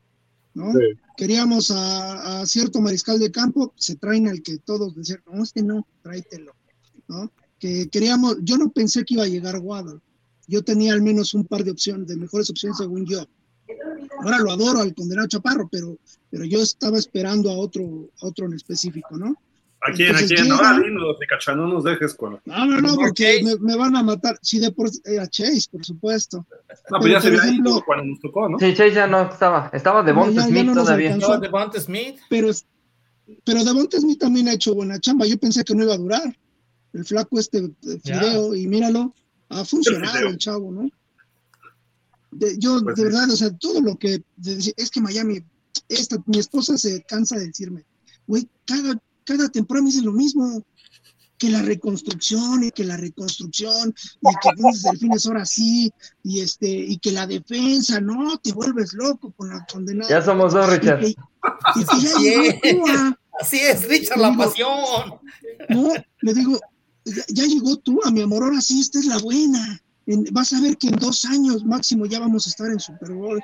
¿no? 0.54 0.72
Sí. 0.72 0.78
Queríamos 1.16 1.70
a, 1.70 2.40
a 2.40 2.46
cierto 2.46 2.80
mariscal 2.80 3.18
de 3.18 3.30
campo, 3.30 3.72
se 3.76 3.96
traen 3.96 4.28
al 4.28 4.42
que 4.42 4.58
todos 4.58 4.94
decían, 4.94 5.22
no, 5.30 5.42
este 5.42 5.62
no, 5.62 5.86
tráetelo. 6.02 6.54
¿no? 7.08 7.32
Que 7.58 7.88
queríamos, 7.88 8.36
yo 8.42 8.56
no 8.56 8.70
pensé 8.70 9.04
que 9.04 9.14
iba 9.14 9.24
a 9.24 9.28
llegar 9.28 9.58
Waddle. 9.58 10.00
Yo 10.46 10.62
tenía 10.62 10.92
al 10.92 11.02
menos 11.02 11.34
un 11.34 11.44
par 11.44 11.64
de 11.64 11.70
opciones, 11.70 12.08
de 12.08 12.16
mejores 12.16 12.50
opciones 12.50 12.78
según 12.78 13.06
yo. 13.06 13.24
Ahora 14.22 14.38
lo 14.38 14.52
adoro 14.52 14.80
al 14.80 14.94
condenado 14.94 15.28
Chaparro, 15.28 15.68
pero, 15.70 15.96
pero 16.30 16.44
yo 16.44 16.60
estaba 16.62 16.98
esperando 16.98 17.50
a 17.50 17.54
otro, 17.54 18.08
a 18.20 18.26
otro 18.26 18.46
en 18.46 18.54
específico, 18.54 19.16
¿no? 19.18 19.36
¿A 19.84 19.90
quién? 19.92 20.08
¿A 20.14 20.20
Entonces 20.20 20.38
quién? 20.40 20.44
llega- 20.44 20.68
Ahora 20.70 20.78
dinos, 20.86 21.16
Pikachu, 21.18 21.56
no 21.56 21.66
nos 21.66 21.82
dejes 21.82 22.14
con. 22.14 22.40
No, 22.44 22.66
no, 22.66 22.80
no, 22.80 22.94
porque 22.94 23.40
me, 23.42 23.56
me 23.58 23.76
van 23.76 23.96
a 23.96 24.02
matar. 24.04 24.38
Sí, 24.40 24.60
de 24.60 24.70
por 24.70 24.88
eh, 25.04 25.18
a 25.18 25.26
Chase, 25.26 25.62
por 25.72 25.84
supuesto. 25.84 26.46
No, 26.90 26.98
pues 27.00 27.12
ya 27.12 27.20
Pero, 27.20 27.20
se 27.20 27.30
por 27.30 27.40
había 27.40 27.50
ejemplo- 27.50 27.82
cuando 27.84 28.04
nos 28.04 28.20
tocó, 28.20 28.48
¿no? 28.48 28.58
Sí, 28.60 28.74
Chase 28.74 28.94
ya 28.94 29.08
no 29.08 29.22
estaba. 29.28 29.70
Estaba 29.72 30.04
de 30.04 30.12
No, 30.14 30.26
ya- 30.30 30.42
ya 30.42 30.46
Smith 30.46 30.64
no 30.66 30.74
todavía. 30.74 31.14
alcanzó. 31.14 31.34
No, 31.34 31.40
Devonta 31.40 31.80
Smith. 31.80 32.16
Pero, 32.30 32.50
pero 33.44 33.64
Devonta 33.64 33.98
Smith 33.98 34.20
también 34.20 34.48
ha 34.48 34.52
hecho 34.52 34.72
buena 34.74 35.00
chamba. 35.00 35.26
Yo 35.26 35.36
pensé 35.38 35.64
que 35.64 35.74
no 35.74 35.82
iba 35.82 35.94
a 35.94 35.98
durar. 35.98 36.36
El 36.92 37.04
flaco 37.04 37.40
este 37.40 37.58
eh, 37.58 37.70
Ya. 38.04 38.20
Fideo, 38.20 38.54
y 38.54 38.68
míralo, 38.68 39.12
ha 39.48 39.64
funcionado 39.64 40.28
el 40.28 40.36
chavo, 40.38 40.70
¿no? 40.70 40.88
De- 42.32 42.56
yo, 42.58 42.80
Pues 42.82 42.96
de 42.96 43.02
sí. 43.02 43.08
verdad, 43.08 43.30
o 43.30 43.36
sea, 43.36 43.50
todo 43.56 43.80
lo 43.80 43.96
que. 43.98 44.22
de 44.36 44.56
decir, 44.56 44.74
es 44.76 44.90
que 44.90 45.00
Miami, 45.00 45.44
esta, 45.88 46.16
mi 46.26 46.38
esposa 46.38 46.76
se 46.78 47.02
cansa 47.04 47.36
de 47.38 47.46
decirme, 47.46 47.84
güey, 48.26 48.48
cada, 48.64 49.00
cada 49.24 49.48
temporada 49.48 49.84
me 49.84 49.90
dice 49.90 50.02
lo 50.02 50.12
mismo. 50.12 50.62
Que 51.38 51.50
la 51.50 51.60
reconstrucción 51.62 52.62
y 52.62 52.70
que 52.70 52.84
la 52.84 52.96
reconstrucción 52.96 53.92
y 54.20 54.28
que 54.40 54.48
entonces 54.50 54.82
delfines 54.84 55.26
ahora 55.26 55.44
sí 55.44 55.90
y 56.22 56.38
este 56.38 56.68
y 56.70 56.98
que 56.98 57.10
la 57.10 57.26
defensa 57.26 58.00
no 58.00 58.38
te 58.38 58.52
vuelves 58.52 58.92
loco 58.92 59.32
con 59.32 59.48
la 59.48 59.66
condenada 59.66 60.08
Ya 60.08 60.22
somos 60.24 60.52
dos, 60.52 60.68
y 60.68 60.78
Richard. 60.78 61.00
que, 61.00 61.08
y 61.08 61.14
que 61.84 62.00
ya 62.00 62.16
Sí. 62.16 62.22
llegó 62.22 62.60
Tua. 62.84 63.18
Así 63.40 63.56
es, 63.58 63.88
Richard, 63.88 64.18
la 64.20 64.36
pasión. 64.36 64.68
No, 65.68 65.88
le 66.20 66.32
digo, 66.34 66.60
ya, 67.06 67.24
ya 67.30 67.44
llegó 67.44 67.76
tú 67.78 67.98
a 68.04 68.12
mi 68.12 68.20
amor, 68.22 68.44
ahora 68.44 68.60
sí, 68.60 68.78
esta 68.80 69.00
es 69.00 69.06
la 69.06 69.18
buena. 69.18 69.81
En- 70.06 70.24
vas 70.32 70.52
a 70.52 70.60
ver 70.60 70.76
que 70.76 70.88
en 70.88 70.96
dos 70.96 71.24
años 71.24 71.64
máximo 71.64 72.06
ya 72.06 72.20
vamos 72.20 72.46
a 72.46 72.50
estar 72.50 72.70
en 72.70 72.80
Super 72.80 73.12
Bowl. 73.12 73.40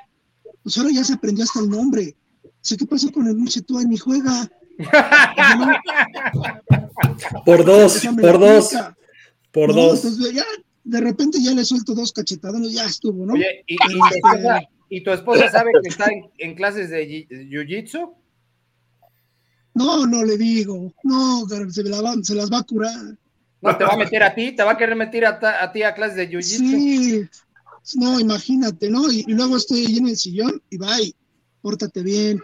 Pues 0.63 0.77
ahora 0.77 0.89
ya 0.91 1.03
se 1.03 1.13
aprendió 1.13 1.43
hasta 1.43 1.59
el 1.61 1.69
nombre. 1.69 2.15
Sé 2.61 2.75
qué 2.77 2.85
pasó 2.85 3.11
con 3.11 3.27
el 3.27 3.35
Miche 3.35 3.61
Tua 3.61 3.83
ni 3.83 3.97
juega. 3.97 4.49
Por 7.45 7.65
dos, 7.65 8.01
por 8.21 8.39
dos, 8.39 8.73
por 9.51 9.69
No, 9.75 9.81
dos. 9.87 10.05
entonces 10.05 10.33
ya, 10.33 10.43
de 10.83 11.01
repente 11.01 11.41
ya 11.41 11.51
le 11.51 11.65
suelto 11.65 11.93
dos 11.93 12.11
cachetadas, 12.13 12.61
ya 12.71 12.85
estuvo, 12.85 13.25
¿no? 13.25 13.33
Oye, 13.33 13.63
y, 13.67 13.73
y 13.73 13.77
Pero, 13.77 13.99
te 14.09 14.17
este, 14.57 14.69
¿Y 14.89 15.03
tu 15.03 15.11
esposa 15.11 15.49
sabe 15.49 15.71
que 15.83 15.89
está 15.89 16.05
en, 16.11 16.29
en 16.37 16.55
clases 16.55 16.89
de 16.89 17.05
ji- 17.07 17.27
jiu-jitsu? 17.29 18.11
No, 19.75 20.05
no 20.07 20.23
le 20.23 20.37
digo. 20.37 20.93
No, 21.03 21.45
se, 21.69 21.83
la 21.83 22.01
va- 22.01 22.15
se 22.23 22.35
las 22.35 22.51
va 22.51 22.59
a 22.59 22.63
curar. 22.63 22.95
No, 23.61 23.77
te 23.77 23.83
va 23.83 23.93
a 23.93 23.97
meter 23.97 24.23
a 24.23 24.33
ti, 24.33 24.53
te 24.53 24.63
va 24.63 24.71
a 24.71 24.77
querer 24.77 24.95
meter 24.95 25.25
a, 25.25 25.39
a 25.61 25.71
ti 25.71 25.83
a 25.83 25.93
clases 25.93 26.15
de 26.15 26.29
jiu-jitsu. 26.29 26.57
Sí. 26.57 27.29
No, 27.95 28.19
imagínate, 28.19 28.89
¿no? 28.89 29.11
Y, 29.11 29.23
luego 29.27 29.57
estoy 29.57 29.85
ahí 29.85 29.97
en 29.97 30.07
el 30.07 30.17
sillón 30.17 30.61
y 30.69 30.77
bye, 30.77 31.15
pórtate 31.61 32.03
bien. 32.03 32.39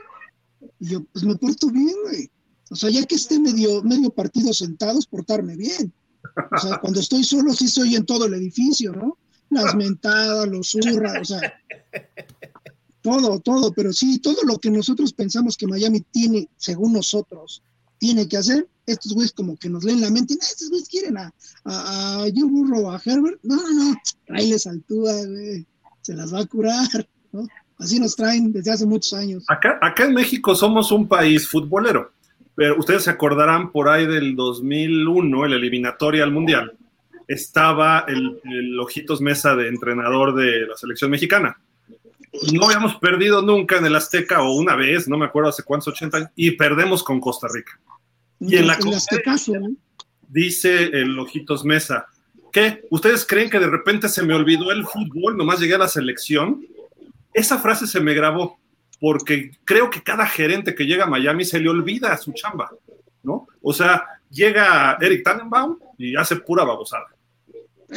Y 0.80 0.90
yo, 0.90 1.04
pues 1.06 1.24
me 1.24 1.36
porto 1.36 1.70
bien, 1.70 1.96
güey. 2.04 2.30
O 2.70 2.76
sea, 2.76 2.90
ya 2.90 3.06
que 3.06 3.16
esté 3.16 3.40
medio, 3.40 3.84
medio 3.84 4.10
partido 4.10 4.54
sentados, 4.54 5.06
portarme 5.06 5.56
bien. 5.56 5.94
O 6.52 6.58
sea, 6.58 6.78
cuando 6.78 7.00
estoy 7.00 7.24
solo, 7.24 7.54
sí 7.54 7.68
soy 7.68 7.96
en 7.96 8.06
todo 8.06 8.26
el 8.26 8.34
edificio, 8.34 8.92
¿no? 8.92 9.18
Las 9.52 9.76
mentadas, 9.76 10.48
los 10.48 10.72
zurras, 10.72 11.22
o 11.22 11.26
sea, 11.26 11.54
todo, 13.02 13.40
todo, 13.40 13.72
pero 13.72 13.94
sí, 13.94 14.18
todo 14.18 14.42
lo 14.44 14.58
que 14.58 14.72
nosotros 14.72 15.14
pensamos 15.14 15.56
que 15.56 15.68
Miami 15.68 16.02
tiene, 16.02 16.50
según 16.58 16.94
nosotros, 16.94 17.62
tiene 18.06 18.30
que 18.30 18.38
hacer, 18.38 18.68
estos 18.86 19.14
güeyes 19.14 19.32
como 19.32 19.58
que 19.58 19.68
nos 19.68 19.84
leen 19.84 20.00
la 20.00 20.12
mente, 20.12 20.36
no, 20.36 20.42
estos 20.42 20.70
güeyes 20.70 20.88
quieren 20.88 21.18
a, 21.18 21.34
a, 21.64 22.24
a 22.24 22.28
Joe 22.36 22.96
a 22.96 23.02
Herbert, 23.04 23.40
no, 23.42 23.56
no, 23.56 23.74
no, 23.74 23.96
tráeles 24.28 24.68
altura, 24.68 25.12
güey, 25.26 25.66
se 26.02 26.14
las 26.14 26.32
va 26.32 26.42
a 26.42 26.46
curar, 26.46 27.08
¿no? 27.32 27.48
Así 27.80 28.00
nos 28.00 28.16
traen 28.16 28.54
desde 28.54 28.72
hace 28.72 28.86
muchos 28.86 29.14
años. 29.14 29.44
Acá, 29.48 29.80
acá 29.82 30.06
en 30.06 30.14
México 30.14 30.54
somos 30.54 30.92
un 30.92 31.08
país 31.08 31.48
futbolero, 31.48 32.12
pero 32.54 32.78
ustedes 32.78 33.04
se 33.06 33.10
acordarán 33.10 33.72
por 33.72 33.90
ahí 33.90 34.06
del 34.06 34.36
2001, 34.36 35.46
el 35.46 35.54
eliminatoria 35.54 36.24
al 36.24 36.32
Mundial, 36.32 36.78
estaba 37.28 38.06
el, 38.08 38.40
el 38.44 38.80
Ojitos 38.80 39.20
Mesa 39.20 39.56
de 39.56 39.68
entrenador 39.68 40.36
de 40.36 40.68
la 40.68 40.78
selección 40.78 41.10
mexicana. 41.10 41.58
No 42.54 42.66
habíamos 42.66 42.98
perdido 42.98 43.42
nunca 43.42 43.78
en 43.78 43.86
el 43.88 43.96
Azteca, 43.96 44.44
o 44.44 44.54
una 44.54 44.76
vez, 44.76 45.08
no 45.08 45.18
me 45.18 45.26
acuerdo 45.26 45.50
hace 45.50 45.64
cuántos, 45.64 45.88
80 45.88 46.18
años, 46.18 46.30
y 46.36 46.52
perdemos 46.52 47.02
con 47.02 47.20
Costa 47.20 47.48
Rica. 47.52 47.80
Y 48.40 48.58
en 48.58 48.68
la 48.68 48.74
Aztecaso, 48.74 49.54
¿no? 49.54 49.70
dice 50.28 50.86
el 50.86 51.18
Ojitos 51.20 51.64
Mesa, 51.64 52.08
¿qué? 52.52 52.84
¿Ustedes 52.90 53.26
creen 53.26 53.50
que 53.50 53.60
de 53.60 53.68
repente 53.70 54.10
se 54.10 54.24
me 54.24 54.34
olvidó 54.34 54.72
el 54.72 54.86
fútbol? 54.86 55.38
Nomás 55.38 55.60
llegué 55.60 55.76
a 55.76 55.80
la 55.80 55.88
selección. 55.88 56.66
Esa 57.34 57.60
frase 57.60 57.88
se 57.88 58.00
me 58.00 58.14
grabó 58.14 58.60
porque 59.00 59.52
creo 59.66 59.90
que 59.90 60.02
cada 60.02 60.26
gerente 60.26 60.74
que 60.74 60.86
llega 60.86 61.04
a 61.06 61.10
Miami 61.10 61.46
se 61.46 61.60
le 61.60 61.70
olvida 61.70 62.16
su 62.18 62.32
chamba, 62.34 62.72
¿no? 63.24 63.48
O 63.62 63.74
sea, 63.74 64.06
llega 64.30 64.98
Eric 65.02 65.24
Tannenbaum 65.24 65.78
y 65.98 66.16
hace 66.16 66.38
pura 66.38 66.64
babosada. 66.64 67.08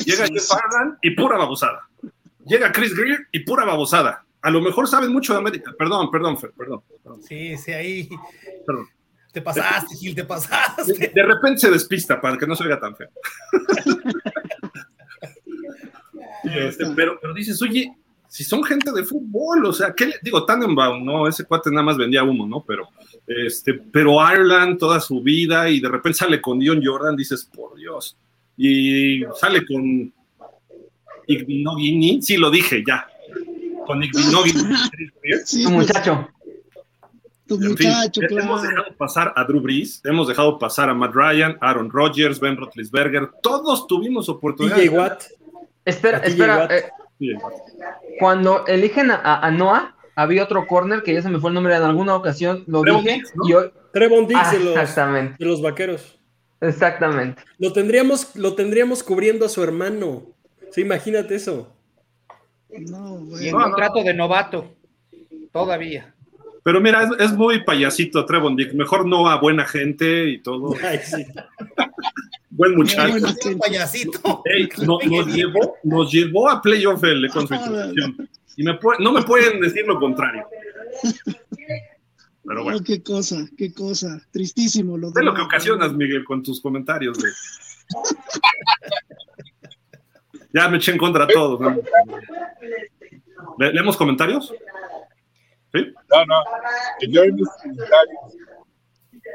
Llega 0.04 0.26
Jeff 0.26 0.48
Garland 0.62 0.98
y 1.02 1.10
pura 1.10 1.38
babosada. 1.38 1.88
Llega 2.44 2.72
Chris 2.72 2.94
Greer 2.94 3.26
y 3.32 3.40
pura 3.40 3.64
babosada. 3.64 4.24
A 4.42 4.50
lo 4.50 4.60
mejor 4.60 4.88
saben 4.88 5.12
mucho 5.12 5.32
de 5.32 5.40
América. 5.40 5.72
Perdón, 5.78 6.10
perdón, 6.10 6.38
Fer, 6.38 6.52
perdón. 6.56 6.82
perdón, 7.02 7.22
Sí, 7.22 7.56
sí, 7.58 7.72
ahí. 7.72 8.08
perdón. 8.66 8.86
Te 9.38 9.42
pasaste, 9.42 9.94
Gil, 9.94 10.16
te 10.16 10.24
pasaste. 10.24 10.92
De, 10.94 11.12
de 11.14 11.22
repente 11.22 11.60
se 11.60 11.70
despista 11.70 12.20
para 12.20 12.36
que 12.36 12.44
no 12.44 12.56
se 12.56 12.64
oiga 12.64 12.80
tan 12.80 12.96
feo. 12.96 13.08
Este, 16.42 16.86
pero, 16.96 17.18
pero 17.20 17.34
dices, 17.34 17.60
oye, 17.62 17.94
si 18.28 18.42
son 18.42 18.64
gente 18.64 18.90
de 18.92 19.04
fútbol, 19.04 19.64
o 19.66 19.72
sea, 19.72 19.92
¿qué 19.94 20.06
le 20.06 20.14
digo? 20.22 20.44
Tannenbaum, 20.44 21.04
no, 21.04 21.28
ese 21.28 21.44
cuate 21.44 21.70
nada 21.70 21.82
más 21.82 21.96
vendía 21.96 22.24
humo, 22.24 22.46
¿no? 22.46 22.64
Pero, 22.66 22.88
este, 23.26 23.74
pero 23.74 24.16
Ireland 24.20 24.78
toda 24.78 25.00
su 25.00 25.22
vida 25.22 25.68
y 25.70 25.80
de 25.80 25.88
repente 25.88 26.18
sale 26.18 26.40
con 26.40 26.58
Dion 26.58 26.82
Jordan, 26.84 27.16
dices, 27.16 27.44
por 27.44 27.76
Dios. 27.76 28.16
Y 28.56 29.22
sale 29.38 29.64
con 29.64 30.12
Igvinogini, 31.26 32.22
sí 32.22 32.36
lo 32.36 32.50
dije 32.50 32.82
ya. 32.86 33.06
Con 33.86 34.02
Igvinogini. 34.02 34.74
Sí, 35.44 35.62
Tu 35.62 35.70
pues, 35.70 35.88
muchacho. 35.88 36.28
Tu 37.48 37.54
En 37.56 37.76
fin, 37.76 37.88
muchacho, 37.88 38.20
hemos 38.30 38.60
claro. 38.60 38.76
dejado 38.76 38.96
pasar 38.96 39.32
a 39.34 39.44
Drew 39.44 39.60
Brees, 39.60 40.00
hemos 40.04 40.28
dejado 40.28 40.58
pasar 40.58 40.88
a 40.90 40.94
Matt 40.94 41.12
Ryan, 41.14 41.58
Aaron 41.60 41.90
Rodgers, 41.90 42.38
Ben 42.38 42.56
Roethlisberger, 42.56 43.30
todos 43.42 43.86
tuvimos 43.88 44.28
oportunidad. 44.28 44.76
DJ 44.76 44.88
Watt. 44.90 45.22
Espera, 45.84 46.18
espera. 46.18 46.68
Eh, 46.70 46.84
cuando 48.18 48.66
eligen 48.66 49.10
a, 49.10 49.50
Noah, 49.50 49.96
había 50.14 50.44
otro 50.44 50.66
corner 50.66 51.02
que 51.02 51.14
ya 51.14 51.22
se 51.22 51.28
me 51.30 51.38
fue 51.40 51.50
el 51.50 51.54
nombre 51.54 51.74
en 51.74 51.82
alguna 51.82 52.14
ocasión, 52.14 52.64
lo 52.66 52.82
Trevon 52.82 53.02
dije. 53.04 53.14
Diggs, 53.16 53.32
¿no? 53.36 53.48
y 53.48 53.54
hoy- 53.54 53.72
Trevon 53.92 54.26
Diggs 54.26 54.40
Ah, 54.44 54.52
de, 54.52 54.58
los, 54.60 54.68
exactamente, 54.76 55.36
de 55.38 55.44
los 55.46 55.62
vaqueros. 55.62 56.18
exactamente. 56.60 57.42
Lo 57.58 57.72
tendríamos, 57.72 58.36
lo 58.36 58.54
tendríamos 58.54 59.02
cubriendo 59.02 59.46
a 59.46 59.48
su 59.48 59.62
hermano. 59.62 60.22
Sí, 60.70 60.82
imagínate 60.82 61.34
eso. 61.34 61.72
No, 62.70 63.26
Y 63.40 63.46
en 63.48 63.52
No, 63.52 63.58
no. 63.60 63.64
contrato 63.64 64.02
de 64.04 64.12
novato. 64.14 64.74
Todavía. 65.52 66.14
Pero 66.68 66.82
mira, 66.82 67.02
es, 67.02 67.10
es 67.18 67.32
muy 67.32 67.64
payasito 67.64 68.26
Trevon 68.26 68.54
Dick, 68.54 68.74
mejor 68.74 69.06
no 69.06 69.26
a 69.26 69.40
buena 69.40 69.64
gente 69.64 70.28
y 70.28 70.42
todo. 70.42 70.74
Ay, 70.84 70.98
sí. 71.02 71.24
Buen 72.50 72.74
muchacho. 72.76 73.10
Bueno, 73.10 73.58
payasito. 73.58 74.42
No- 74.84 74.98
nos, 75.08 75.34
llevó, 75.34 75.76
nos 75.82 76.12
llevó 76.12 76.46
a 76.50 76.60
playoff 76.60 77.02
L 77.04 77.26
con 77.30 77.48
su 77.48 77.54
institución. 77.54 78.28
Y 78.58 78.64
me 78.64 78.78
no 78.98 79.12
me 79.12 79.22
pueden 79.22 79.62
decir 79.62 79.86
lo 79.86 79.98
contrario. 79.98 80.46
Pero 82.44 82.64
bueno, 82.64 82.80
No, 82.80 82.84
qué 82.84 83.02
cosa, 83.02 83.48
qué 83.56 83.72
cosa. 83.72 84.20
Tristísimo. 84.30 84.98
Lo 84.98 85.10
de- 85.10 85.24
lo 85.24 85.32
que 85.32 85.40
ocasionas, 85.40 85.94
Miguel, 85.94 86.22
con 86.22 86.42
tus 86.42 86.60
comentarios. 86.60 87.16
Ya 90.52 90.66
me 90.68 90.76
eché 90.78 90.92
en 90.92 90.98
contra 90.98 91.24
a 91.24 91.28
todos. 91.28 91.60
¿no? 91.60 91.76
¿Le- 93.58 93.72
¿Leemos 93.72 93.96
comentarios? 93.96 94.52
¿Sí? 95.72 95.92
No, 96.10 96.26
no. 96.26 96.44
que 96.98 97.08
Yo 97.10 97.24
en 97.24 97.34
mis 97.34 97.48
comentarios. 97.62 98.36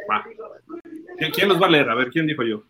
Va. 0.10 0.24
¿Quién, 1.34 1.50
los 1.50 1.62
va 1.62 1.68
a 1.68 1.70
leer? 1.70 1.90
A 1.90 1.96
ver, 1.96 2.10
¿quién 2.10 2.28
dijo 2.28 2.44
yo? 2.44 2.64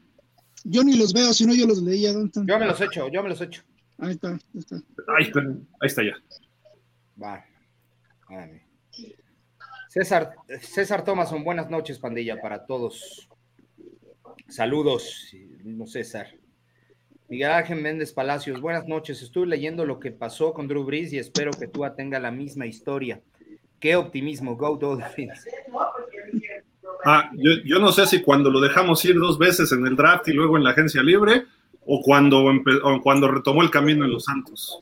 Yo 0.66 0.84
ni 0.84 0.98
los 0.98 1.14
veo, 1.14 1.34
si 1.34 1.46
no 1.46 1.54
yo 1.54 1.68
los 1.68 1.82
leía. 1.82 2.14
¿dónde 2.14 2.28
están? 2.28 2.48
Yo 2.48 2.60
me 2.60 2.66
los 2.66 2.82
echo, 2.82 3.10
yo 3.10 3.24
me 3.24 3.30
los 3.30 3.42
echo. 3.42 3.64
Ahí 4.00 4.12
está, 4.12 4.30
ahí 4.32 4.40
está. 4.56 4.76
Ay, 5.18 5.26
esperen, 5.26 5.68
ahí 5.82 5.88
está 5.88 6.04
ya. 6.04 6.14
Va. 7.22 7.46
Órale. 8.30 8.66
César, 9.90 10.34
César 10.60 11.04
Thomason, 11.04 11.44
buenas 11.44 11.70
noches, 11.70 12.00
pandilla, 12.00 12.42
para 12.42 12.66
todos. 12.66 13.30
Saludos, 14.48 15.32
mismo 15.64 15.86
César. 15.86 16.28
Miguel 17.30 17.52
Ángel 17.52 17.82
Méndez 17.82 18.12
Palacios, 18.12 18.60
buenas 18.60 18.88
noches. 18.88 19.22
Estuve 19.22 19.48
leyendo 19.48 19.86
lo 19.86 20.00
que 20.00 20.12
pasó 20.12 20.54
con 20.54 20.68
Drew 20.68 20.84
Brees 20.84 21.14
y 21.14 21.20
espero 21.20 21.52
que 21.52 21.68
tú 21.68 21.84
tenga 21.96 22.20
la 22.20 22.32
misma 22.32 22.66
historia. 22.66 23.22
Qué 23.84 23.98
optimismo, 23.98 24.56
Go 24.56 24.78
Dolphins. 24.78 25.46
Ah, 27.04 27.30
yo, 27.34 27.52
yo 27.66 27.80
no 27.80 27.92
sé 27.92 28.06
si 28.06 28.22
cuando 28.22 28.50
lo 28.50 28.62
dejamos 28.62 29.04
ir 29.04 29.20
dos 29.20 29.38
veces 29.38 29.74
en 29.74 29.86
el 29.86 29.98
draft 29.98 30.26
y 30.30 30.32
luego 30.32 30.56
en 30.56 30.64
la 30.64 30.70
agencia 30.70 31.04
libre 31.04 31.44
o 31.86 32.02
cuando, 32.02 32.46
o 32.46 33.02
cuando 33.02 33.30
retomó 33.30 33.62
el 33.62 33.70
camino 33.70 34.06
en 34.06 34.12
los 34.14 34.24
Santos. 34.24 34.80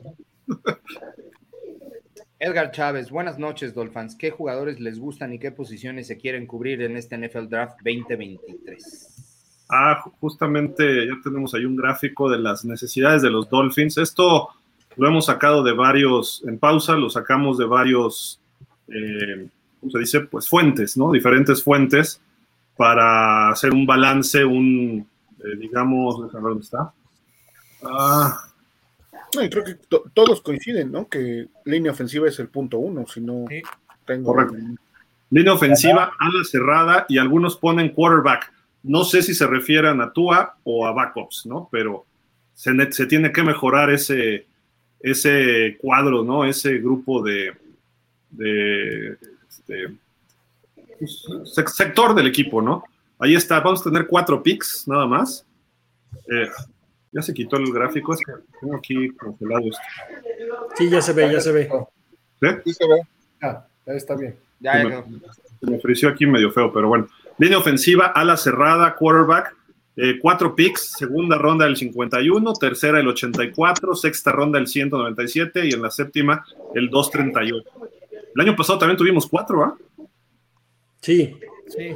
Edgar 2.37 2.69
Chávez, 2.71 3.09
buenas 3.09 3.39
noches, 3.39 3.73
Dolphins. 3.73 4.15
¿Qué 4.15 4.29
jugadores 4.29 4.79
les 4.79 4.99
gustan 4.99 5.33
y 5.33 5.39
qué 5.39 5.51
posiciones 5.51 6.05
se 6.05 6.17
quieren 6.17 6.45
cubrir 6.45 6.83
en 6.83 6.95
este 6.95 7.17
NFL 7.17 7.47
Draft 7.47 7.77
2023? 7.83 9.63
Ah, 9.69 9.99
ju- 10.03 10.11
justamente 10.19 11.07
ya 11.07 11.13
tenemos 11.23 11.55
ahí 11.55 11.65
un 11.65 11.75
gráfico 11.75 12.29
de 12.29 12.37
las 12.37 12.65
necesidades 12.65 13.23
de 13.23 13.31
los 13.31 13.49
Dolphins. 13.49 13.97
Esto 13.97 14.49
lo 14.95 15.07
hemos 15.07 15.25
sacado 15.25 15.63
de 15.63 15.73
varios, 15.73 16.43
en 16.47 16.59
pausa, 16.59 16.95
lo 16.95 17.09
sacamos 17.09 17.57
de 17.57 17.65
varios, 17.65 18.40
eh, 18.93 19.47
¿cómo 19.79 19.91
se 19.91 19.99
dice? 19.99 20.19
Pues 20.21 20.47
fuentes, 20.47 20.97
¿no? 20.97 21.11
Diferentes 21.11 21.63
fuentes 21.63 22.21
para 22.77 23.49
hacer 23.49 23.73
un 23.73 23.85
balance, 23.85 24.43
un, 24.43 25.07
eh, 25.39 25.57
digamos, 25.57 26.23
déjame 26.23 26.43
ver 26.43 26.49
dónde 26.51 26.63
está. 26.63 26.91
Ah, 27.83 28.37
No, 29.33 29.43
y 29.43 29.49
creo 29.49 29.63
que 29.63 29.75
to- 29.75 30.03
todos 30.13 30.41
coinciden, 30.41 30.91
¿no? 30.91 31.07
Que 31.07 31.47
línea 31.63 31.93
ofensiva 31.93 32.27
es 32.27 32.37
el 32.39 32.49
punto 32.49 32.79
uno, 32.79 33.05
si 33.07 33.21
no 33.21 33.45
Sí. 33.49 33.61
tengo. 34.05 34.33
Correcto. 34.33 34.55
Línea 35.29 35.53
ofensiva, 35.53 36.11
ala 36.19 36.43
cerrada 36.43 37.05
y 37.07 37.17
algunos 37.17 37.55
ponen 37.55 37.89
quarterback. 37.93 38.51
No 38.83 39.05
sé 39.05 39.21
si 39.21 39.33
se 39.33 39.47
refieran 39.47 40.01
a 40.01 40.11
Tua 40.11 40.57
o 40.65 40.85
a 40.85 40.91
backups, 40.91 41.45
¿no? 41.45 41.69
Pero 41.71 42.05
se, 42.53 42.71
se 42.91 43.05
tiene 43.05 43.31
que 43.31 43.41
mejorar 43.41 43.89
ese, 43.89 44.45
ese 44.99 45.77
cuadro, 45.79 46.23
¿no? 46.25 46.43
Ese 46.43 46.79
grupo 46.79 47.23
de, 47.23 47.53
de 48.31 49.17
este, 49.49 49.95
pues, 50.99 51.23
sec- 51.55 51.67
sector 51.69 52.15
del 52.15 52.27
equipo, 52.27 52.61
¿no? 52.61 52.83
Ahí 53.19 53.35
está, 53.35 53.59
vamos 53.59 53.81
a 53.81 53.83
tener 53.83 54.07
cuatro 54.07 54.41
picks 54.41 54.87
nada 54.87 55.05
más. 55.05 55.45
Eh, 56.31 56.47
ya 57.11 57.21
se 57.21 57.33
quitó 57.33 57.57
el 57.57 57.71
gráfico, 57.71 58.13
es 58.13 58.19
que 58.25 58.31
tengo 58.59 58.75
aquí 58.75 59.09
congelado 59.11 59.61
esto. 59.65 59.81
Sí, 60.77 60.89
ya 60.89 61.01
se 61.01 61.13
ve, 61.13 61.31
ya 61.31 61.39
se 61.41 61.51
ve. 61.51 61.69
¿Sí? 62.41 62.47
Sí 62.65 62.73
se 62.73 62.87
ve. 62.87 63.01
Ah, 63.41 63.65
ahí 63.87 63.97
está 63.97 64.15
bien. 64.15 64.35
Ya, 64.59 64.81
Se 64.81 64.87
me, 64.87 65.03
se 65.59 65.71
me 65.71 65.79
frició 65.79 66.09
aquí 66.09 66.25
medio 66.25 66.51
feo, 66.51 66.71
pero 66.73 66.87
bueno. 66.87 67.07
Línea 67.37 67.57
ofensiva, 67.57 68.07
ala 68.07 68.37
cerrada, 68.37 68.95
quarterback. 68.95 69.55
eh, 69.97 70.17
cuatro 70.21 70.55
picks, 70.55 70.93
segunda 70.97 71.37
ronda 71.37 71.65
del 71.65 71.75
51, 71.75 72.53
tercera 72.53 72.99
el 72.99 73.07
84, 73.09 73.93
sexta 73.95 74.31
ronda 74.31 74.57
el 74.57 74.67
197 74.67 75.67
y 75.67 75.73
en 75.73 75.81
la 75.81 75.91
séptima 75.91 76.45
el 76.73 76.89
238. 76.89 77.69
El 78.35 78.41
año 78.47 78.55
pasado 78.55 78.79
también 78.79 78.97
tuvimos 78.97 79.27
cuatro, 79.27 79.63
¿ah? 79.63 79.77
Sí, 81.01 81.35
Sí. 81.67 81.95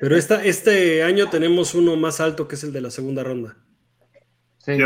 pero 0.00 0.16
esta, 0.16 0.44
este 0.44 1.02
año 1.04 1.30
tenemos 1.30 1.74
uno 1.74 1.96
más 1.96 2.20
alto 2.20 2.48
que 2.48 2.56
es 2.56 2.64
el 2.64 2.72
de 2.72 2.80
la 2.80 2.90
segunda 2.90 3.22
ronda. 3.22 3.56
Sí, 4.58 4.76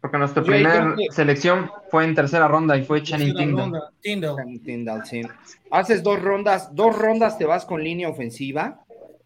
porque 0.00 0.18
nuestra 0.18 0.42
primera 0.42 0.94
que- 0.96 1.06
selección 1.14 1.70
fue 1.90 2.04
en 2.04 2.14
tercera 2.16 2.48
ronda 2.48 2.76
y 2.76 2.84
fue 2.84 3.02
Channing 3.02 3.34
Tindall. 3.36 3.56
ronda, 3.70 3.90
Tyndall. 4.00 4.36
Tyndall, 4.64 5.06
sí. 5.06 5.22
Haces 5.70 6.02
dos 6.02 6.20
rondas, 6.20 6.74
dos 6.74 6.98
rondas 6.98 7.38
te 7.38 7.44
vas 7.44 7.64
con 7.64 7.82
línea 7.84 8.08
ofensiva. 8.08 8.80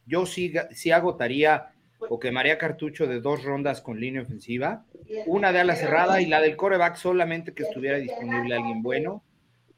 Yo 0.06 0.26
sí, 0.26 0.52
sí 0.72 0.90
agotaría 0.92 1.70
o 1.98 2.20
quemaría 2.20 2.58
cartucho 2.58 3.06
de 3.06 3.20
dos 3.22 3.42
rondas 3.42 3.80
con 3.80 3.98
línea 3.98 4.20
ofensiva. 4.22 4.84
Una 5.26 5.50
de 5.50 5.60
ala 5.60 5.76
cerrada 5.76 6.20
y 6.20 6.26
la 6.26 6.40
del 6.42 6.56
coreback 6.56 6.96
solamente 6.96 7.54
que 7.54 7.62
estuviera 7.62 7.96
disponible 7.96 8.54
alguien 8.54 8.82
bueno. 8.82 9.22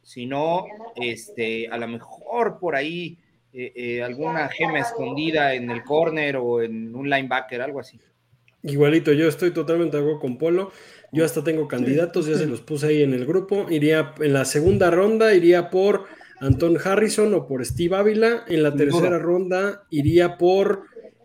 Si 0.08 0.24
no, 0.24 0.64
este, 0.96 1.68
a 1.68 1.76
lo 1.76 1.86
mejor 1.86 2.58
por 2.58 2.74
ahí 2.74 3.18
eh, 3.52 3.72
eh, 3.76 4.02
alguna 4.02 4.48
gema 4.48 4.78
escondida 4.78 5.52
en 5.52 5.70
el 5.70 5.84
corner 5.84 6.38
o 6.38 6.62
en 6.62 6.96
un 6.96 7.10
linebacker, 7.10 7.60
algo 7.60 7.80
así. 7.80 8.00
Igualito, 8.62 9.12
yo 9.12 9.28
estoy 9.28 9.50
totalmente 9.50 9.98
de 9.98 10.02
acuerdo 10.02 10.18
con 10.18 10.38
Polo. 10.38 10.72
Yo 11.12 11.26
hasta 11.26 11.44
tengo 11.44 11.68
candidatos, 11.68 12.26
ya 12.26 12.38
se 12.38 12.46
los 12.46 12.62
puse 12.62 12.86
ahí 12.86 13.02
en 13.02 13.12
el 13.12 13.26
grupo. 13.26 13.66
Iría 13.68 14.14
en 14.18 14.32
la 14.32 14.46
segunda 14.46 14.90
ronda, 14.90 15.34
iría 15.34 15.68
por 15.68 16.06
Anton 16.40 16.78
Harrison 16.82 17.34
o 17.34 17.46
por 17.46 17.62
Steve 17.66 17.94
Ávila. 17.94 18.44
En 18.48 18.62
la 18.62 18.74
tercera 18.74 19.18
ronda 19.18 19.84
iría 19.90 20.38
por 20.38 20.84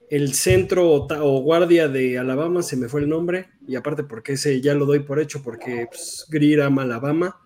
el 0.09 0.33
centro 0.33 0.91
o 0.91 1.41
guardia 1.41 1.87
de 1.87 2.17
Alabama, 2.17 2.61
se 2.61 2.75
me 2.75 2.89
fue 2.89 2.99
el 2.99 3.07
nombre. 3.07 3.47
Y 3.65 3.77
aparte 3.77 4.03
porque 4.03 4.33
ese 4.33 4.59
ya 4.59 4.73
lo 4.73 4.85
doy 4.85 4.99
por 4.99 5.21
hecho 5.21 5.41
porque 5.41 5.87
pues, 5.89 6.25
Greer 6.29 6.63
ama 6.63 6.81
Alabama. 6.81 7.39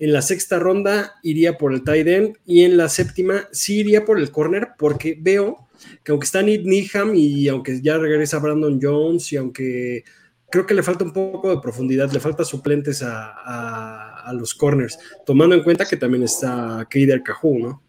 En 0.00 0.12
la 0.12 0.22
sexta 0.22 0.58
ronda 0.58 1.14
iría 1.22 1.58
por 1.58 1.72
el 1.72 1.82
tight 1.82 2.06
end 2.06 2.36
y 2.46 2.62
en 2.62 2.76
la 2.76 2.88
séptima 2.88 3.48
sí 3.52 3.80
iría 3.80 4.04
por 4.04 4.18
el 4.18 4.30
corner 4.30 4.68
porque 4.78 5.16
veo 5.20 5.68
que 6.04 6.12
aunque 6.12 6.24
está 6.24 6.40
Nick 6.42 6.64
Needham 6.64 7.14
y 7.14 7.48
aunque 7.48 7.80
ya 7.82 7.98
regresa 7.98 8.38
Brandon 8.38 8.78
Jones 8.80 9.32
y 9.32 9.36
aunque 9.36 10.04
creo 10.50 10.66
que 10.66 10.74
le 10.74 10.82
falta 10.82 11.04
un 11.04 11.12
poco 11.12 11.50
de 11.50 11.60
profundidad, 11.60 12.10
le 12.12 12.20
falta 12.20 12.44
suplentes 12.44 13.02
a, 13.02 13.32
a- 13.32 14.20
a 14.28 14.32
los 14.34 14.54
corners, 14.54 14.98
tomando 15.24 15.54
en 15.56 15.62
cuenta 15.62 15.86
que 15.86 15.96
también 15.96 16.22
está 16.22 16.86
Kader 16.90 17.22
Cajú, 17.22 17.58
¿no? 17.58 17.82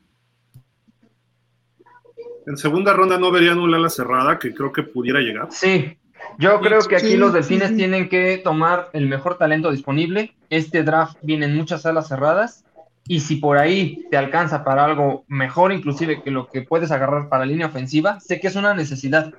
En 2.48 2.58
segunda 2.58 2.94
ronda 2.94 3.18
no 3.20 3.32
verían 3.32 3.60
un 3.60 3.74
ala 3.74 3.90
cerrada 3.90 4.40
que 4.40 4.54
creo 4.54 4.72
que 4.72 4.84
pudiera 4.84 5.20
llegar. 5.20 5.50
Sí, 5.52 5.98
yo 6.38 6.60
creo 6.62 6.80
que 6.82 6.96
aquí 6.96 7.16
los 7.18 7.34
delfines 7.34 7.76
tienen 7.76 8.10
que 8.10 8.38
tomar 8.38 8.90
el 8.94 9.08
mejor 9.08 9.38
talento 9.38 9.72
disponible. 9.72 10.34
Este 10.50 10.84
draft 10.84 11.18
viene 11.22 11.46
en 11.46 11.56
muchas 11.56 11.82
salas 11.84 12.08
cerradas 12.08 12.64
y 13.08 13.22
si 13.22 13.38
por 13.38 13.58
ahí 13.58 14.06
te 14.12 14.18
alcanza 14.18 14.64
para 14.64 14.86
algo 14.86 15.26
mejor, 15.28 15.72
inclusive 15.72 16.22
que 16.22 16.32
lo 16.32 16.48
que 16.48 16.62
puedes 16.62 16.92
agarrar 16.92 17.28
para 17.30 17.46
línea 17.46 17.68
ofensiva, 17.68 18.20
sé 18.20 18.40
que 18.40 18.48
es 18.48 18.56
una 18.56 18.74
necesidad, 18.74 19.34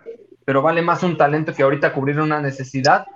pero 0.44 0.62
vale 0.62 0.82
más 0.82 1.02
un 1.02 1.16
talento 1.16 1.54
que 1.54 1.62
ahorita 1.62 1.92
cubrir 1.92 2.20
una 2.20 2.40
necesidad 2.40 3.06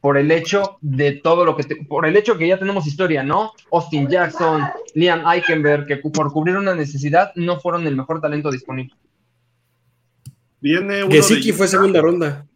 por 0.00 0.18
el 0.18 0.30
hecho 0.30 0.76
de 0.82 1.12
todo 1.12 1.44
lo 1.46 1.56
que 1.56 1.62
te- 1.64 1.76
por 1.76 2.06
el 2.06 2.14
hecho 2.16 2.36
que 2.36 2.46
ya 2.46 2.58
tenemos 2.58 2.86
historia, 2.86 3.22
¿no? 3.22 3.52
Austin 3.72 4.06
Jackson, 4.08 4.62
Liam 4.94 5.26
Eichenberg, 5.26 5.86
que 5.86 5.96
por 5.96 6.30
cubrir 6.30 6.56
una 6.58 6.74
necesidad 6.74 7.32
no 7.36 7.58
fueron 7.58 7.86
el 7.86 7.96
mejor 7.96 8.20
talento 8.20 8.50
disponible. 8.50 8.94
Viene 10.60 11.04
uno 11.04 11.10
Gesicki 11.12 11.52
de 11.52 11.56
fue 11.56 11.68
segunda 11.68 12.00
ronda. 12.00 12.46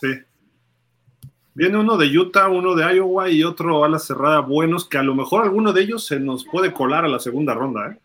Sí. 0.00 0.08
Viene 1.54 1.78
uno 1.78 1.96
de 1.96 2.06
Utah, 2.18 2.48
uno 2.48 2.74
de 2.74 2.96
Iowa 2.96 3.30
y 3.30 3.42
otro 3.42 3.84
a 3.84 3.88
la 3.88 3.98
cerrada 3.98 4.40
buenos, 4.40 4.86
que 4.86 4.98
a 4.98 5.02
lo 5.02 5.14
mejor 5.14 5.42
alguno 5.42 5.72
de 5.72 5.82
ellos 5.82 6.04
se 6.04 6.20
nos 6.20 6.44
puede 6.44 6.72
colar 6.72 7.04
a 7.04 7.08
la 7.08 7.18
segunda 7.18 7.54
ronda. 7.54 7.92
¿eh? 7.92 8.00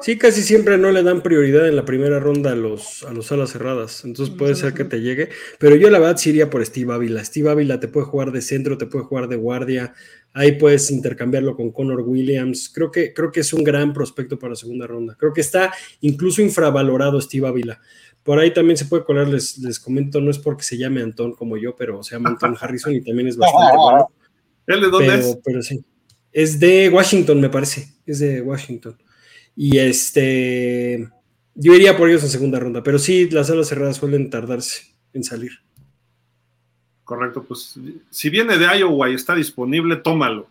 Sí, 0.00 0.16
casi 0.16 0.42
siempre 0.42 0.78
no 0.78 0.90
le 0.90 1.02
dan 1.02 1.22
prioridad 1.22 1.66
en 1.66 1.76
la 1.76 1.84
primera 1.84 2.20
ronda 2.20 2.52
a 2.52 2.54
los, 2.54 3.02
a 3.04 3.12
los 3.12 3.32
alas 3.32 3.50
cerradas, 3.50 4.04
entonces 4.04 4.34
puede 4.34 4.54
ser 4.54 4.74
que 4.74 4.84
te 4.84 5.00
llegue, 5.00 5.28
pero 5.58 5.76
yo 5.76 5.90
la 5.90 5.98
verdad 5.98 6.16
sí 6.16 6.30
iría 6.30 6.50
por 6.50 6.64
Steve 6.64 6.92
Ávila. 6.92 7.24
Steve 7.24 7.50
Ávila 7.50 7.80
te 7.80 7.88
puede 7.88 8.06
jugar 8.06 8.30
de 8.30 8.42
centro, 8.42 8.78
te 8.78 8.86
puede 8.86 9.04
jugar 9.04 9.28
de 9.28 9.36
guardia, 9.36 9.94
ahí 10.32 10.52
puedes 10.52 10.90
intercambiarlo 10.90 11.56
con 11.56 11.72
Connor 11.72 12.00
Williams. 12.02 12.70
Creo 12.72 12.90
que, 12.90 13.12
creo 13.12 13.32
que 13.32 13.40
es 13.40 13.52
un 13.52 13.64
gran 13.64 13.92
prospecto 13.92 14.38
para 14.38 14.54
segunda 14.54 14.86
ronda. 14.86 15.16
Creo 15.18 15.32
que 15.32 15.40
está 15.40 15.72
incluso 16.00 16.42
infravalorado 16.42 17.20
Steve 17.20 17.48
Ávila. 17.48 17.80
Por 18.22 18.38
ahí 18.38 18.52
también 18.52 18.76
se 18.76 18.84
puede 18.84 19.04
colar, 19.04 19.28
les, 19.28 19.58
les 19.58 19.80
comento, 19.80 20.20
no 20.20 20.30
es 20.30 20.38
porque 20.38 20.62
se 20.62 20.76
llame 20.76 21.02
Antón 21.02 21.32
como 21.32 21.56
yo, 21.56 21.74
pero 21.76 22.02
se 22.02 22.14
llama 22.14 22.30
Anton 22.30 22.56
Harrison 22.60 22.94
y 22.94 23.00
también 23.00 23.28
es 23.28 23.36
bastante 23.36 23.76
bueno. 23.76 24.10
¿Él 24.66 24.80
de 24.82 24.90
dónde 24.90 25.06
pero, 25.06 25.18
es? 25.20 25.38
pero 25.44 25.62
sí. 25.62 25.84
Es 26.32 26.60
de 26.60 26.88
Washington, 26.90 27.40
me 27.40 27.48
parece. 27.48 27.88
Es 28.04 28.18
de 28.18 28.42
Washington. 28.42 28.96
Y 29.56 29.78
este. 29.78 31.08
Yo 31.54 31.74
iría 31.74 31.96
por 31.96 32.08
ellos 32.08 32.22
en 32.22 32.28
segunda 32.28 32.60
ronda, 32.60 32.82
pero 32.84 32.98
sí, 32.98 33.28
las 33.30 33.50
alas 33.50 33.66
cerradas 33.66 33.96
suelen 33.96 34.30
tardarse 34.30 34.94
en 35.12 35.24
salir. 35.24 35.50
Correcto, 37.02 37.42
pues 37.42 37.74
si 38.10 38.30
viene 38.30 38.58
de 38.58 38.78
Iowa 38.78 39.10
y 39.10 39.14
está 39.14 39.34
disponible, 39.34 39.96
tómalo, 39.96 40.46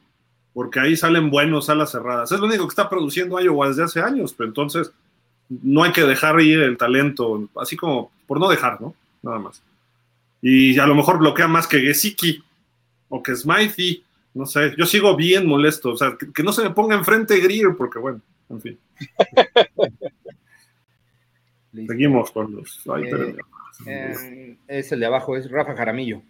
porque 0.53 0.80
ahí 0.80 0.98
salen 0.98 1.30
buenos 1.30 1.69
alas 1.69 1.91
cerradas. 1.91 2.31
Es 2.31 2.39
lo 2.39 2.48
único 2.48 2.68
que 2.68 2.72
está 2.72 2.89
produciendo 2.89 3.39
Iowa 3.39 3.69
desde 3.69 3.84
hace 3.84 4.02
años, 4.02 4.34
pero 4.34 4.49
entonces 4.49 4.91
no 5.49 5.83
hay 5.83 5.91
que 5.91 6.03
dejar 6.03 6.39
ir 6.41 6.59
el 6.59 6.77
talento, 6.77 7.49
así 7.55 7.75
como 7.75 8.11
por 8.25 8.39
no 8.39 8.49
dejar, 8.49 8.81
¿no? 8.81 8.95
Nada 9.21 9.39
más. 9.39 9.61
Y 10.41 10.77
a 10.79 10.85
lo 10.85 10.95
mejor 10.95 11.19
bloquea 11.19 11.47
más 11.47 11.67
que 11.67 11.79
Gesicki 11.79 12.43
o 13.09 13.23
que 13.23 13.35
Smythe, 13.35 14.03
no 14.33 14.45
sé. 14.45 14.73
Yo 14.77 14.85
sigo 14.85 15.15
bien 15.15 15.47
molesto, 15.47 15.91
o 15.91 15.97
sea, 15.97 16.15
que, 16.17 16.31
que 16.31 16.43
no 16.43 16.51
se 16.51 16.63
me 16.63 16.71
ponga 16.71 16.95
enfrente 16.95 17.39
Greer, 17.39 17.75
porque 17.77 17.99
bueno, 17.99 18.21
en 18.49 18.61
fin. 18.61 18.77
Seguimos 21.87 22.31
con 22.31 22.55
los. 22.55 22.81
Ay, 22.93 23.03
Eh. 23.05 23.35
Eh, 23.85 24.57
es 24.67 24.91
el 24.91 24.99
de 24.99 25.05
abajo, 25.05 25.37
es 25.37 25.51
Rafa 25.51 25.75
Jaramillo. 25.75 26.21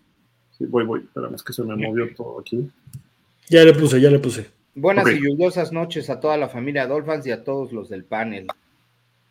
Sí, 0.58 0.66
voy, 0.66 0.84
voy. 0.84 1.02
Espérame, 1.02 1.36
es 1.36 1.44
que 1.44 1.54
se 1.54 1.64
me 1.64 1.78
movió 1.78 2.14
todo 2.14 2.42
aquí. 2.42 2.70
Ya 3.50 3.64
le 3.64 3.74
puse, 3.74 4.02
ya 4.02 4.10
le 4.10 4.20
puse. 4.20 4.50
Buenas 4.76 5.10
y 5.10 5.20
lluviosas 5.20 5.72
noches 5.72 6.10
a 6.10 6.20
toda 6.20 6.36
la 6.36 6.50
familia 6.50 6.88
Dolphins 6.88 7.26
y 7.26 7.32
a 7.32 7.44
todos 7.44 7.72
los 7.72 7.90
del 7.90 8.04
panel. 8.04 8.48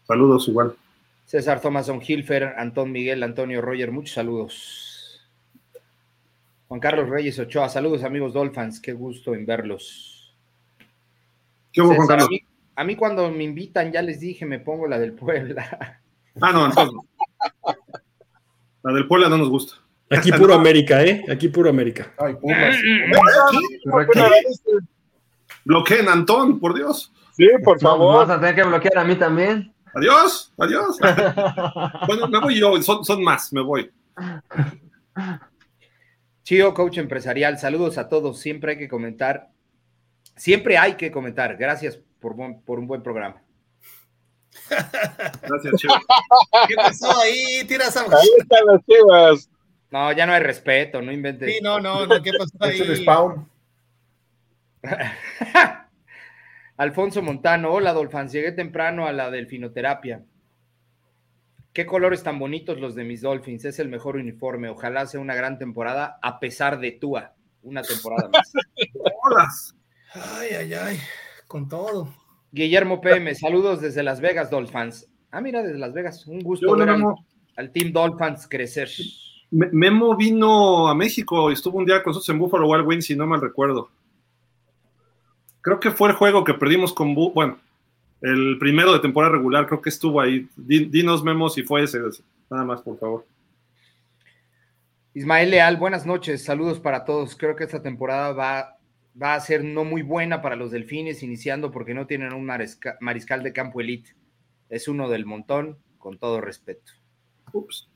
Saludos 0.06 0.48
igual. 0.48 0.76
César 1.24 1.60
Thomason 1.60 2.00
Hilfer, 2.06 2.54
Antón 2.56 2.92
Miguel, 2.92 3.22
Antonio 3.22 3.60
Roger, 3.60 3.90
muchos 3.90 4.14
saludos. 4.14 5.26
Juan 6.68 6.80
Carlos 6.80 7.08
Reyes 7.08 7.38
Ochoa, 7.38 7.68
saludos 7.68 8.04
amigos 8.04 8.32
Dolphins, 8.32 8.80
qué 8.80 8.92
gusto 8.92 9.34
en 9.34 9.46
verlos. 9.46 10.36
¿Qué 11.72 11.80
hubo, 11.80 11.94
Juan 11.94 12.06
César, 12.06 12.22
a, 12.22 12.28
mí, 12.28 12.40
a 12.76 12.84
mí 12.84 12.96
cuando 12.96 13.30
me 13.30 13.44
invitan, 13.44 13.92
ya 13.92 14.02
les 14.02 14.20
dije, 14.20 14.46
me 14.46 14.60
pongo 14.60 14.86
la 14.86 14.98
del 14.98 15.12
Puebla. 15.12 16.00
Ah, 16.38 16.52
no, 16.52 16.66
entonces 16.66 16.92
no. 16.92 17.02
La 18.82 18.92
del 18.92 19.08
Puebla 19.08 19.30
no 19.30 19.38
nos 19.38 19.48
gusta. 19.48 19.76
Aquí 20.10 20.30
puro 20.32 20.52
América, 20.52 21.02
¿eh? 21.02 21.24
Aquí 21.30 21.48
puro 21.48 21.70
América. 21.70 22.12
Ay, 22.18 22.34
Pumas. 22.34 22.76
Correcto. 23.90 24.30
Bloqueen 25.64 26.08
a 26.08 26.12
Antón, 26.12 26.60
por 26.60 26.74
Dios. 26.74 27.12
Sí, 27.32 27.48
por 27.64 27.80
favor. 27.80 28.26
vas 28.26 28.36
a 28.36 28.38
tener 28.38 28.54
que 28.54 28.64
bloquear 28.64 28.98
a 28.98 29.04
mí 29.04 29.16
también. 29.16 29.72
Adiós, 29.96 30.52
adiós. 30.58 30.98
bueno, 32.06 32.28
me 32.28 32.38
voy 32.40 32.58
yo, 32.60 32.80
son, 32.82 33.02
son 33.02 33.24
más, 33.24 33.50
me 33.52 33.62
voy. 33.62 33.90
Chío, 36.42 36.74
coach 36.74 36.98
empresarial, 36.98 37.58
saludos 37.58 37.96
a 37.96 38.08
todos. 38.08 38.38
Siempre 38.38 38.72
hay 38.72 38.78
que 38.78 38.88
comentar, 38.88 39.48
siempre 40.36 40.76
hay 40.76 40.94
que 40.96 41.10
comentar. 41.10 41.56
Gracias 41.56 41.98
por, 42.20 42.34
buen- 42.34 42.60
por 42.60 42.78
un 42.78 42.86
buen 42.86 43.02
programa. 43.02 43.42
Gracias, 44.68 45.74
Chivo. 45.76 45.94
¿Qué 46.68 46.74
pasó 46.76 47.18
ahí? 47.20 47.64
Tiras 47.66 47.96
a... 47.96 48.02
Ahí 48.02 48.28
están 48.38 48.66
las 48.66 48.80
chivas. 48.84 49.50
No, 49.90 50.12
ya 50.12 50.26
no 50.26 50.32
hay 50.34 50.42
respeto, 50.42 51.00
no 51.00 51.10
inventes. 51.12 51.54
Sí, 51.54 51.60
no, 51.62 51.80
no, 51.80 52.04
no, 52.06 52.22
¿qué 52.22 52.32
pasó 52.36 52.52
Es 52.70 52.80
el 52.80 52.90
ahí? 52.90 53.02
spawn. 53.02 53.48
Alfonso 56.78 57.22
Montano, 57.22 57.72
hola 57.72 57.92
Dolphins, 57.92 58.32
llegué 58.32 58.52
temprano 58.52 59.06
a 59.06 59.12
la 59.12 59.30
delfinoterapia. 59.30 60.22
Qué 61.72 61.86
colores 61.86 62.22
tan 62.22 62.38
bonitos 62.38 62.80
los 62.80 62.94
de 62.94 63.04
mis 63.04 63.20
Dolphins, 63.22 63.64
es 63.66 63.78
el 63.78 63.88
mejor 63.88 64.16
uniforme. 64.16 64.68
Ojalá 64.68 65.06
sea 65.06 65.20
una 65.20 65.34
gran 65.34 65.58
temporada, 65.58 66.18
a 66.22 66.38
pesar 66.40 66.78
de 66.80 66.92
Tua, 66.92 67.34
una 67.62 67.82
temporada 67.82 68.28
más. 68.28 68.52
Ay, 70.14 70.48
ay, 70.58 70.74
ay, 70.74 70.98
con 71.46 71.68
todo. 71.68 72.08
Guillermo 72.52 73.00
PM, 73.00 73.34
saludos 73.34 73.80
desde 73.82 74.02
Las 74.02 74.20
Vegas, 74.20 74.50
Dolphins. 74.50 75.08
Ah, 75.30 75.40
mira, 75.42 75.62
desde 75.62 75.78
Las 75.78 75.92
Vegas, 75.92 76.26
un 76.26 76.40
gusto 76.40 76.66
Yo, 76.66 76.76
ver 76.76 76.88
al, 77.56 77.72
Team 77.72 77.92
Dolphins 77.92 78.46
crecer. 78.48 78.88
Me- 79.50 79.68
Memo 79.72 80.16
vino 80.16 80.88
a 80.88 80.94
México 80.94 81.50
y 81.50 81.54
estuvo 81.54 81.78
un 81.78 81.84
día 81.84 82.02
con 82.02 82.10
nosotros 82.12 82.28
en 82.30 82.38
Buffalo 82.38 82.68
Wild 82.68 82.86
Wings, 82.86 83.04
si 83.06 83.16
no 83.16 83.26
mal 83.26 83.40
recuerdo. 83.40 83.90
Creo 85.66 85.80
que 85.80 85.90
fue 85.90 86.10
el 86.10 86.14
juego 86.14 86.44
que 86.44 86.54
perdimos 86.54 86.92
con 86.92 87.12
Bu 87.16 87.32
bueno, 87.32 87.58
el 88.20 88.56
primero 88.60 88.92
de 88.92 89.00
temporada 89.00 89.32
regular, 89.32 89.66
creo 89.66 89.82
que 89.82 89.88
estuvo 89.88 90.20
ahí. 90.20 90.48
Di- 90.54 90.84
Dinos, 90.84 91.24
Memo, 91.24 91.48
si 91.50 91.64
fue 91.64 91.82
ese, 91.82 91.98
ese. 92.06 92.22
Nada 92.48 92.62
más, 92.62 92.82
por 92.82 92.96
favor. 93.00 93.26
Ismael 95.12 95.50
Leal, 95.50 95.76
buenas 95.76 96.06
noches, 96.06 96.44
saludos 96.44 96.78
para 96.78 97.04
todos. 97.04 97.34
Creo 97.34 97.56
que 97.56 97.64
esta 97.64 97.82
temporada 97.82 98.30
va, 98.32 98.76
va 99.20 99.34
a 99.34 99.40
ser 99.40 99.64
no 99.64 99.82
muy 99.82 100.02
buena 100.02 100.40
para 100.40 100.54
los 100.54 100.70
delfines, 100.70 101.24
iniciando 101.24 101.72
porque 101.72 101.94
no 101.94 102.06
tienen 102.06 102.32
un 102.32 102.44
marisca- 102.46 102.96
mariscal 103.00 103.42
de 103.42 103.52
campo 103.52 103.80
elite. 103.80 104.14
Es 104.68 104.86
uno 104.86 105.08
del 105.08 105.26
montón, 105.26 105.78
con 105.98 106.16
todo 106.16 106.40
respeto. 106.40 106.92
Ups. 107.52 107.88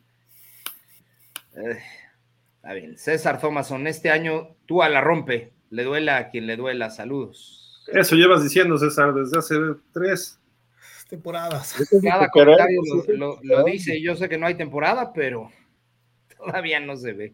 Eh, 1.56 1.78
está 2.56 2.72
bien. 2.72 2.98
César 2.98 3.40
Thomason, 3.40 3.86
este 3.86 4.10
año 4.10 4.56
tú 4.66 4.82
a 4.82 4.88
la 4.88 5.00
rompe. 5.00 5.52
Le 5.70 5.84
duela 5.84 6.16
a 6.16 6.30
quien 6.30 6.48
le 6.48 6.56
duela. 6.56 6.90
Saludos. 6.90 7.58
Eso 7.92 8.14
llevas 8.16 8.42
diciendo, 8.42 8.78
César, 8.78 9.12
desde 9.14 9.38
hace 9.38 9.54
tres. 9.92 10.38
Temporadas. 11.08 11.74
Cada 12.02 12.28
comentario 12.30 12.80
lo, 13.08 13.16
lo- 13.16 13.40
lo 13.42 13.64
dice. 13.64 14.00
Yo 14.00 14.14
sé 14.14 14.28
que 14.28 14.38
no 14.38 14.46
hay 14.46 14.54
temporada, 14.54 15.12
pero 15.12 15.50
todavía 16.38 16.78
no 16.80 16.96
se 16.96 17.12
ve. 17.12 17.32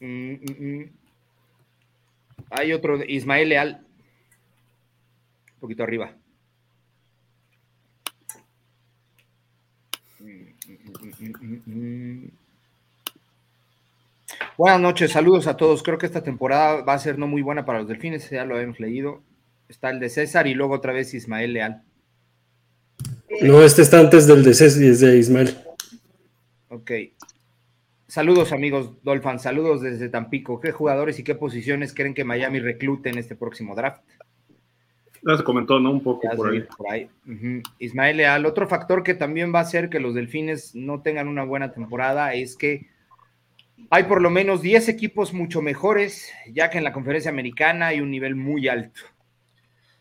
Mm, 0.00 0.32
mm, 0.34 0.80
mm. 0.80 0.90
Hay 2.50 2.72
otro, 2.72 2.98
de 2.98 3.06
Ismael 3.10 3.48
Leal. 3.48 3.86
Un 5.54 5.60
poquito 5.60 5.82
arriba. 5.82 6.12
Mm, 10.20 10.24
mm, 10.26 11.12
mm, 11.18 11.32
mm, 11.40 11.62
mm. 11.66 12.30
Buenas 14.56 14.80
noches, 14.80 15.12
saludos 15.12 15.46
a 15.46 15.56
todos. 15.56 15.82
Creo 15.82 15.98
que 15.98 16.06
esta 16.06 16.22
temporada 16.22 16.82
va 16.82 16.94
a 16.94 16.98
ser 16.98 17.18
no 17.18 17.26
muy 17.26 17.42
buena 17.42 17.64
para 17.64 17.80
los 17.80 17.88
delfines, 17.88 18.28
ya 18.30 18.44
lo 18.44 18.58
hemos 18.58 18.78
leído. 18.80 19.22
Está 19.68 19.90
el 19.90 20.00
de 20.00 20.08
César 20.08 20.46
y 20.46 20.54
luego 20.54 20.74
otra 20.74 20.92
vez 20.92 21.14
Ismael 21.14 21.52
Leal. 21.52 21.82
No, 23.42 23.62
este 23.62 23.82
está 23.82 24.00
antes 24.00 24.26
del 24.26 24.42
de, 24.42 24.50
Cés- 24.50 24.76
de 24.98 25.16
Ismael. 25.18 25.56
Ok. 26.68 26.90
Saludos, 28.08 28.52
amigos 28.52 28.90
Dolphins. 29.02 29.42
Saludos 29.42 29.82
desde 29.82 30.08
Tampico. 30.08 30.60
¿Qué 30.60 30.72
jugadores 30.72 31.18
y 31.18 31.24
qué 31.24 31.34
posiciones 31.36 31.94
creen 31.94 32.12
que 32.12 32.24
Miami 32.24 32.58
reclute 32.58 33.08
en 33.08 33.18
este 33.18 33.36
próximo 33.36 33.74
draft? 33.76 34.02
Ya 35.22 35.36
se 35.36 35.44
comentó, 35.44 35.78
¿no? 35.78 35.92
Un 35.92 36.02
poco 36.02 36.28
por 36.34 36.50
ahí. 36.50 36.66
por. 36.76 37.62
Ismael 37.78 38.16
Leal, 38.16 38.46
otro 38.46 38.66
factor 38.66 39.02
que 39.04 39.14
también 39.14 39.54
va 39.54 39.60
a 39.60 39.62
hacer 39.62 39.90
que 39.90 40.00
los 40.00 40.14
delfines 40.14 40.74
no 40.74 41.02
tengan 41.02 41.28
una 41.28 41.44
buena 41.44 41.72
temporada 41.72 42.34
es 42.34 42.56
que 42.56 42.88
hay 43.90 44.04
por 44.04 44.20
lo 44.20 44.30
menos 44.30 44.62
10 44.62 44.88
equipos 44.88 45.32
mucho 45.32 45.62
mejores, 45.62 46.28
ya 46.52 46.70
que 46.70 46.78
en 46.78 46.84
la 46.84 46.92
conferencia 46.92 47.30
americana 47.30 47.88
hay 47.88 48.00
un 48.00 48.10
nivel 48.10 48.34
muy 48.36 48.68
alto. 48.68 49.00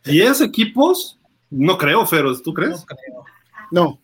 ¿Diez 0.03 0.41
equipos? 0.41 1.19
No 1.49 1.77
creo, 1.77 2.05
Feroz, 2.05 2.41
¿tú 2.43 2.53
crees? 2.53 2.71
No 2.79 2.85
creo. 2.85 3.25
No, 3.71 4.01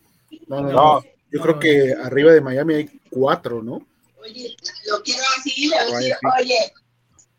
no, 0.47 0.61
no, 0.61 0.69
No. 0.69 0.72
no. 0.72 1.03
Yo 1.31 1.41
creo 1.41 1.60
que 1.60 1.93
arriba 2.02 2.31
de 2.31 2.39
Miami 2.39 2.73
hay 2.76 3.02
cuatro, 3.10 3.61
¿no? 3.61 3.85
Oye, 4.18 4.56
lo 4.89 5.03
quiero 5.03 5.22
así, 5.38 5.68
le 5.68 5.76
voy 5.76 5.93
a 5.93 5.97
Ay, 5.97 6.03
decir, 6.03 6.15
sí. 6.22 6.41
oye, 6.41 6.73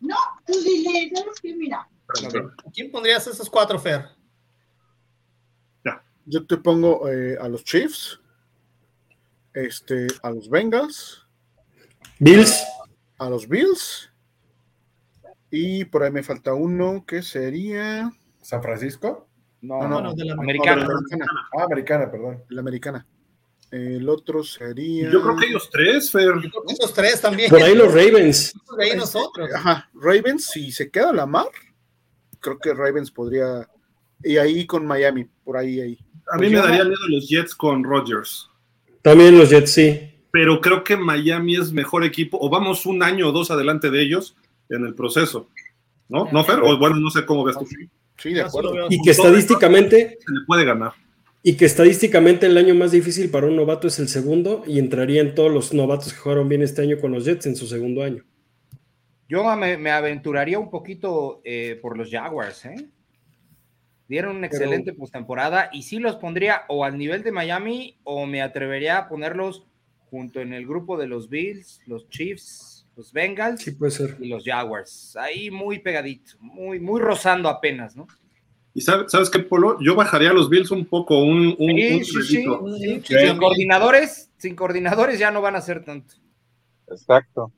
no, 0.01 0.17
tú 0.47 0.53
dile, 0.63 1.11
¿sabes 1.15 1.41
qué? 1.41 1.55
Mira, 1.55 1.89
¿Quién 2.75 2.91
pondrías 2.91 3.27
esos 3.27 3.49
cuatro, 3.51 3.79
Fer? 3.79 4.05
Yo 6.29 6.45
te 6.45 6.57
pongo 6.57 7.09
eh, 7.09 7.39
a 7.41 7.49
los 7.49 7.63
Chiefs, 7.63 8.19
este, 9.55 10.09
a 10.25 10.31
los 10.31 10.51
Bengals, 10.51 11.25
Bills, 12.19 12.65
a 13.19 13.29
los 13.31 13.49
Bills, 13.49 14.11
y 15.51 15.85
por 15.85 16.03
ahí 16.03 16.11
me 16.11 16.23
falta 16.23 16.55
uno 16.55 17.05
que 17.07 17.23
sería 17.23 18.11
San 18.43 18.63
Francisco. 18.63 19.29
No, 19.61 19.81
No, 19.83 19.89
no, 19.89 20.01
no, 20.01 20.15
de 20.15 20.25
la- 20.25 20.35
americano. 20.35 20.83
la 20.83 20.95
americana. 20.99 21.49
Ah, 21.59 21.65
americana, 21.65 22.11
perdón. 22.11 22.45
La 22.51 22.61
americana. 22.61 23.07
El 23.71 24.09
otro 24.09 24.45
sería. 24.45 25.11
Yo 25.11 25.23
creo 25.23 25.37
que 25.37 25.47
ellos 25.47 25.69
tres, 25.73 26.11
Fer. 26.11 26.35
Yo 26.35 26.51
creo 26.51 26.63
que 26.67 26.73
esos 26.75 26.95
tres 26.95 27.21
también. 27.21 27.51
por 27.51 27.61
ahí 27.63 27.75
los 27.75 27.89
Ravens. 27.93 28.55
Ahí 28.79 28.97
nosotros. 28.97 29.51
Ajá, 29.53 29.91
Ravens, 29.95 30.47
si 30.47 30.71
se 30.71 30.89
queda 30.91 31.13
la 31.13 31.27
mar, 31.27 31.47
creo 32.41 32.59
que 32.59 32.73
Ravens 32.75 33.11
podría. 33.11 33.69
Y 34.23 34.37
ahí 34.39 34.67
con 34.67 34.87
Miami, 34.87 35.25
por 35.45 35.57
ahí, 35.57 35.81
ahí. 35.81 35.99
A 36.33 36.39
mí 36.39 36.49
me 36.49 36.57
daría 36.59 36.85
miedo 36.85 36.97
los 37.09 37.29
Jets 37.29 37.55
con 37.55 37.83
Rodgers. 37.85 38.49
También 39.03 39.37
los 39.37 39.51
Jets, 39.51 39.73
sí. 39.73 40.13
Pero 40.31 40.61
creo 40.61 40.85
que 40.85 40.97
Miami 40.97 41.57
es 41.57 41.73
mejor 41.73 42.05
equipo, 42.05 42.39
o 42.41 42.51
vamos 42.51 42.87
un 42.87 43.03
año 43.03 43.29
o 43.29 43.33
dos 43.33 43.51
adelante 43.51 43.91
de 43.91 44.03
ellos 44.03 44.37
en 44.69 44.85
el 44.85 44.95
proceso. 44.95 45.49
¿No? 46.09 46.29
¿No, 46.33 46.45
Fer? 46.45 46.61
O 46.63 46.79
bueno, 46.79 46.97
no 46.97 47.11
sé 47.11 47.25
cómo 47.25 47.45
ves 47.45 47.59
tú. 47.59 47.67
Sí, 48.19 48.33
de 48.33 48.43
acuerdo. 48.43 48.87
Y 48.91 49.01
que 49.03 49.11
estadísticamente, 49.11 50.19
Se 50.25 50.33
le 50.33 50.41
puede 50.47 50.65
ganar. 50.65 50.93
y 51.43 51.57
que 51.57 51.65
estadísticamente 51.65 52.47
el 52.47 52.57
año 52.59 52.75
más 52.75 52.93
difícil 52.93 53.31
para 53.31 53.47
un 53.47 53.57
novato 53.57 53.89
es 53.89 53.99
el 53.99 54.09
segundo, 54.09 54.63
y 54.67 54.79
entraría 54.79 55.21
en 55.21 55.35
todos 55.35 55.53
los 55.53 55.73
novatos 55.75 56.13
que 56.13 56.19
jugaron 56.19 56.49
bien 56.49 56.63
este 56.63 56.83
año 56.83 56.99
con 57.01 57.13
los 57.13 57.25
Jets 57.25 57.47
en 57.47 57.57
su 57.57 57.67
segundo 57.67 58.03
año. 58.03 58.23
Yo 59.29 59.45
me, 59.57 59.77
me 59.77 59.91
aventuraría 59.91 60.59
un 60.59 60.71
poquito 60.71 61.41
eh, 61.45 61.79
por 61.83 61.97
los 61.99 62.11
Jaguars, 62.11 62.65
¿eh? 62.67 62.89
Dieron 64.09 64.37
una 64.37 64.47
excelente 64.47 64.93
postemporada 64.93 65.69
y 65.73 65.83
sí 65.83 65.99
los 65.99 66.15
pondría 66.15 66.63
o 66.69 66.85
al 66.85 66.97
nivel 66.97 67.25
de 67.25 67.33
Miami 67.33 67.99
o 68.05 68.25
me 68.25 68.41
atrevería 68.41 68.99
a 68.99 69.09
ponerlos 69.09 69.67
junto 70.11 70.41
en 70.41 70.53
el 70.53 70.67
grupo 70.67 70.97
de 70.97 71.07
los 71.07 71.29
Bills, 71.29 71.81
los 71.87 72.09
Chiefs, 72.09 72.87
los 72.97 73.13
Bengals 73.13 73.61
Sí, 73.63 73.73
puede 73.73 73.91
ser. 73.93 74.17
y 74.21 74.29
los 74.29 74.45
Jaguars. 74.45 75.17
Ahí 75.17 75.51
muy 75.51 75.79
pegadito, 75.81 76.33
muy, 76.41 76.79
muy 76.81 77.01
rozando 77.01 77.49
apenas, 77.49 77.95
¿no? 77.97 78.07
¿Y 78.73 78.81
sabe- 78.83 79.09
sabes 79.09 79.31
qué, 79.31 79.39
Polo? 79.39 79.79
Yo 79.81 79.95
bajaría 79.95 80.31
a 80.31 80.35
los 80.35 80.49
Bills 80.51 80.71
un 80.71 80.85
poco, 80.85 81.19
un, 81.21 81.57
un, 81.59 81.77
Sí, 81.77 81.95
un 81.95 82.05
sí, 82.05 82.23
sí. 82.23 82.45
Sin 83.07 83.39
coordinadores, 83.39 84.31
sin 84.37 84.55
coordinadores 84.55 85.19
ya 85.19 85.31
no 85.31 85.41
van 85.41 85.57
a 85.57 85.61
ser 85.63 85.83
tanto. 85.85 86.15
Exacto. 86.89 87.53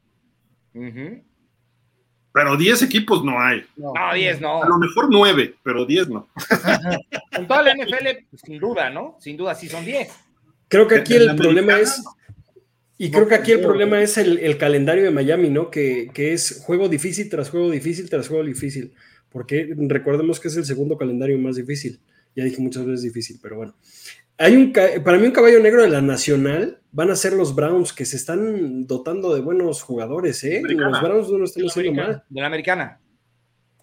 Pero 2.32 2.56
10 2.56 2.82
equipos 2.82 3.24
no 3.24 3.40
hay. 3.40 3.64
No. 3.76 3.92
No, 3.94 4.14
10 4.14 4.40
no. 4.40 4.62
A 4.62 4.68
lo 4.68 4.78
mejor 4.78 5.08
9, 5.10 5.56
pero 5.62 5.84
10 5.84 6.08
no. 6.08 6.28
Con 7.34 7.46
toda 7.48 7.62
la 7.62 7.74
NFL, 7.74 8.26
pues, 8.30 8.42
sin 8.44 8.58
duda, 8.60 8.90
¿no? 8.90 9.16
Sin 9.18 9.36
duda, 9.36 9.54
sí 9.54 9.68
son 9.68 9.84
10. 9.84 10.08
Creo 10.68 10.86
que 10.86 10.96
aquí 10.96 11.16
En 11.16 11.30
el 11.30 11.36
problema 11.36 11.78
es, 11.78 12.04
y 12.98 13.10
creo 13.10 13.28
que 13.28 13.36
aquí 13.36 13.52
el 13.52 13.60
problema 13.60 14.02
es 14.02 14.18
el, 14.18 14.38
el 14.38 14.58
calendario 14.58 15.04
de 15.04 15.10
Miami, 15.10 15.48
¿no? 15.48 15.70
Que, 15.70 16.10
que 16.12 16.32
es 16.32 16.60
juego 16.64 16.88
difícil 16.88 17.30
tras 17.30 17.48
juego 17.48 17.70
difícil 17.70 18.10
tras 18.10 18.28
juego 18.28 18.44
difícil, 18.44 18.92
porque 19.30 19.72
recordemos 19.76 20.40
que 20.40 20.48
es 20.48 20.56
el 20.56 20.64
segundo 20.64 20.98
calendario 20.98 21.38
más 21.38 21.56
difícil. 21.56 22.00
Ya 22.34 22.44
dije 22.44 22.60
muchas 22.60 22.84
veces 22.84 23.02
difícil, 23.02 23.38
pero 23.42 23.56
bueno. 23.56 23.74
Hay 24.36 24.54
un, 24.54 24.72
para 24.72 25.18
mí 25.18 25.26
un 25.26 25.32
caballo 25.32 25.60
negro 25.60 25.82
de 25.82 25.88
la 25.88 26.00
Nacional 26.00 26.80
van 26.92 27.10
a 27.10 27.16
ser 27.16 27.32
los 27.32 27.54
Browns, 27.54 27.92
que 27.92 28.04
se 28.04 28.16
están 28.16 28.86
dotando 28.86 29.34
de 29.34 29.40
buenos 29.40 29.82
jugadores, 29.82 30.44
¿eh? 30.44 30.58
Americana. 30.58 30.90
Los 30.90 31.00
Browns 31.02 31.30
no 31.30 31.38
lo 31.38 31.44
están 31.44 31.66
haciendo 31.66 32.02
mal. 32.02 32.24
De 32.28 32.40
la 32.40 32.46
americana. 32.46 33.00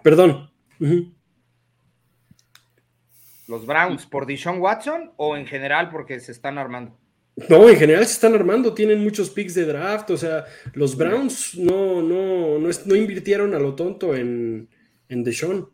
Perdón. 0.03 0.49
Los 3.47 3.65
Browns, 3.65 4.05
¿por 4.05 4.25
Deshaun 4.25 4.59
Watson 4.59 5.11
o 5.17 5.35
en 5.35 5.45
general 5.45 5.89
porque 5.89 6.19
se 6.19 6.31
están 6.31 6.57
armando? 6.57 6.97
No, 7.49 7.67
en 7.69 7.75
general 7.77 8.05
se 8.05 8.13
están 8.13 8.33
armando, 8.33 8.73
tienen 8.73 9.03
muchos 9.03 9.29
picks 9.29 9.53
de 9.55 9.65
draft, 9.65 10.09
o 10.11 10.17
sea, 10.17 10.45
los 10.73 10.95
Browns 10.95 11.55
no, 11.57 12.01
no, 12.01 12.57
no, 12.59 12.69
es- 12.69 12.87
no 12.87 12.95
invirtieron 12.95 13.53
a 13.53 13.59
lo 13.59 13.75
tonto 13.75 14.15
en, 14.15 14.69
en 15.09 15.23
Deshaun. 15.23 15.69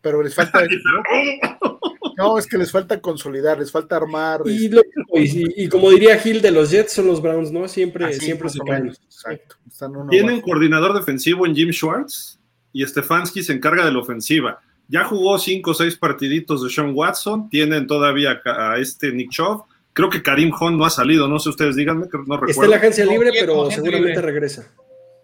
Pero 0.00 0.22
les 0.22 0.34
falta. 0.34 0.60
no, 2.16 2.38
es 2.38 2.46
que 2.46 2.58
les 2.58 2.70
falta 2.70 3.00
consolidar, 3.00 3.58
les 3.58 3.70
falta 3.70 3.96
armar. 3.96 4.40
Y, 4.44 4.64
este, 4.66 4.76
lo- 4.76 4.82
y- 5.20 5.52
y 5.64 5.68
como 5.68 5.90
diría 5.90 6.18
Gil 6.18 6.40
de 6.42 6.50
los 6.50 6.70
Jets, 6.70 6.92
son 6.92 7.06
los 7.06 7.20
Browns, 7.20 7.50
¿no? 7.50 7.66
Siempre, 7.68 8.06
así, 8.06 8.20
siempre 8.20 8.48
se 8.48 8.58
caen. 8.60 8.88
Exacto. 8.88 9.56
Están 9.66 9.96
uno 9.96 10.10
Tienen 10.10 10.30
abajo. 10.30 10.46
coordinador 10.46 10.94
defensivo 10.94 11.46
en 11.46 11.54
Jim 11.54 11.70
Schwartz 11.72 12.38
y 12.72 12.84
Stefanski 12.86 13.42
se 13.42 13.52
encarga 13.52 13.84
de 13.84 13.92
la 13.92 13.98
ofensiva. 13.98 14.60
Ya 14.88 15.04
jugó 15.04 15.38
5 15.38 15.70
o 15.70 15.74
6 15.74 15.96
partiditos 15.96 16.62
de 16.62 16.70
Sean 16.70 16.92
Watson. 16.94 17.48
Tienen 17.50 17.86
todavía 17.86 18.40
a, 18.44 18.78
este 18.78 19.12
Nick 19.12 19.30
Chubb. 19.30 19.64
Creo 19.92 20.10
que 20.10 20.22
Karim 20.22 20.52
Hunt 20.58 20.76
no 20.78 20.84
ha 20.84 20.90
salido. 20.90 21.26
No 21.26 21.38
sé 21.38 21.48
ustedes, 21.48 21.74
díganme, 21.74 22.08
que 22.08 22.18
no 22.18 22.22
Está 22.22 22.34
en 22.36 22.46
recuerdo. 22.48 22.70
la 22.70 22.76
agencia 22.76 23.04
libre, 23.06 23.30
pero 23.38 23.70
seguramente 23.70 24.20
regresa. 24.22 24.70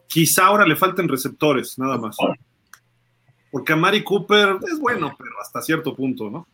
Quizá 0.08 0.46
ahora 0.46 0.66
le 0.66 0.76
falten 0.76 1.08
receptores, 1.08 1.78
nada 1.78 1.96
más. 1.98 2.16
Porque 3.50 3.72
a 3.72 3.76
Mari 3.76 4.02
Cooper 4.02 4.56
es 4.70 4.78
bueno, 4.80 5.14
pero 5.18 5.30
hasta 5.40 5.60
cierto 5.62 5.94
punto, 5.94 6.30
¿no? 6.30 6.46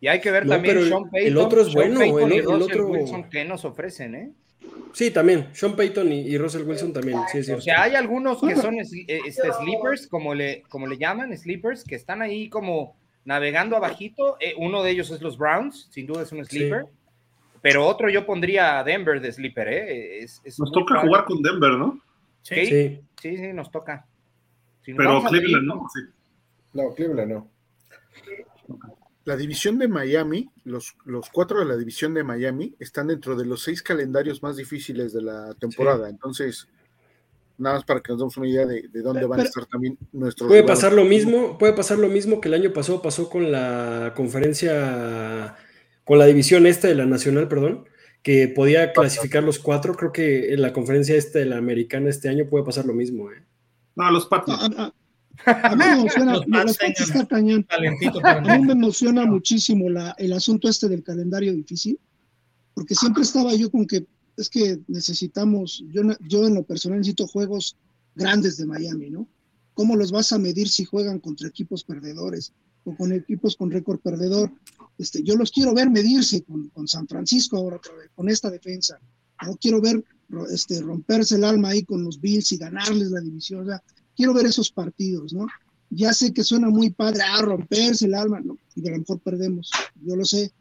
Y 0.00 0.06
hay 0.06 0.20
que 0.20 0.30
ver 0.30 0.46
No, 0.46 0.52
también 0.52 0.84
Sean 0.84 1.10
Payton. 1.10 1.28
el 1.32 1.36
otro 1.38 1.60
es 1.60 1.66
Sean 1.72 1.74
bueno, 1.74 1.98
Payton 1.98 2.22
el- 2.22 2.32
y 2.32 2.38
el 2.38 2.46
otro- 2.62 2.86
Wilson 2.86 3.28
que 3.28 3.44
nos 3.44 3.64
ofrecen, 3.64 4.14
¿eh? 4.14 4.32
Sí, 4.92 5.10
también. 5.10 5.48
Sean 5.52 5.76
Payton 5.76 6.12
y, 6.12 6.20
y 6.22 6.38
Russell 6.38 6.62
Wilson 6.66 6.92
también, 6.92 7.18
sí 7.30 7.38
O 7.52 7.60
sea, 7.60 7.82
hay 7.82 7.94
algunos 7.94 8.40
que 8.40 8.56
son 8.56 8.78
es- 8.80 8.92
eh, 8.92 9.20
este, 9.26 9.52
sleepers, 9.52 10.06
como 10.08 10.34
le, 10.34 10.62
como 10.68 10.86
le 10.86 10.98
llaman, 10.98 11.36
sleepers, 11.36 11.84
que 11.84 11.94
están 11.94 12.20
ahí 12.22 12.48
como 12.48 12.96
navegando 13.24 13.76
abajito. 13.76 14.36
Eh, 14.40 14.54
uno 14.56 14.82
de 14.82 14.90
ellos 14.90 15.10
es 15.10 15.20
los 15.20 15.38
Browns, 15.38 15.88
sin 15.90 16.06
duda 16.06 16.22
es 16.22 16.32
un 16.32 16.44
sleeper. 16.44 16.86
Pero 17.60 17.86
otro 17.86 18.08
yo 18.08 18.24
pondría 18.24 18.78
a 18.78 18.84
Denver 18.84 19.20
de 19.20 19.32
sleeper, 19.32 19.68
¿eh? 19.68 20.18
Es- 20.22 20.40
es 20.44 20.58
Nos 20.58 20.72
toca 20.72 20.94
padre. 20.96 21.08
jugar 21.08 21.24
con 21.24 21.42
Denver, 21.42 21.72
¿no? 21.72 22.00
Sí, 22.42 22.66
Sí. 22.66 23.00
sí, 23.20 23.36
sí, 23.36 23.52
nos 23.52 23.70
toca. 23.70 24.06
Si 24.82 24.92
nos 24.92 24.98
Pero 24.98 25.22
Cleveland 25.28 25.54
seguir, 25.54 25.62
no. 25.64 25.86
Sí. 25.92 26.00
No, 26.72 26.94
Cleveland 26.94 27.32
no. 27.32 27.50
La 29.28 29.36
división 29.36 29.78
de 29.78 29.88
Miami, 29.88 30.48
los, 30.64 30.96
los 31.04 31.28
cuatro 31.28 31.58
de 31.58 31.66
la 31.66 31.76
división 31.76 32.14
de 32.14 32.24
Miami 32.24 32.74
están 32.78 33.08
dentro 33.08 33.36
de 33.36 33.44
los 33.44 33.62
seis 33.62 33.82
calendarios 33.82 34.42
más 34.42 34.56
difíciles 34.56 35.12
de 35.12 35.20
la 35.20 35.52
temporada. 35.60 36.08
Entonces, 36.08 36.66
nada 37.58 37.76
más 37.76 37.84
para 37.84 38.00
que 38.00 38.10
nos 38.10 38.20
demos 38.20 38.36
una 38.38 38.48
idea 38.48 38.64
de, 38.64 38.88
de 38.88 39.02
dónde 39.02 39.26
van 39.26 39.40
a 39.40 39.42
estar 39.42 39.66
también 39.66 39.98
nuestros. 40.12 40.48
Puede 40.48 40.62
pasar 40.62 40.94
lo 40.94 41.04
mismo, 41.04 41.58
puede 41.58 41.74
pasar 41.74 41.98
lo 41.98 42.08
mismo 42.08 42.40
que 42.40 42.48
el 42.48 42.54
año 42.54 42.72
pasado 42.72 43.02
pasó 43.02 43.28
con 43.28 43.52
la 43.52 44.14
conferencia, 44.16 45.56
con 46.04 46.18
la 46.18 46.24
división 46.24 46.66
este 46.66 46.88
de 46.88 46.94
la 46.94 47.04
nacional, 47.04 47.48
perdón, 47.48 47.84
que 48.22 48.48
podía 48.48 48.92
clasificar 48.94 49.42
los 49.44 49.58
cuatro. 49.58 49.94
Creo 49.94 50.10
que 50.10 50.54
en 50.54 50.62
la 50.62 50.72
conferencia 50.72 51.16
este 51.16 51.40
de 51.40 51.44
la 51.44 51.58
americana 51.58 52.08
este 52.08 52.30
año 52.30 52.46
puede 52.48 52.64
pasar 52.64 52.86
lo 52.86 52.94
mismo. 52.94 53.30
¿eh? 53.30 53.44
No, 53.94 54.10
los 54.10 54.24
Pats. 54.24 54.48
A, 54.48 54.84
a- 54.84 54.94
a 55.46 55.76
mí 55.76 55.84
me 55.84 55.92
emociona, 55.92 56.34
A 58.22 58.58
mí 58.58 58.66
me 58.66 58.72
emociona 58.72 59.26
muchísimo 59.26 59.88
la, 59.88 60.14
el 60.18 60.32
asunto 60.32 60.68
este 60.68 60.88
del 60.88 61.02
calendario 61.02 61.52
difícil, 61.52 61.98
porque 62.74 62.94
siempre 62.94 63.22
estaba 63.22 63.54
yo 63.54 63.70
con 63.70 63.86
que 63.86 64.06
es 64.36 64.48
que 64.48 64.80
necesitamos, 64.86 65.84
yo, 65.92 66.02
yo 66.28 66.46
en 66.46 66.54
lo 66.54 66.62
personal 66.62 66.98
necesito 66.98 67.26
juegos 67.26 67.76
grandes 68.14 68.56
de 68.56 68.66
Miami, 68.66 69.10
¿no? 69.10 69.28
¿Cómo 69.74 69.96
los 69.96 70.12
vas 70.12 70.32
a 70.32 70.38
medir 70.38 70.68
si 70.68 70.84
juegan 70.84 71.18
contra 71.18 71.48
equipos 71.48 71.84
perdedores 71.84 72.52
o 72.84 72.96
con 72.96 73.12
equipos 73.12 73.56
con 73.56 73.70
récord 73.70 74.00
perdedor? 74.00 74.52
Este, 74.96 75.22
yo 75.22 75.36
los 75.36 75.50
quiero 75.50 75.74
ver 75.74 75.90
medirse 75.90 76.42
con, 76.42 76.68
con 76.68 76.86
San 76.88 77.06
Francisco 77.06 77.56
ahora 77.56 77.80
con 78.14 78.28
esta 78.28 78.50
defensa. 78.50 78.98
No 79.44 79.56
quiero 79.56 79.80
ver 79.80 80.04
este, 80.50 80.80
romperse 80.80 81.36
el 81.36 81.44
alma 81.44 81.70
ahí 81.70 81.84
con 81.84 82.02
los 82.04 82.20
Bills 82.20 82.50
y 82.52 82.58
ganarles 82.58 83.10
la 83.10 83.20
división. 83.20 83.62
O 83.62 83.66
sea, 83.66 83.82
quiero 84.18 84.34
ver 84.34 84.46
esos 84.46 84.70
partidos, 84.72 85.32
¿no? 85.32 85.46
Ya 85.90 86.12
sé 86.12 86.32
que 86.34 86.42
suena 86.44 86.68
muy 86.68 86.90
padre, 86.90 87.22
ah, 87.24 87.40
romperse 87.40 88.06
el 88.06 88.14
alma, 88.14 88.40
¿no? 88.40 88.58
Y 88.74 88.86
a 88.86 88.90
lo 88.90 88.98
mejor 88.98 89.20
perdemos, 89.20 89.70
yo 90.04 90.16
lo 90.16 90.24
sé, 90.24 90.52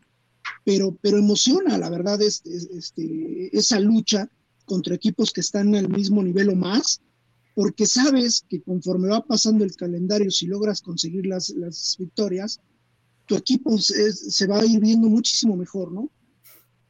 pero, 0.64 0.96
pero 1.02 1.18
emociona, 1.18 1.78
la 1.78 1.90
verdad, 1.90 2.22
es, 2.22 2.42
es- 2.46 2.70
este, 2.72 3.50
esa 3.58 3.80
lucha 3.80 4.30
contra 4.66 4.94
equipos 4.96 5.32
que 5.34 5.42
están 5.42 5.74
al 5.76 5.90
mismo 5.90 6.22
nivel 6.24 6.50
o 6.50 6.56
más, 6.56 7.02
porque 7.56 7.88
sabes 7.88 8.46
que 8.48 8.62
conforme 8.62 9.08
va 9.10 9.26
pasando 9.26 9.64
el 9.66 9.76
calendario, 9.76 10.30
si 10.30 10.46
logras 10.46 10.80
conseguir 10.82 11.26
las, 11.26 11.50
las 11.50 11.96
victorias, 11.98 12.60
tu 13.26 13.36
equipo 13.36 13.78
se, 13.80 14.14
se 14.14 14.46
va 14.48 14.60
a 14.60 14.66
ir 14.66 14.80
viendo 14.80 15.10
muchísimo 15.10 15.58
mejor, 15.58 15.92
¿no? 15.92 16.10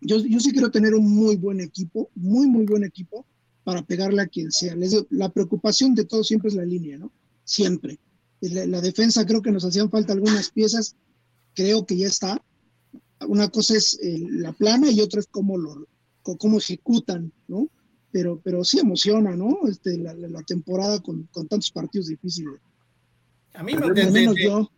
Yo, 0.01 0.17
yo 0.19 0.39
sí 0.41 0.51
quiero 0.51 0.69
tener 0.69 0.93
un 0.93 1.09
muy 1.09 1.37
buen 1.37 1.61
equipo, 1.61 2.09
muy, 2.13 2.45
muy 2.47 2.65
buen 2.65 2.83
equipo, 2.83 3.25
para 3.67 3.81
pegarle 3.81 4.21
a 4.21 4.27
quien 4.27 4.49
sea. 4.49 4.77
Les 4.77 4.91
digo, 4.91 5.05
la 5.09 5.27
preocupación 5.27 5.93
de 5.93 6.05
todos 6.05 6.25
siempre 6.27 6.47
es 6.47 6.55
la 6.55 6.63
línea, 6.63 6.97
¿no? 6.97 7.11
Siempre. 7.43 7.99
La, 8.39 8.65
la 8.65 8.79
defensa 8.79 9.25
creo 9.25 9.41
que 9.41 9.51
nos 9.51 9.65
hacían 9.65 9.89
falta 9.91 10.13
algunas 10.13 10.49
piezas, 10.51 10.95
creo 11.53 11.85
que 11.85 11.97
ya 11.97 12.07
está. 12.07 12.41
Una 13.27 13.49
cosa 13.49 13.75
es 13.75 13.99
eh, 14.01 14.19
la 14.29 14.53
plana 14.53 14.89
y 14.89 15.01
otra 15.01 15.19
es 15.19 15.27
cómo 15.29 15.57
lo 15.57 15.85
cómo 16.21 16.59
ejecutan, 16.59 17.33
¿no? 17.49 17.67
Pero, 18.09 18.39
pero 18.41 18.63
sí 18.63 18.79
emociona, 18.79 19.35
¿no? 19.35 19.59
Este, 19.69 19.97
la, 19.97 20.13
la- 20.13 20.29
la 20.29 20.43
temporada 20.43 21.01
con, 21.01 21.23
con 21.33 21.45
tantos 21.49 21.69
partidos 21.71 22.07
difíciles. 22.07 22.53
A 23.53 23.63
mí 23.63 23.75
me 23.75 23.91
menos 23.93 24.35
de- 24.35 24.43
yo. 24.45 24.71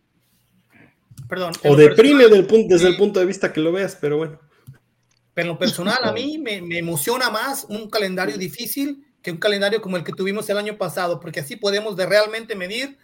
perdón. 1.28 1.52
O 1.64 1.76
deprime 1.76 2.24
personal, 2.24 2.30
del 2.30 2.46
punto, 2.48 2.74
desde 2.74 2.88
el 2.88 2.96
punto 2.96 3.20
de 3.20 3.26
vista 3.26 3.52
que 3.52 3.60
lo 3.60 3.70
veas, 3.70 3.96
pero 4.00 4.16
bueno. 4.16 4.38
Pero 5.34 5.46
en 5.48 5.52
lo 5.54 5.58
personal, 5.58 5.98
a 6.04 6.12
mí 6.12 6.38
me, 6.38 6.60
me 6.60 6.78
emociona 6.78 7.30
más 7.30 7.64
un 7.68 7.88
calendario 7.88 8.36
difícil 8.36 9.04
que 9.22 9.30
un 9.30 9.38
calendario 9.38 9.80
como 9.82 9.96
el 9.96 10.04
que 10.04 10.12
tuvimos 10.12 10.48
el 10.48 10.56
año 10.58 10.76
pasado, 10.78 11.20
porque 11.20 11.40
así 11.40 11.54
podemos 11.56 11.94
de 11.96 12.06
realmente 12.06 12.54
medir 12.56 12.98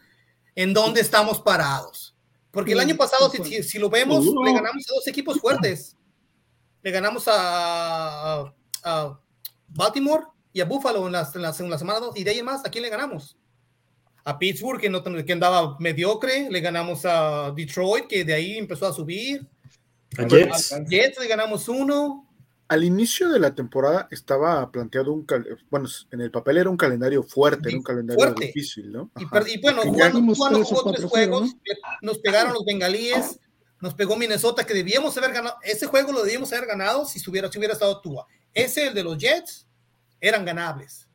en 0.54 0.72
dónde 0.72 1.00
estamos 1.02 1.40
parados. 1.40 2.14
Porque 2.50 2.72
el 2.72 2.80
año 2.80 2.96
pasado, 2.96 3.28
si, 3.30 3.36
si- 3.44 3.62
si 3.62 3.78
lo 3.78 3.90
vemos, 3.90 4.24
le 4.44 4.52
ganamos 4.54 4.84
a 4.90 4.94
dos 4.94 5.06
equipos 5.06 5.38
fuertes. 5.40 5.94
Le 6.82 6.90
ganamos 6.90 7.24
a, 7.28 8.52
a 8.82 9.20
Baltimore 9.68 10.24
y 10.52 10.60
a 10.60 10.64
Buffalo 10.64 11.06
en 11.06 11.12
la, 11.12 11.30
en 11.34 11.42
la- 11.42 11.54
en 11.58 11.70
la 11.70 11.78
semana 11.78 12.00
2. 12.00 12.16
Y 12.16 12.24
de 12.24 12.30
ahí 12.30 12.42
más, 12.42 12.64
¿a 12.64 12.70
quién 12.70 12.82
le 12.82 12.88
ganamos? 12.90 13.36
A 14.24 14.38
Pittsburgh, 14.38 14.80
que, 14.80 14.88
no, 14.88 15.02
que 15.04 15.32
andaba 15.32 15.76
mediocre. 15.78 16.48
Le 16.50 16.60
ganamos 16.60 17.04
a 17.04 17.52
Detroit, 17.52 18.06
que 18.06 18.24
de 18.24 18.32
ahí 18.34 18.56
empezó 18.56 18.86
a 18.86 18.92
subir. 18.92 19.46
A 20.18 20.22
A 20.22 20.26
Jets. 20.28 20.74
Jets 20.88 21.20
le 21.20 21.26
ganamos 21.26 21.68
uno. 21.68 22.22
Al 22.68 22.82
inicio 22.82 23.28
de 23.28 23.38
la 23.38 23.54
temporada 23.54 24.08
estaba 24.10 24.68
planteado 24.72 25.12
un, 25.12 25.24
bueno, 25.70 25.88
en 26.10 26.20
el 26.20 26.32
papel 26.32 26.58
era 26.58 26.68
un 26.68 26.76
calendario 26.76 27.22
fuerte, 27.22 27.68
era 27.68 27.78
un 27.78 27.84
calendario 27.84 28.20
Fuerte. 28.20 28.46
difícil, 28.46 28.90
¿no? 28.90 29.10
Y, 29.16 29.22
y 29.22 29.60
bueno, 29.60 29.82
jugando, 29.82 30.34
jugando 30.34 30.92
tres 30.92 31.04
juegos, 31.04 31.54
nos 32.02 32.18
pegaron 32.18 32.54
los 32.54 32.64
bengalíes, 32.64 33.38
nos 33.80 33.94
pegó 33.94 34.16
Minnesota, 34.16 34.64
que 34.64 34.74
debíamos 34.74 35.16
haber 35.16 35.32
ganado. 35.32 35.56
Ese 35.62 35.86
juego 35.86 36.10
lo 36.10 36.24
debíamos 36.24 36.52
haber 36.52 36.66
ganado 36.66 37.04
si 37.04 37.20
hubiera, 37.30 37.52
si 37.52 37.58
hubiera 37.58 37.74
estado 37.74 38.00
Tua. 38.00 38.26
Ese, 38.52 38.88
el 38.88 38.94
de 38.94 39.04
los 39.04 39.16
Jets, 39.16 39.68
eran 40.20 40.44
ganables. 40.44 41.05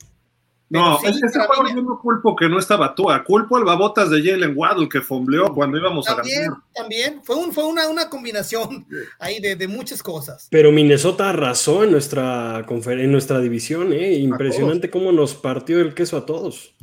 No, 0.74 0.98
sí, 1.00 1.08
ese 1.08 1.38
juego 1.46 1.64
mí- 1.64 1.72
yo 1.76 1.82
no 1.82 2.00
culpo 2.00 2.34
que 2.34 2.48
no 2.48 2.58
estaba 2.58 2.96
Tua, 2.96 3.24
culpo 3.26 3.58
al 3.58 3.66
babotas 3.66 4.10
de 4.10 4.24
Jalen 4.24 4.54
Waddle 4.56 4.88
que 4.88 5.02
fombleó 5.02 5.54
cuando 5.54 5.78
íbamos 5.78 6.08
a 6.10 6.16
También, 6.16 6.44
ganar. 6.44 6.58
también, 6.74 7.22
fue, 7.24 7.36
un, 7.36 7.52
fue 7.52 7.66
una, 7.66 7.90
una 7.90 8.10
combinación 8.10 8.88
ahí 9.20 9.42
de, 9.42 9.58
de 9.58 9.68
muchas 9.68 10.02
cosas. 10.02 10.48
Pero 10.50 10.72
Minnesota 10.72 11.30
arrasó 11.30 11.84
en 11.84 11.92
nuestra, 11.92 12.66
en 12.68 13.12
nuestra 13.12 13.40
división, 13.40 13.92
¿eh? 13.92 14.14
Impresionante 14.14 14.90
cómo 14.90 15.12
nos 15.12 15.36
partió 15.36 15.82
el 15.82 15.94
queso 15.94 16.16
a 16.16 16.26
todos. 16.26 16.74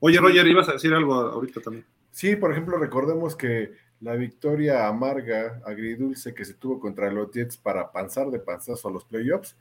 Oye, 0.00 0.18
Roger, 0.18 0.46
ibas 0.46 0.68
a 0.68 0.72
decir 0.72 0.92
algo 0.92 1.14
ahorita 1.14 1.60
también. 1.60 1.84
Sí, 2.10 2.36
por 2.36 2.52
ejemplo, 2.52 2.76
recordemos 2.78 3.34
que 3.36 3.72
la 4.00 4.14
victoria 4.14 4.86
amarga, 4.86 5.60
agridulce 5.64 6.34
que 6.34 6.44
se 6.44 6.54
tuvo 6.54 6.78
contra 6.78 7.10
los 7.10 7.30
Jets 7.32 7.56
para 7.56 7.90
panzar 7.90 8.30
de 8.30 8.38
panzazo 8.38 8.88
a 8.88 8.92
los 8.92 9.04
playoffs, 9.04 9.56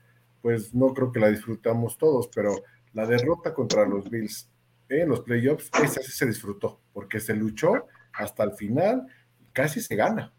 pues 0.48 0.74
no 0.74 0.94
creo 0.94 1.12
que 1.12 1.20
la 1.20 1.28
disfrutamos 1.30 1.98
todos, 1.98 2.30
pero 2.34 2.56
la 2.94 3.06
derrota 3.06 3.54
contra 3.54 3.86
los 3.86 4.10
Bills 4.10 4.50
en 4.88 5.10
los 5.10 5.20
playoffs, 5.20 5.70
esa 5.84 6.02
sí 6.02 6.10
se 6.14 6.26
disfrutó, 6.26 6.80
porque 6.94 7.20
se 7.20 7.34
luchó 7.36 7.86
hasta 8.14 8.46
el 8.46 8.54
final, 8.54 9.06
casi 9.52 9.82
se 9.82 9.98
gana. 9.98 10.34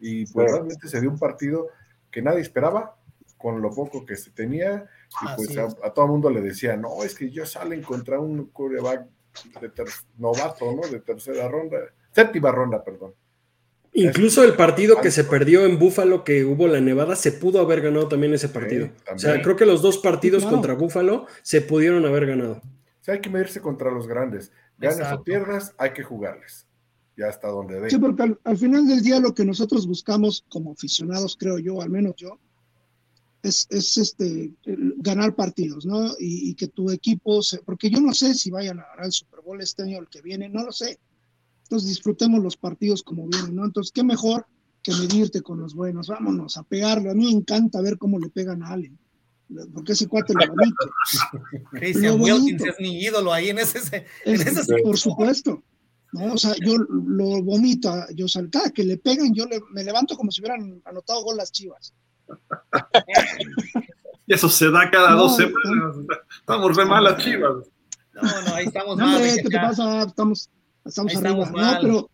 Y 0.00 0.26
pues 0.32 0.48
Sí. 0.50 0.52
realmente 0.56 0.88
se 0.88 1.00
dio 1.00 1.08
un 1.08 1.20
partido 1.20 1.68
que 2.10 2.20
nadie 2.20 2.40
esperaba, 2.40 2.98
con 3.38 3.62
lo 3.62 3.70
poco 3.70 4.04
que 4.04 4.16
se 4.16 4.32
tenía, 4.32 4.88
y 5.22 5.36
pues 5.36 5.56
a, 5.56 5.68
todo 5.92 6.06
el 6.06 6.10
mundo 6.10 6.30
le 6.30 6.40
decía, 6.40 6.76
no, 6.76 7.04
es 7.04 7.14
que 7.14 7.26
ellos 7.26 7.52
salen 7.52 7.80
contra 7.84 8.18
un 8.18 8.46
quarterback 8.46 9.06
de 9.60 9.68
ter- 9.68 9.86
novato, 10.18 10.72
¿no? 10.72 10.82
De 10.88 10.98
tercera 10.98 11.46
ronda, 11.46 11.78
séptima 12.10 12.50
ronda, 12.50 12.82
perdón. 12.82 13.14
Incluso 13.94 14.42
el 14.42 14.54
partido 14.54 15.00
que 15.00 15.12
se 15.12 15.22
perdió 15.22 15.64
en 15.64 15.78
Búfalo, 15.78 16.24
que 16.24 16.44
hubo 16.44 16.66
la 16.66 16.80
nevada, 16.80 17.14
se 17.14 17.30
pudo 17.30 17.60
haber 17.60 17.80
ganado 17.80 18.08
también 18.08 18.34
ese 18.34 18.48
partido. 18.48 18.90
o 19.12 19.18
sea, 19.18 19.40
creo 19.40 19.54
que 19.54 19.66
los 19.66 19.82
dos 19.82 19.98
partidos 19.98 20.42
claro. 20.42 20.56
contra 20.56 20.74
Búfalo 20.74 21.26
se 21.42 21.60
pudieron 21.60 22.04
haber 22.04 22.26
ganado. 22.26 22.54
O 22.54 23.04
sea, 23.04 23.14
hay 23.14 23.20
que 23.20 23.30
medirse 23.30 23.60
contra 23.60 23.92
los 23.92 24.08
grandes. 24.08 24.50
Ganas 24.78 24.98
Exacto. 24.98 25.20
o 25.20 25.24
pierdas, 25.24 25.74
hay 25.78 25.92
que 25.92 26.02
jugarles. 26.02 26.66
Ya 27.16 27.28
hasta 27.28 27.46
donde 27.46 27.80
dé. 27.80 27.90
Sí, 27.90 27.98
porque 27.98 28.24
al, 28.24 28.40
al 28.42 28.56
final 28.58 28.88
del 28.88 29.00
día 29.00 29.20
lo 29.20 29.32
que 29.32 29.44
nosotros 29.44 29.86
buscamos 29.86 30.44
como 30.48 30.72
aficionados, 30.72 31.36
creo 31.38 31.60
yo, 31.60 31.80
al 31.80 31.90
menos 31.90 32.14
yo, 32.16 32.40
es, 33.44 33.68
es 33.70 33.96
este 33.96 34.50
ganar 34.98 35.36
partidos, 35.36 35.86
¿no? 35.86 36.06
Y, 36.18 36.50
y 36.50 36.54
que 36.54 36.66
tu 36.66 36.90
equipo, 36.90 37.42
se, 37.42 37.58
porque 37.58 37.90
yo 37.90 38.00
no 38.00 38.12
sé 38.12 38.34
si 38.34 38.50
vayan 38.50 38.80
a 38.80 38.86
ganar 38.88 39.06
el 39.06 39.12
Super 39.12 39.40
Bowl 39.42 39.60
este 39.60 39.84
año 39.84 39.98
o 39.98 40.00
el 40.00 40.08
que 40.08 40.22
viene, 40.22 40.48
no 40.48 40.64
lo 40.64 40.72
sé. 40.72 40.98
Entonces 41.64 41.88
disfrutemos 41.88 42.42
los 42.42 42.56
partidos 42.56 43.02
como 43.02 43.26
vienen, 43.28 43.56
¿no? 43.56 43.64
Entonces, 43.64 43.90
qué 43.92 44.04
mejor 44.04 44.46
que 44.82 44.92
medirte 44.92 45.42
con 45.42 45.58
los 45.60 45.74
buenos, 45.74 46.08
vámonos 46.08 46.56
a 46.56 46.62
pegarle. 46.62 47.10
A 47.10 47.14
mí 47.14 47.24
me 47.24 47.30
encanta 47.32 47.80
ver 47.80 47.96
cómo 47.98 48.18
le 48.18 48.28
pegan 48.28 48.62
a 48.62 48.68
Allen, 48.68 48.98
porque 49.72 49.92
ese 49.92 50.06
cuate 50.06 50.34
lo 50.34 50.46
bonito. 50.46 50.90
Christian 51.72 52.20
Wilkins 52.20 52.60
bonito. 52.60 52.64
es 52.66 52.80
mi 52.80 53.00
ídolo 53.02 53.32
ahí 53.32 53.48
en 53.48 53.58
ese. 53.58 53.78
En 54.24 54.34
Es- 54.40 54.46
ese 54.46 54.76
por 54.82 54.98
supuesto. 54.98 55.62
¿no? 56.12 56.34
O 56.34 56.38
sea, 56.38 56.54
yo 56.64 56.76
lo 56.76 57.42
vomito, 57.42 57.90
a- 57.90 58.06
yo 58.14 58.28
sal- 58.28 58.48
cada 58.50 58.70
que 58.70 58.84
le 58.84 58.98
pegan, 58.98 59.34
yo 59.34 59.46
le- 59.46 59.60
me 59.72 59.82
levanto 59.82 60.16
como 60.16 60.30
si 60.30 60.40
hubieran 60.42 60.80
anotado 60.84 61.24
gol 61.24 61.36
las 61.38 61.50
chivas. 61.50 61.92
Y 64.26 64.34
eso 64.34 64.48
se 64.48 64.70
da 64.70 64.90
cada 64.90 65.10
No, 65.12 65.22
dos 65.22 65.36
semanas. 65.36 65.96
Estamos 66.38 66.76
re 66.76 66.84
malas 66.84 67.22
chivas. 67.22 67.66
No, 68.14 68.22
no, 68.22 68.54
ahí 68.54 68.66
estamos 68.66 68.96
No, 68.96 69.06
mal. 69.06 69.22
¿qué 69.22 69.42
te 69.42 69.56
pasa? 69.56 70.02
Estamos, 70.02 70.48
estamos 70.84 71.12
arriba. 71.30 71.50
No, 71.74 71.80
pero, 71.82 72.10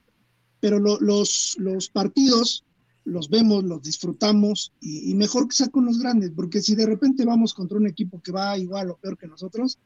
pero 0.60 0.78
lo- 0.78 1.00
los, 1.00 1.56
los 1.58 1.88
partidos 1.88 2.64
los 3.04 3.28
vemos, 3.30 3.64
los 3.64 3.82
disfrutamos 3.82 4.72
y, 4.80 5.10
y 5.10 5.14
mejor 5.14 5.48
que 5.48 5.56
sea 5.56 5.68
con 5.68 5.86
los 5.86 5.98
grandes, 5.98 6.30
porque 6.36 6.60
si 6.60 6.74
de 6.74 6.86
repente 6.86 7.24
vamos 7.24 7.54
contra 7.54 7.78
un 7.78 7.86
equipo 7.86 8.20
que 8.20 8.30
va 8.30 8.56
igual 8.58 8.90
o 8.90 8.96
peor 8.98 9.16
que 9.16 9.26
nosotros, 9.26 9.78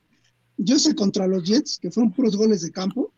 yo 0.56 0.78
sé 0.78 0.94
contra 0.94 1.26
los 1.26 1.44
Jets, 1.44 1.78
que 1.78 1.90
fueron 1.90 2.12
puros 2.12 2.36
goles 2.36 2.62
de 2.62 2.70
campo, 2.72 3.12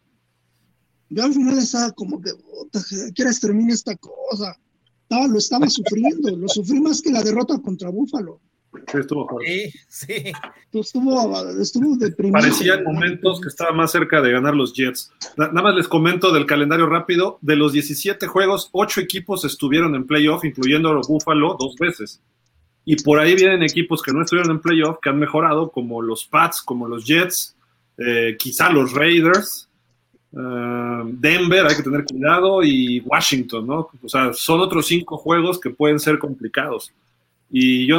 yo 1.08 1.22
al 1.24 1.32
final 1.32 1.58
estaba 1.58 1.92
como 1.92 2.20
que, 2.20 2.32
puta, 2.34 2.78
¿a 2.80 3.12
¿qué 3.12 3.22
horas 3.22 3.40
termina 3.40 3.72
esta 3.72 3.96
cosa? 3.96 4.56
Estaba, 5.02 5.26
lo 5.28 5.38
estaba 5.38 5.68
sufriendo, 5.70 6.36
lo 6.36 6.48
sufrí 6.48 6.80
más 6.80 7.00
que 7.00 7.10
la 7.12 7.22
derrota 7.22 7.58
contra 7.60 7.90
Búfalo. 7.90 8.40
Sí, 8.90 8.98
estuvo 8.98 9.28
fuerte. 9.28 9.72
Sí, 9.88 10.06
sí. 10.06 10.32
Estuvo, 10.72 11.60
estuvo 11.60 11.96
deprimido. 11.96 12.40
Parecían 12.40 12.84
momentos 12.84 13.40
que 13.40 13.48
estaba 13.48 13.72
más 13.72 13.90
cerca 13.92 14.20
de 14.20 14.32
ganar 14.32 14.54
los 14.54 14.72
Jets. 14.74 15.10
Na- 15.36 15.48
Nada 15.48 15.62
más 15.62 15.74
les 15.76 15.88
comento 15.88 16.32
del 16.32 16.44
calendario 16.46 16.86
rápido. 16.86 17.38
De 17.40 17.56
los 17.56 17.72
17 17.72 18.26
juegos, 18.26 18.68
8 18.72 19.00
equipos 19.00 19.44
estuvieron 19.44 19.94
en 19.94 20.06
playoff, 20.06 20.44
incluyendo 20.44 20.92
los 20.92 21.08
Buffalo 21.08 21.56
dos 21.58 21.76
veces. 21.76 22.20
Y 22.84 22.96
por 23.02 23.18
ahí 23.18 23.34
vienen 23.34 23.62
equipos 23.62 24.02
que 24.02 24.12
no 24.12 24.22
estuvieron 24.22 24.50
en 24.52 24.60
playoff, 24.60 24.98
que 25.02 25.08
han 25.08 25.18
mejorado, 25.18 25.70
como 25.70 26.02
los 26.02 26.24
Pats, 26.26 26.62
como 26.62 26.86
los 26.86 27.04
Jets, 27.04 27.56
eh, 27.98 28.36
quizá 28.38 28.70
los 28.70 28.92
Raiders, 28.92 29.68
eh, 30.32 31.02
Denver, 31.06 31.66
hay 31.66 31.76
que 31.76 31.82
tener 31.82 32.04
cuidado, 32.04 32.62
y 32.62 33.00
Washington, 33.00 33.66
¿no? 33.66 33.88
O 34.02 34.08
sea, 34.08 34.32
son 34.34 34.60
otros 34.60 34.86
cinco 34.86 35.16
juegos 35.16 35.58
que 35.58 35.70
pueden 35.70 35.98
ser 35.98 36.18
complicados. 36.18 36.92
Y 37.50 37.86
yo, 37.86 37.96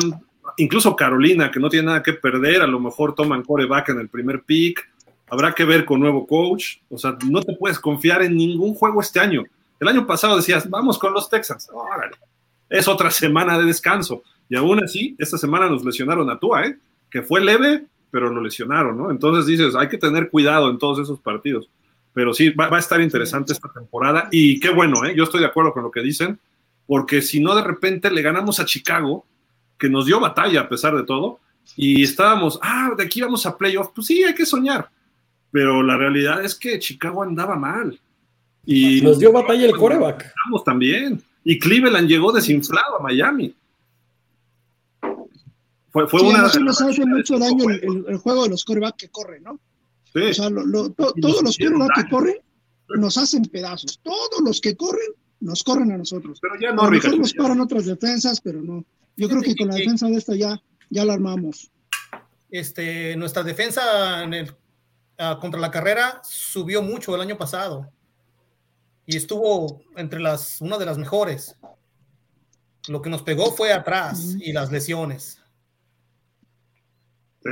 incluso 0.57 0.95
Carolina, 0.95 1.51
que 1.51 1.59
no 1.59 1.69
tiene 1.69 1.87
nada 1.87 2.03
que 2.03 2.13
perder, 2.13 2.61
a 2.61 2.67
lo 2.67 2.79
mejor 2.79 3.15
toman 3.15 3.43
coreback 3.43 3.89
en 3.89 3.99
el 3.99 4.09
primer 4.09 4.43
pick. 4.43 4.87
Habrá 5.29 5.53
que 5.53 5.65
ver 5.65 5.83
con 5.83 5.99
nuevo 5.99 6.25
coach. 6.25 6.77
O 6.89 6.97
sea, 6.97 7.17
no 7.25 7.41
te 7.41 7.53
puedes 7.53 7.79
confiar 7.79 8.21
en 8.21 8.35
ningún 8.37 8.73
juego 8.73 9.01
este 9.01 9.19
año. 9.19 9.43
El 9.79 9.87
año 9.87 10.07
pasado 10.07 10.37
decías, 10.37 10.69
vamos 10.69 10.97
con 10.97 11.13
los 11.13 11.29
Texans. 11.29 11.69
Órale. 11.71 12.15
Es 12.69 12.87
otra 12.87 13.11
semana 13.11 13.57
de 13.57 13.65
descanso. 13.65 14.23
Y 14.49 14.55
aún 14.55 14.83
así, 14.83 15.15
esta 15.17 15.37
semana 15.37 15.67
nos 15.67 15.83
lesionaron 15.83 16.29
a 16.29 16.39
Tua, 16.39 16.65
¿eh? 16.65 16.77
que 17.09 17.21
fue 17.21 17.41
leve, 17.41 17.85
pero 18.11 18.29
lo 18.29 18.41
lesionaron, 18.41 18.97
¿no? 18.97 19.11
Entonces 19.11 19.45
dices, 19.45 19.75
hay 19.75 19.89
que 19.89 19.97
tener 19.97 20.29
cuidado 20.29 20.69
en 20.69 20.77
todos 20.77 20.99
esos 20.99 21.19
partidos. 21.19 21.69
Pero 22.13 22.33
sí, 22.33 22.49
va, 22.49 22.69
va 22.69 22.77
a 22.77 22.79
estar 22.79 22.99
interesante 23.01 23.53
esta 23.53 23.71
temporada. 23.71 24.29
Y 24.31 24.59
qué 24.59 24.69
bueno, 24.69 25.05
¿eh? 25.05 25.13
Yo 25.15 25.25
estoy 25.25 25.41
de 25.41 25.45
acuerdo 25.45 25.73
con 25.73 25.83
lo 25.83 25.91
que 25.91 26.01
dicen, 26.01 26.39
porque 26.87 27.21
si 27.21 27.39
no, 27.41 27.53
de 27.55 27.63
repente 27.63 28.09
le 28.09 28.21
ganamos 28.21 28.59
a 28.59 28.65
Chicago, 28.65 29.25
que 29.77 29.89
nos 29.89 30.05
dio 30.05 30.19
batalla 30.19 30.61
a 30.61 30.69
pesar 30.69 30.95
de 30.95 31.03
todo, 31.03 31.39
y 31.75 32.03
estábamos, 32.03 32.57
ah, 32.61 32.91
de 32.97 33.03
aquí 33.03 33.21
vamos 33.21 33.45
a 33.45 33.57
playoff. 33.57 33.89
Pues 33.93 34.07
sí, 34.07 34.23
hay 34.23 34.33
que 34.33 34.45
soñar. 34.45 34.89
Pero 35.51 35.81
la 35.83 35.97
realidad 35.97 36.43
es 36.43 36.55
que 36.55 36.79
Chicago 36.79 37.23
andaba 37.23 37.55
mal. 37.55 37.99
Y 38.65 39.01
Nos 39.01 39.19
dio 39.19 39.31
batalla 39.31 39.65
el 39.65 39.75
coreback. 39.75 40.25
Estamos 40.25 40.63
también. 40.63 41.21
Y 41.43 41.57
Cleveland 41.59 42.07
llegó 42.07 42.31
desinflado 42.33 42.97
a 42.99 43.03
Miami. 43.03 43.53
Fue, 45.91 46.07
fue 46.07 46.19
Sí, 46.19 46.25
a 46.25 46.29
una. 46.29 46.41
nosotros 46.43 46.63
nos 46.65 46.81
hace 46.81 47.05
mucho 47.05 47.39
daño 47.39 47.69
el, 47.69 47.83
el- 47.83 48.05
el 48.09 48.17
juego 48.17 48.43
de 48.43 48.49
los 48.49 48.65
coreback 48.65 48.97
que 48.97 49.09
corren, 49.09 49.43
¿no? 49.43 49.59
Sí. 50.13 50.19
O 50.21 50.33
sea, 50.33 50.49
lo- 50.49 50.65
lo- 50.65 50.89
to- 50.91 51.13
todos 51.19 51.41
los 51.43 51.51
hicieron 51.51 51.79
coreback 51.79 52.03
que 52.05 52.09
corren 52.09 52.35
nos 52.89 53.17
hacen 53.17 53.43
pedazos. 53.45 53.99
Todos 54.03 54.41
los 54.43 54.61
que 54.61 54.75
corren 54.75 55.11
nos 55.39 55.63
corren 55.63 55.91
a 55.91 55.97
nosotros. 55.97 56.39
Pero 56.41 56.55
ya 56.59 56.69
a 56.69 56.73
no, 56.73 56.89
Ricardo. 56.89 57.17
mejor 57.17 57.19
nos 57.19 57.33
paran 57.33 57.61
otras 57.61 57.85
defensas, 57.85 58.41
pero 58.41 58.61
no. 58.61 58.83
Yo 59.17 59.27
creo 59.27 59.41
que 59.41 59.55
con 59.55 59.67
la 59.67 59.75
defensa 59.75 60.07
de 60.07 60.15
esta 60.15 60.35
ya, 60.35 60.61
ya 60.89 61.03
la 61.03 61.13
armamos. 61.13 61.71
Este, 62.49 63.15
nuestra 63.17 63.43
defensa 63.43 64.23
en 64.23 64.33
el- 64.33 64.55
ah, 65.17 65.37
contra 65.41 65.59
la 65.59 65.71
carrera 65.71 66.21
subió 66.23 66.81
mucho 66.81 67.13
el 67.15 67.21
año 67.21 67.37
pasado 67.37 67.91
y 69.05 69.17
estuvo 69.17 69.81
entre 69.95 70.19
las 70.19 70.61
una 70.61 70.77
de 70.77 70.85
las 70.85 70.97
mejores. 70.97 71.57
Lo 72.87 73.01
que 73.01 73.09
nos 73.09 73.23
pegó 73.23 73.51
fue 73.51 73.73
atrás 73.73 74.35
y 74.39 74.53
las 74.53 74.71
lesiones. 74.71 75.41
Sí. 77.43 77.49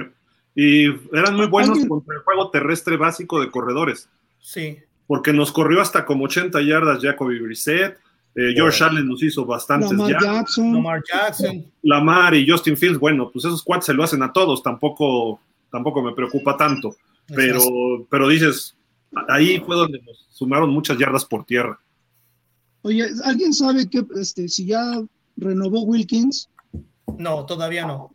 Y 0.55 0.85
eran 1.17 1.35
muy 1.35 1.47
buenos 1.47 1.71
Alguien- 1.71 1.89
contra 1.89 2.15
el 2.15 2.21
juego 2.21 2.49
terrestre 2.51 2.95
básico 2.95 3.41
de 3.41 3.51
corredores. 3.51 4.07
Sí. 4.39 4.79
Porque 5.07 5.33
nos 5.33 5.51
corrió 5.51 5.81
hasta 5.81 6.05
como 6.05 6.25
80 6.25 6.61
yardas 6.61 7.01
Jacoby 7.01 7.39
Brissett. 7.39 7.97
Eh, 8.35 8.53
George 8.53 8.83
Allen 8.83 9.07
nos 9.07 9.23
hizo 9.23 9.45
bastantes 9.45 9.91
Lamar 9.91 10.11
yardas. 10.11 10.33
Jackson. 10.33 10.73
Lamar 10.73 11.03
Jackson. 11.11 11.65
Lamar 11.83 12.35
y 12.35 12.49
Justin 12.49 12.75
Fields, 12.75 12.99
bueno, 12.99 13.29
pues 13.31 13.45
esos 13.45 13.63
cuates 13.63 13.85
se 13.85 13.93
lo 13.93 14.03
hacen 14.03 14.21
a 14.23 14.33
todos, 14.33 14.61
tampoco, 14.61 15.39
tampoco 15.71 16.01
me 16.01 16.13
preocupa 16.13 16.57
tanto. 16.57 16.95
Pero, 17.27 17.61
pero 18.09 18.27
dices, 18.27 18.75
ahí 19.29 19.59
fue 19.59 19.75
donde 19.75 20.01
nos 20.01 20.27
sumaron 20.29 20.69
muchas 20.69 20.97
yardas 20.97 21.23
por 21.23 21.45
tierra. 21.45 21.79
Oye, 22.81 23.07
¿alguien 23.23 23.53
sabe 23.53 23.89
que 23.89 24.05
este, 24.19 24.47
si 24.49 24.67
ya 24.67 25.01
renovó 25.37 25.83
Wilkins? 25.83 26.49
No, 27.17 27.45
todavía 27.45 27.87
no. 27.87 28.13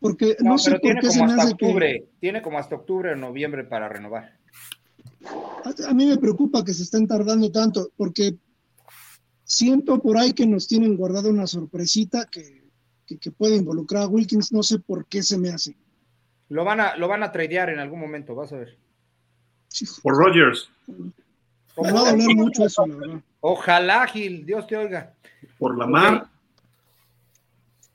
Porque 0.00 0.36
no, 0.40 0.50
No, 0.50 0.58
sé 0.58 0.78
por 0.78 1.00
qué 1.00 1.10
se 1.10 1.24
me 1.24 1.32
hace 1.32 1.56
que. 1.56 1.64
octubre, 1.64 2.04
tiene 2.20 2.42
como 2.42 2.58
hasta 2.58 2.74
octubre 2.74 3.12
o 3.12 3.16
noviembre 3.16 3.64
para 3.64 3.88
renovar. 3.88 4.36
A, 5.64 5.90
a 5.90 5.94
mí 5.94 6.06
me 6.06 6.18
preocupa 6.18 6.64
que 6.64 6.74
se 6.74 6.82
estén 6.82 7.06
tardando 7.06 7.50
tanto, 7.50 7.88
porque 7.96 8.34
siento 9.46 10.00
por 10.02 10.18
ahí 10.18 10.32
que 10.34 10.46
nos 10.46 10.68
tienen 10.68 10.96
guardado 10.96 11.30
una 11.30 11.46
sorpresita 11.46 12.26
que, 12.26 12.64
que, 13.06 13.16
que 13.16 13.30
puede 13.30 13.56
involucrar 13.56 14.02
a 14.02 14.08
Wilkins. 14.08 14.52
No 14.52 14.62
sé 14.62 14.78
por 14.78 15.06
qué 15.06 15.22
se 15.22 15.38
me 15.38 15.48
hace. 15.48 15.74
Lo 16.50 16.64
van 16.64 16.80
a, 16.80 16.96
lo 16.96 17.08
van 17.08 17.22
a 17.22 17.32
tradear 17.32 17.70
en 17.70 17.78
algún 17.78 18.00
momento, 18.00 18.34
vas 18.34 18.52
a 18.52 18.56
ver. 18.58 18.76
Por 20.02 20.16
Rogers, 20.16 20.68
Me 20.86 21.92
va 21.92 22.08
a 22.08 22.10
doler 22.12 22.34
mucho 22.36 22.64
eso, 22.66 22.86
la 22.86 22.94
verdad. 22.96 23.20
Ojalá, 23.40 24.06
Gil, 24.06 24.44
Dios 24.46 24.66
te 24.66 24.76
oiga. 24.76 25.12
por 25.58 25.76
Lamar. 25.76 26.28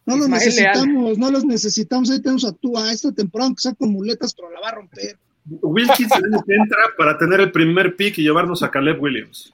No 0.06 0.15
los 0.18 0.26
Ismael 0.26 0.30
Leal. 0.56 0.73
necesitamos, 0.73 1.18
no 1.18 1.32
los 1.32 1.45
necesitamos. 1.45 2.10
Ahí 2.10 2.22
tenemos 2.22 2.45
a 2.45 2.52
Tua 2.53 2.91
esta 2.91 3.11
temporada, 3.11 3.48
aunque 3.48 3.61
sea 3.61 3.73
con 3.73 3.91
muletas, 3.91 4.34
pero 4.34 4.49
la 4.52 4.60
va 4.60 4.69
a 4.69 4.76
romper. 4.76 5.18
Wilkins 5.45 6.11
que 6.45 6.53
entra 6.56 6.78
para 6.98 7.18
tener 7.18 7.40
el 7.40 7.52
primer 7.52 7.95
pick 7.95 8.18
y 8.19 8.23
llevarnos 8.23 8.61
a 8.64 8.69
Caleb 8.69 9.02
Williams. 9.02 9.53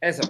Eso. 0.00 0.22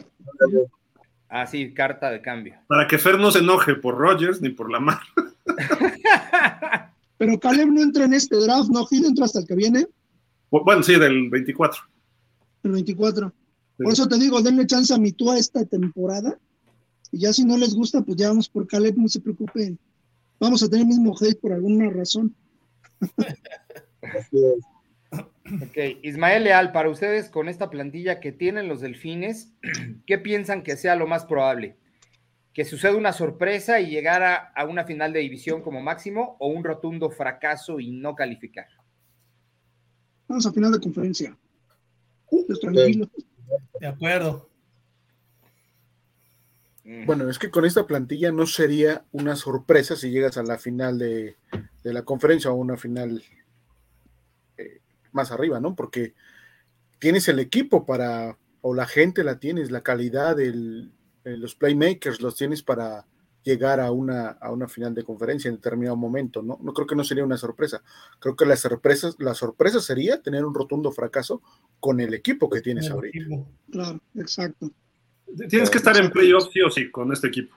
Así, 1.28 1.74
carta 1.74 2.10
de 2.10 2.22
cambio. 2.22 2.54
Para 2.68 2.86
que 2.86 2.98
Fer 2.98 3.18
no 3.18 3.30
se 3.30 3.40
enoje 3.40 3.74
por 3.74 3.96
Rogers 3.96 4.40
ni 4.40 4.50
por 4.50 4.70
Lamar. 4.70 5.00
Pero 7.18 7.38
Caleb 7.40 7.68
no 7.68 7.82
entra 7.82 8.04
en 8.04 8.14
este 8.14 8.36
draft, 8.36 8.68
no, 8.68 8.86
Gil 8.86 9.06
entra 9.06 9.24
hasta 9.24 9.40
el 9.40 9.46
que 9.46 9.54
viene, 9.54 9.86
Bueno, 10.50 10.82
sí, 10.82 10.98
del 10.98 11.30
24. 11.30 11.82
el 12.64 12.72
24. 12.72 13.32
Por 13.78 13.92
eso 13.92 14.06
te 14.06 14.18
digo, 14.18 14.40
denle 14.42 14.66
chance 14.66 14.92
a 14.94 14.98
mi 14.98 15.12
Tua 15.12 15.38
esta 15.38 15.64
temporada. 15.64 16.38
Y 17.12 17.18
ya 17.20 17.32
si 17.32 17.44
no 17.44 17.56
les 17.56 17.74
gusta, 17.74 18.02
pues 18.02 18.16
ya 18.16 18.28
vamos 18.28 18.48
por 18.48 18.66
Caleb, 18.66 18.96
no 18.96 19.08
se 19.08 19.20
preocupen. 19.20 19.78
Vamos 20.38 20.62
a 20.62 20.68
tener 20.68 20.82
el 20.82 20.88
mismo 20.88 21.14
hate 21.18 21.40
por 21.40 21.52
alguna 21.52 21.90
razón. 21.90 22.34
Ok, 25.62 25.76
Ismael 26.02 26.44
Leal, 26.44 26.72
para 26.72 26.90
ustedes 26.90 27.28
con 27.28 27.48
esta 27.48 27.70
plantilla 27.70 28.20
que 28.20 28.32
tienen 28.32 28.68
los 28.68 28.80
delfines, 28.80 29.52
¿qué 30.06 30.18
piensan 30.18 30.62
que 30.62 30.76
sea 30.76 30.96
lo 30.96 31.06
más 31.06 31.24
probable? 31.24 31.76
¿Que 32.52 32.64
suceda 32.64 32.96
una 32.96 33.12
sorpresa 33.12 33.80
y 33.80 33.90
llegar 33.90 34.22
a, 34.22 34.36
a 34.36 34.64
una 34.64 34.84
final 34.84 35.12
de 35.12 35.20
división 35.20 35.62
como 35.62 35.82
máximo 35.82 36.36
o 36.40 36.48
un 36.48 36.64
rotundo 36.64 37.10
fracaso 37.10 37.80
y 37.80 37.90
no 37.90 38.14
calificar? 38.14 38.66
Vamos 40.28 40.46
a 40.46 40.52
final 40.52 40.72
de 40.72 40.80
conferencia. 40.80 41.36
Pues 42.28 42.58
tranquilo. 42.60 43.08
De 43.80 43.86
acuerdo. 43.86 44.48
Bueno, 47.04 47.28
es 47.28 47.38
que 47.38 47.50
con 47.50 47.64
esta 47.64 47.86
plantilla 47.86 48.30
no 48.30 48.46
sería 48.46 49.04
una 49.10 49.34
sorpresa 49.34 49.96
si 49.96 50.10
llegas 50.10 50.36
a 50.36 50.44
la 50.44 50.56
final 50.56 50.98
de, 50.98 51.36
de 51.82 51.92
la 51.92 52.02
conferencia 52.02 52.50
o 52.50 52.54
a 52.54 52.56
una 52.56 52.76
final 52.76 53.24
más 55.16 55.32
arriba, 55.32 55.58
¿no? 55.58 55.74
Porque 55.74 56.14
tienes 57.00 57.26
el 57.28 57.40
equipo 57.40 57.84
para, 57.84 58.36
o 58.60 58.74
la 58.74 58.86
gente 58.86 59.24
la 59.24 59.38
tienes, 59.40 59.70
la 59.72 59.82
calidad, 59.82 60.38
el, 60.38 60.92
eh, 61.24 61.36
los 61.36 61.54
playmakers 61.56 62.20
los 62.20 62.36
tienes 62.36 62.62
para 62.62 63.04
llegar 63.42 63.78
a 63.80 63.92
una, 63.92 64.30
a 64.40 64.50
una 64.50 64.66
final 64.66 64.92
de 64.94 65.04
conferencia 65.04 65.48
en 65.48 65.54
determinado 65.56 65.96
momento, 65.96 66.42
¿no? 66.42 66.58
No 66.62 66.72
creo 66.72 66.86
que 66.86 66.96
no 66.96 67.04
sería 67.04 67.24
una 67.24 67.36
sorpresa. 67.36 67.80
Creo 68.18 68.34
que 68.34 68.44
la 68.44 68.56
sorpresa, 68.56 69.10
la 69.18 69.34
sorpresa 69.34 69.80
sería 69.80 70.20
tener 70.20 70.44
un 70.44 70.52
rotundo 70.54 70.90
fracaso 70.90 71.40
con 71.78 72.00
el 72.00 72.12
equipo 72.14 72.50
que 72.50 72.60
tienes 72.60 72.90
ahorita. 72.90 73.18
Claro, 73.70 74.00
exacto. 74.16 74.70
Tienes 75.48 75.70
que 75.70 75.78
estar 75.78 75.96
en 75.96 76.10
playoff 76.10 76.48
sí 76.52 76.60
o 76.60 76.70
sí 76.70 76.90
con 76.90 77.12
este 77.12 77.28
equipo. 77.28 77.54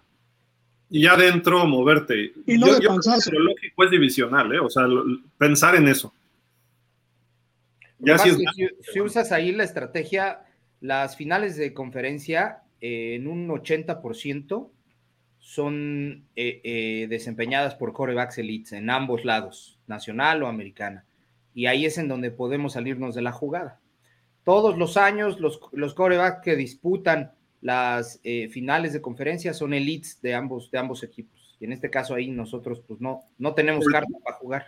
Y 0.91 1.03
ya 1.03 1.14
adentro 1.14 1.65
moverte. 1.65 2.34
Y 2.45 2.57
no 2.57 2.68
yo, 2.68 2.73
de 2.76 2.81
yo 2.81 2.95
creo 2.95 3.19
que 3.23 3.31
lo 3.31 3.40
lógico 3.45 3.84
es 3.84 3.91
divisional, 3.91 4.53
¿eh? 4.53 4.60
O 4.60 4.69
sea, 4.69 4.84
lo- 4.88 5.06
pensar 5.40 5.76
en 5.76 5.88
eso. 5.88 6.14
Ya 8.00 8.16
Además, 8.16 8.56
sí 8.56 8.66
es 8.66 8.76
si, 8.86 8.92
si 8.94 9.02
usas 9.02 9.32
ahí 9.32 9.52
la 9.52 9.64
estrategia, 9.64 10.46
las 10.82 11.16
finales 11.16 11.58
de 11.58 11.74
conferencia 11.74 12.64
eh, 12.82 13.16
en 13.16 13.28
un 13.28 13.48
80% 13.48 14.70
son 15.40 16.26
eh, 16.36 16.62
eh, 16.64 17.08
desempeñadas 17.10 17.76
por 17.76 17.94
corebacks 17.94 18.38
elites 18.38 18.74
en 18.74 18.90
ambos 18.90 19.26
lados, 19.26 19.80
nacional 19.88 20.44
o 20.44 20.48
americana. 20.48 21.06
Y 21.54 21.66
ahí 21.66 21.86
es 21.86 21.98
en 21.98 22.08
donde 22.08 22.32
podemos 22.32 22.74
salirnos 22.74 23.16
de 23.16 23.22
la 23.22 23.32
jugada. 23.32 23.80
Todos 24.44 24.78
los 24.78 24.98
años 24.98 25.40
los, 25.40 25.60
los 25.72 25.94
corebacks 25.94 26.42
que 26.44 26.56
disputan 26.56 27.32
las 27.62 28.20
eh, 28.24 28.48
finales 28.50 28.94
de 28.94 29.02
conferencia 29.02 29.54
son 29.54 29.74
elites 29.74 30.22
de 30.22 30.36
ambos, 30.36 30.72
de 30.72 30.78
ambos 30.78 31.04
equipos. 31.04 31.58
Y 31.60 31.66
en 31.66 31.74
este 31.74 31.90
caso 31.90 32.16
ahí 32.16 32.30
nosotros 32.30 32.82
pues 32.88 33.02
no, 33.02 33.22
no 33.38 33.54
tenemos 33.54 33.86
carta 33.86 34.14
para 34.24 34.38
jugar. 34.38 34.66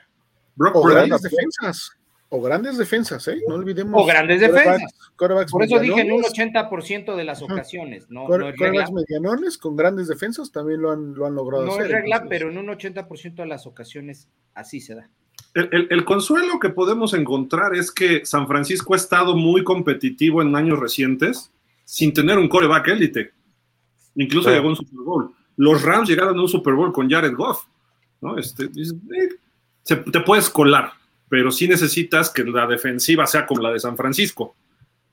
Brock 0.56 0.76
O 0.76 0.82
Purdy. 0.82 0.96
grandes 0.96 1.22
defensas. 1.22 1.92
O 2.34 2.42
grandes 2.42 2.78
defensas, 2.78 3.28
¿eh? 3.28 3.42
No 3.46 3.56
olvidemos. 3.56 4.02
O 4.02 4.06
grandes 4.06 4.40
defensas. 4.40 4.94
quarterbacks 5.18 5.52
Por 5.52 5.64
eso 5.64 5.80
dije 5.80 6.00
en 6.00 6.14
un 6.14 6.22
medianones, 6.22 6.32
80% 6.32 7.16
de 7.18 7.24
las 7.26 7.42
ocasiones. 7.42 8.10
No, 8.10 8.26
quar- 8.26 8.40
no 8.40 8.48
es 8.48 8.58
regla, 8.58 8.88
medianones 8.90 9.58
con 9.58 9.76
grandes 9.76 10.08
defensas 10.08 10.50
también 10.50 10.82
lo 10.82 10.92
han, 10.92 11.14
lo 11.14 11.26
han 11.26 11.36
logrado 11.36 11.66
no 11.66 11.74
hacer. 11.74 11.88
es 11.88 11.92
regla, 11.92 12.16
entonces- 12.16 12.40
pero 12.40 12.50
en 12.50 12.58
un 12.58 12.70
80% 12.70 13.42
de 13.42 13.48
las 13.50 13.68
ocasiones 13.68 14.30
así 14.54 14.80
se 14.80 14.96
da. 14.96 15.10
El, 15.54 15.68
el- 15.74 15.88
el 15.90 16.06
consuelo 16.06 16.58
que 16.58 16.70
podemos 16.70 17.14
encontrar 17.14 17.76
es 17.76 17.92
que 17.92 18.26
San 18.26 18.48
Francisco 18.48 18.94
ha 18.94 18.98
estado 18.98 19.36
muy 19.36 19.66
competitivo 19.66 20.42
en 20.42 20.56
años 20.56 20.80
recientes 20.80 21.52
sin 21.84 22.14
tener 22.14 22.38
un 22.38 22.48
coreback 22.48 22.88
élite. 22.88 23.32
Incluso 24.16 24.46
Claro. 24.46 24.58
llegó 24.58 24.68
a 24.68 24.72
un 24.72 24.76
Super 24.78 25.00
Bowl. 25.04 25.32
Los 25.58 25.82
Rams 25.82 26.08
llegaron 26.08 26.38
a 26.38 26.42
un 26.42 26.48
Super 26.48 26.76
Bowl 26.76 26.94
con 26.94 27.10
Jared 27.10 27.34
Goff. 27.36 27.66
¿no? 28.22 28.38
Este, 28.38 28.66
eh, 28.66 29.30
se- 29.84 29.96
te 29.98 30.20
puedes 30.22 30.50
colar, 30.50 30.92
pero 31.32 31.50
sí 31.50 31.66
necesitas 31.66 32.30
que 32.30 32.44
la 32.44 32.68
defensiva 32.68 33.26
sea 33.26 33.46
como 33.48 33.62
la 33.62 33.72
de 33.72 33.80
San 33.80 33.96
Francisco 33.96 34.54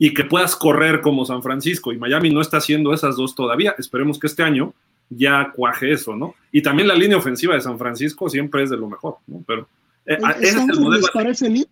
y 0.01 0.13
que 0.13 0.25
puedas 0.25 0.57
correr 0.57 1.01
como 1.01 1.25
San 1.25 1.45
Francisco. 1.45 1.93
Y 1.93 1.97
Miami 1.97 2.31
no 2.31 2.41
está 2.41 2.57
haciendo 2.57 2.93
esas 2.93 3.15
dos 3.15 3.37
todavía. 3.37 3.77
Esperemos 3.79 4.19
que 4.19 4.27
este 4.27 4.43
año 4.43 4.75
ya 5.09 5.53
cuaje 5.55 5.93
eso, 5.93 6.17
¿no? 6.17 6.35
Y 6.51 6.61
también 6.61 6.89
la 6.89 6.97
línea 6.97 7.17
ofensiva 7.17 7.55
de 7.55 7.61
San 7.61 7.79
Francisco 7.79 8.29
siempre 8.29 8.65
es 8.65 8.71
de 8.71 8.77
lo 8.77 8.89
mejor, 8.89 9.19
¿no? 9.29 9.45
Pero 9.47 9.69
eh, 10.07 10.19
Oye, 10.21 10.33
ese 10.41 10.49
es 10.49 10.55
el 10.55 10.59
¿Stanford 10.59 10.81
modelo. 10.81 11.03
les 11.03 11.11
parece 11.13 11.47
elite? 11.47 11.71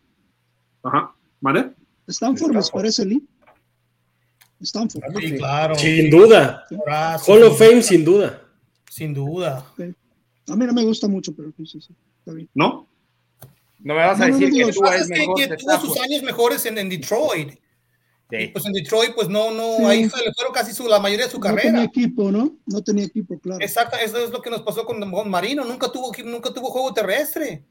Ajá, 0.84 1.12
¿vale? 1.40 1.70
¿Stanford 2.06 2.54
les 2.54 2.70
parece 2.70 3.02
elite? 3.02 3.26
Stanford. 4.60 5.02
Sí, 5.18 5.38
claro. 5.38 5.74
Sin 5.74 6.08
duda. 6.08 6.64
Brazo, 6.84 7.32
Hall 7.32 7.42
of 7.42 7.58
Fame, 7.58 7.82
sin 7.82 8.04
duda. 8.04 8.42
Sin 8.88 9.12
duda. 9.12 9.66
A 10.48 10.54
mí 10.54 10.66
no 10.66 10.72
me 10.72 10.84
gusta 10.84 11.08
mucho, 11.08 11.34
pero 11.34 11.50
sí, 11.56 11.66
sí, 11.66 11.80
sí, 11.80 11.92
está 12.20 12.32
bien. 12.32 12.48
¿No? 12.54 12.86
No 13.86 13.94
me 13.94 14.00
vas 14.00 14.20
a 14.20 14.26
decir 14.26 14.48
no 14.48 14.54
que 14.56 14.62
es 14.62 15.08
mejor 15.08 15.36
que 15.36 15.56
tuvo 15.56 15.80
sus 15.80 16.00
años 16.00 16.20
mejores 16.24 16.66
en, 16.66 16.76
en 16.76 16.88
Detroit. 16.88 17.52
Y 18.32 18.48
pues 18.48 18.66
en 18.66 18.72
Detroit, 18.72 19.14
pues 19.14 19.28
no, 19.28 19.52
no, 19.52 19.76
Sí. 19.76 19.84
ahí 19.84 20.10
se 20.10 20.24
le 20.24 20.32
fueron 20.34 20.52
casi 20.52 20.72
su, 20.72 20.88
la 20.88 20.98
mayoría 20.98 21.26
de 21.26 21.30
su 21.30 21.38
No 21.38 21.44
tenía 21.46 21.62
carrera. 21.62 21.82
equipo, 21.84 22.32
¿no? 22.32 22.56
No 22.66 22.82
tenía 22.82 23.04
equipo, 23.04 23.38
claro. 23.38 23.60
Exacto, 23.62 23.96
eso 24.04 24.18
es 24.18 24.30
lo 24.32 24.42
que 24.42 24.50
nos 24.50 24.62
pasó 24.62 24.84
con, 24.84 25.08
con 25.12 25.30
Marino. 25.30 25.64
Nunca 25.64 25.92
tuvo, 25.92 26.10
nunca 26.24 26.52
tuvo 26.52 26.68
juego 26.70 26.92
terrestre. 26.92 27.62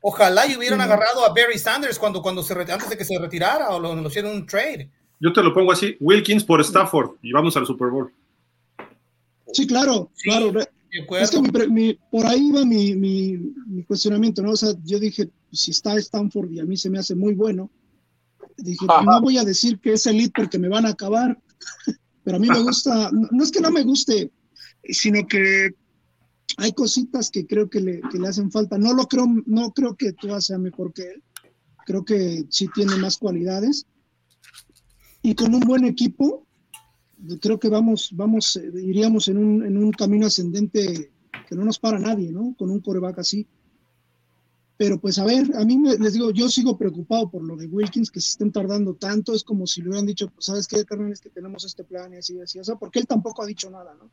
Ojalá 0.00 0.44
y 0.48 0.56
hubieran 0.56 0.80
Sí. 0.80 0.84
agarrado 0.84 1.24
a 1.24 1.28
Barry 1.28 1.58
Sanders 1.60 1.96
cuando, 1.96 2.20
cuando 2.20 2.42
se 2.42 2.54
antes 2.54 2.90
de 2.90 2.96
que 2.96 3.04
se 3.04 3.16
retirara 3.16 3.68
o 3.70 3.78
lo, 3.78 3.94
lo 3.94 4.08
hicieron 4.08 4.32
un 4.32 4.44
trade. 4.44 4.90
Yo 5.20 5.32
te 5.32 5.40
lo 5.40 5.54
pongo 5.54 5.70
así, 5.70 5.96
Wilkins 6.00 6.42
por 6.42 6.60
Stafford 6.62 7.12
y 7.22 7.30
vamos 7.30 7.56
al 7.56 7.64
Super 7.64 7.90
Bowl. 7.90 8.12
Sí, 9.52 9.68
claro, 9.68 10.10
Sí, 10.14 10.28
claro. 10.28 10.52
Es 11.24 11.30
que 11.30 11.40
mi 11.40 11.50
pre- 11.50 11.68
mi- 11.68 11.98
por 12.10 12.26
ahí 12.26 12.50
va 12.50 12.64
mi, 12.64 12.94
mi, 12.94 13.36
mi 13.66 13.84
cuestionamiento, 13.84 14.42
¿no? 14.42 14.52
O 14.52 14.56
sea, 14.56 14.70
yo 14.84 14.98
dije, 14.98 15.26
pues, 15.26 15.60
si 15.60 15.70
está 15.70 15.96
Stanford 15.96 16.50
y 16.50 16.60
a 16.60 16.64
mí 16.64 16.76
se 16.76 16.90
me 16.90 16.98
hace 16.98 17.14
muy 17.14 17.34
bueno, 17.34 17.70
dije, 18.56 18.84
no 19.04 19.20
voy 19.20 19.38
a 19.38 19.44
decir 19.44 19.78
que 19.78 19.92
es 19.92 20.06
elite 20.06 20.32
porque 20.36 20.58
me 20.58 20.68
van 20.68 20.86
a 20.86 20.90
acabar, 20.90 21.40
pero 22.24 22.36
a 22.36 22.40
mí 22.40 22.48
me 22.48 22.60
gusta, 22.62 23.10
no, 23.12 23.28
no 23.30 23.44
es 23.44 23.50
que 23.50 23.60
no 23.60 23.70
me 23.70 23.82
guste, 23.84 24.30
sino 24.84 25.26
que 25.26 25.70
hay 26.56 26.72
cositas 26.72 27.30
que 27.30 27.46
creo 27.46 27.70
que 27.70 27.80
le, 27.80 28.00
que 28.10 28.18
le 28.18 28.28
hacen 28.28 28.50
falta. 28.50 28.76
No 28.76 28.92
lo 28.92 29.04
creo, 29.06 29.26
no 29.46 29.70
creo 29.72 29.94
que 29.96 30.12
tú 30.12 30.28
sea 30.40 30.58
mejor 30.58 30.92
que 30.92 31.02
él, 31.02 31.22
creo 31.86 32.04
que 32.04 32.44
sí 32.50 32.68
tiene 32.74 32.96
más 32.96 33.16
cualidades. 33.16 33.86
Y 35.22 35.34
con 35.34 35.54
un 35.54 35.60
buen 35.60 35.84
equipo, 35.84 36.46
creo 37.40 37.58
que 37.58 37.68
vamos, 37.68 38.10
vamos, 38.12 38.56
eh, 38.56 38.70
iríamos 38.82 39.28
en 39.28 39.38
un, 39.38 39.64
en 39.64 39.76
un 39.76 39.90
camino 39.92 40.26
ascendente 40.26 41.12
que 41.46 41.54
no 41.56 41.64
nos 41.64 41.78
para 41.78 41.98
nadie, 41.98 42.30
¿no? 42.32 42.54
Con 42.58 42.70
un 42.70 42.80
coreback 42.80 43.18
así. 43.20 43.46
Pero 44.76 44.98
pues 44.98 45.18
a 45.18 45.24
ver, 45.26 45.54
a 45.56 45.64
mí 45.64 45.76
me- 45.78 45.96
les 45.98 46.14
digo, 46.14 46.30
yo 46.30 46.48
sigo 46.48 46.76
preocupado 46.78 47.30
por 47.30 47.42
lo 47.44 47.56
de 47.56 47.66
Wilkins, 47.66 48.10
que 48.10 48.20
se 48.20 48.30
estén 48.30 48.50
tardando 48.50 48.94
tanto, 48.94 49.34
es 49.34 49.44
como 49.44 49.66
si 49.66 49.82
le 49.82 49.88
hubieran 49.90 50.06
dicho, 50.06 50.28
pues 50.28 50.46
sabes 50.46 50.66
qué, 50.66 50.84
carnal, 50.84 51.12
es 51.12 51.20
que 51.20 51.28
tenemos 51.30 51.64
este 51.64 51.84
plan 51.84 52.12
y 52.14 52.16
así, 52.16 52.36
y 52.36 52.40
así, 52.40 52.58
o 52.58 52.64
sea, 52.64 52.76
porque 52.76 52.98
él 52.98 53.06
tampoco 53.06 53.42
ha 53.42 53.46
dicho 53.46 53.70
nada, 53.70 53.94
¿no? 53.94 54.10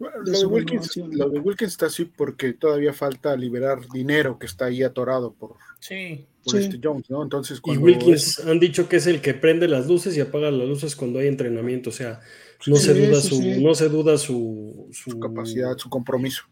Lo, 0.00 0.08
de 0.40 0.46
Wilkins, 0.46 0.94
renovación. 0.94 1.10
lo 1.18 1.28
de 1.30 1.38
Wilkins 1.40 1.72
está 1.72 1.86
así 1.86 2.06
porque 2.06 2.52
todavía 2.54 2.92
falta 2.94 3.36
liberar 3.36 3.80
dinero 3.92 4.38
que 4.38 4.46
está 4.46 4.64
ahí 4.66 4.82
atorado 4.82 5.32
por, 5.34 5.56
Sí. 5.78 6.26
por 6.42 6.56
Sí. 6.56 6.64
este 6.64 6.80
Jones, 6.82 7.08
¿no? 7.10 7.22
Entonces, 7.22 7.60
Y 7.66 7.76
Wilkins 7.76 8.40
han 8.40 8.58
dicho 8.58 8.88
que 8.88 8.96
es 8.96 9.06
el 9.06 9.20
que 9.20 9.34
prende 9.34 9.68
las 9.68 9.86
luces 9.86 10.16
y 10.16 10.20
apaga 10.20 10.50
las 10.50 10.66
luces 10.68 10.96
cuando 10.96 11.18
hay 11.18 11.26
entrenamiento. 11.28 11.90
O 11.90 11.92
sea, 11.92 12.20
no 12.66 12.76
Sí, 12.76 12.86
se 12.86 12.94
duda 12.94 13.20
sí, 13.20 13.28
su, 13.28 13.36
sí. 13.36 13.62
no 13.62 13.74
se 13.74 13.88
duda 13.90 14.16
su, 14.18 14.88
su 14.90 15.10
su 15.12 15.20
capacidad, 15.20 15.76
su 15.76 15.88
compromiso. 15.90 16.44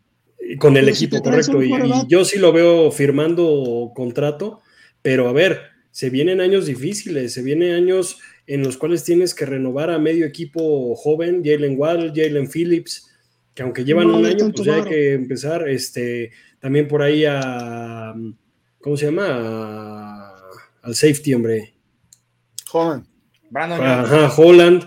con 0.58 0.76
el 0.76 0.94
si 0.94 1.04
equipo, 1.06 1.22
correcto. 1.22 1.62
Y, 1.62 1.72
yo 2.08 2.24
sí 2.24 2.38
lo 2.38 2.52
veo 2.52 2.90
firmando 2.90 3.92
contrato, 3.94 4.60
pero 5.02 5.28
a 5.28 5.32
ver, 5.32 5.62
se 5.90 6.10
vienen 6.10 6.40
años 6.40 6.66
difíciles, 6.66 7.32
se 7.32 7.42
vienen 7.42 7.74
años 7.74 8.18
en 8.46 8.62
los 8.62 8.76
cuales 8.78 9.04
tienes 9.04 9.34
que 9.34 9.44
renovar 9.46 9.90
a 9.90 9.98
medio 9.98 10.24
equipo 10.26 10.94
joven, 10.96 11.42
Jalen 11.44 11.78
Waddle, 11.78 12.12
Jalen 12.14 12.48
Phillips, 12.50 13.07
que 13.59 13.64
aunque 13.64 13.85
llevan 13.85 14.06
No 14.06 14.18
un 14.18 14.24
año, 14.24 14.52
pues 14.55 14.64
ya 14.64 14.76
hay 14.76 14.85
que 14.85 15.14
empezar, 15.14 15.68
este, 15.68 16.30
también 16.60 16.86
por 16.86 17.02
ahí 17.02 17.24
a, 17.26 18.14
¿cómo 18.80 18.97
se 18.97 19.06
llama? 19.06 19.26
A- 19.28 20.36
al 20.82 20.94
safety, 20.94 21.35
hombre. 21.35 21.74
Holland. 22.72 23.05
Brandon. 23.51 23.80
Ajá, 23.82 24.32
Holland. 24.36 24.85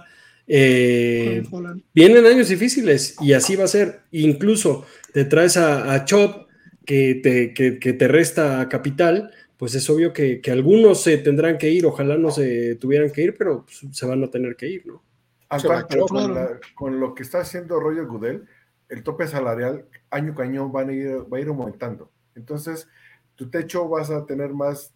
eh, 0.48 1.43
Holland. 1.52 1.84
vienen 1.93 2.26
años 2.26 2.48
difíciles 2.48 3.18
y 3.19 3.34
así 3.34 3.57
va 3.57 3.65
a 3.65 3.68
ser. 3.68 4.03
Incluso 4.11 4.85
te 5.11 5.26
traes 5.26 5.57
a, 5.57 5.93
a 5.93 6.06
Chop 6.06 6.48
que 6.85 7.19
te, 7.22 7.53
que, 7.53 7.77
que 7.77 7.91
te 7.91 8.07
resta 8.07 8.69
capital, 8.69 9.31
pues 9.57 9.76
es 9.76 9.89
obvio 9.89 10.14
que, 10.14 10.39
que 10.39 10.52
algunos 10.52 11.03
se 11.03 11.18
tendrán 11.18 11.57
que 11.57 11.69
ir, 11.72 11.85
ojalá 11.85 12.18
no 12.18 12.31
se 12.31 12.76
tuvieran 12.76 13.11
que 13.11 13.22
ir, 13.23 13.35
pero 13.38 13.65
pues, 13.65 13.93
se 13.93 14.06
van 14.06 14.23
a 14.23 14.30
tener 14.31 14.56
que 14.56 14.69
ir, 14.69 14.88
¿no? 14.88 15.03
Antoine, 15.49 15.81
va, 15.81 15.88
pero 15.89 16.06
claro. 16.06 16.26
con, 16.27 16.35
la- 16.35 16.60
con 16.73 16.99
lo 17.02 17.14
que 17.14 17.23
está 17.23 17.41
haciendo 17.41 17.77
Roger 17.81 18.06
Goodell, 18.06 18.43
el 18.91 19.03
tope 19.03 19.26
salarial 19.26 19.85
año 20.09 20.35
con 20.35 20.45
año 20.45 20.69
van 20.69 20.89
a 20.89 20.93
ir, 20.93 21.34
va 21.34 21.38
a 21.38 21.41
ir 21.41 21.47
aumentando. 21.47 22.11
Entonces, 22.35 22.88
tu 23.35 23.49
techo 23.49 23.88
vas 23.88 24.11
a 24.11 24.26
tener 24.26 24.53
más 24.53 24.93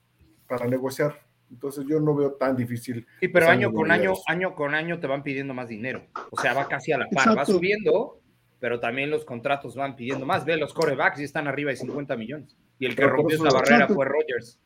para 0.47 0.67
negociar. 0.67 1.21
Entonces, 1.49 1.85
yo 1.87 1.99
no 2.01 2.13
veo 2.13 2.33
tan 2.33 2.57
difícil. 2.57 3.07
Sí, 3.21 3.29
pero 3.29 3.47
año 3.47 3.71
con 3.71 3.89
año, 3.91 4.13
año 4.27 4.53
con 4.53 4.75
año 4.75 4.99
te 4.99 5.07
van 5.07 5.23
pidiendo 5.23 5.53
más 5.53 5.69
dinero. 5.69 6.05
O 6.29 6.39
sea, 6.39 6.53
va 6.53 6.67
casi 6.67 6.91
a 6.91 6.97
la 6.97 7.07
par, 7.07 7.37
va 7.37 7.45
subiendo, 7.45 8.19
pero 8.59 8.81
también 8.81 9.09
los 9.09 9.23
contratos 9.23 9.75
van 9.75 9.95
pidiendo 9.95 10.25
más. 10.25 10.43
Ve, 10.43 10.57
los 10.57 10.73
corebacks 10.73 11.19
ya 11.19 11.23
están 11.23 11.47
arriba 11.47 11.71
de 11.71 11.77
50 11.77 12.17
millones. 12.17 12.57
Y 12.77 12.87
el 12.87 12.95
que 12.95 13.03
Pero 13.03 13.15
rompió 13.15 13.37
esa 13.37 13.45
barrera 13.45 13.75
Exacto. 13.75 13.93
fue 13.93 14.05
Rogers. 14.05 14.59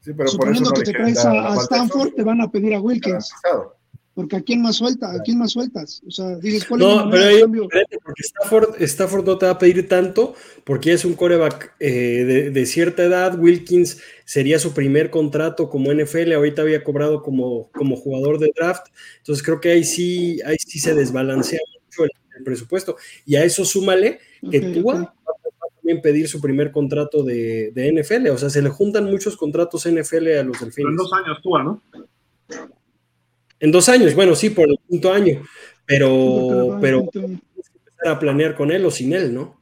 Sí, 0.00 0.12
pero 0.14 0.30
por 0.36 0.50
eso 0.50 0.64
Suponiendo 0.64 0.70
no 0.70 0.76
que 0.76 0.82
te 0.84 0.92
traes 0.92 1.24
a, 1.24 1.54
Stanford, 1.56 2.14
te 2.14 2.24
van 2.24 2.40
a 2.40 2.50
pedir 2.50 2.74
a 2.74 2.80
Wilkins, 2.80 3.30
garantizado. 3.42 3.81
Porque 4.14 4.36
a 4.36 4.42
quién 4.42 4.60
más 4.60 4.76
suelta, 4.76 5.10
a 5.10 5.20
quién 5.22 5.38
más 5.38 5.52
sueltas. 5.52 6.02
O 6.06 6.10
sea, 6.10 6.36
dices, 6.36 6.66
¿cuál 6.66 6.82
es 6.82 6.86
No, 6.86 7.10
pero 7.10 7.24
hay 7.24 7.42
porque 7.42 8.22
Stafford, 8.22 8.82
Stafford 8.82 9.24
no 9.26 9.38
te 9.38 9.46
va 9.46 9.52
a 9.52 9.58
pedir 9.58 9.88
tanto 9.88 10.34
porque 10.64 10.92
es 10.92 11.04
un 11.04 11.14
coreback 11.14 11.74
eh, 11.80 12.24
de, 12.24 12.50
de 12.50 12.66
cierta 12.66 13.04
edad. 13.04 13.38
Wilkins 13.38 14.00
sería 14.24 14.58
su 14.58 14.74
primer 14.74 15.10
contrato 15.10 15.70
como 15.70 15.92
NFL, 15.92 16.32
ahorita 16.32 16.62
había 16.62 16.84
cobrado 16.84 17.22
como, 17.22 17.70
como 17.72 17.96
jugador 17.96 18.38
de 18.38 18.50
draft. 18.54 18.86
Entonces 19.18 19.42
creo 19.42 19.60
que 19.60 19.70
ahí 19.70 19.84
sí, 19.84 20.40
ahí 20.44 20.56
sí 20.58 20.78
se 20.78 20.94
desbalancea 20.94 21.60
mucho 21.84 22.04
el, 22.04 22.10
el 22.36 22.44
presupuesto. 22.44 22.96
Y 23.24 23.36
a 23.36 23.44
eso 23.44 23.64
súmale 23.64 24.18
que 24.50 24.58
Ok, 24.58 24.72
Tua 24.74 24.94
ok. 24.94 25.00
va 25.00 25.14
a 25.64 25.74
también 25.76 26.02
pedir 26.02 26.28
su 26.28 26.40
primer 26.40 26.70
contrato 26.70 27.22
de, 27.24 27.72
de 27.74 27.92
NFL. 27.92 28.28
O 28.28 28.38
sea, 28.38 28.50
se 28.50 28.60
le 28.62 28.68
juntan 28.68 29.06
muchos 29.06 29.36
contratos 29.36 29.86
NFL 29.88 30.28
a 30.38 30.42
los 30.44 30.58
Pero 30.58 30.66
en 30.66 30.70
delfines. 30.70 30.96
dos 30.96 31.12
años 31.14 31.38
tú, 31.42 31.58
¿no? 31.58 31.82
En 33.62 33.70
dos 33.70 33.88
años, 33.88 34.12
bueno, 34.16 34.34
sí, 34.34 34.50
por 34.50 34.68
el 34.68 34.76
quinto 34.88 35.12
año. 35.12 35.40
Pero, 35.86 36.78
pero 36.80 36.98
a 36.98 37.02
meter- 37.04 37.24
empezar 37.24 38.08
a 38.08 38.18
planear 38.18 38.56
con 38.56 38.72
él 38.72 38.84
o 38.84 38.90
sin 38.90 39.12
él, 39.12 39.32
¿no? 39.32 39.60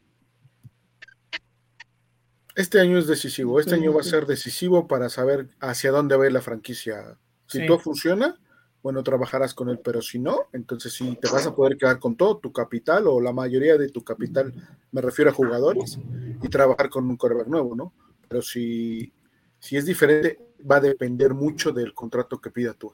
Este 2.56 2.80
año 2.80 2.98
es 2.98 3.06
decisivo. 3.06 3.60
Este 3.60 3.74
año 3.74 3.92
va 3.92 4.00
a 4.00 4.04
ser 4.04 4.24
decisivo 4.26 4.88
para 4.88 5.10
saber 5.10 5.48
hacia 5.60 5.90
dónde 5.90 6.16
va 6.16 6.24
a 6.24 6.26
ir 6.28 6.32
la 6.32 6.40
franquicia. 6.40 7.18
Si 7.46 7.58
Sí. 7.58 7.66
todo 7.66 7.78
funciona, 7.78 8.38
bueno, 8.82 9.02
trabajarás 9.02 9.52
con 9.52 9.68
él, 9.68 9.78
pero 9.84 10.00
si 10.00 10.18
no, 10.18 10.48
entonces 10.54 10.94
sí 10.94 11.18
te 11.20 11.28
vas 11.30 11.46
a 11.46 11.54
poder 11.54 11.76
quedar 11.76 11.98
con 11.98 12.16
todo 12.16 12.38
tu 12.38 12.52
capital 12.52 13.06
o 13.06 13.20
la 13.20 13.32
mayoría 13.34 13.76
de 13.76 13.90
tu 13.90 14.02
capital, 14.02 14.54
me 14.92 15.02
refiero 15.02 15.30
a 15.30 15.34
jugadores, 15.34 15.98
y 16.42 16.48
trabajar 16.48 16.88
con 16.88 17.04
un 17.08 17.16
coreback 17.18 17.48
nuevo, 17.48 17.76
¿no? 17.76 17.92
Pero 18.28 18.40
si, 18.40 19.12
si 19.58 19.76
es 19.76 19.84
diferente, 19.84 20.38
va 20.68 20.76
a 20.76 20.80
depender 20.80 21.34
mucho 21.34 21.72
del 21.72 21.92
contrato 21.92 22.40
que 22.40 22.50
pida 22.50 22.72
tú. 22.72 22.92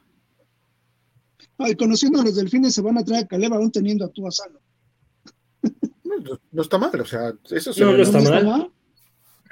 Ay, 1.58 1.74
conociendo 1.74 2.20
a 2.20 2.24
los 2.24 2.36
delfines, 2.36 2.74
se 2.74 2.82
van 2.82 2.98
a 2.98 3.04
traer 3.04 3.24
a 3.24 3.26
Caleb 3.28 3.54
aún 3.54 3.70
teniendo 3.70 4.04
a 4.04 4.08
Tua 4.08 4.30
sano. 4.30 4.58
No, 6.04 6.38
no 6.52 6.62
está 6.62 6.78
mal, 6.78 6.98
o 7.00 7.04
sea, 7.04 7.32
eso 7.50 7.72
se 7.72 7.84
No, 7.84 7.92
no 7.92 8.02
está 8.02 8.18
bien. 8.18 8.46
mal. 8.46 8.70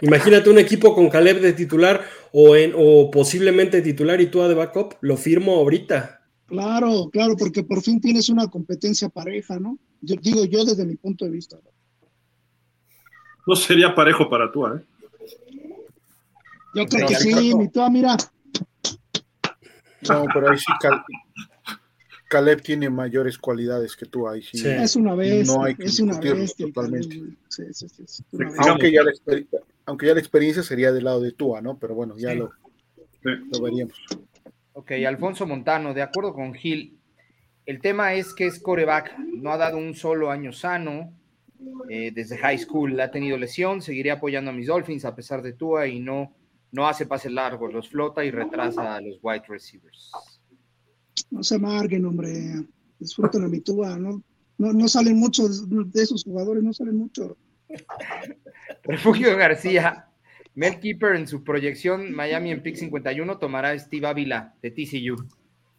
Imagínate 0.01 0.51
un 0.51 0.59
equipo 0.59 0.94
con 0.94 1.09
Caleb 1.09 1.40
de 1.40 1.52
titular 1.52 2.05
o, 2.32 2.56
en, 2.56 2.73
o 2.77 3.11
posiblemente 3.11 3.81
titular 3.81 4.20
y 4.20 4.27
tú 4.27 4.40
de 4.43 4.55
backup, 4.55 4.94
lo 5.02 5.16
firmo 5.16 5.52
ahorita. 5.56 6.20
Claro, 6.47 7.09
claro, 7.11 7.36
porque 7.36 7.62
por 7.65 7.81
fin 7.81 8.01
tienes 8.01 8.28
una 8.28 8.48
competencia 8.48 9.09
pareja, 9.09 9.59
¿no? 9.59 9.78
Yo 10.01 10.16
digo 10.20 10.44
yo 10.44 10.65
desde 10.65 10.85
mi 10.85 10.97
punto 10.97 11.24
de 11.24 11.31
vista. 11.31 11.59
¿no? 13.47 13.56
Sería 13.56 13.94
parejo 13.94 14.28
para 14.28 14.51
tú, 14.51 14.66
¿eh? 14.66 14.82
Yo 16.74 16.86
creo 16.86 17.02
No, 17.02 17.09
que 17.09 17.15
sí, 17.15 17.55
mi 17.55 17.69
Tua, 17.70 17.89
mira. 17.89 18.16
No, 20.09 20.24
pero 20.35 20.51
ahí 20.51 20.59
sí 20.59 20.73
Cal- 20.81 21.05
Caleb 22.29 22.63
tiene 22.63 22.91
mayores 22.91 23.39
cualidades 23.39 23.97
que 23.97 24.07
tú 24.07 24.27
ahí 24.29 24.43
sí. 24.43 24.59
Sí. 24.59 24.69
Es 24.69 24.97
una 24.97 25.15
bestia, 25.15 25.55
No 25.55 25.65
hay 25.65 25.75
que 25.75 25.85
es 25.85 26.01
una 26.01 26.19
bestia. 26.21 26.67
totalmente. 26.67 27.17
Sí, 27.49 27.63
es 27.69 27.83
una 28.33 28.47
bestia. 28.49 28.71
Aunque 28.71 28.91
ya, 28.93 29.03
la 29.03 29.11
exper- 29.13 29.47
aunque 29.87 30.07
ya 30.07 30.15
la 30.15 30.21
experiencia 30.21 30.63
sería 30.63 30.91
del 30.93 31.05
lado 31.05 31.21
de 31.21 31.33
Tua, 31.33 31.61
¿no? 31.61 31.79
Pero 31.79 31.95
bueno, 31.95 32.17
ya 32.19 32.31
Sí. 32.33 32.39
lo, 32.39 32.51
Sí. 33.23 33.31
lo 33.53 33.61
veríamos. 33.63 33.95
Ok, 34.73 34.93
Alfonso 35.07 35.47
Montano, 35.47 35.95
de 35.95 36.03
acuerdo 36.03 36.35
con 36.35 36.53
Gil, 36.55 36.99
el 37.67 37.81
tema 37.81 38.15
es 38.15 38.35
que 38.35 38.47
es 38.47 38.59
coreback, 38.61 39.17
no 39.19 39.53
ha 39.53 39.57
dado 39.57 39.79
un 39.79 39.95
solo 39.95 40.31
año 40.31 40.53
sano 40.53 41.13
eh, 41.89 42.11
desde 42.15 42.37
high 42.39 42.59
school, 42.59 42.99
ha 43.01 43.11
tenido 43.11 43.39
lesión, 43.39 43.81
seguiré 43.81 44.11
apoyando 44.11 44.51
a 44.51 44.55
mis 44.55 44.67
Dolphins 44.67 45.05
a 45.07 45.15
pesar 45.15 45.41
de 45.41 45.55
Tua 45.55 45.87
y 45.87 45.99
no, 46.01 46.35
no 46.73 46.87
hace 46.89 47.07
pases 47.07 47.33
largos, 47.33 47.73
los 47.73 47.89
flota 47.89 48.23
y 48.25 48.31
retrasa 48.31 48.97
a 48.97 49.01
los 49.01 49.19
wide 49.23 49.45
receivers. 49.49 50.11
No 51.31 51.43
se 51.43 51.57
amarguen, 51.57 52.05
hombre. 52.05 52.65
Disfruten 52.99 53.45
a 53.45 53.49
mi 53.49 53.61
Tua, 53.61 53.99
¿no? 53.99 54.23
No, 54.57 54.73
no 54.73 54.89
salen 54.89 55.19
muchos 55.19 55.69
de 55.69 56.03
esos 56.03 56.23
jugadores, 56.25 56.63
no 56.63 56.73
salen 56.73 56.97
mucho. 56.97 57.37
Refugio 58.85 59.37
García, 59.37 60.07
Mel 60.55 60.79
Keeper 60.79 61.17
en 61.17 61.27
su 61.27 61.43
proyección 61.43 62.13
Miami 62.15 62.53
en 62.53 62.63
pick 62.63 62.77
51 62.77 63.39
tomará 63.39 63.71
a 63.71 63.79
Steve 63.79 64.07
Ávila 64.07 64.55
de 64.63 64.71
TCU. 64.71 65.27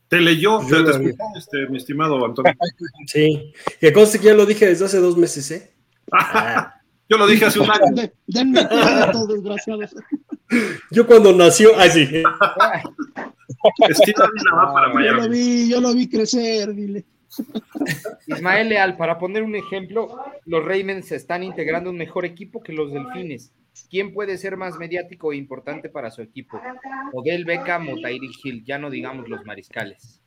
Te 0.10 0.20
leyó, 0.20 0.60
te, 0.60 0.76
escuchó, 0.82 1.16
este, 1.38 1.68
mi 1.70 1.78
estimado 1.78 2.24
Antonio. 2.26 2.54
Sí. 3.08 3.54
Que 3.80 3.94
conste 3.94 4.20
que 4.20 4.26
ya 4.28 4.34
lo 4.34 4.46
dije 4.46 4.66
desde 4.68 4.86
hace 4.86 4.98
dos 5.00 5.18
meses, 5.18 5.50
¿eh? 5.52 5.72
Yo 7.10 7.18
lo 7.18 7.28
dije 7.28 7.46
hace 7.46 7.60
un 7.60 7.70
año. 7.72 7.94
De- 7.94 8.14
denme 8.28 8.68
crédito, 8.68 9.28
desgraciados. 9.28 9.96
Yo 10.92 11.06
cuando 11.08 11.34
nació, 11.34 11.72
ah, 11.78 11.90
sí. 11.90 12.06
Steve 12.06 12.24
Ávila 14.18 14.56
va 14.56 14.74
para 14.74 15.06
Yo 15.06 15.14
lo 15.14 15.30
vi, 15.30 15.70
yo 15.70 15.82
lo 15.82 15.94
vi 15.94 16.08
crecer, 16.10 16.74
dile. 16.74 17.06
Ismael 18.28 18.70
Leal, 18.70 18.96
para 18.98 19.18
poner 19.18 19.44
un 19.44 19.56
ejemplo, 19.56 20.08
los 20.46 20.64
Ravens 20.64 21.12
están 21.12 21.44
integrando 21.44 21.90
un 21.90 21.98
mejor 21.98 22.26
equipo 22.26 22.62
que 22.64 22.74
los 22.74 22.92
Delfines. 22.94 23.52
¿Quién 23.90 24.14
puede 24.14 24.38
ser 24.38 24.56
más 24.56 24.78
mediático 24.78 25.34
e 25.34 25.36
importante 25.36 25.90
para 25.90 26.10
su 26.12 26.22
equipo? 26.22 26.62
Odell 27.12 27.44
Beckham 27.44 27.90
o 27.90 27.96
Tyreek 27.96 28.32
Hill, 28.44 28.64
ya 28.64 28.78
no 28.80 28.90
digamos 28.90 29.28
los 29.28 29.44
mariscales. 29.46 30.22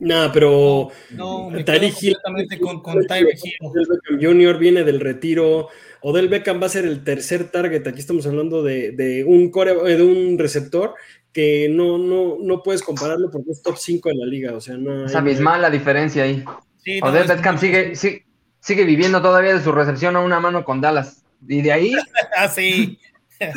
Nah, 0.00 0.30
pero 0.32 0.90
No, 1.10 1.50
me 1.50 1.62
Tyreek 1.62 1.94
Hill- 2.02 2.16
completamente 2.24 2.58
con, 2.60 2.80
con 2.82 3.06
Tyreek 3.06 3.38
Hill. 3.44 4.20
Jr. 4.20 4.58
viene 4.58 4.82
del 4.84 4.98
retiro. 5.00 5.68
Odell 6.02 6.28
Beckham 6.28 6.60
va 6.62 6.66
a 6.66 6.70
ser 6.70 6.84
el 6.84 7.02
tercer 7.04 7.50
target. 7.50 7.86
Aquí 7.86 7.98
estamos 8.00 8.26
hablando 8.26 8.62
de, 8.62 8.92
de 8.92 9.24
un 9.24 9.50
core, 9.50 9.72
eh, 9.92 9.96
de 9.96 10.02
un 10.02 10.38
receptor 10.38 10.94
que 11.32 11.68
no, 11.70 11.98
no, 11.98 12.36
no 12.40 12.62
puedes 12.62 12.82
compararlo 12.82 13.30
porque 13.30 13.50
es 13.50 13.62
top 13.62 13.76
5 13.76 14.08
de 14.08 14.14
la 14.16 14.26
liga. 14.26 14.54
O 14.54 14.60
sea, 14.60 14.76
no 14.76 15.06
Es 15.06 15.14
abismal 15.14 15.60
la 15.62 15.70
diferencia 15.70 16.22
ahí. 16.24 16.44
Sí, 16.82 17.00
no, 17.00 17.08
Odell 17.08 17.22
es- 17.22 17.28
Beckham 17.36 17.58
sigue, 17.58 17.96
sigue, 17.96 18.26
sigue 18.60 18.84
viviendo 18.84 19.20
todavía 19.20 19.54
de 19.54 19.62
su 19.62 19.72
recepción 19.72 20.16
a 20.16 20.20
una 20.20 20.40
mano 20.40 20.64
con 20.64 20.80
Dallas. 20.80 21.22
Y 21.46 21.62
de 21.62 21.72
ahí, 21.72 21.92
Ah, 22.36 22.48
sí. 22.48 22.98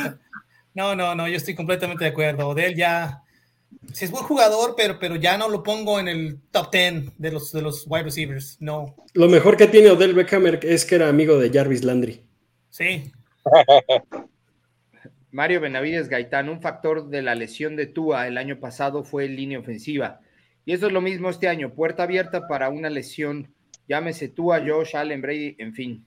No, 0.74 0.96
no, 0.96 1.14
no, 1.16 1.28
yo 1.28 1.36
estoy 1.36 1.54
completamente 1.54 2.06
de 2.06 2.12
acuerdo. 2.12 2.48
Odell 2.48 2.76
ya, 2.76 3.24
sí 3.92 4.06
es 4.06 4.12
buen 4.12 4.24
jugador, 4.24 4.74
pero, 4.78 4.98
pero 5.00 5.18
ya 5.18 5.38
no 5.38 5.50
lo 5.50 5.64
pongo 5.64 6.00
en 6.00 6.08
el 6.08 6.38
top 6.52 6.72
10 6.72 7.12
de 7.18 7.32
los, 7.32 7.52
de 7.52 7.62
los 7.62 7.84
wide 7.88 8.04
receivers. 8.04 8.56
No, 8.62 8.96
Lo 9.14 9.28
mejor 9.28 9.58
que 9.58 9.68
tiene 9.68 9.90
Odell 9.90 10.14
Beckham 10.14 10.46
es 10.62 10.86
que 10.86 10.96
era 10.96 11.10
amigo 11.10 11.38
de 11.38 11.50
Jarvis 11.50 11.84
Landry. 11.84 12.24
Sí. 12.72 13.12
Mario 15.32 15.62
Benavides 15.62 16.10
Gaitán, 16.10 16.50
un 16.50 16.62
factor 16.62 17.08
de 17.08 17.22
la 17.22 17.36
lesión 17.36 17.76
de 17.76 17.86
Tua 17.86 18.28
el 18.28 18.38
año 18.38 18.60
pasado 18.60 19.04
fue 19.04 19.28
línea 19.28 19.60
ofensiva. 19.60 20.20
Y 20.66 20.74
eso 20.74 20.88
es 20.88 20.94
lo 20.94 21.02
mismo 21.02 21.30
este 21.30 21.48
año, 21.48 21.74
puerta 21.74 22.04
abierta 22.04 22.48
para 22.48 22.70
una 22.70 22.90
lesión. 22.90 23.54
Llámese 23.88 24.28
Tua, 24.28 24.62
Josh, 24.66 24.96
Allen, 24.96 25.22
Brady, 25.22 25.56
en 25.58 25.74
fin. 25.74 26.06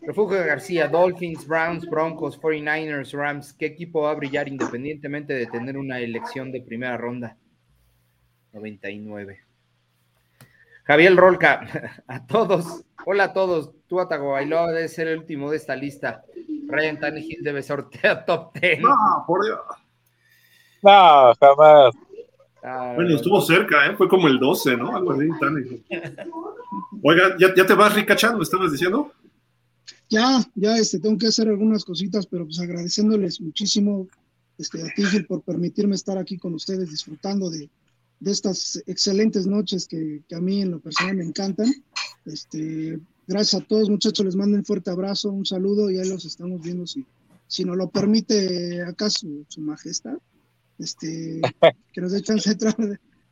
Refugio 0.00 0.44
García, 0.44 0.88
Dolphins, 0.88 1.46
Browns, 1.46 1.86
Broncos, 1.86 2.40
49ers, 2.40 3.12
Rams. 3.12 3.52
¿Qué 3.52 3.66
equipo 3.66 4.02
va 4.02 4.12
a 4.12 4.14
brillar 4.14 4.48
independientemente 4.48 5.32
de 5.34 5.46
tener 5.46 5.76
una 5.76 6.00
elección 6.00 6.52
de 6.52 6.60
primera 6.60 6.96
ronda? 6.96 7.36
99. 8.52 9.40
Javier 10.84 11.14
Rolca, 11.16 12.02
a 12.06 12.26
todos. 12.26 12.82
Hola 13.06 13.24
a 13.24 13.32
todos. 13.32 13.70
Tua 13.86 14.08
Tagovailoa 14.08 14.72
debe 14.72 14.88
ser 14.88 15.08
el 15.08 15.18
último 15.18 15.50
de 15.50 15.56
esta 15.56 15.76
lista. 15.76 16.24
Ryan 16.68 16.98
Tannehill 16.98 17.42
debe 17.42 17.62
sortear 17.62 18.24
top 18.26 18.54
10. 18.58 18.80
No, 18.80 18.94
por 19.26 19.44
Dios. 19.44 19.58
No, 20.82 21.32
jamás. 21.38 21.94
Ah, 22.64 22.92
Bueno, 22.94 23.14
estuvo 23.16 23.40
cerca, 23.40 23.86
¿eh? 23.86 23.96
Fue 23.96 24.08
como 24.08 24.28
el 24.28 24.38
12, 24.38 24.76
¿no? 24.76 24.94
Algo 24.96 25.12
así, 25.12 25.28
tan- 25.40 25.82
Oiga, 27.02 27.36
¿ya, 27.38 27.52
ya 27.54 27.66
te 27.66 27.74
vas, 27.74 27.94
Ricachán? 27.94 28.36
¿Me 28.36 28.42
estabas 28.44 28.70
diciendo? 28.72 29.12
Ya, 30.08 30.40
ya 30.54 30.76
este, 30.76 31.00
tengo 31.00 31.18
que 31.18 31.26
hacer 31.26 31.48
algunas 31.48 31.84
cositas, 31.84 32.26
pero 32.26 32.44
pues 32.44 32.60
agradeciéndoles 32.60 33.40
muchísimo 33.40 34.06
este, 34.58 34.82
a 34.82 34.86
ti, 34.94 35.04
Gil, 35.04 35.26
por 35.26 35.42
permitirme 35.42 35.94
estar 35.96 36.18
aquí 36.18 36.38
con 36.38 36.54
ustedes 36.54 36.90
disfrutando 36.90 37.50
de, 37.50 37.68
de 38.22 38.30
estas 38.30 38.80
excelentes 38.86 39.46
noches 39.46 39.88
que, 39.88 40.22
que 40.28 40.34
a 40.36 40.40
mí 40.40 40.62
en 40.62 40.70
lo 40.70 40.80
personal 40.80 41.16
me 41.16 41.24
encantan. 41.24 41.72
Este, 42.24 43.00
gracias 43.26 43.60
a 43.60 43.66
todos, 43.66 43.90
muchachos, 43.90 44.24
les 44.24 44.36
mando 44.36 44.56
un 44.56 44.64
fuerte 44.64 44.90
abrazo, 44.90 45.30
un 45.30 45.44
saludo 45.44 45.90
y 45.90 45.98
ahí 45.98 46.08
los 46.08 46.24
estamos 46.24 46.62
viendo 46.62 46.86
si, 46.86 47.04
si 47.48 47.64
nos 47.64 47.76
lo 47.76 47.90
permite 47.90 48.80
acá 48.82 49.10
su, 49.10 49.44
su 49.48 49.60
majestad. 49.60 50.18
Este, 50.78 51.40
que 51.92 52.00
nos 52.00 52.12
dé 52.12 52.22
chance 52.22 52.48
de 52.48 52.52
entrar. 52.52 52.76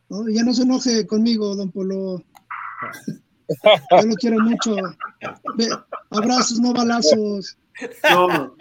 ¿no? 0.08 0.28
Ya 0.28 0.42
no 0.42 0.52
se 0.52 0.62
enoje 0.62 1.06
conmigo, 1.06 1.54
don 1.54 1.70
Polo. 1.70 2.24
Yo 3.92 4.06
lo 4.06 4.14
quiero 4.16 4.40
mucho. 4.40 4.74
Ve, 5.56 5.68
abrazos, 6.10 6.58
no 6.58 6.72
balazos. 6.72 7.56
No, 8.10 8.56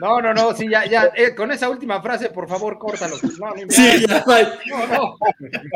No, 0.00 0.20
no, 0.20 0.34
no, 0.34 0.54
sí, 0.54 0.68
ya, 0.68 0.86
ya, 0.86 1.10
eh, 1.14 1.34
con 1.34 1.50
esa 1.50 1.68
última 1.68 2.00
frase, 2.02 2.30
por 2.30 2.48
favor, 2.48 2.78
córtalo. 2.78 3.16
No, 3.38 3.54
no, 3.54 3.70
Sí, 3.70 4.06
ya, 4.06 4.24
no, 4.66 4.86
no. 4.86 5.16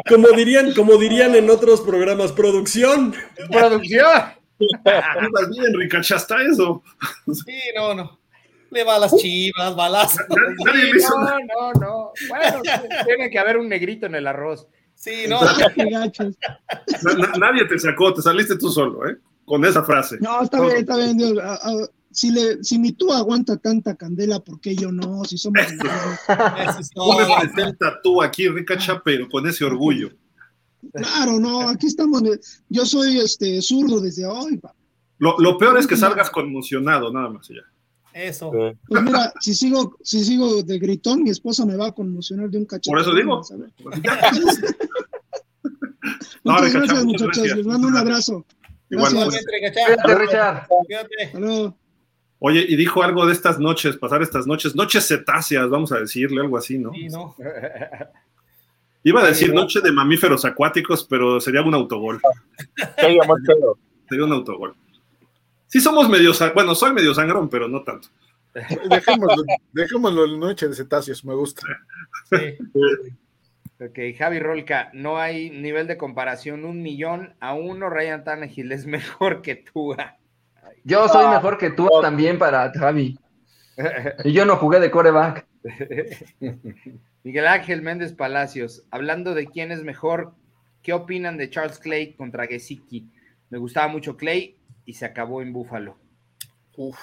como 0.08 0.28
dirían, 0.28 0.72
como 0.74 0.96
dirían 0.96 1.34
en 1.34 1.50
otros 1.50 1.80
programas, 1.80 2.32
producción. 2.32 3.14
Producción. 3.50 4.06
andas 4.84 5.50
bien, 5.50 5.74
Ricachá, 5.74 6.16
hasta 6.16 6.42
eso. 6.42 6.82
Sí, 7.32 7.58
no, 7.74 7.94
no. 7.94 8.18
Le 8.70 8.84
va 8.84 8.96
a 8.96 9.00
las 9.00 9.14
chivas, 9.16 9.76
le 10.74 10.96
hizo 10.96 11.18
No, 11.18 11.38
no, 11.40 11.72
no. 11.74 12.12
Bueno, 12.28 12.62
tiene 13.04 13.30
que 13.30 13.38
haber 13.38 13.58
un 13.58 13.68
negrito 13.68 14.06
en 14.06 14.14
el 14.14 14.26
arroz. 14.26 14.66
Sí, 14.94 15.24
no. 15.28 15.40
Nadie 17.38 17.66
te 17.66 17.78
sacó, 17.78 18.14
te 18.14 18.22
saliste 18.22 18.56
tú 18.56 18.70
solo, 18.70 19.08
¿eh? 19.08 19.16
Con 19.44 19.64
esa 19.64 19.82
frase. 19.82 20.16
No, 20.20 20.42
está 20.42 20.60
bien, 20.60 20.76
está 20.76 20.96
bien. 20.96 21.18
Dios. 21.18 21.38
Si, 22.12 22.30
le, 22.30 22.62
si 22.62 22.78
mi 22.78 22.92
tú 22.92 23.12
aguanta 23.12 23.56
tanta 23.56 23.96
candela, 23.96 24.40
¿por 24.40 24.60
qué 24.60 24.74
yo 24.76 24.92
no? 24.92 25.24
Si 25.24 25.38
somos 25.38 25.60
Tú 26.94 27.12
representa 27.18 28.00
tú 28.02 28.22
aquí, 28.22 28.48
Ricachá, 28.48 29.02
pero 29.04 29.28
con 29.28 29.46
ese 29.46 29.64
orgullo. 29.64 30.10
Claro, 30.92 31.38
no, 31.40 31.68
aquí 31.68 31.86
estamos. 31.86 32.22
Yo 32.68 32.84
soy 32.84 33.18
este 33.18 33.62
zurdo 33.62 34.00
desde 34.00 34.26
hoy. 34.26 34.58
pa. 34.58 34.74
Lo, 35.18 35.36
lo 35.38 35.56
peor 35.56 35.78
es 35.78 35.86
que 35.86 35.96
salgas 35.96 36.30
conmocionado, 36.30 37.12
nada 37.12 37.30
más. 37.30 37.48
y 37.50 37.54
Ya. 37.54 37.62
Eso. 38.14 38.50
Pues 38.50 39.02
mira, 39.02 39.32
si 39.40 39.54
sigo, 39.54 39.96
si 40.02 40.22
sigo 40.22 40.62
de 40.62 40.78
gritón, 40.78 41.22
mi 41.22 41.30
esposa 41.30 41.64
me 41.64 41.76
va 41.76 41.86
a 41.88 41.92
conmocionar 41.92 42.50
de 42.50 42.58
un 42.58 42.66
cachete. 42.66 42.90
Por 42.90 43.00
eso 43.00 43.14
digo. 43.14 43.42
¿sabes? 43.42 43.72
No, 46.44 46.54
Muchas 46.54 46.72
gracias, 46.72 47.04
muchachos. 47.04 47.26
gracias. 47.36 47.56
Les 47.56 47.66
mando 47.66 47.86
un 47.86 47.96
abrazo. 47.96 48.44
Igual. 48.90 49.12
Gracias. 49.14 49.44
Igualmente, 49.44 49.60
Gachá. 49.60 49.86
cuídate, 49.86 50.14
Richard. 50.26 50.66
Cuídate. 50.68 51.24
Hasta 51.26 51.38
luego. 51.38 51.78
Oye, 52.44 52.66
y 52.68 52.74
dijo 52.74 53.04
algo 53.04 53.24
de 53.24 53.32
estas 53.32 53.60
noches, 53.60 53.96
pasar 53.96 54.20
estas 54.20 54.48
noches, 54.48 54.74
noches 54.74 55.06
cetáceas, 55.06 55.70
vamos 55.70 55.92
a 55.92 56.00
decirle 56.00 56.40
algo 56.40 56.58
así, 56.58 56.76
¿no? 56.76 56.92
Sí, 56.92 57.06
no. 57.08 57.36
Iba 59.04 59.22
a 59.22 59.28
decir 59.28 59.54
noche 59.54 59.80
de 59.80 59.92
mamíferos 59.92 60.44
acuáticos, 60.44 61.06
pero 61.08 61.40
sería 61.40 61.62
un 61.62 61.72
autogol. 61.72 62.20
Sería 62.96 64.24
un 64.24 64.32
autogol. 64.32 64.74
Sí 65.68 65.80
somos 65.80 66.08
medio, 66.08 66.32
bueno, 66.52 66.74
soy 66.74 66.92
medio 66.92 67.14
sangrón, 67.14 67.48
pero 67.48 67.68
no 67.68 67.82
tanto. 67.82 68.08
Dejémoslo, 68.54 69.44
dejémoslo 69.72 70.24
en 70.24 70.40
noche 70.40 70.66
de 70.66 70.74
cetáceos, 70.74 71.24
me 71.24 71.34
gusta. 71.34 71.62
Sí. 72.28 72.56
Ok, 73.78 73.98
Javi 74.18 74.40
Rolca, 74.40 74.90
no 74.92 75.18
hay 75.18 75.50
nivel 75.50 75.86
de 75.86 75.96
comparación, 75.96 76.64
un 76.64 76.82
millón 76.82 77.34
a 77.38 77.54
uno, 77.54 77.88
Ryan 77.88 78.24
Tannehill 78.24 78.72
es 78.72 78.84
mejor 78.86 79.42
que 79.42 79.54
tú. 79.54 79.94
Yo 80.84 81.08
soy 81.08 81.28
mejor 81.28 81.58
que 81.58 81.70
tú 81.70 81.88
también 82.00 82.38
para 82.38 82.70
Javi. 82.72 83.18
Y 84.24 84.32
yo 84.32 84.44
no 84.44 84.56
jugué 84.56 84.80
de 84.80 84.90
coreback. 84.90 85.46
Miguel 87.24 87.46
Ángel 87.46 87.82
Méndez 87.82 88.12
Palacios, 88.12 88.84
hablando 88.90 89.34
de 89.34 89.46
quién 89.46 89.72
es 89.72 89.82
mejor, 89.82 90.34
¿qué 90.82 90.92
opinan 90.92 91.36
de 91.38 91.48
Charles 91.50 91.78
Clay 91.78 92.14
contra 92.14 92.46
Gesicki? 92.46 93.08
Me 93.48 93.58
gustaba 93.58 93.88
mucho 93.88 94.16
Clay 94.16 94.56
y 94.84 94.94
se 94.94 95.04
acabó 95.04 95.40
en 95.42 95.52
Búfalo. 95.52 95.96
Uf. 96.76 96.98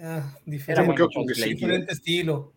Ah, 0.00 0.34
diferente, 0.46 1.02
con 1.14 1.28
estilo. 1.88 2.52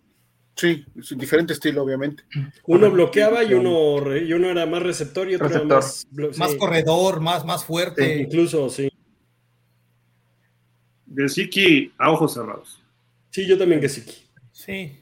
Sí, 0.56 0.86
es 0.98 1.12
un 1.12 1.18
diferente 1.18 1.52
estilo, 1.52 1.84
obviamente. 1.84 2.24
Uno 2.66 2.90
bloqueaba 2.90 3.44
y 3.44 3.54
uno, 3.54 4.00
re- 4.00 4.24
y 4.24 4.32
uno 4.32 4.48
era 4.50 4.66
más 4.66 4.82
receptor 4.84 5.30
y 5.30 5.36
otro 5.36 5.48
era 5.48 5.56
Receptor. 5.58 5.78
más, 5.78 6.08
blo- 6.10 6.38
Más 6.38 6.52
sí. 6.52 6.58
corredor, 6.58 7.20
más, 7.20 7.44
más 7.44 7.66
fuerte. 7.66 8.20
Incluso, 8.20 8.70
sí. 8.70 8.90
Gesicki 11.16 11.92
a 11.98 12.12
ojos 12.12 12.34
cerrados. 12.34 12.82
Sí, 13.32 13.46
yo 13.48 13.58
también 13.58 13.82
Gesicki. 13.82 14.16
Sí, 14.52 15.00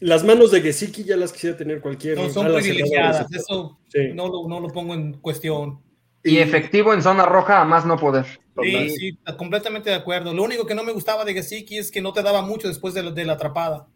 Las 0.00 0.22
manos 0.24 0.52
de 0.52 0.60
Gesicki 0.60 1.02
ya 1.04 1.16
las 1.16 1.32
quisiera 1.32 1.56
tener 1.56 1.80
cualquier. 1.80 2.16
no, 2.18 2.28
son 2.30 2.46
privilegiadas. 2.54 3.26
Eso 3.32 3.78
Sí. 3.88 4.12
no, 4.14 4.28
lo, 4.28 4.48
no 4.48 4.60
lo 4.60 4.68
pongo 4.68 4.94
en 4.94 5.14
cuestión. 5.14 5.80
Y 6.22 6.38
efectivo 6.38 6.92
en 6.94 7.02
zona 7.02 7.24
roja 7.26 7.60
a 7.60 7.64
más 7.64 7.84
no 7.86 7.96
poder. 7.96 8.26
Sí, 8.62 8.90
sí, 8.90 9.18
completamente 9.36 9.90
de 9.90 9.96
acuerdo. 9.96 10.32
Lo 10.34 10.42
único 10.44 10.66
que 10.66 10.74
no 10.74 10.82
me 10.84 10.92
gustaba 10.92 11.24
de 11.24 11.32
Gesicki 11.34 11.78
es 11.78 11.90
que 11.90 12.00
no 12.02 12.12
te 12.12 12.22
daba 12.22 12.42
mucho 12.42 12.68
después 12.68 12.92
de, 12.94 13.02
la- 13.04 13.10
de 13.12 13.24
la 13.24 13.32
atrapada. 13.34 13.86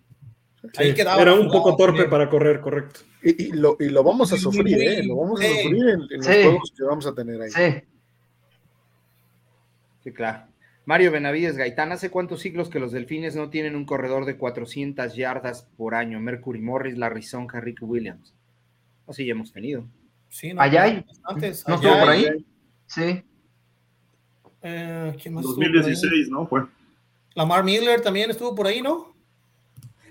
Ahí 0.77 0.95
quedaba 0.95 1.21
Era 1.21 1.33
un 1.35 1.43
jugado 1.49 1.53
poco 1.65 1.77
torpe 1.77 1.93
también. 2.05 2.11
para 2.11 2.31
correr, 2.31 2.61
correcto. 2.61 3.01
Y, 3.23 3.45
y 3.47 3.53
lo, 3.53 3.77
y 3.81 3.89
lo 3.89 4.03
vamos 4.05 4.33
a 4.33 4.37
sufrir, 4.37 4.81
¿eh? 4.81 5.03
Lo 5.05 5.17
vamos 5.17 5.41
a 5.41 5.45
sufrir 5.45 5.89
en, 5.89 6.01
en 6.03 6.17
los 6.19 6.27
Sí. 6.27 6.33
juegos 6.45 6.73
que 6.77 6.85
vamos 6.85 7.07
a 7.07 7.15
tener 7.15 7.41
ahí. 7.43 7.51
Sí. 7.51 7.87
Sí, 10.05 10.13
claro. 10.13 10.47
Mario 10.85 11.13
Benavides 11.13 11.57
Gaitán, 11.57 11.93
¿hace 11.93 12.11
cuántos 12.11 12.41
siglos 12.41 12.69
que 12.69 12.81
los 12.81 12.91
delfines 12.93 13.37
no 13.37 13.51
tienen 13.51 13.77
un 13.77 13.85
corredor 13.85 14.25
de 14.25 14.37
400 14.37 15.15
yardas 15.15 15.69
por 15.77 15.95
año? 15.95 16.19
Mercury 16.21 16.61
Morris, 16.61 16.99
Larry 16.99 17.23
Sonka, 17.23 17.61
Rick 17.61 17.79
Williams. 17.83 18.35
Así 19.07 19.25
ya 19.25 19.33
hemos 19.33 19.53
tenido. 19.53 19.85
Sí, 20.29 20.53
no, 20.55 20.61
Allá 20.61 20.83
hay. 20.85 21.05
bastantes. 21.07 21.65
¿No 21.69 21.75
Allá 21.75 21.83
estuvo 21.89 22.01
por 22.05 22.09
ahí? 22.13 22.47
Sí. 22.87 23.23
Eh, 24.63 25.17
¿quién 25.23 25.35
más 25.35 25.45
estuvo 25.45 25.57
por 25.57 25.65
ahí? 25.65 25.73
2016, 25.73 26.31
¿no? 26.31 26.47
Fue. 26.47 26.63
Lamar 27.35 27.65
Miller 27.65 28.01
también 28.01 28.31
estuvo 28.31 28.55
por 28.55 28.67
ahí, 28.67 28.83
¿no? 28.83 29.15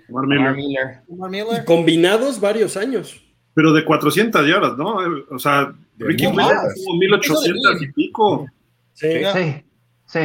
Lamar 0.07 0.27
Miller. 0.27 0.39
Lamar 0.41 0.55
Miller. 0.55 1.01
Lamar 1.07 1.29
Y 1.29 1.31
Miller. 1.31 1.65
combinados 1.65 2.39
varios 2.39 2.77
años. 2.77 3.21
Pero 3.53 3.73
de 3.73 3.83
400 3.83 4.47
yardas, 4.47 4.77
¿no? 4.77 4.97
O 5.29 5.39
sea, 5.39 5.73
De 5.97 6.05
Ricky 6.05 6.27
Williams 6.27 6.75
tuvo 6.75 6.97
1800 6.97 7.81
y 7.81 7.91
pico. 7.91 8.47
Sí. 8.93 9.07
Sí. 9.33 9.63
Sí. 10.05 10.19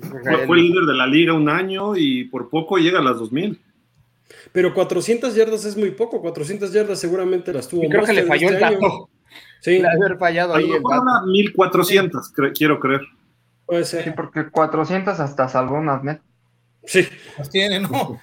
Fue, 0.00 0.46
fue 0.46 0.56
líder 0.56 0.84
de 0.84 0.94
la 0.94 1.06
liga 1.06 1.32
un 1.32 1.48
año 1.48 1.96
y 1.96 2.24
por 2.24 2.48
poco 2.48 2.76
llega 2.78 2.98
a 3.00 3.02
las 3.02 3.18
2000. 3.18 3.60
Pero 4.52 4.72
400 4.74 5.34
yardas 5.34 5.64
es 5.64 5.76
muy 5.76 5.90
poco. 5.90 6.20
400 6.20 6.72
yardas 6.72 6.98
seguramente 7.00 7.52
las 7.52 7.68
tuvo. 7.68 7.84
Y 7.84 7.88
creo 7.88 8.04
que 8.04 8.12
le 8.12 8.24
falló 8.24 8.48
el 8.48 8.54
este 8.54 8.64
año. 8.64 8.78
dato. 8.80 9.10
Sí, 9.60 9.78
Le 9.78 9.88
ha 9.88 9.92
haber 9.92 10.18
fallado 10.18 10.54
A 10.54 10.58
ahí 10.58 10.66
lo 10.68 10.76
el 10.76 10.82
dato. 10.82 10.94
ahora 10.94 11.26
1400, 11.26 12.34
cre- 12.34 12.52
quiero 12.56 12.80
creer. 12.80 13.02
puede 13.66 13.84
Sí, 13.84 13.98
ser. 14.02 14.14
porque 14.14 14.48
400 14.50 15.20
hasta 15.20 15.48
salvó 15.48 15.76
Ahmed. 15.76 16.18
Sí. 16.84 17.06
Las 17.38 17.50
tiene, 17.50 17.80
¿no? 17.80 18.18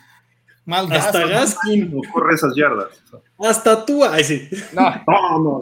Mal 0.66 0.92
Hasta 0.92 1.20
gasto, 1.20 1.20
¿no? 1.22 1.28
Gaskin. 1.30 1.96
No 1.96 2.02
corre 2.12 2.34
esas 2.36 2.54
yardas. 2.56 2.88
Hasta 3.40 3.86
tú. 3.86 4.04
Ay, 4.04 4.24
sí. 4.24 4.50
No. 4.74 4.84
No, 5.08 5.40
no. 5.40 5.60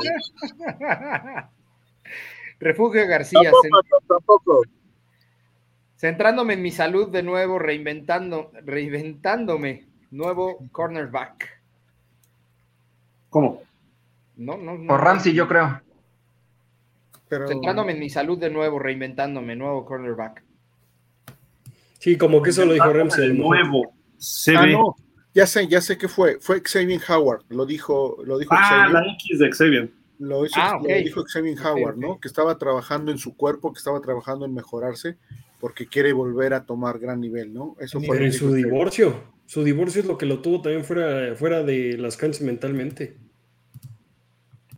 Refugio 2.59 3.05
García. 3.07 3.41
Tampoco, 3.43 4.03
tampoco. 4.07 4.61
Centrándome 5.97 6.53
en 6.55 6.61
mi 6.61 6.71
salud 6.71 7.09
de 7.09 7.23
nuevo, 7.23 7.57
reinventando, 7.59 8.51
reinventándome. 8.63 9.85
Nuevo 10.11 10.57
cornerback. 10.71 11.61
¿Cómo? 13.29 13.61
No, 14.37 14.57
no, 14.57 14.77
no. 14.77 14.87
Por 14.87 15.01
Ramsey, 15.01 15.33
yo 15.33 15.47
creo. 15.47 15.81
Pero, 17.27 17.47
Centrándome 17.47 17.93
en 17.93 17.99
mi 17.99 18.09
salud 18.09 18.37
de 18.37 18.49
nuevo, 18.49 18.77
reinventándome. 18.79 19.55
Nuevo 19.55 19.85
cornerback. 19.85 20.43
Sí, 21.99 22.17
como 22.17 22.41
que 22.41 22.51
eso 22.51 22.65
lo 22.65 22.73
dijo 22.73 22.91
Ramsey. 22.93 23.33
nuevo. 23.33 23.93
Se 24.17 24.55
ah, 24.55 24.61
ve. 24.61 24.73
no, 24.73 24.95
ya 25.33 25.47
sé, 25.47 25.67
ya 25.67 25.81
sé 25.81 25.97
qué 25.97 26.07
fue. 26.07 26.39
Fue 26.39 26.61
Xavier 26.61 27.01
Howard. 27.09 27.43
Lo 27.49 27.65
dijo, 27.65 28.17
lo 28.25 28.37
dijo 28.37 28.53
Ah, 28.53 28.67
Xavier. 28.69 28.91
la 28.91 29.13
X 29.13 29.39
de 29.39 29.51
Xavier. 29.51 29.91
Lo, 30.19 30.45
hizo- 30.45 30.55
Ah, 30.59 30.77
lo 30.81 30.87
dijo 30.87 31.23
Xavier 31.25 31.57
Howard. 31.65 31.97
¿no? 31.97 32.19
Que 32.19 32.27
estaba 32.27 32.57
trabajando 32.57 33.11
en 33.11 33.17
su 33.17 33.35
cuerpo, 33.35 33.73
que 33.73 33.79
estaba 33.79 33.99
trabajando 34.01 34.45
en 34.45 34.53
mejorarse, 34.53 35.17
porque 35.65 35.87
quiere 35.87 36.13
volver 36.13 36.53
a 36.53 36.63
tomar 36.63 36.99
gran 36.99 37.19
nivel, 37.19 37.51
¿no? 37.51 37.75
Eso 37.79 37.99
fue 37.99 38.17
Pero 38.17 38.25
en 38.27 38.33
su 38.33 38.53
divorcio. 38.53 39.23
Su 39.47 39.63
divorcio 39.63 39.99
es 39.99 40.07
lo 40.07 40.15
que 40.15 40.27
lo 40.27 40.39
tuvo 40.39 40.61
también 40.61 40.83
fuera, 40.85 41.33
fuera 41.33 41.63
de 41.63 41.97
las 41.97 42.17
canchas 42.17 42.43
mentalmente. 42.43 43.17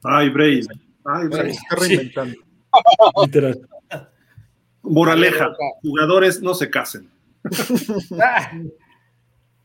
Ay, 0.02 0.30
Brady. 0.30 0.62
Ay, 1.04 1.28
se 1.30 1.48
está 1.50 1.76
reinventando. 1.76 2.38
Literal. 3.22 3.68
Moraleja. 4.82 5.54
Jugadores 5.82 6.42
no 6.42 6.54
se 6.54 6.70
casen. 6.70 7.10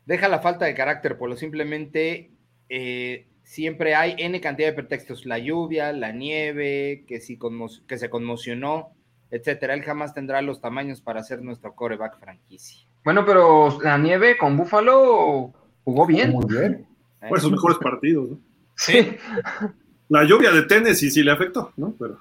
Deja 0.05 0.27
la 0.27 0.39
falta 0.39 0.65
de 0.65 0.73
carácter, 0.75 1.17
Polo. 1.17 1.37
Simplemente 1.37 2.31
eh, 2.67 3.27
siempre 3.43 3.95
hay 3.95 4.15
N 4.17 4.41
cantidad 4.41 4.67
de 4.67 4.73
pretextos. 4.73 5.25
La 5.25 5.37
lluvia, 5.39 5.93
la 5.93 6.11
nieve, 6.11 7.05
que, 7.07 7.21
si 7.21 7.37
conmo- 7.37 7.81
que 7.87 7.97
se 7.97 8.09
conmocionó, 8.09 8.91
etcétera. 9.33 9.73
Él 9.73 9.81
jamás 9.83 10.13
tendrá 10.13 10.41
los 10.41 10.61
tamaños 10.61 11.01
para 11.01 11.23
ser 11.23 11.41
nuestro 11.41 11.73
coreback 11.73 12.19
franquicia. 12.19 12.85
Bueno, 13.03 13.25
pero 13.25 13.79
la 13.81 13.97
nieve 13.97 14.37
con 14.37 14.55
Búfalo 14.55 15.51
jugó 15.83 16.05
bien. 16.05 16.31
Muy 16.31 16.45
bien. 16.45 16.87
¿eh? 17.21 17.27
Fue 17.29 17.39
sus 17.39 17.51
mejores 17.51 17.77
partidos. 17.79 18.29
¿no? 18.29 18.39
Sí. 18.75 19.17
La 20.09 20.25
lluvia 20.25 20.51
de 20.51 20.63
Tennessee 20.63 21.09
sí 21.09 21.23
le 21.23 21.31
afectó, 21.31 21.71
¿no? 21.75 21.95
Pero 21.97 22.19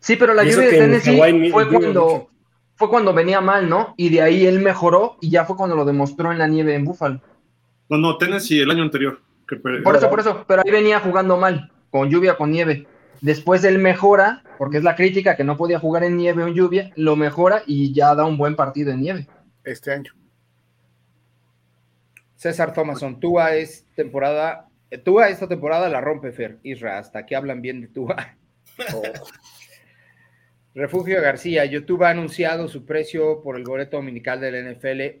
Sí, 0.00 0.16
pero 0.16 0.34
la 0.34 0.44
lluvia 0.44 0.70
de 0.70 0.78
Tennessee 0.78 1.50
fue 1.50 1.68
cuando, 1.68 2.30
fue 2.76 2.88
cuando 2.88 3.12
venía 3.12 3.40
mal, 3.40 3.68
¿no? 3.68 3.94
Y 3.96 4.08
de 4.10 4.22
ahí 4.22 4.46
él 4.46 4.60
mejoró 4.60 5.18
y 5.20 5.30
ya 5.30 5.44
fue 5.44 5.56
cuando 5.56 5.76
lo 5.76 5.84
demostró 5.84 6.32
en 6.32 6.38
la 6.38 6.46
nieve 6.46 6.74
en 6.74 6.84
Búfalo. 6.84 7.20
no, 7.88 7.98
no, 7.98 8.16
Tennessee 8.16 8.60
el 8.60 8.70
año 8.70 8.82
anterior. 8.82 9.20
que 9.46 9.56
Por 9.56 9.96
eso, 9.96 10.08
por 10.08 10.20
eso, 10.20 10.44
pero 10.46 10.62
ahí 10.64 10.70
venía 10.70 11.00
jugando 11.00 11.36
mal, 11.36 11.72
con 11.90 12.08
lluvia, 12.08 12.36
con 12.36 12.50
nieve. 12.50 12.86
Después 13.20 13.64
él 13.64 13.78
mejora, 13.78 14.42
porque 14.58 14.78
es 14.78 14.84
la 14.84 14.94
crítica 14.94 15.36
que 15.36 15.44
no 15.44 15.56
podía 15.56 15.78
jugar 15.78 16.04
en 16.04 16.16
nieve 16.16 16.42
o 16.42 16.48
en 16.48 16.54
lluvia, 16.54 16.92
lo 16.96 17.16
mejora 17.16 17.62
y 17.66 17.92
ya 17.92 18.14
da 18.14 18.24
un 18.24 18.38
buen 18.38 18.56
partido 18.56 18.92
en 18.92 19.00
nieve. 19.00 19.26
Este 19.64 19.92
año. 19.92 20.12
César 22.36 22.72
Thomason, 22.72 23.18
Tua 23.18 23.56
es 23.56 23.84
temporada. 23.96 24.68
Tua 25.04 25.28
esta 25.28 25.48
temporada 25.48 25.88
la 25.88 26.00
rompe 26.00 26.30
Fer, 26.32 26.58
Isra, 26.62 26.98
hasta 26.98 27.26
que 27.26 27.34
hablan 27.34 27.60
bien 27.60 27.80
de 27.80 27.88
Tua. 27.88 28.36
Refugio 30.74 31.20
García, 31.20 31.64
YouTube 31.64 32.04
ha 32.04 32.10
anunciado 32.10 32.68
su 32.68 32.86
precio 32.86 33.42
por 33.42 33.56
el 33.56 33.64
boleto 33.64 33.96
dominical 33.96 34.40
del 34.40 34.72
NFL. 34.72 35.20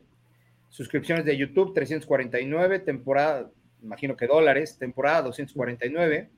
Suscripciones 0.68 1.24
de 1.24 1.36
YouTube 1.36 1.74
349, 1.74 2.78
temporada, 2.78 3.50
imagino 3.82 4.16
que 4.16 4.28
dólares, 4.28 4.78
temporada 4.78 5.22
249. 5.22 6.30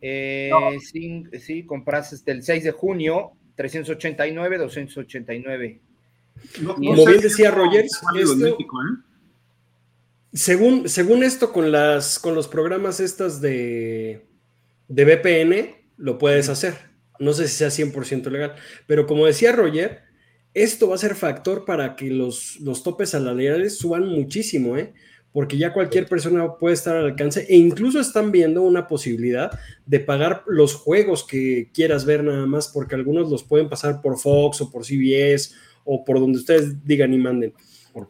Eh, 0.00 0.50
sí, 0.80 1.24
sí, 1.40 1.64
compras 1.64 2.10
desde 2.12 2.32
el 2.32 2.42
6 2.42 2.64
de 2.64 2.70
junio, 2.70 3.32
389, 3.56 4.58
289. 4.58 5.80
no- 6.62 6.74
Como 6.74 6.94
no 6.94 7.02
sé 7.02 7.10
bien 7.10 7.20
decía 7.22 7.50
Rogers, 7.50 8.00
esto- 8.16 8.36
México, 8.36 8.76
¿eh? 8.82 9.02
Según, 10.32 10.88
según 10.88 11.22
esto, 11.24 11.52
con 11.52 11.72
las 11.72 12.18
con 12.18 12.34
los 12.34 12.48
programas 12.48 13.00
estas 13.00 13.40
de, 13.40 14.26
de 14.86 15.04
VPN, 15.04 15.74
lo 15.96 16.18
puedes 16.18 16.48
hacer. 16.48 16.74
No 17.18 17.32
sé 17.32 17.48
si 17.48 17.54
sea 17.56 17.70
100% 17.70 18.30
legal. 18.30 18.54
Pero 18.86 19.06
como 19.06 19.26
decía 19.26 19.52
Roger, 19.52 20.02
esto 20.54 20.88
va 20.88 20.94
a 20.96 20.98
ser 20.98 21.14
factor 21.14 21.64
para 21.64 21.96
que 21.96 22.10
los, 22.10 22.60
los 22.60 22.82
topes 22.82 23.10
salariales 23.10 23.78
suban 23.78 24.06
muchísimo, 24.06 24.76
¿eh? 24.76 24.92
Porque 25.32 25.58
ya 25.58 25.72
cualquier 25.72 26.06
persona 26.08 26.54
puede 26.54 26.74
estar 26.74 26.96
al 26.96 27.06
alcance 27.06 27.46
e 27.48 27.56
incluso 27.56 28.00
están 28.00 28.32
viendo 28.32 28.62
una 28.62 28.86
posibilidad 28.86 29.50
de 29.86 30.00
pagar 30.00 30.42
los 30.46 30.74
juegos 30.74 31.24
que 31.24 31.70
quieras 31.72 32.04
ver 32.04 32.24
nada 32.24 32.46
más, 32.46 32.68
porque 32.68 32.94
algunos 32.94 33.30
los 33.30 33.44
pueden 33.44 33.68
pasar 33.68 34.00
por 34.00 34.18
Fox 34.18 34.60
o 34.62 34.70
por 34.70 34.84
CBS 34.84 35.54
o 35.84 36.04
por 36.04 36.18
donde 36.18 36.38
ustedes 36.38 36.84
digan 36.84 37.12
y 37.12 37.18
manden. 37.18 37.54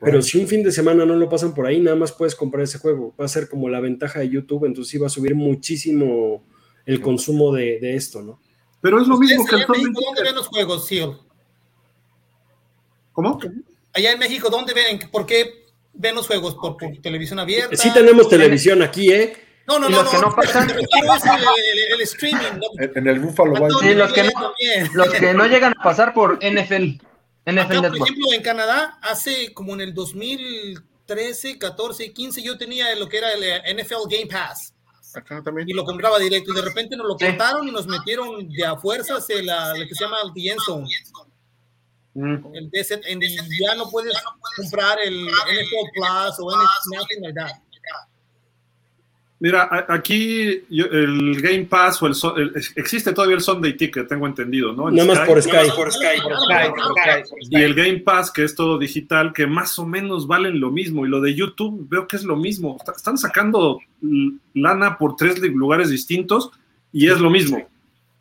Pero 0.01 0.23
si 0.23 0.39
un 0.39 0.47
fin 0.47 0.62
de 0.62 0.73
semana 0.73 1.05
no 1.05 1.16
lo 1.16 1.28
pasan 1.28 1.55
por 1.55 1.66
ahí, 1.66 1.81
nada 1.81 1.97
más 1.97 2.12
puedes 2.12 2.35
comprar 2.35 2.65
ese 2.65 2.78
juego. 2.78 3.15
Va 3.19 3.24
a 3.24 3.28
ser 3.28 3.49
como 3.49 3.69
la 3.69 3.81
ventaja 3.81 4.20
de 4.20 4.28
YouTube, 4.28 4.66
entonces 4.66 4.90
sí 4.90 4.99
va 4.99 5.07
a 5.07 5.11
subir 5.11 5.35
muchísimo 5.35 6.45
el 6.85 7.01
consumo 7.01 7.55
de, 7.55 7.78
de 7.81 7.97
esto, 7.97 8.23
¿no? 8.23 8.40
Pero 8.81 9.01
es 9.01 9.09
lo 9.09 9.19
mismo 9.19 9.45
que 9.45 9.57
allá 9.57 9.65
el 9.65 9.74
en 9.74 9.82
México, 9.82 10.01
¿dónde 10.05 10.23
ven 10.23 10.35
los 10.35 10.47
juegos, 10.47 10.86
Seal? 10.86 11.19
¿Cómo? 13.12 13.40
Allá 13.93 14.12
en 14.12 14.19
México, 14.19 14.49
¿dónde 14.51 14.74
ven? 14.74 15.01
¿Por 15.11 15.27
qué 15.27 15.66
ven 15.99 16.15
los 16.15 16.27
juegos? 16.27 16.55
¿Por, 16.55 16.77
por 16.79 16.97
televisión 17.03 17.39
abierta? 17.39 17.77
Sí 17.77 17.93
tenemos 17.93 18.29
televisión 18.29 18.81
aquí, 18.83 19.12
¿eh? 19.12 19.37
No, 19.66 19.79
no, 19.79 19.89
no. 19.91 20.03
los 20.03 20.11
que 20.11 20.16
no, 20.16 20.23
no 20.31 20.35
pasan- 20.35 20.70
el, 20.70 20.79
el- 20.79 20.87
el- 20.87 21.93
el 21.95 22.01
streaming. 22.01 22.59
¿no? 22.59 22.83
En, 22.83 22.93
en 22.97 23.07
el 23.09 23.20
Búfalo 23.20 23.55
¿A 23.57 23.61
Wild 23.61 23.73
los 23.99 24.09
lo 24.09 24.15
que 24.15 24.23
no-? 24.25 24.55
Los 24.95 25.09
que 25.11 25.35
no 25.35 25.47
llegan 25.47 25.75
a 25.79 25.83
pasar 25.83 26.15
por 26.15 26.39
NFL, 26.43 27.03
NFL 27.45 27.61
Acá, 27.61 27.89
por 27.91 27.97
ejemplo, 28.09 28.33
en 28.33 28.43
Canadá, 28.43 28.99
hace 29.03 29.53
como 29.53 29.75
en 29.75 29.83
el 29.83 29.93
2013, 29.93 31.59
14, 31.59 32.12
15, 32.12 32.43
yo 32.43 32.57
tenía 32.57 32.95
lo 32.95 33.09
que 33.09 33.19
era 33.19 33.29
el 33.33 33.77
NFL 33.77 34.09
Game 34.11 34.27
Pass 34.27 34.73
Acá 35.15 35.43
también. 35.43 35.69
y 35.69 35.73
lo 35.73 35.85
compraba 35.85 36.19
directo 36.19 36.53
y 36.53 36.55
de 36.57 36.62
repente 36.62 36.97
nos 36.97 37.07
lo 37.07 37.19
Sí. 37.19 37.27
cortaron 37.27 37.66
y 37.69 37.70
nos 37.70 37.87
metieron 37.87 38.49
de 38.49 38.65
a 38.65 38.77
fuerzas 38.77 39.29
el, 39.31 39.49
ah, 39.51 39.75
lo 39.77 39.87
que 39.87 39.95
se 39.95 40.05
llama 40.05 40.19
The 40.35 40.51
End 40.51 40.61
Zone. 40.65 40.89
El 42.55 42.70
DZ, 42.70 43.01
en- 43.07 43.20
ya 43.20 43.74
no 43.77 43.89
puedes 43.90 44.15
comprar 44.57 44.99
el 45.05 45.27
NFL 45.27 45.90
Plus 45.95 46.39
o 46.40 46.51
anything 46.55 47.20
like 47.23 47.35
that. 47.35 47.51
Mira, 49.40 49.69
a- 49.70 49.95
aquí 49.95 50.65
yo- 50.69 50.86
el 50.86 51.40
Game 51.40 51.65
Pass 51.66 52.03
o 52.03 52.09
el, 52.09 52.15
el- 52.39 52.53
existe 52.74 53.12
todavía 53.12 53.36
el 53.36 53.40
Sunday 53.40 53.77
Ticket, 53.77 54.09
tengo 54.09 54.27
entendido, 54.27 54.73
¿no? 54.73 54.90
Nada 54.90 55.07
más 55.15 55.19
por 55.28 55.40
Sky. 55.40 55.70
Por 55.77 55.93
Sky, 55.93 56.20
por 56.20 56.32
Sky, 56.35 56.69
por 56.73 57.43
Sky. 57.45 57.47
Y 57.51 57.62
el 57.62 57.74
Game 57.74 57.99
Pass, 58.01 58.32
que 58.32 58.43
es 58.43 58.57
todo 58.57 58.78
digital, 58.78 59.32
que 59.32 59.47
más 59.47 59.78
o 59.78 59.86
menos 59.86 60.27
valen 60.27 60.59
lo 60.59 60.73
mismo. 60.73 61.07
Y 61.07 61.09
lo 61.09 61.20
de 61.20 61.36
YouTube, 61.36 61.86
veo 61.89 62.09
que 62.09 62.16
es 62.16 62.24
lo 62.24 62.35
mismo. 62.35 62.77
Está- 62.81 62.93
Están 62.97 63.16
sacando 63.16 63.78
lana 64.55 64.99
por 64.99 65.15
tres 65.15 65.39
lugares 65.39 65.89
distintos 65.90 66.51
y 66.93 67.09
es 67.09 67.20
lo 67.20 67.31
mismo. 67.31 67.65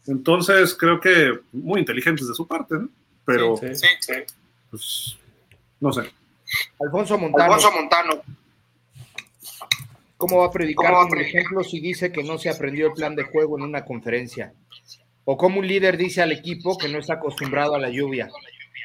Entonces, 0.05 0.75
creo 0.75 0.99
que 0.99 1.39
muy 1.51 1.79
inteligentes 1.79 2.27
de 2.27 2.35
su 2.35 2.45
parte, 2.45 2.75
¿no? 2.75 2.89
Pero, 3.27 3.57
Sí. 3.57 3.87
pues, 4.71 5.17
no 5.81 5.91
sé. 5.91 6.01
Alfonso 6.79 7.17
Montano. 7.17 8.21
¿Cómo 10.15 10.37
va 10.39 10.45
a 10.47 10.51
predicar 10.51 10.93
un 10.93 11.17
ejemplo 11.19 11.63
si 11.63 11.79
dice 11.79 12.11
que 12.11 12.23
no 12.23 12.37
se 12.39 12.49
aprendió 12.49 12.87
el 12.87 12.93
plan 12.93 13.15
de 13.15 13.23
juego 13.23 13.57
en 13.57 13.63
una 13.65 13.85
conferencia? 13.85 14.53
O 15.25 15.37
como 15.37 15.59
un 15.59 15.67
líder 15.67 15.97
dice 15.97 16.21
al 16.21 16.31
equipo 16.31 16.77
que 16.77 16.87
no 16.87 16.97
está 16.99 17.15
acostumbrado 17.15 17.75
a 17.75 17.79
la 17.79 17.89
lluvia. 17.89 18.29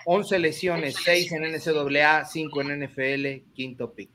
11 0.05 0.39
lesiones, 0.41 0.97
6 1.05 1.31
en 1.33 1.45
NCAA, 1.45 2.25
5 2.25 2.61
en 2.63 2.71
NFL, 2.83 3.45
quinto 3.55 3.93
pick. 3.95 4.11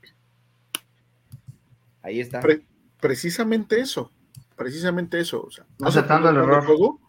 Ahí 2.02 2.20
está. 2.20 2.40
Pre- 2.40 2.60
precisamente 3.00 3.80
eso, 3.80 4.12
precisamente 4.56 5.18
eso. 5.18 5.42
O 5.42 5.50
sea, 5.50 5.64
no 5.78 5.90
se 5.90 5.98
Aceptando 6.00 6.28
el 6.28 6.36
error. 6.36 6.66
juego, 6.66 7.00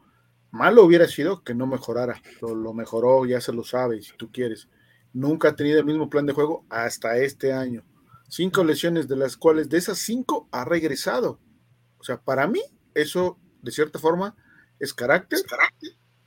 malo 0.51 0.83
hubiera 0.83 1.07
sido 1.07 1.43
que 1.43 1.55
no 1.55 1.67
mejorara. 1.67 2.21
Lo, 2.41 2.55
lo 2.55 2.73
mejoró, 2.73 3.25
ya 3.25 3.41
se 3.41 3.53
lo 3.53 3.63
sabe, 3.63 4.01
si 4.01 4.15
tú 4.17 4.31
quieres. 4.31 4.67
Nunca 5.13 5.49
ha 5.49 5.55
tenido 5.55 5.79
el 5.79 5.85
mismo 5.85 6.09
plan 6.09 6.25
de 6.25 6.33
juego 6.33 6.65
hasta 6.69 7.17
este 7.17 7.53
año. 7.53 7.83
Cinco 8.27 8.63
lesiones, 8.63 9.07
de 9.07 9.15
las 9.15 9.37
cuales 9.37 9.69
de 9.69 9.77
esas 9.77 9.97
cinco 9.97 10.47
ha 10.51 10.65
regresado. 10.65 11.39
O 11.97 12.03
sea, 12.03 12.21
para 12.21 12.47
mí, 12.47 12.61
eso 12.93 13.39
de 13.61 13.71
cierta 13.71 13.99
forma 13.99 14.35
es 14.79 14.93
carácter 14.93 15.39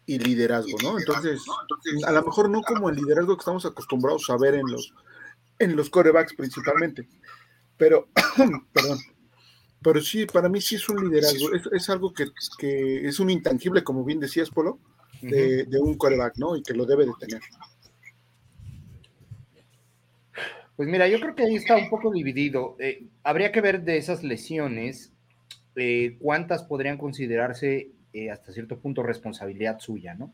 y 0.04 0.18
liderazgo, 0.18 0.76
¿no? 0.82 0.98
Entonces, 0.98 1.42
a 2.06 2.12
lo 2.12 2.22
mejor 2.22 2.50
no 2.50 2.62
como 2.62 2.90
el 2.90 2.96
liderazgo 2.96 3.36
que 3.36 3.40
estamos 3.40 3.64
acostumbrados 3.64 4.28
a 4.30 4.36
ver 4.36 4.54
en 4.54 4.66
los, 4.66 4.92
en 5.58 5.76
los 5.76 5.90
corebacks 5.90 6.34
principalmente, 6.34 7.08
pero, 7.76 8.08
perdón, 8.72 8.98
pero 9.82 10.00
sí, 10.00 10.26
para 10.26 10.48
mí 10.48 10.60
sí 10.60 10.76
es 10.76 10.88
un 10.88 11.08
liderazgo, 11.08 11.52
es, 11.54 11.62
es 11.72 11.90
algo 11.90 12.12
que, 12.12 12.26
que 12.58 13.06
es 13.06 13.18
un 13.20 13.30
intangible, 13.30 13.82
como 13.82 14.04
bien 14.04 14.20
decías, 14.20 14.50
Polo, 14.50 14.78
de, 15.20 15.64
de 15.64 15.80
un 15.80 15.96
coreback, 15.96 16.36
¿no? 16.38 16.56
Y 16.56 16.62
que 16.62 16.74
lo 16.74 16.84
debe 16.84 17.06
de 17.06 17.12
tener. 17.18 17.40
Pues 20.76 20.88
mira, 20.88 21.06
yo 21.06 21.20
creo 21.20 21.34
que 21.34 21.44
ahí 21.44 21.54
está 21.54 21.76
un 21.76 21.90
poco 21.90 22.10
dividido. 22.10 22.76
Eh, 22.78 23.04
habría 23.22 23.52
que 23.52 23.60
ver 23.60 23.82
de 23.84 23.98
esas 23.98 24.22
lesiones 24.22 25.12
eh, 25.76 26.16
cuántas 26.18 26.64
podrían 26.64 26.98
considerarse 26.98 27.90
eh, 28.12 28.30
hasta 28.30 28.52
cierto 28.52 28.78
punto 28.78 29.02
responsabilidad 29.02 29.78
suya, 29.78 30.14
¿no? 30.14 30.32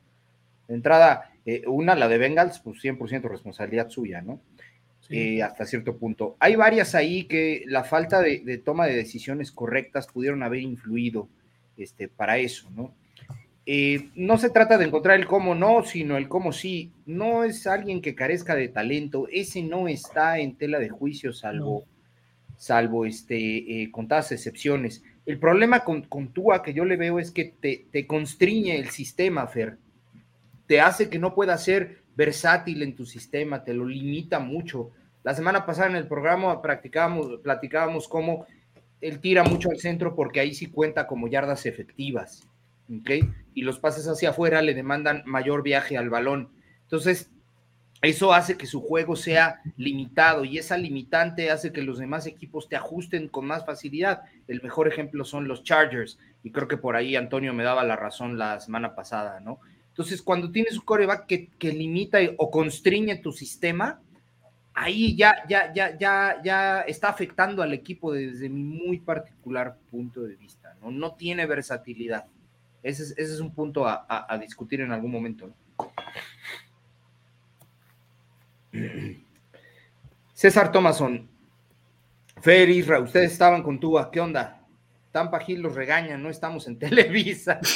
De 0.68 0.74
entrada, 0.74 1.32
una, 1.66 1.94
la 1.94 2.08
de 2.08 2.18
Bengals, 2.18 2.60
pues 2.60 2.82
100% 2.82 3.22
responsabilidad 3.22 3.88
suya, 3.88 4.20
¿no? 4.20 4.40
Eh, 5.10 5.42
hasta 5.42 5.64
cierto 5.64 5.96
punto. 5.96 6.36
Hay 6.38 6.54
varias 6.56 6.94
ahí 6.94 7.24
que 7.24 7.64
la 7.66 7.82
falta 7.82 8.20
de, 8.20 8.60
toma 8.62 8.86
de 8.86 8.94
decisiones 8.94 9.50
correctas 9.50 10.06
pudieron 10.06 10.42
haber 10.42 10.60
influido 10.60 11.28
este, 11.78 12.08
para 12.08 12.36
eso, 12.36 12.68
¿no? 12.76 12.94
Eh, 13.64 14.08
no 14.14 14.38
se 14.38 14.50
trata 14.50 14.78
de 14.78 14.86
encontrar 14.86 15.18
el 15.18 15.26
cómo 15.26 15.54
no, 15.54 15.82
sino 15.82 16.16
el 16.16 16.28
cómo 16.28 16.52
sí. 16.52 16.92
No 17.06 17.44
es 17.44 17.66
alguien 17.66 18.00
que 18.02 18.14
carezca 18.14 18.54
de 18.54 18.68
talento, 18.68 19.28
ese 19.30 19.62
no 19.62 19.88
está 19.88 20.38
en 20.38 20.56
tela 20.56 20.78
de 20.78 20.88
juicio, 20.88 21.32
salvo, 21.32 21.84
salvo 22.56 23.06
este, 23.06 23.82
eh, 23.82 23.90
contadas 23.90 24.32
excepciones. 24.32 25.02
El 25.24 25.38
problema 25.38 25.84
con, 25.84 26.02
con 26.02 26.32
Tua 26.32 26.62
que 26.62 26.72
yo 26.72 26.84
le 26.86 26.96
veo 26.96 27.18
es 27.18 27.30
que 27.30 27.52
te, 27.60 27.86
te 27.90 28.06
constriñe 28.06 28.76
el 28.76 28.88
sistema, 28.88 29.46
Fer. 29.46 29.76
Te 30.66 30.80
hace 30.80 31.08
que 31.08 31.18
no 31.18 31.34
pueda 31.34 31.56
ser 31.56 32.02
versátil 32.18 32.82
en 32.82 32.96
tu 32.96 33.06
sistema, 33.06 33.62
te 33.62 33.72
lo 33.72 33.86
limita 33.86 34.40
mucho. 34.40 34.90
La 35.22 35.34
semana 35.34 35.64
pasada 35.64 35.90
en 35.90 35.94
el 35.94 36.08
programa 36.08 36.60
practicábamos, 36.60 37.38
platicábamos 37.44 38.08
cómo 38.08 38.44
él 39.00 39.20
tira 39.20 39.44
mucho 39.44 39.70
al 39.70 39.78
centro 39.78 40.16
porque 40.16 40.40
ahí 40.40 40.52
sí 40.52 40.66
cuenta 40.66 41.06
como 41.06 41.28
yardas 41.28 41.64
efectivas. 41.64 42.42
¿ok? 42.92 43.10
Y 43.54 43.62
los 43.62 43.78
pases 43.78 44.08
hacia 44.08 44.30
afuera 44.30 44.62
le 44.62 44.74
demandan 44.74 45.22
mayor 45.26 45.62
viaje 45.62 45.96
al 45.96 46.10
balón. 46.10 46.50
Entonces, 46.82 47.30
eso 48.02 48.32
hace 48.32 48.56
que 48.56 48.66
su 48.66 48.80
juego 48.80 49.14
sea 49.14 49.60
limitado 49.76 50.44
y 50.44 50.58
esa 50.58 50.76
limitante 50.76 51.52
hace 51.52 51.72
que 51.72 51.82
los 51.82 52.00
demás 52.00 52.26
equipos 52.26 52.68
te 52.68 52.74
ajusten 52.74 53.28
con 53.28 53.46
más 53.46 53.64
facilidad. 53.64 54.22
El 54.48 54.60
mejor 54.60 54.88
ejemplo 54.88 55.24
son 55.24 55.46
los 55.46 55.62
Chargers 55.62 56.18
y 56.42 56.50
creo 56.50 56.66
que 56.66 56.78
por 56.78 56.96
ahí 56.96 57.14
Antonio 57.14 57.54
me 57.54 57.62
daba 57.62 57.84
la 57.84 57.94
razón 57.94 58.38
la 58.38 58.58
semana 58.58 58.96
pasada, 58.96 59.38
¿no? 59.38 59.60
Entonces, 59.98 60.22
cuando 60.22 60.48
tienes 60.52 60.74
un 60.74 60.84
coreback 60.84 61.26
que, 61.26 61.48
que 61.58 61.72
limita 61.72 62.20
o 62.36 62.52
constriñe 62.52 63.16
tu 63.16 63.32
sistema, 63.32 64.00
ahí 64.72 65.16
ya, 65.16 65.42
ya, 65.48 65.72
ya, 65.74 65.98
ya, 65.98 66.40
ya 66.40 66.82
está 66.82 67.08
afectando 67.08 67.64
al 67.64 67.74
equipo 67.74 68.12
desde 68.12 68.48
mi 68.48 68.62
muy 68.62 69.00
particular 69.00 69.76
punto 69.90 70.22
de 70.22 70.36
vista, 70.36 70.76
¿no? 70.80 70.92
No 70.92 71.16
tiene 71.16 71.46
versatilidad. 71.46 72.26
Ese 72.80 73.12
es, 73.20 73.40
un 73.40 73.52
punto 73.52 73.88
a, 73.88 74.38
discutir 74.40 74.82
en 74.82 74.92
algún 74.92 75.10
momento. 75.10 75.50
César 80.32 80.70
Thomason, 80.70 81.28
Fer 82.40 82.70
Isra, 82.70 83.00
ustedes 83.00 83.32
estaban 83.32 83.64
con 83.64 83.80
Tua, 83.80 84.12
¿qué 84.12 84.20
onda? 84.20 84.64
Tampa 85.10 85.40
Gil 85.40 85.60
los 85.60 85.74
regañan, 85.74 86.22
no 86.22 86.30
estamos 86.30 86.68
en 86.68 86.78
Televisa. 86.78 87.58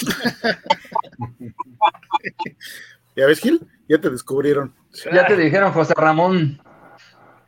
¿Ya 3.17 3.27
ves, 3.27 3.41
Gil? 3.41 3.61
Ya 3.89 3.99
te 4.01 4.11
descubrieron. 4.11 4.75
Ya 5.13 5.27
te 5.27 5.37
dijeron, 5.37 5.73
José 5.73 5.93
Ramón. 5.97 6.61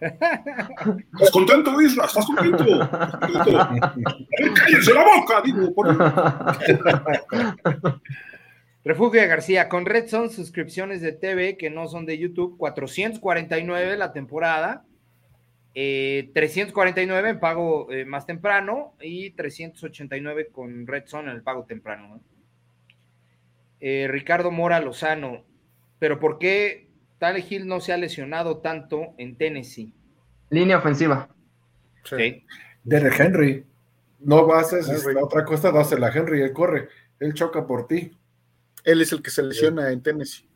¿Estás 0.01 1.31
contento, 1.33 1.81
Isla? 1.81 2.05
¿Estás 2.05 2.27
contento? 2.27 2.65
Cállense 4.55 4.95
la 4.95 5.05
boca, 5.05 5.41
digo. 5.43 5.73
por- 5.75 5.97
Refugio 8.85 9.27
García, 9.27 9.69
con 9.71 9.87
Red 9.87 10.09
son 10.09 10.29
suscripciones 10.29 11.01
de 11.01 11.13
TV 11.13 11.57
que 11.57 11.71
no 11.71 11.89
son 11.89 12.05
de 12.05 12.19
YouTube, 12.19 12.59
449 12.59 13.97
la 13.97 14.13
temporada, 14.13 14.85
eh, 15.75 16.31
349 16.35 17.31
en 17.31 17.41
pago 17.41 17.91
eh, 17.91 18.05
más 18.05 18.27
temprano 18.27 18.95
y 19.01 19.31
389 19.31 20.49
con 20.53 20.87
Red 20.87 21.05
Son 21.07 21.29
en 21.29 21.35
el 21.37 21.43
pago 21.43 21.65
temprano. 21.65 22.09
¿no? 22.09 22.21
Eh, 23.81 24.07
Ricardo 24.09 24.51
Mora 24.51 24.81
Lozano, 24.81 25.45
pero 25.99 26.19
¿por 26.19 26.39
qué 26.39 26.89
Tyler 27.19 27.45
Hill 27.49 27.67
no 27.67 27.81
se 27.81 27.93
ha 27.93 27.97
lesionado 27.97 28.59
tanto 28.59 29.15
en 29.19 29.37
Tennessee? 29.37 29.93
Línea 30.51 30.79
ofensiva. 30.79 31.29
Ok. 32.01 32.21
Derek 32.85 33.19
Henry. 33.19 33.65
No 34.21 34.47
vas 34.47 34.73
a 34.73 34.79
hacer 34.79 34.97
Henry. 34.97 35.15
la 35.15 35.25
otra 35.25 35.45
cosa, 35.45 35.71
dásela 35.71 36.09
a 36.09 36.13
Henry, 36.13 36.43
él 36.43 36.53
corre, 36.53 36.89
él 37.21 37.35
choca 37.35 37.67
por 37.67 37.87
ti. 37.87 38.17
Él 38.85 39.01
es 39.01 39.13
el 39.13 39.23
que 39.23 39.31
se 39.31 39.43
lesiona 39.43 39.91
en 39.91 40.03
Tennessee. 40.03 40.49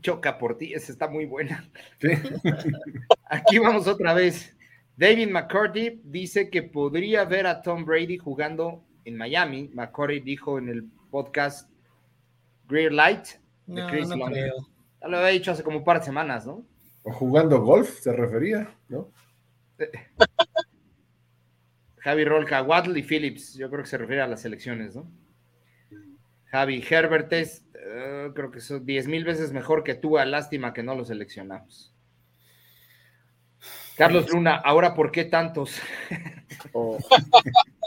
Choca 0.00 0.38
por 0.38 0.58
ti, 0.58 0.74
esa 0.74 0.92
está 0.92 1.08
muy 1.08 1.26
buena. 1.26 1.68
Sí. 2.00 2.08
Aquí 3.30 3.58
vamos 3.58 3.86
otra 3.86 4.12
vez. 4.14 4.56
David 4.96 5.28
McCarthy 5.28 6.00
dice 6.04 6.50
que 6.50 6.62
podría 6.62 7.24
ver 7.24 7.46
a 7.46 7.62
Tom 7.62 7.84
Brady 7.84 8.18
jugando 8.18 8.84
en 9.04 9.16
Miami. 9.16 9.70
McCarthy 9.74 10.20
dijo 10.20 10.58
en 10.58 10.68
el 10.68 10.84
podcast 11.10 11.68
Green 12.68 12.96
Light 12.96 13.26
de 13.66 13.80
No, 13.82 13.86
Chris 13.88 14.08
no 14.08 14.16
Long. 14.16 14.30
creo. 14.32 14.54
Ya 15.00 15.08
lo 15.08 15.18
había 15.18 15.28
dicho 15.30 15.50
hace 15.52 15.62
como 15.62 15.78
un 15.78 15.84
par 15.84 15.98
de 16.00 16.06
semanas, 16.06 16.46
¿no? 16.46 16.64
O 17.02 17.12
jugando 17.12 17.60
golf, 17.60 17.98
se 18.00 18.12
refería, 18.12 18.74
¿no? 18.88 19.10
Javi 21.98 22.24
Rolca, 22.24 22.62
Waddle 22.62 22.98
y 22.98 23.02
Phillips. 23.02 23.54
Yo 23.54 23.70
creo 23.70 23.82
que 23.82 23.88
se 23.88 23.98
refiere 23.98 24.22
a 24.22 24.26
las 24.26 24.44
elecciones, 24.44 24.94
¿no? 24.94 25.10
Javi 26.50 26.84
Herbert 26.88 27.32
es, 27.32 27.64
eh, 27.74 28.30
creo 28.34 28.50
que 28.50 28.60
son 28.60 28.84
10 28.84 29.08
mil 29.08 29.24
veces 29.24 29.52
mejor 29.52 29.82
que 29.82 29.94
tú. 29.94 30.16
Lástima 30.18 30.72
que 30.72 30.82
no 30.82 30.94
lo 30.94 31.04
seleccionamos. 31.04 31.92
Carlos 33.96 34.28
Luna, 34.30 34.56
ahora 34.56 34.94
¿por 34.94 35.10
qué 35.10 35.24
tantos? 35.24 35.80
O- 36.72 36.98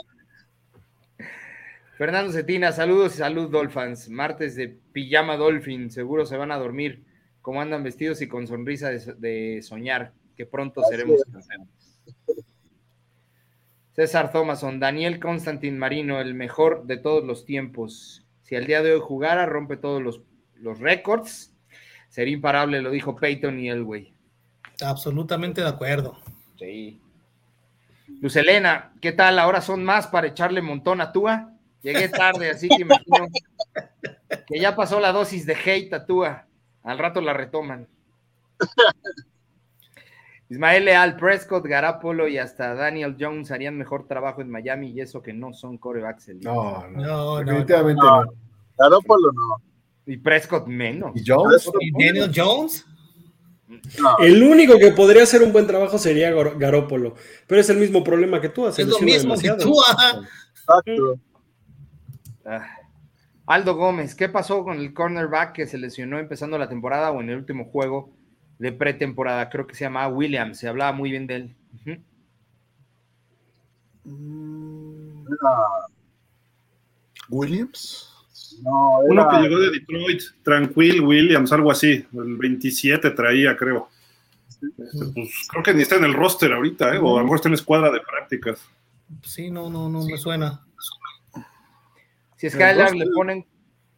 Fernando 1.98 2.32
Cetina, 2.32 2.70
saludos 2.70 3.16
y 3.16 3.18
salud 3.18 3.50
Dolphins. 3.50 4.08
Martes 4.08 4.54
de 4.54 4.68
pijama 4.68 5.36
Dolphin, 5.36 5.90
seguro 5.90 6.26
se 6.26 6.36
van 6.36 6.52
a 6.52 6.56
dormir. 6.56 7.04
Como 7.42 7.60
andan 7.60 7.82
vestidos 7.82 8.22
y 8.22 8.28
con 8.28 8.46
sonrisa 8.46 8.90
de, 8.90 9.14
de 9.14 9.62
soñar, 9.62 10.12
que 10.36 10.46
pronto 10.46 10.80
seremos 10.88 11.24
campeones. 11.24 12.00
César 13.96 14.30
Thomason, 14.30 14.78
Daniel 14.78 15.18
Constantin 15.18 15.76
Marino, 15.76 16.20
el 16.20 16.34
mejor 16.34 16.86
de 16.86 16.98
todos 16.98 17.24
los 17.24 17.44
tiempos. 17.44 18.24
Si 18.42 18.54
al 18.54 18.68
día 18.68 18.80
de 18.80 18.92
hoy 18.92 19.00
jugara, 19.02 19.44
rompe 19.46 19.76
todos 19.76 20.00
los, 20.00 20.20
los 20.54 20.78
récords. 20.78 21.52
Sería 22.08 22.34
imparable, 22.34 22.80
lo 22.80 22.92
dijo 22.92 23.16
Peyton 23.16 23.58
y 23.58 23.70
el 23.70 23.82
güey. 23.82 24.14
Absolutamente 24.80 25.62
de 25.62 25.68
acuerdo. 25.68 26.16
Sí. 26.60 27.00
Luz 28.20 28.36
Elena, 28.36 28.92
¿qué 29.00 29.10
tal? 29.10 29.40
Ahora 29.40 29.60
son 29.60 29.84
más 29.84 30.06
para 30.06 30.28
echarle 30.28 30.62
montón 30.62 31.00
a 31.00 31.10
Tua. 31.10 31.57
Llegué 31.82 32.08
tarde, 32.08 32.50
así 32.50 32.68
que 32.68 32.82
imagino 32.82 33.28
que 34.46 34.58
ya 34.60 34.74
pasó 34.74 34.98
la 35.00 35.12
dosis 35.12 35.46
de 35.46 35.54
hate 35.54 35.92
a 35.94 36.04
Tua. 36.06 36.46
Al 36.82 36.98
rato 36.98 37.20
la 37.20 37.32
retoman. 37.32 37.86
Ismael 40.50 40.84
Leal, 40.86 41.16
Prescott, 41.16 41.66
Garapolo 41.66 42.26
y 42.26 42.38
hasta 42.38 42.74
Daniel 42.74 43.16
Jones 43.20 43.50
harían 43.50 43.76
mejor 43.76 44.06
trabajo 44.06 44.40
en 44.40 44.50
Miami 44.50 44.90
y 44.92 45.00
eso 45.00 45.22
que 45.22 45.32
no 45.34 45.52
son 45.52 45.76
corebacks. 45.76 46.28
No, 46.40 46.86
no, 46.88 46.90
No, 46.90 47.42
no, 47.42 47.44
definitivamente 47.44 48.02
no. 48.02 48.24
no. 48.24 48.32
Garoppolo 48.78 49.32
no. 49.32 49.62
Y 50.06 50.16
Prescott 50.16 50.66
menos. 50.66 51.12
¿Y 51.14 51.22
Jones? 51.26 51.70
¿Y 51.80 51.92
Daniel 51.92 52.32
Jones? 52.34 52.86
no. 54.00 54.16
El 54.20 54.42
único 54.42 54.78
que 54.78 54.92
podría 54.92 55.24
hacer 55.24 55.42
un 55.42 55.52
buen 55.52 55.66
trabajo 55.66 55.98
sería 55.98 56.30
Gar- 56.32 56.56
Garópolo, 56.58 57.14
pero 57.46 57.60
es 57.60 57.68
el 57.68 57.76
mismo 57.76 58.02
problema 58.02 58.40
que 58.40 58.48
tú. 58.48 58.66
Es 58.66 58.78
lo 58.78 58.98
mismo 59.00 59.36
que 59.36 59.50
tú. 59.52 59.78
ajá. 59.82 60.20
Exacto. 60.54 61.20
Ah. 62.50 62.66
Aldo 63.46 63.74
Gómez, 63.76 64.14
¿qué 64.14 64.28
pasó 64.28 64.62
con 64.64 64.78
el 64.78 64.92
cornerback 64.94 65.52
que 65.52 65.66
se 65.66 65.78
lesionó 65.78 66.18
empezando 66.18 66.56
la 66.58 66.68
temporada 66.68 67.10
o 67.10 67.20
en 67.20 67.30
el 67.30 67.36
último 67.38 67.64
juego 67.66 68.10
de 68.58 68.72
pretemporada? 68.72 69.48
Creo 69.50 69.66
que 69.66 69.74
se 69.74 69.84
llamaba 69.84 70.08
Williams, 70.08 70.58
se 70.58 70.68
hablaba 70.68 70.92
muy 70.92 71.10
bien 71.10 71.26
de 71.26 71.34
él. 71.36 71.56
Mm, 74.04 75.26
Era- 75.26 75.58
Williams. 77.30 78.10
no, 78.62 79.00
Uno 79.00 79.28
que 79.28 79.36
llegó 79.38 79.58
de 79.60 79.70
Detroit, 79.70 80.22
Tranquil 80.42 81.00
Williams, 81.02 81.52
algo 81.52 81.70
así. 81.70 82.06
El 82.12 82.36
27 82.38 83.10
traía, 83.10 83.56
creo. 83.56 83.88
Este, 84.50 85.06
pues 85.14 85.30
creo 85.48 85.62
que 85.62 85.74
ni 85.74 85.82
está 85.82 85.96
en 85.96 86.04
el 86.04 86.14
roster 86.14 86.52
ahorita, 86.52 86.94
¿eh? 86.94 86.98
o 86.98 87.14
a 87.16 87.18
lo 87.18 87.24
mejor 87.24 87.36
está 87.36 87.48
en 87.48 87.52
la 87.52 87.56
escuadra 87.60 87.90
de 87.90 88.00
prácticas. 88.00 88.60
Sí, 89.22 89.50
no, 89.50 89.70
no, 89.70 89.88
no 89.88 90.04
me 90.04 90.16
suena. 90.18 90.64
Si 92.38 92.46
a 92.46 92.50
Skylar 92.50 92.94
le 92.94 93.06
ponen, 93.12 93.46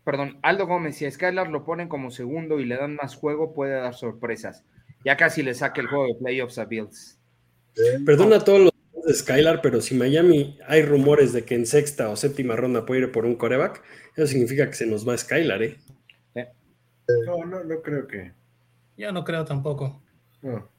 perdón, 0.03 0.39
Aldo 0.43 0.67
Gómez, 0.67 0.97
si 0.97 1.05
a 1.05 1.11
Skylar 1.11 1.49
lo 1.49 1.63
ponen 1.67 1.89
como 1.89 2.11
segundo 2.11 2.59
y 2.59 2.65
le 2.65 2.79
dan 2.79 2.97
más 2.97 3.15
juego, 3.15 3.53
puede 3.53 3.75
dar 3.75 3.95
sorpresas. 3.95 4.65
Ya 5.05 5.19
casi 5.19 5.43
le 5.43 5.53
saca 5.53 5.83
el 5.83 5.89
juego 5.89 6.07
de 6.07 6.15
playoffs 6.15 6.57
a 6.57 6.65
Bills. 6.65 7.19
Perdona 8.07 8.37
a 8.37 8.45
todos 8.45 8.61
los 8.61 9.07
de 9.07 9.15
Skylar, 9.15 9.61
pero 9.61 9.83
si 9.83 9.95
Miami 9.95 10.59
hay 10.67 10.83
rumores 10.83 11.35
de 11.35 11.45
que 11.45 11.55
en 11.55 11.67
sexta 11.67 12.09
o 12.09 12.17
séptima 12.17 12.57
ronda 12.57 12.87
puede 12.87 13.03
ir 13.03 13.13
por 13.13 13.27
un 13.27 13.37
coreback, 13.37 13.83
eso 14.17 14.27
significa 14.27 14.67
que 14.67 14.75
se 14.75 14.87
nos 14.87 15.07
va 15.07 15.19
Skylar, 15.19 15.63
¿eh? 15.63 15.77
No, 17.27 17.45
no, 17.45 17.63
no 17.63 17.83
creo 17.83 18.07
que. 18.07 18.33
Yo 18.97 19.13
no 19.13 19.23
creo 19.23 19.45
tampoco. 19.45 20.03
No. 20.41 20.71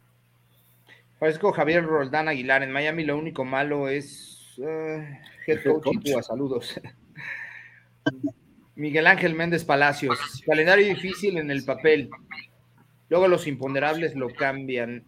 Francisco 1.19 1.51
Javier 1.51 1.83
Roldán 1.83 2.27
Aguilar, 2.27 2.63
en 2.63 2.71
Miami 2.71 3.03
lo 3.03 3.19
único 3.19 3.45
malo 3.45 3.87
es 3.87 4.55
eh, 4.57 5.19
head 5.45 5.59
Head 5.63 5.81
coach 5.81 5.97
y 6.03 6.23
saludos. 6.23 6.81
Miguel 8.75 9.07
Ángel 9.07 9.35
Méndez 9.35 9.63
Palacios, 9.63 10.19
calendario 10.45 10.87
difícil 10.87 11.37
en 11.37 11.51
el 11.51 11.63
papel. 11.63 12.09
Luego 13.09 13.27
los 13.27 13.47
imponderables 13.47 14.15
lo 14.15 14.29
cambian. 14.29 15.03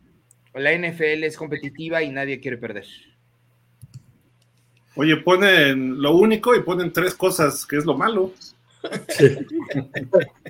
La 0.54 0.78
NFL 0.78 1.24
es 1.24 1.38
competitiva 1.38 2.04
y 2.04 2.10
nadie 2.10 2.40
quiere 2.40 2.58
perder. 2.58 2.86
Oye, 4.96 5.18
ponen 5.18 6.00
lo 6.02 6.16
único 6.16 6.56
y 6.56 6.62
ponen 6.62 6.94
tres 6.94 7.16
cosas, 7.16 7.66
que 7.66 7.78
es 7.78 7.86
lo 7.86 7.98
malo. 7.98 8.32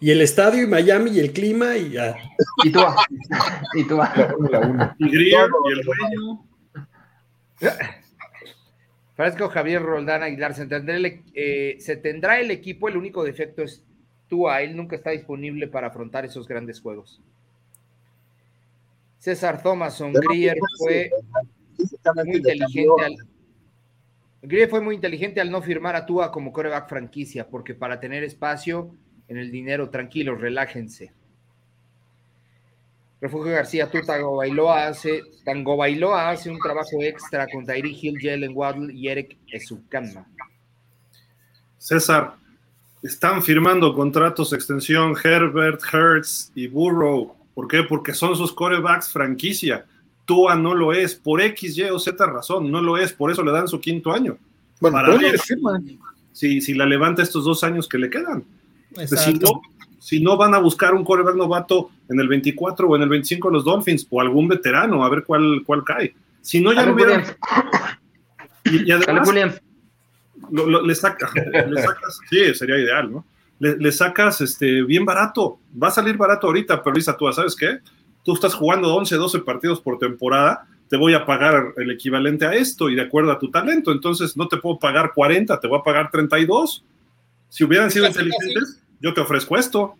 Y 0.00 0.12
el 0.12 0.20
estadio 0.20 0.62
y 0.62 0.66
Miami 0.66 1.10
y 1.10 1.18
el 1.18 1.32
clima 1.32 1.76
y 1.76 1.90
ya. 1.90 2.16
Y 2.64 2.70
tú, 2.70 2.80
y 3.74 3.84
tú. 3.84 3.96
Fórmula 3.96 4.60
1. 4.60 4.94
Y 4.98 5.30
y 5.30 5.34
el 5.34 5.82
dueño. 5.82 6.44
Francisco 9.18 9.48
Javier 9.48 9.82
Roldán 9.82 10.22
Aguilar, 10.22 10.54
¿se 10.54 10.64
tendrá, 10.66 10.94
el, 10.94 11.22
eh, 11.34 11.76
se 11.80 11.96
tendrá 11.96 12.38
el 12.38 12.52
equipo, 12.52 12.86
el 12.86 12.96
único 12.96 13.24
defecto 13.24 13.64
es 13.64 13.84
Tua, 14.28 14.62
él 14.62 14.76
nunca 14.76 14.94
está 14.94 15.10
disponible 15.10 15.66
para 15.66 15.88
afrontar 15.88 16.24
esos 16.24 16.46
grandes 16.46 16.80
juegos. 16.80 17.20
César 19.18 19.60
Thomason, 19.60 20.12
Pero 20.12 20.28
Grier 20.30 20.56
fue 20.78 21.10
muy 22.24 22.36
inteligente 22.36 23.04
al 23.04 23.16
Grier 24.40 24.70
fue 24.70 24.80
muy 24.80 24.94
inteligente 24.94 25.40
al 25.40 25.50
no 25.50 25.62
firmar 25.62 25.96
a 25.96 26.06
Tua 26.06 26.30
como 26.30 26.52
coreback 26.52 26.88
franquicia, 26.88 27.48
porque 27.48 27.74
para 27.74 27.98
tener 27.98 28.22
espacio 28.22 28.94
en 29.26 29.36
el 29.36 29.50
dinero, 29.50 29.90
tranquilos, 29.90 30.40
relájense. 30.40 31.10
Refugio 33.20 33.52
García, 33.52 33.90
tú 33.90 33.98
Tango 34.06 34.36
Bailoa 34.36 34.86
hace, 34.86 35.22
Tango 35.44 35.76
Bailoa 35.76 36.30
hace 36.30 36.50
un 36.50 36.58
trabajo 36.58 37.02
extra 37.02 37.46
con 37.52 37.66
Tyree 37.66 37.96
Hill, 38.00 38.18
Jalen 38.20 38.52
Waddle 38.54 38.94
y 38.94 39.08
Eric 39.08 39.36
Ezukanma. 39.50 40.26
César, 41.78 42.34
están 43.02 43.42
firmando 43.42 43.94
contratos 43.94 44.50
de 44.50 44.56
extensión 44.56 45.14
Herbert, 45.22 45.80
Hertz 45.92 46.52
y 46.54 46.68
Burrow. 46.68 47.34
¿Por 47.54 47.66
qué? 47.66 47.82
Porque 47.82 48.14
son 48.14 48.36
sus 48.36 48.52
corebacks 48.52 49.10
franquicia. 49.10 49.84
Tua 50.24 50.54
no 50.54 50.74
lo 50.74 50.92
es, 50.92 51.14
por 51.14 51.40
X, 51.40 51.76
Y 51.76 51.84
o 51.84 51.98
Z 51.98 52.24
razón, 52.26 52.70
no 52.70 52.80
lo 52.80 52.98
es, 52.98 53.12
por 53.12 53.32
eso 53.32 53.42
le 53.42 53.50
dan 53.50 53.66
su 53.66 53.80
quinto 53.80 54.12
año. 54.12 54.36
Bueno, 54.80 54.96
Para 54.96 55.10
ver. 55.10 55.32
le 55.32 55.38
firman. 55.38 55.98
Si, 56.32 56.60
si 56.60 56.74
la 56.74 56.86
levanta 56.86 57.22
estos 57.22 57.44
dos 57.44 57.64
años 57.64 57.88
que 57.88 57.98
le 57.98 58.10
quedan. 58.10 58.44
Si, 59.06 59.34
no, 59.34 59.62
si 59.98 60.20
no 60.20 60.36
van 60.36 60.54
a 60.54 60.58
buscar 60.58 60.94
un 60.94 61.04
coreback 61.04 61.34
novato 61.34 61.90
en 62.08 62.20
el 62.20 62.28
24 62.28 62.88
o 62.88 62.96
en 62.96 63.02
el 63.02 63.08
25 63.08 63.50
los 63.50 63.64
Dolphins 63.64 64.06
o 64.10 64.20
algún 64.20 64.48
veterano, 64.48 65.04
a 65.04 65.08
ver 65.10 65.24
cuál, 65.24 65.62
cuál 65.64 65.84
cae. 65.84 66.14
Si 66.40 66.60
no, 66.60 66.72
ya 66.72 66.84
lo 66.86 66.94
hubieran. 66.94 67.24
Y, 68.64 68.88
y 68.88 68.92
además, 68.92 69.28
lo- 70.50 70.66
lo- 70.66 70.82
le, 70.82 70.94
saca- 70.94 71.30
le 71.68 71.82
sacas, 71.82 72.20
sí, 72.30 72.54
sería 72.54 72.78
ideal, 72.78 73.10
¿no? 73.10 73.24
Le, 73.58 73.76
le 73.76 73.92
sacas 73.92 74.40
este, 74.40 74.82
bien 74.82 75.04
barato, 75.04 75.58
va 75.80 75.88
a 75.88 75.90
salir 75.90 76.16
barato 76.16 76.46
ahorita, 76.46 76.82
pero 76.82 76.94
Lisa, 76.94 77.16
tú, 77.16 77.30
¿sabes 77.32 77.56
qué? 77.56 77.78
Tú 78.24 78.34
estás 78.34 78.54
jugando 78.54 78.94
11, 78.94 79.16
12 79.16 79.40
partidos 79.40 79.80
por 79.80 79.98
temporada, 79.98 80.66
te 80.88 80.96
voy 80.96 81.12
a 81.14 81.26
pagar 81.26 81.74
el 81.76 81.90
equivalente 81.90 82.46
a 82.46 82.52
esto 82.54 82.88
y 82.88 82.94
de 82.94 83.02
acuerdo 83.02 83.32
a 83.32 83.38
tu 83.38 83.50
talento, 83.50 83.90
entonces 83.92 84.36
no 84.36 84.48
te 84.48 84.56
puedo 84.58 84.78
pagar 84.78 85.12
40, 85.14 85.58
te 85.60 85.66
voy 85.66 85.78
a 85.78 85.82
pagar 85.82 86.10
32. 86.10 86.84
Si 87.50 87.64
hubieran 87.64 87.90
sido 87.90 88.06
Casi, 88.06 88.20
inteligentes, 88.20 88.80
yo 89.00 89.12
te 89.12 89.20
ofrezco 89.20 89.56
esto. 89.56 89.94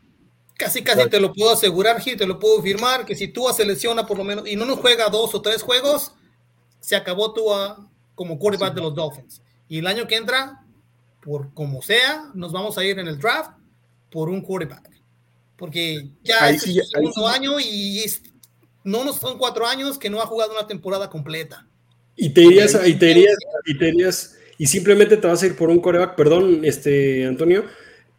Casi, 0.58 0.82
casi 0.82 1.08
te 1.08 1.20
lo 1.20 1.32
puedo 1.32 1.52
asegurar, 1.52 2.00
Gil, 2.00 2.16
te 2.16 2.26
lo 2.26 2.38
puedo 2.40 2.60
firmar, 2.60 3.06
que 3.06 3.14
si 3.14 3.28
Tua 3.28 3.52
selecciona 3.52 4.04
por 4.06 4.18
lo 4.18 4.24
menos 4.24 4.46
y 4.48 4.56
no 4.56 4.64
nos 4.66 4.80
juega 4.80 5.08
dos 5.08 5.32
o 5.34 5.40
tres 5.40 5.62
juegos, 5.62 6.12
se 6.80 6.96
acabó 6.96 7.32
Tua 7.32 7.88
como 8.16 8.38
quarterback 8.40 8.74
de 8.74 8.80
los 8.80 8.92
Dolphins. 8.94 9.40
Y 9.68 9.78
el 9.78 9.86
año 9.86 10.08
que 10.08 10.16
entra, 10.16 10.64
por 11.22 11.54
como 11.54 11.80
sea, 11.80 12.24
nos 12.34 12.50
vamos 12.50 12.76
a 12.76 12.84
ir 12.84 12.98
en 12.98 13.06
el 13.06 13.18
draft 13.20 13.52
por 14.10 14.28
un 14.28 14.40
quarterback. 14.42 14.90
Porque 15.56 16.08
ya 16.24 16.42
Ahí 16.44 16.56
es 16.56 16.62
sí, 16.62 16.78
ahí 16.78 16.86
segundo 16.86 17.28
sí. 17.28 17.34
año 17.34 17.60
y 17.60 18.00
es- 18.00 18.22
no 18.82 19.04
nos 19.04 19.16
son 19.16 19.38
cuatro 19.38 19.64
años 19.64 19.96
que 19.96 20.10
no 20.10 20.20
ha 20.20 20.26
jugado 20.26 20.52
una 20.52 20.66
temporada 20.66 21.08
completa. 21.08 21.68
Y 22.16 22.30
te 22.30 22.42
irías, 22.42 22.76
y 22.84 22.94
te 22.96 23.10
irías, 23.12 23.36
y 23.64 23.78
te 23.78 23.88
irías, 23.90 24.36
y 24.58 24.66
simplemente 24.66 25.16
te 25.16 25.26
vas 25.28 25.40
a 25.42 25.46
ir 25.46 25.56
por 25.56 25.70
un 25.70 25.80
coreback, 25.80 26.16
perdón, 26.16 26.64
este 26.64 27.26
Antonio, 27.26 27.64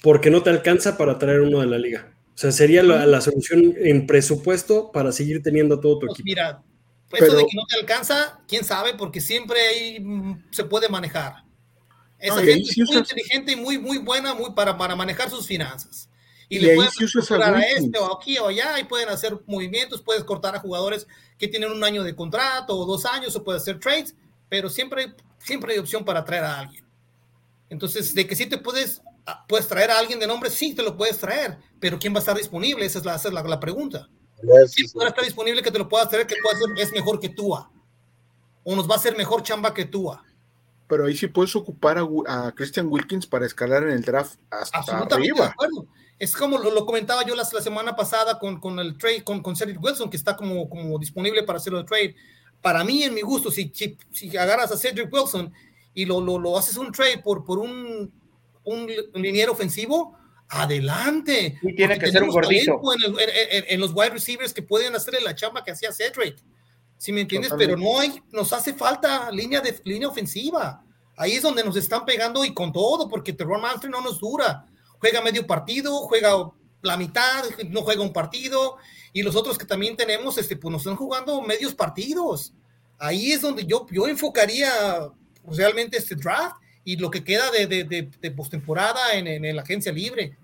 porque 0.01 0.29
no 0.29 0.41
te 0.41 0.49
alcanza 0.51 0.97
para 0.97 1.19
traer 1.19 1.41
uno 1.41 1.59
de 1.59 1.67
la 1.67 1.77
liga. 1.77 2.13
O 2.39 2.41
sea, 2.41 2.53
sería 2.53 2.81
la, 2.83 3.05
la 3.05 3.19
solución 3.19 3.73
en 3.77 4.07
presupuesto 4.07 4.93
para 4.93 5.11
seguir 5.11 5.43
teniendo 5.43 5.77
todo 5.81 5.99
tu 5.99 6.07
Pues 6.07 6.19
equipo. 6.19 6.25
mira, 6.25 6.63
Pero- 7.11 7.25
eso 7.25 7.35
de 7.35 7.43
que 7.45 7.53
no 7.57 7.63
te 7.67 7.75
alcanza, 7.77 8.39
quién 8.47 8.63
sabe, 8.63 8.93
porque 8.93 9.19
siempre 9.19 9.59
ahí 9.59 9.99
mm, 9.99 10.45
se 10.49 10.63
puede 10.63 10.87
manejar. 10.87 11.43
Esa 12.17 12.35
No, 12.35 12.41
gente 12.41 12.61
es 12.69 12.77
muy 12.77 12.85
usas- 12.85 12.95
inteligente 13.09 13.51
y 13.51 13.55
muy, 13.57 13.77
muy 13.77 13.97
buena 13.97 14.33
muy 14.33 14.51
para, 14.53 14.77
para 14.77 14.95
manejar 14.95 15.29
sus 15.29 15.45
finanzas. 15.45 16.09
Y, 16.47 16.55
Y 16.55 16.59
le 16.61 16.69
ahí 16.71 16.75
pueden 16.77 16.91
usas 17.03 17.15
a 17.15 17.19
asegurar 17.19 17.55
a 17.55 17.57
Wilkins. 17.57 17.85
este 17.87 17.99
o 17.99 18.17
aquí 18.17 18.37
o 18.37 18.47
allá 18.47 18.79
y 18.79 18.85
pueden 18.85 19.09
hacer 19.09 19.37
movimientos, 19.45 20.01
puedes 20.01 20.23
cortar 20.23 20.55
a 20.55 20.59
jugadores 20.59 21.07
que 21.37 21.49
tienen 21.49 21.69
un 21.73 21.83
año 21.83 22.03
de 22.05 22.15
contrato 22.15 22.73
o 22.73 22.85
dos 22.85 23.05
años 23.05 23.35
o 23.35 23.43
puedes 23.43 23.63
hacer 23.63 23.81
trades, 23.81 24.15
pero 24.47 24.69
siempre, 24.69 25.01
hay- 25.03 25.13
siempre 25.39 25.73
hay 25.73 25.79
opción 25.79 26.05
para 26.05 26.23
traer 26.23 26.45
a 26.45 26.57
alguien. 26.59 26.85
Entonces, 27.69 28.15
de 28.15 28.25
que 28.25 28.35
sí 28.37 28.45
te 28.45 28.57
puedes, 28.57 29.01
puedes 29.47 29.67
traer 29.67 29.91
a 29.91 29.99
alguien 29.99 30.19
de 30.19 30.27
nombre, 30.27 30.49
sí 30.49 30.73
te 30.73 30.83
lo 30.83 30.95
puedes 30.95 31.17
traer, 31.17 31.57
pero 31.79 31.97
¿quién 31.99 32.13
va 32.13 32.17
a 32.17 32.19
estar 32.19 32.37
disponible? 32.37 32.85
Esa 32.85 32.99
es 32.99 33.05
la, 33.05 33.15
esa 33.15 33.27
es 33.29 33.33
la, 33.33 33.43
la 33.43 33.59
pregunta. 33.59 34.09
Si 34.67 34.85
ahora 34.95 35.09
está 35.09 35.21
disponible 35.21 35.61
que 35.61 35.71
te 35.71 35.79
lo 35.79 35.89
puedas 35.89 36.09
traer, 36.09 36.25
que 36.25 36.35
pueda 36.41 36.57
ser, 36.57 36.67
es 36.77 36.91
mejor 36.93 37.19
que 37.19 37.29
Tua. 37.29 37.71
O 38.63 38.75
nos 38.75 38.89
va 38.89 38.93
a 38.95 38.97
hacer 38.97 39.17
mejor 39.17 39.43
chamba 39.43 39.73
que 39.73 39.85
Tua. 39.85 40.23
Pero 40.87 41.05
ahí 41.05 41.15
sí 41.15 41.27
puedes 41.27 41.55
ocupar 41.55 41.97
a, 41.97 42.47
a 42.47 42.51
Christian 42.53 42.87
Wilkins 42.87 43.27
para 43.27 43.45
escalar 43.45 43.83
en 43.83 43.89
el 43.89 44.01
draft 44.01 44.39
hasta 44.49 44.77
Absolutamente 44.79 45.15
de 45.15 45.31
arriba. 45.31 45.45
acuerdo. 45.47 45.87
Es 46.17 46.35
como 46.35 46.57
lo, 46.57 46.71
lo 46.71 46.85
comentaba 46.85 47.25
yo 47.25 47.35
la, 47.35 47.47
la 47.51 47.61
semana 47.61 47.95
pasada 47.95 48.39
con, 48.39 48.59
con 48.59 48.79
el 48.79 48.97
trade, 48.97 49.23
con, 49.23 49.41
con 49.41 49.55
Cedric 49.55 49.81
Wilson, 49.81 50.09
que 50.09 50.17
está 50.17 50.35
como, 50.35 50.69
como 50.69 50.97
disponible 50.97 51.43
para 51.43 51.57
hacerlo 51.57 51.79
el 51.79 51.85
trade. 51.85 52.15
Para 52.61 52.83
mí, 52.83 53.03
en 53.03 53.13
mi 53.13 53.21
gusto, 53.21 53.51
si, 53.51 53.71
si, 53.73 53.97
si 54.11 54.35
agarras 54.35 54.71
a 54.71 54.77
Cedric 54.77 55.13
Wilson 55.13 55.53
y 55.93 56.05
lo, 56.05 56.19
lo, 56.21 56.39
lo 56.39 56.57
haces 56.57 56.75
un 56.77 56.91
trade 56.91 57.19
por, 57.19 57.43
por 57.43 57.59
un, 57.59 58.11
un 58.73 59.21
liniero 59.21 59.51
ofensivo, 59.53 60.17
adelante. 60.49 61.57
Y 61.61 61.75
tiene 61.75 61.97
que 61.99 62.11
ser 62.11 62.23
un 62.23 62.29
gordito. 62.29 62.79
En, 62.93 63.03
el- 63.13 63.19
en- 63.19 63.29
en- 63.51 63.65
en 63.67 63.79
los 63.79 63.91
wide 63.93 64.09
receivers 64.11 64.53
que 64.53 64.61
pueden 64.61 64.95
hacerle 64.95 65.21
la 65.21 65.35
chamba 65.35 65.63
que 65.63 65.71
hacía 65.71 65.91
Cedric. 65.91 66.37
¿Sí 66.97 67.11
me 67.13 67.21
entiendes? 67.21 67.49
Totalmente. 67.49 67.81
Pero 67.81 67.91
no 67.93 67.99
hay, 67.99 68.21
nos 68.31 68.51
hace 68.53 68.73
falta 68.73 69.31
línea 69.31 69.61
de 69.61 69.79
línea 69.85 70.07
ofensiva. 70.07 70.83
Ahí 71.15 71.33
es 71.33 71.41
donde 71.43 71.63
nos 71.63 71.75
están 71.75 72.05
pegando 72.05 72.43
y 72.45 72.53
con 72.53 72.71
todo, 72.73 73.07
porque 73.09 73.33
Terror 73.33 73.59
Manfred 73.61 73.89
no 73.89 74.01
nos 74.01 74.19
dura. 74.19 74.65
Juega 74.99 75.21
medio 75.21 75.45
partido, 75.47 75.99
juega 76.07 76.49
la 76.81 76.97
mitad, 76.97 77.43
no 77.69 77.81
juega 77.81 78.01
un 78.01 78.13
partido, 78.13 78.77
y 79.13 79.21
los 79.21 79.35
otros 79.35 79.57
que 79.57 79.65
también 79.65 79.95
tenemos, 79.97 80.37
este, 80.37 80.55
pues 80.55 80.71
nos 80.71 80.81
están 80.81 80.95
jugando 80.95 81.41
medios 81.41 81.73
partidos. 81.75 82.53
Ahí 82.97 83.31
es 83.31 83.41
donde 83.41 83.65
yo, 83.65 83.85
yo 83.91 84.07
enfocaría 84.07 84.71
pues, 85.43 85.57
realmente 85.57 85.97
este 85.97 86.15
draft 86.15 86.57
y 86.85 86.97
lo 86.97 87.11
que 87.11 87.23
queda 87.23 87.51
de, 87.51 87.67
de, 87.67 87.83
de, 87.83 88.09
de 88.21 88.31
postemporada 88.31 89.13
en, 89.13 89.27
en, 89.27 89.45
en 89.45 89.55
la 89.55 89.61
agencia 89.61 89.91
libre. 89.91 90.37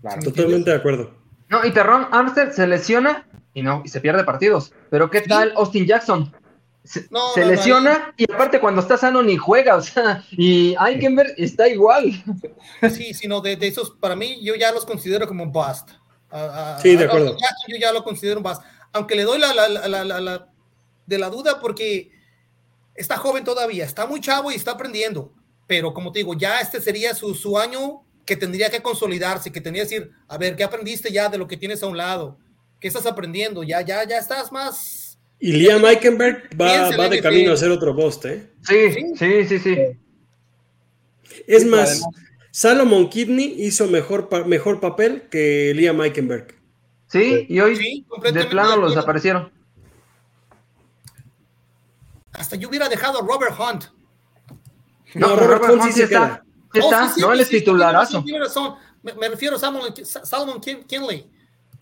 Claro. 0.00 0.22
Totalmente 0.22 0.70
de 0.70 0.76
acuerdo. 0.76 1.14
No, 1.48 1.64
y 1.64 1.72
Terron 1.72 2.08
Armstead 2.12 2.52
se 2.52 2.66
lesiona 2.66 3.26
y 3.54 3.62
no, 3.62 3.82
y 3.84 3.88
se 3.88 4.00
pierde 4.00 4.24
partidos. 4.24 4.72
Pero 4.90 5.10
¿qué 5.10 5.22
tal 5.22 5.52
Austin 5.56 5.86
Jackson? 5.86 6.34
Se, 6.84 7.06
No, 7.10 7.32
se 7.34 7.40
no, 7.40 7.46
no, 7.46 7.52
lesiona 7.52 8.14
y 8.16 8.30
aparte 8.32 8.60
cuando 8.60 8.80
está 8.80 8.96
sano 8.96 9.22
ni 9.22 9.36
juega, 9.36 9.74
o 9.76 9.82
sea, 9.82 10.22
y 10.30 10.76
Eikenberg 10.80 11.34
está 11.36 11.68
igual. 11.68 12.12
Sí, 12.92 13.12
sino 13.14 13.40
de, 13.40 13.56
de 13.56 13.66
esos, 13.66 13.90
para 13.90 14.14
mí, 14.14 14.38
yo 14.44 14.54
ya 14.54 14.70
los 14.72 14.84
considero 14.84 15.26
como 15.26 15.42
un 15.42 15.52
bust. 15.52 15.90
A- 16.30 16.76
a- 16.76 16.78
Sí, 16.80 16.94
de 16.96 17.04
acuerdo. 17.06 17.30
a 17.32 17.70
yo 17.72 17.76
ya 17.80 17.92
lo 17.92 18.04
considero 18.04 18.38
un 18.38 18.44
bust. 18.44 18.62
Aunque 18.92 19.16
le 19.16 19.24
doy 19.24 19.38
la, 19.40 19.52
la- 19.52 19.68
la- 19.68 19.88
la- 19.88 20.04
la- 20.04 20.20
la- 20.20 20.48
de 21.06 21.18
la 21.18 21.28
duda 21.30 21.58
porque 21.60 22.10
está 22.96 23.16
joven 23.16 23.44
todavía, 23.44 23.84
está 23.84 24.06
muy 24.06 24.20
chavo 24.20 24.50
y 24.50 24.54
está 24.54 24.72
aprendiendo. 24.72 25.32
Pero 25.66 25.92
como 25.94 26.12
te 26.12 26.20
digo, 26.20 26.34
ya 26.34 26.60
este 26.60 26.80
sería 26.80 27.14
su, 27.14 27.34
su 27.34 27.58
año 27.58 28.02
que 28.24 28.36
tendría 28.36 28.70
que 28.70 28.82
consolidarse, 28.82 29.52
que 29.52 29.60
tendría 29.60 29.84
que 29.86 29.90
decir, 29.94 30.10
a 30.28 30.38
ver, 30.38 30.56
¿qué 30.56 30.64
aprendiste 30.64 31.10
ya 31.12 31.28
de 31.28 31.38
lo 31.38 31.46
que 31.46 31.56
tienes 31.56 31.82
a 31.82 31.86
un 31.86 31.96
lado? 31.96 32.38
¿Qué 32.80 32.88
estás 32.88 33.06
aprendiendo? 33.06 33.62
Ya, 33.62 33.80
ya, 33.82 34.06
ya 34.06 34.18
estás 34.18 34.50
más... 34.52 35.18
Y 35.38 35.52
Liam 35.52 35.84
Eikenberg 35.84 36.48
va, 36.60 36.90
va 36.96 37.08
de 37.08 37.20
camino 37.20 37.48
sí. 37.48 37.52
a 37.52 37.56
ser 37.56 37.70
otro 37.70 37.94
post, 37.94 38.24
¿eh? 38.24 38.50
Sí, 38.66 39.14
sí, 39.18 39.44
sí, 39.46 39.58
sí. 39.58 39.76
Es 41.46 41.62
Sí, 41.62 41.68
más, 41.68 41.90
además- 41.90 42.14
Salomon 42.50 43.08
Kidney 43.10 43.54
hizo 43.58 43.86
mejor, 43.86 44.28
pa- 44.28 44.44
mejor 44.44 44.80
papel 44.80 45.24
que 45.30 45.72
Liam 45.74 46.00
Eikenberg. 46.00 46.54
Sí, 47.08 47.46
y 47.48 47.60
hoy 47.60 47.76
Sí, 47.76 48.06
de 48.32 48.44
plano 48.46 48.76
los 48.76 48.94
desaparecieron. 48.94 49.52
Hasta 52.36 52.56
yo 52.56 52.68
hubiera 52.68 52.88
dejado 52.88 53.18
a 53.18 53.26
Robert 53.26 53.54
Hunt. 53.58 53.84
No, 55.14 55.36
Robert 55.36 55.62
Hunt 55.70 55.82
sí 55.84 55.92
se 55.92 56.04
está. 56.04 56.08
queda. 56.18 56.42
Sí 56.72 56.80
Oh, 56.82 56.90
está, 56.90 57.08
sí, 57.08 57.14
sí, 57.14 57.20
no, 57.22 57.32
él 57.32 57.40
es 57.40 57.48
sí, 57.48 57.58
titularazo. 57.58 58.24
Me, 59.02 59.12
me 59.14 59.28
refiero 59.28 59.56
a 59.56 59.58
Salomon, 59.58 59.94
Salomon 60.04 60.60
Kin- 60.60 60.84
Kinley. 60.86 61.30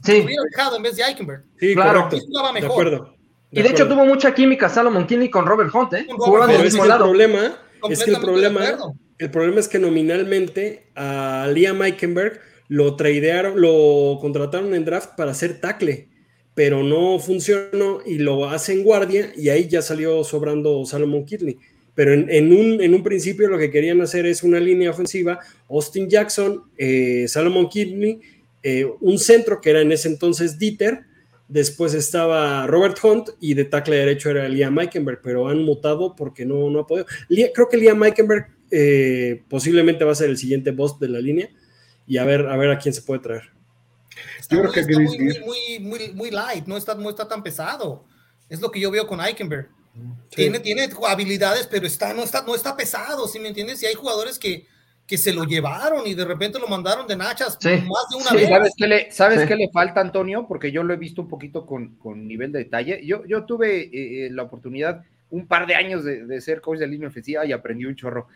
Sí, 0.04 0.18
Lo 0.18 0.24
hubiera 0.26 0.42
dejado 0.50 0.76
en 0.76 0.82
vez 0.82 0.96
de 0.96 1.02
Eikenberg. 1.02 1.44
Sí, 1.58 1.74
Claro. 1.74 2.08
De 2.10 2.66
acuerdo. 2.66 3.14
y 3.50 3.62
de 3.62 3.68
hecho 3.70 3.88
tuvo 3.88 4.04
mucha 4.04 4.34
química 4.34 4.68
Salomon 4.68 5.06
Kinley 5.06 5.30
con 5.30 5.46
Robert 5.46 5.74
Hunt, 5.74 5.94
¿eh? 5.94 6.06
Jugaban 6.16 6.48
del 6.50 6.60
el 6.66 6.72
problema 6.98 7.56
es 7.88 8.04
que 8.04 8.10
el 8.12 8.20
problema, 8.20 8.60
el 9.18 9.30
problema 9.30 9.60
es 9.60 9.68
que 9.68 9.78
nominalmente 9.78 10.90
a 10.94 11.48
Liam 11.52 11.82
Eikenberg 11.82 12.40
lo 12.68 12.94
tradearon, 12.96 13.60
lo 13.60 14.18
contrataron 14.20 14.74
en 14.74 14.84
draft 14.84 15.10
para 15.16 15.32
hacer 15.32 15.60
tackle, 15.60 16.08
pero 16.54 16.82
no 16.82 17.18
funcionó 17.18 18.00
y 18.04 18.18
lo 18.18 18.48
hacen 18.48 18.84
guardia 18.84 19.32
y 19.36 19.48
ahí 19.48 19.68
ya 19.68 19.82
salió 19.82 20.22
sobrando 20.24 20.84
Salomon 20.84 21.24
Kidney. 21.24 21.58
Pero 21.94 22.12
en, 22.12 22.28
en 22.30 22.52
un, 22.52 22.80
en 22.80 22.94
un 22.94 23.02
principio 23.02 23.48
lo 23.48 23.58
que 23.58 23.70
querían 23.70 24.00
hacer 24.00 24.26
es 24.26 24.42
una 24.42 24.58
línea 24.58 24.90
ofensiva, 24.90 25.38
Austin 25.68 26.08
Jackson, 26.08 26.62
eh, 26.76 27.26
Salomon 27.28 27.68
Kidney, 27.68 28.20
eh, 28.62 28.86
un 29.00 29.18
centro 29.18 29.60
que 29.60 29.70
era 29.70 29.80
en 29.80 29.92
ese 29.92 30.08
entonces 30.08 30.58
Dieter, 30.58 31.00
después 31.48 31.94
estaba 31.94 32.66
Robert 32.66 32.96
Hunt 33.02 33.30
y 33.40 33.54
de 33.54 33.64
tackle 33.64 33.96
derecho 33.96 34.30
era 34.30 34.48
Liam 34.48 34.78
Eikenberg, 34.78 35.20
pero 35.22 35.48
han 35.48 35.62
mutado 35.62 36.16
porque 36.16 36.44
no, 36.44 36.70
no 36.70 36.80
ha 36.80 36.86
podido. 36.86 37.06
Creo 37.28 37.68
que 37.68 37.76
Liam 37.76 38.02
Eikenberg 38.02 38.46
eh, 38.70 39.42
posiblemente 39.48 40.04
va 40.04 40.12
a 40.12 40.16
ser 40.16 40.30
el 40.30 40.38
siguiente 40.38 40.70
boss 40.70 40.98
de 40.98 41.08
la 41.08 41.20
línea 41.20 41.48
y 42.06 42.16
a 42.16 42.24
ver, 42.24 42.46
a 42.46 42.56
ver 42.56 42.70
a 42.70 42.78
quién 42.78 42.94
se 42.94 43.02
puede 43.02 43.20
traer. 43.20 43.53
Está, 44.44 44.56
Yo 44.56 44.62
muy, 44.62 44.72
creo 44.72 44.84
que 44.86 44.92
está 44.92 45.02
muy, 45.02 45.18
Gris- 45.18 45.40
muy, 45.40 45.78
muy, 45.80 45.98
muy, 45.98 46.12
muy 46.14 46.30
light, 46.30 46.66
no 46.66 46.76
está, 46.76 46.94
no 46.94 47.08
está 47.10 47.26
tan 47.26 47.42
pesado. 47.42 48.04
Es 48.48 48.60
lo 48.60 48.70
que 48.70 48.78
yo 48.80 48.90
veo 48.90 49.06
con 49.06 49.20
Eikenberg. 49.20 49.68
Tiene, 50.30 50.58
tiene 50.60 50.88
habilidades, 51.08 51.66
pero 51.66 51.86
está, 51.86 52.12
no, 52.12 52.22
está, 52.24 52.42
no 52.42 52.54
está 52.54 52.76
pesado, 52.76 53.26
¿sí 53.28 53.38
me 53.38 53.48
entiendes? 53.48 53.82
Y 53.82 53.86
hay 53.86 53.94
jugadores 53.94 54.38
que, 54.38 54.66
que 55.06 55.16
se 55.16 55.32
lo 55.32 55.44
llevaron 55.44 56.06
y 56.06 56.14
de 56.14 56.24
repente 56.24 56.58
lo 56.58 56.66
mandaron 56.66 57.06
de 57.06 57.16
nachas 57.16 57.56
Sí, 57.60 57.68
más 57.68 58.08
de 58.10 58.16
una 58.16 58.30
sí, 58.30 58.36
vez. 58.36 58.48
¿Sabes 58.48 58.72
qué 58.76 58.86
le, 58.88 59.10
sabes 59.12 59.40
Sí. 59.42 59.46
qué 59.48 59.56
le 59.56 59.70
falta, 59.72 60.00
Antonio? 60.00 60.46
Porque 60.48 60.72
yo 60.72 60.82
lo 60.82 60.92
he 60.92 60.96
visto 60.96 61.22
un 61.22 61.28
poquito 61.28 61.64
con, 61.64 61.94
con 61.96 62.26
nivel 62.26 62.50
de 62.52 62.58
detalle. 62.60 63.00
Yo, 63.06 63.24
yo 63.24 63.44
tuve 63.44 63.82
eh, 63.82 64.26
eh, 64.26 64.30
la 64.30 64.42
oportunidad 64.42 65.04
un 65.30 65.46
par 65.46 65.66
de 65.66 65.74
años 65.76 66.04
de, 66.04 66.26
de 66.26 66.40
ser 66.40 66.60
coach 66.60 66.78
de 66.80 66.86
línea 66.88 67.08
ofensiva 67.08 67.46
y 67.46 67.52
aprendí 67.52 67.84
un 67.86 67.94
chorro. 67.96 68.26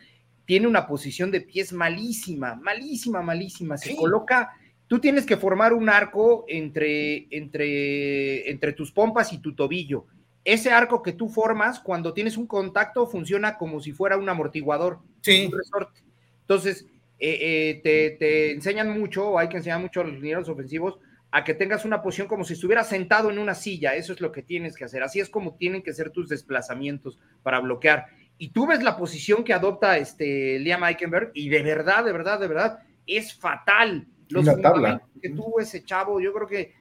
Tiene 0.47 0.67
una 0.67 0.87
posición 0.87 1.31
de 1.31 1.41
pies 1.43 1.73
malísima, 1.73 2.55
malísima, 2.55 3.21
malísima. 3.21 3.77
Se 3.77 3.91
Sí. 3.91 3.97
coloca, 3.97 4.53
tú 4.89 4.99
tienes 4.99 5.25
que 5.25 5.37
formar 5.37 5.73
un 5.73 5.89
arco 5.89 6.45
entre, 6.49 7.29
entre, 7.31 8.51
entre 8.51 8.73
tus 8.73 8.91
pompas 8.91 9.33
y 9.33 9.39
tu 9.39 9.55
tobillo. 9.55 10.07
Ese 10.45 10.71
arco 10.71 11.03
que 11.03 11.13
tú 11.13 11.29
formas, 11.29 11.79
cuando 11.79 12.13
tienes 12.15 12.37
un 12.37 12.47
contacto, 12.47 13.07
funciona 13.07 13.57
como 13.59 13.81
si 13.81 13.93
fuera 13.93 14.17
un 14.17 14.29
amortiguador 14.29 15.01
Sí. 15.21 15.47
un 15.47 15.57
resorte. 15.57 16.01
Entonces, 16.41 16.87
eh, 17.19 17.39
eh, 17.41 17.81
te, 17.85 18.11
te 18.19 18.53
enseñan 18.53 18.99
mucho, 18.99 19.29
o 19.29 19.39
hay 19.39 19.49
que 19.49 19.59
enseñar 19.59 19.81
mucho 19.81 20.01
a 20.01 20.05
los 20.05 20.15
linieros 20.15 20.49
ofensivos, 20.49 20.99
a 21.31 21.45
que 21.45 21.53
tengas 21.53 21.85
una 21.85 22.01
posición 22.01 22.27
como 22.27 22.45
si 22.45 22.55
estuvieras 22.55 22.89
sentado 22.89 23.31
en 23.31 23.39
una 23.39 23.55
silla. 23.55 23.95
Eso 23.95 24.15
es 24.15 24.21
lo 24.23 24.33
que 24.33 24.43
tienes 24.43 24.75
que 24.75 24.85
hacer. 24.85 25.03
Así 25.03 25.21
es 25.21 25.29
como 25.29 25.55
tienen 25.57 25.83
que 25.83 25.93
ser 25.93 26.09
tus 26.11 26.29
desplazamientos 26.31 27.19
para 27.43 27.61
bloquear. 27.61 28.07
Y 28.39 28.49
tú 28.49 28.67
ves 28.67 28.83
la 28.83 28.97
posición 28.97 29.45
que 29.45 29.53
adopta 29.53 29.99
este 29.99 30.59
Liam 30.61 30.83
Eikenberg, 30.85 31.33
y 31.35 31.51
de 31.51 31.63
verdad, 31.63 32.05
de 32.05 32.13
verdad, 32.13 32.41
de 32.41 32.49
verdad, 32.49 32.79
es 33.07 33.35
fatal. 33.35 34.07
Los 34.31 34.43
Una 34.45 34.53
tabla. 34.57 34.71
fundamentos 34.73 35.09
que 35.23 35.31
tuvo 35.31 35.61
ese 35.61 35.85
chavo, 35.85 36.21
yo 36.21 36.33
creo 36.33 36.47
que 36.47 36.75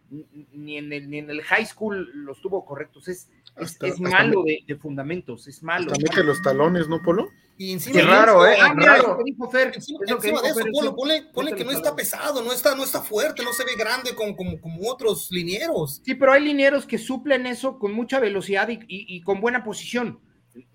ni 0.53 0.77
en 0.77 0.91
el, 0.93 1.09
ni 1.09 1.19
en 1.19 1.29
el 1.29 1.41
high 1.43 1.65
school 1.65 2.09
los 2.13 2.39
tuvo 2.41 2.63
correctos. 2.65 3.07
Es, 3.07 3.29
es, 3.55 3.61
Hasta- 3.63 3.87
es 3.87 3.93
hasta 3.93 4.09
malo 4.09 4.43
de, 4.43 4.59
de 4.67 4.75
fundamentos, 4.75 5.47
es 5.47 5.63
malo. 5.63 5.91
Hasta 5.91 6.03
mete 6.03 6.23
los 6.23 6.41
talones, 6.41 6.87
¿no, 6.87 7.01
Polo? 7.01 7.29
Y 7.59 7.73
encima 7.73 7.99
Qué 7.99 8.05
raro, 8.05 8.45
eso, 8.45 8.53
¿eh? 8.53 8.57
ah, 8.61 8.73
mira, 8.75 8.95
Raro. 8.97 9.17
Dijo 9.25 9.49
Fer, 9.49 9.71
Encima, 9.73 9.99
es 10.05 10.11
lo 10.11 10.19
que 10.19 10.27
encima 10.27 10.41
de 10.43 10.47
dijo 10.49 10.59
eso, 10.59 10.63
Fer, 10.65 10.71
ponle, 10.71 10.87
eso- 10.89 10.95
ponle- 10.95 11.31
ponle 11.33 11.49
eso 11.51 11.57
que 11.57 11.65
no 11.65 11.71
está 11.71 11.95
pesado, 11.95 12.43
no 12.43 12.53
está, 12.53 12.75
no 12.75 12.83
está 12.83 13.01
fuerte, 13.01 13.43
no 13.43 13.51
se 13.53 13.63
ve 13.65 13.71
grande 13.75 14.13
como, 14.13 14.35
como, 14.35 14.61
como 14.61 14.87
otros 14.91 15.31
linieros. 15.31 16.01
Sí, 16.05 16.13
pero 16.13 16.33
hay 16.33 16.43
linieros 16.43 16.85
que 16.85 16.99
suplen 16.99 17.47
eso 17.47 17.79
con 17.79 17.93
mucha 17.93 18.19
velocidad 18.19 18.69
y, 18.69 18.73
y- 18.87 19.15
y 19.15 19.21
con 19.21 19.41
buena 19.41 19.63
posición. 19.63 20.19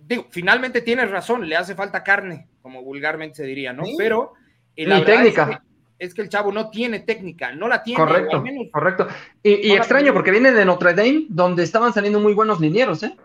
Digo, 0.01 0.27
finalmente 0.31 0.81
tienes 0.81 1.09
razón, 1.11 1.49
le 1.49 1.55
hace 1.57 1.77
falta 1.77 2.03
carne, 2.03 2.49
como 2.62 2.82
vulgarmente 2.82 3.36
se 3.36 3.44
diría, 3.44 3.73
¿no? 3.73 3.85
Sí. 3.85 3.94
Pero 3.97 4.32
eh, 4.74 4.82
Y 4.82 4.86
la 4.86 5.05
técnica. 5.05 5.62
Es 6.03 6.15
que, 6.15 6.23
el 6.23 6.29
chavo 6.29 6.51
no 6.51 6.69
tiene 6.69 7.01
técnica, 7.01 7.53
no 7.55 7.69
la 7.69 7.83
tiene. 7.83 7.99
Correcto, 8.01 8.37
al 8.39 8.43
menos- 8.43 8.66
correcto. 8.73 9.07
Y, 9.43 9.53
y 9.53 9.69
No 9.69 9.74
la 9.74 9.81
extraño 9.81 10.12
porque 10.12 10.31
viene 10.33 10.51
de 10.51 10.65
Notre 10.65 10.95
Dame, 10.95 11.27
donde 11.29 11.62
estaban 11.62 11.93
saliendo 11.93 12.19
muy 12.19 12.35
buenos 12.35 12.61
linieros, 12.61 13.03
¿eh? 13.05 13.16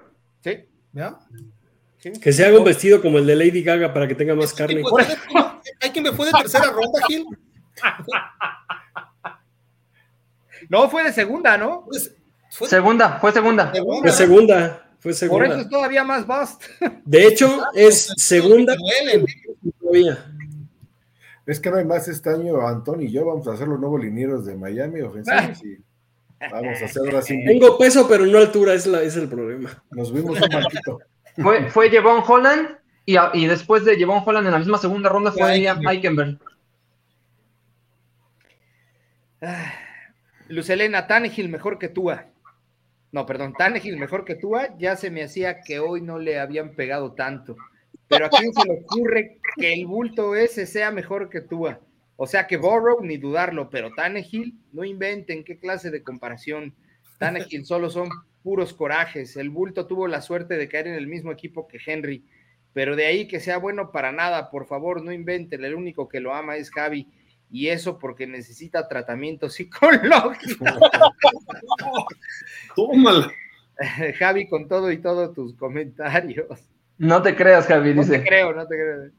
Sí, 0.44 0.60
¿ya? 0.94 1.18
sí. 1.99 2.12
Que 2.22 2.32
se 2.32 2.45
haga 2.45 2.58
un 2.60 2.64
vestido 2.64 3.02
como 3.02 3.18
el 3.18 3.26
de 3.26 3.36
Lady 3.36 3.64
Gaga 3.64 3.94
para 3.94 4.08
que 4.08 4.14
tenga 4.16 4.36
más 4.36 4.54
carne. 4.54 4.82
Pues, 4.88 5.08
hay 5.82 5.90
quien 5.90 6.04
me 6.04 6.12
fue 6.12 6.28
de 6.28 6.32
tercera 6.34 6.66
ronda, 6.72 6.99
Gil. 7.08 7.26
No, 10.70 10.90
fue 10.90 11.04
de 11.04 11.14
segunda, 11.14 11.58
¿no? 11.58 11.84
Pues, 11.86 12.14
fue 12.52 12.68
de 12.68 12.76
Segunda, 12.76 13.20
fue 13.20 13.32
segunda. 13.32 13.72
segunda. 13.74 14.02
Fue 14.02 14.12
segunda, 14.12 14.88
fue 14.99 15.12
Por 15.12 15.12
eso 15.12 15.20
segunda. 15.26 15.62
es 15.62 15.70
todavía 15.70 16.04
más 16.04 16.26
bust. 16.28 16.64
De 17.06 17.26
hecho, 17.28 17.62
es 17.74 18.14
segunda 18.18 18.76
todavía. 19.80 20.18
Es 21.48 21.60
que 21.60 21.72
no 21.72 21.78
hay 21.78 21.86
más 21.86 22.07
este 22.07 22.30
año, 22.30 22.61
Antonio 22.68 23.07
y 23.07 23.11
yo 23.11 23.26
vamos 23.26 23.48
a 23.48 23.53
hacer 23.53 23.68
los 23.68 23.80
nuevos 23.80 23.99
linieros 24.02 24.45
de 24.45 24.56
Miami 24.56 25.02
ofensivos 25.02 25.64
y 25.64 25.78
vamos 26.52 26.82
a 26.82 26.86
hacer 26.86 27.02
ahora 27.06 27.22
sí. 27.22 27.44
Tengo 27.45 27.78
peso, 27.78 28.07
pero 28.07 28.26
no 28.26 28.38
altura, 28.38 28.74
es, 28.74 28.86
la, 28.86 29.02
es 29.02 29.15
el 29.15 29.28
problema. 29.30 29.82
Nos 29.91 30.14
vimos 30.14 30.40
un 30.40 30.49
banquito. 30.49 30.99
Fue, 31.41 31.69
fue 31.69 31.90
Jevon 31.90 32.22
Holland 32.28 32.78
y, 33.06 33.15
a- 33.15 33.32
y 33.34 33.48
después 33.48 33.86
de 33.86 33.95
Jevon 33.95 34.22
Holland 34.26 34.45
en 34.48 34.53
la 34.53 34.60
misma 34.60 34.78
segunda 34.78 35.10
ronda 35.10 35.32
fue 35.32 35.57
Liam 35.57 35.88
Eikenberg. 35.88 36.38
Ah, 39.41 39.72
Luz 40.49 40.69
Elena, 40.69 41.07
Tannehill 41.07 41.49
mejor 41.49 41.78
que 41.78 41.90
Tua. 41.90 42.26
No, 43.11 43.26
perdón, 43.26 43.53
Tannehill 43.57 43.98
mejor 43.98 44.26
que 44.26 44.36
Tua. 44.36 44.76
Ya 44.78 44.95
se 44.95 45.11
me 45.11 45.24
hacía 45.24 45.61
que 45.61 45.80
hoy 45.80 46.02
no 46.02 46.19
le 46.19 46.40
habían 46.40 46.72
pegado 46.72 47.14
tanto. 47.14 47.56
Pero 48.07 48.25
a 48.25 48.29
quién 48.29 48.53
se 48.53 48.65
le 48.65 48.81
ocurre 48.81 49.39
que 49.55 49.73
el 49.73 49.85
bulto 49.85 50.35
ese 50.35 50.65
sea 50.65 50.91
mejor 50.91 51.29
que 51.29 51.41
Tua. 51.41 51.79
O 52.15 52.25
sea 52.25 52.47
que 52.47 52.57
Borrow, 52.57 53.03
ni 53.03 53.17
dudarlo, 53.17 53.69
pero 53.69 53.91
Tannehill, 53.95 54.57
no 54.71 54.84
inventen 54.84 55.43
qué 55.43 55.59
clase 55.59 55.91
de 55.91 56.03
comparación. 56.03 56.73
Tannehill 57.19 57.65
solo 57.65 57.89
son 57.89 58.09
puros 58.43 58.73
corajes. 58.73 59.35
El 59.38 59.49
bulto 59.49 59.88
tuvo 59.88 60.07
la 60.07 60.21
suerte 60.21 60.57
de 60.57 60.69
caer 60.69 60.88
en 60.88 60.95
el 60.95 61.07
mismo 61.07 61.31
equipo 61.31 61.67
que 61.67 61.79
Henry. 61.85 62.25
Pero 62.73 62.95
de 62.95 63.05
ahí 63.05 63.27
que 63.27 63.39
sea 63.39 63.57
bueno 63.57 63.91
para 63.91 64.11
nada, 64.11 64.49
por 64.49 64.67
favor, 64.67 65.03
no 65.03 65.11
inventen. 65.11 65.63
El 65.63 65.75
único 65.75 66.07
que 66.07 66.19
lo 66.19 66.34
ama 66.34 66.57
es 66.57 66.71
Javi. 66.71 67.07
y 67.49 67.67
eso 67.67 67.97
porque 67.99 68.27
necesita 68.27 68.88
tratamiento 68.88 69.49
psicológico. 69.49 70.65
Tómala. 72.75 73.31
Javi, 74.17 74.47
con 74.47 74.67
todo 74.67 74.91
y 74.91 74.97
todo 74.97 75.31
tus 75.31 75.53
comentarios. 75.55 76.47
No 76.98 77.22
te 77.22 77.36
creas, 77.36 77.65
Javi, 77.68 77.94
No 77.94 78.02
dice. 78.02 78.19
te 78.19 78.26
creo, 78.28 78.53
no 78.53 78.65
te 78.68 78.76
creo. 78.76 79.11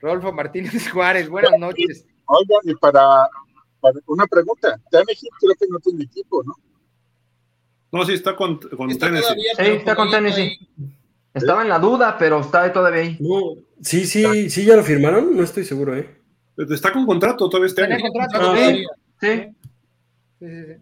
Rodolfo 0.00 0.32
Martínez 0.32 0.88
Juárez, 0.92 1.28
buenas 1.28 1.58
noches. 1.58 2.06
Oigan, 2.26 2.60
y 2.64 2.74
para, 2.76 3.28
para 3.80 3.98
una 4.06 4.26
pregunta, 4.26 4.78
Tannehill 4.90 5.28
creo 5.40 5.54
que 5.58 5.66
no 5.68 5.78
tiene 5.80 6.04
equipo, 6.04 6.42
¿no? 6.44 6.54
No, 7.92 8.04
sí, 8.06 8.14
está 8.14 8.34
con, 8.34 8.58
con 8.58 8.90
Está 8.90 9.06
Tennessee. 9.06 9.26
todavía, 9.28 9.52
Sí, 9.58 9.62
está 9.78 9.94
con 9.94 10.06
ahí, 10.08 10.14
Tennessee. 10.14 10.68
Estaba 11.34 11.62
en 11.62 11.68
la 11.68 11.78
duda, 11.78 12.16
pero 12.18 12.40
está 12.40 12.72
todavía 12.72 13.02
ahí. 13.02 13.16
No, 13.20 13.54
sí, 13.82 14.06
sí, 14.06 14.48
sí, 14.50 14.64
ya 14.64 14.76
lo 14.76 14.82
firmaron, 14.82 15.36
no 15.36 15.42
estoy 15.42 15.64
seguro, 15.64 15.94
¿eh? 15.96 16.18
Está 16.56 16.92
con 16.92 17.06
contrato 17.06 17.48
todavía 17.48 17.66
este 17.68 17.82
Tiene 17.86 17.94
año. 17.96 18.04
contrato, 18.12 18.52
Ah, 18.52 18.56
sí. 18.56 18.84
Sí. 19.20 19.56
Sí, 20.40 20.48
sí, 20.66 20.74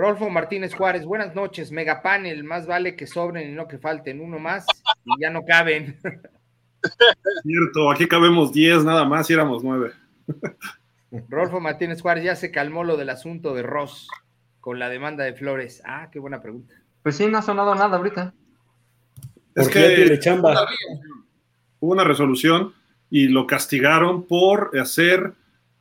sí. 0.00 0.06
Rodolfo 0.06 0.30
Martínez 0.30 0.74
Juárez, 0.74 1.04
buenas 1.04 1.34
noches. 1.34 1.72
Megapanel, 1.72 2.44
más 2.44 2.66
vale 2.66 2.96
que 2.96 3.06
sobren 3.06 3.50
y 3.50 3.54
no 3.54 3.68
que 3.68 3.78
falten. 3.78 4.20
Uno 4.20 4.38
más 4.38 4.66
y 5.04 5.20
ya 5.20 5.30
no 5.30 5.44
caben. 5.44 5.98
Cierto, 7.42 7.90
aquí 7.90 8.06
cabemos 8.06 8.52
10 8.52 8.84
nada 8.84 9.04
más 9.04 9.28
y 9.30 9.34
éramos 9.34 9.62
9. 9.62 9.92
Rodolfo 11.28 11.60
Martínez 11.60 12.00
Juárez, 12.00 12.24
ya 12.24 12.36
se 12.36 12.50
calmó 12.50 12.84
lo 12.84 12.96
del 12.96 13.10
asunto 13.10 13.54
de 13.54 13.62
Ross 13.62 14.08
con 14.60 14.78
la 14.78 14.88
demanda 14.88 15.24
de 15.24 15.34
Flores. 15.34 15.82
Ah, 15.84 16.08
qué 16.10 16.18
buena 16.18 16.40
pregunta. 16.40 16.74
Pues 17.02 17.16
sí, 17.16 17.26
no 17.26 17.38
ha 17.38 17.42
sonado 17.42 17.74
nada 17.74 17.96
ahorita. 17.96 18.34
Es 19.54 19.64
Porque 19.64 19.80
ya 19.80 19.88
que 19.88 19.94
tiene 19.96 20.18
chamba. 20.18 20.68
Hubo 21.80 21.92
una 21.92 22.04
resolución 22.04 22.74
y 23.08 23.28
lo 23.28 23.46
castigaron 23.46 24.26
por 24.26 24.70
hacer 24.78 25.32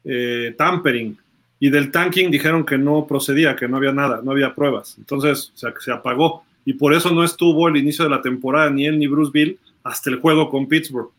eh, 0.03 0.55
tampering. 0.57 1.19
Y 1.59 1.69
del 1.69 1.91
tanking 1.91 2.31
dijeron 2.31 2.65
que 2.65 2.77
no 2.77 3.05
procedía, 3.05 3.55
que 3.55 3.67
no 3.67 3.77
había 3.77 3.91
nada, 3.91 4.21
no 4.23 4.31
había 4.31 4.55
pruebas. 4.55 4.95
Entonces, 4.97 5.51
o 5.53 5.57
sea, 5.57 5.73
que 5.73 5.81
se 5.81 5.91
apagó. 5.91 6.43
Y 6.65 6.73
por 6.73 6.93
eso 6.93 7.11
no 7.11 7.23
estuvo 7.23 7.67
el 7.67 7.77
inicio 7.77 8.05
de 8.05 8.11
la 8.11 8.21
temporada 8.21 8.69
ni 8.69 8.85
él 8.85 8.97
ni 8.97 9.07
Bruce 9.07 9.31
Bill 9.33 9.59
hasta 9.83 10.09
el 10.09 10.19
juego 10.19 10.49
con 10.49 10.67
Pittsburgh. 10.67 11.09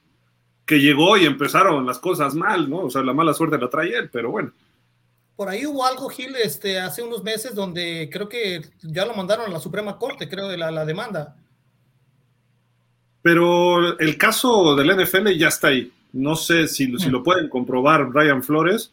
Que 0.65 0.81
llegó 0.81 1.17
y 1.19 1.27
empezaron 1.27 1.85
las 1.85 1.99
cosas 1.99 2.35
mal, 2.35 2.71
¿no? 2.71 2.83
O 2.83 2.91
sea, 2.91 3.03
la 3.03 3.13
mala 3.13 3.35
suerte 3.35 3.59
la 3.59 3.69
trae 3.69 3.95
él, 3.95 4.09
pero 4.11 4.31
bueno. 4.31 4.53
Por 5.37 5.49
ahí 5.49 5.67
hubo 5.67 5.85
algo, 5.85 6.09
Gil, 6.09 6.35
este, 6.37 6.79
hace 6.79 7.03
unos 7.03 7.23
meses 7.23 7.55
donde 7.55 8.09
creo 8.13 8.29
que 8.29 8.63
ya 8.83 9.05
lo 9.05 9.15
mandaron 9.15 9.47
a 9.47 9.53
la 9.53 9.61
Suprema 9.61 9.99
Corte, 9.99 10.29
creo, 10.29 10.49
de 10.49 10.57
la, 10.57 10.71
la 10.71 10.85
demanda. 10.85 11.37
Pero 13.23 13.99
el 13.99 14.17
caso 14.17 14.75
del 14.77 14.97
NFL 14.97 15.29
ya 15.31 15.49
está 15.49 15.69
ahí. 15.69 15.93
No 16.13 16.37
sé 16.37 16.67
si, 16.69 16.97
si 16.99 17.09
lo 17.09 17.23
pueden 17.23 17.49
comprobar 17.49 18.07
Brian 18.07 18.43
Flores, 18.43 18.93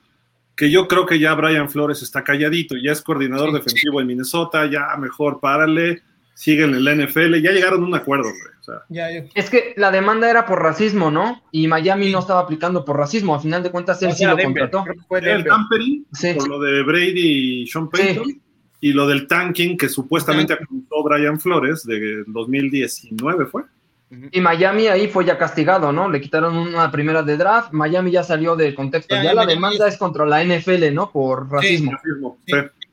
que 0.58 0.70
yo 0.72 0.88
creo 0.90 1.06
que 1.06 1.20
ya 1.20 1.34
Brian 1.36 1.70
Flores 1.70 2.02
está 2.02 2.24
calladito, 2.24 2.76
ya 2.76 2.92
es 2.92 3.02
coordinador 3.02 3.54
defensivo 3.54 4.02
en 4.02 4.08
Minnesota, 4.08 4.66
ya 4.70 4.98
mejor 4.98 5.40
párale, 5.40 6.02
siguen 6.34 6.74
en 6.74 6.84
la 6.84 6.96
NFL, 6.96 7.36
ya 7.42 7.52
llegaron 7.52 7.84
a 7.84 7.88
un 7.88 7.96
acuerdo, 7.96 8.26
güey. 8.26 8.58
O 8.60 8.64
sea, 8.64 8.82
Ya, 8.90 9.10
ya. 9.12 9.24
Es 9.34 9.50
que 9.50 9.74
la 9.78 9.92
demanda 9.92 10.30
era 10.30 10.46
por 10.46 10.62
racismo, 10.62 11.10
¿no? 11.10 11.42
Y 11.52 11.68
Miami 11.68 12.12
no 12.12 12.20
estaba 12.20 12.42
aplicando 12.42 12.84
por 12.84 12.98
racismo. 12.98 13.34
A 13.34 13.40
final 13.40 13.64
de 13.64 13.72
cuentas, 13.72 14.02
él 14.04 14.10
O 14.10 14.14
sí 14.14 14.26
lo 14.26 14.36
Denver, 14.36 14.70
contrató. 14.70 14.84
fue 15.08 15.20
el 15.20 15.46
tampering 15.46 16.06
Sí. 16.12 16.34
por 16.34 16.50
lo 16.50 16.60
de 16.60 16.84
Brady 16.84 17.62
y 17.62 17.68
Sean 17.68 17.90
Payton, 17.90 18.42
y 18.82 18.94
lo 18.94 19.08
del 19.08 19.26
tanking 19.28 19.78
que 19.78 19.88
supuestamente 19.90 20.54
acusó 20.54 21.04
Brian 21.04 21.40
Flores 21.40 21.84
de 21.86 22.24
2019, 22.28 23.46
¿fue? 23.46 23.64
Y 24.10 24.40
Miami 24.40 24.88
ahí 24.88 25.08
fue 25.10 25.26
ya 25.26 25.38
castigado, 25.38 25.92
¿no? 25.92 26.10
Le 26.10 26.22
quitaron 26.22 26.56
una 26.58 26.90
primera 26.92 27.24
de 27.24 27.36
draft. 27.36 27.74
Miami 27.74 28.12
ya 28.12 28.24
salió 28.24 28.56
del 28.56 28.74
contexto. 28.74 29.14
Ya, 29.14 29.22
Ya, 29.22 29.30
ya, 29.30 29.34
la 29.36 29.42
Miami 29.42 29.54
demanda 29.56 29.88
es- 29.88 29.94
es 29.96 30.00
contra 30.00 30.26
la 30.26 30.42
NFL, 30.44 30.92
¿no? 30.94 31.12
Por 31.12 31.50
racismo. 31.52 31.92
Racismo, 31.92 32.38
Sí. 32.46 32.54
sí. 32.54 32.88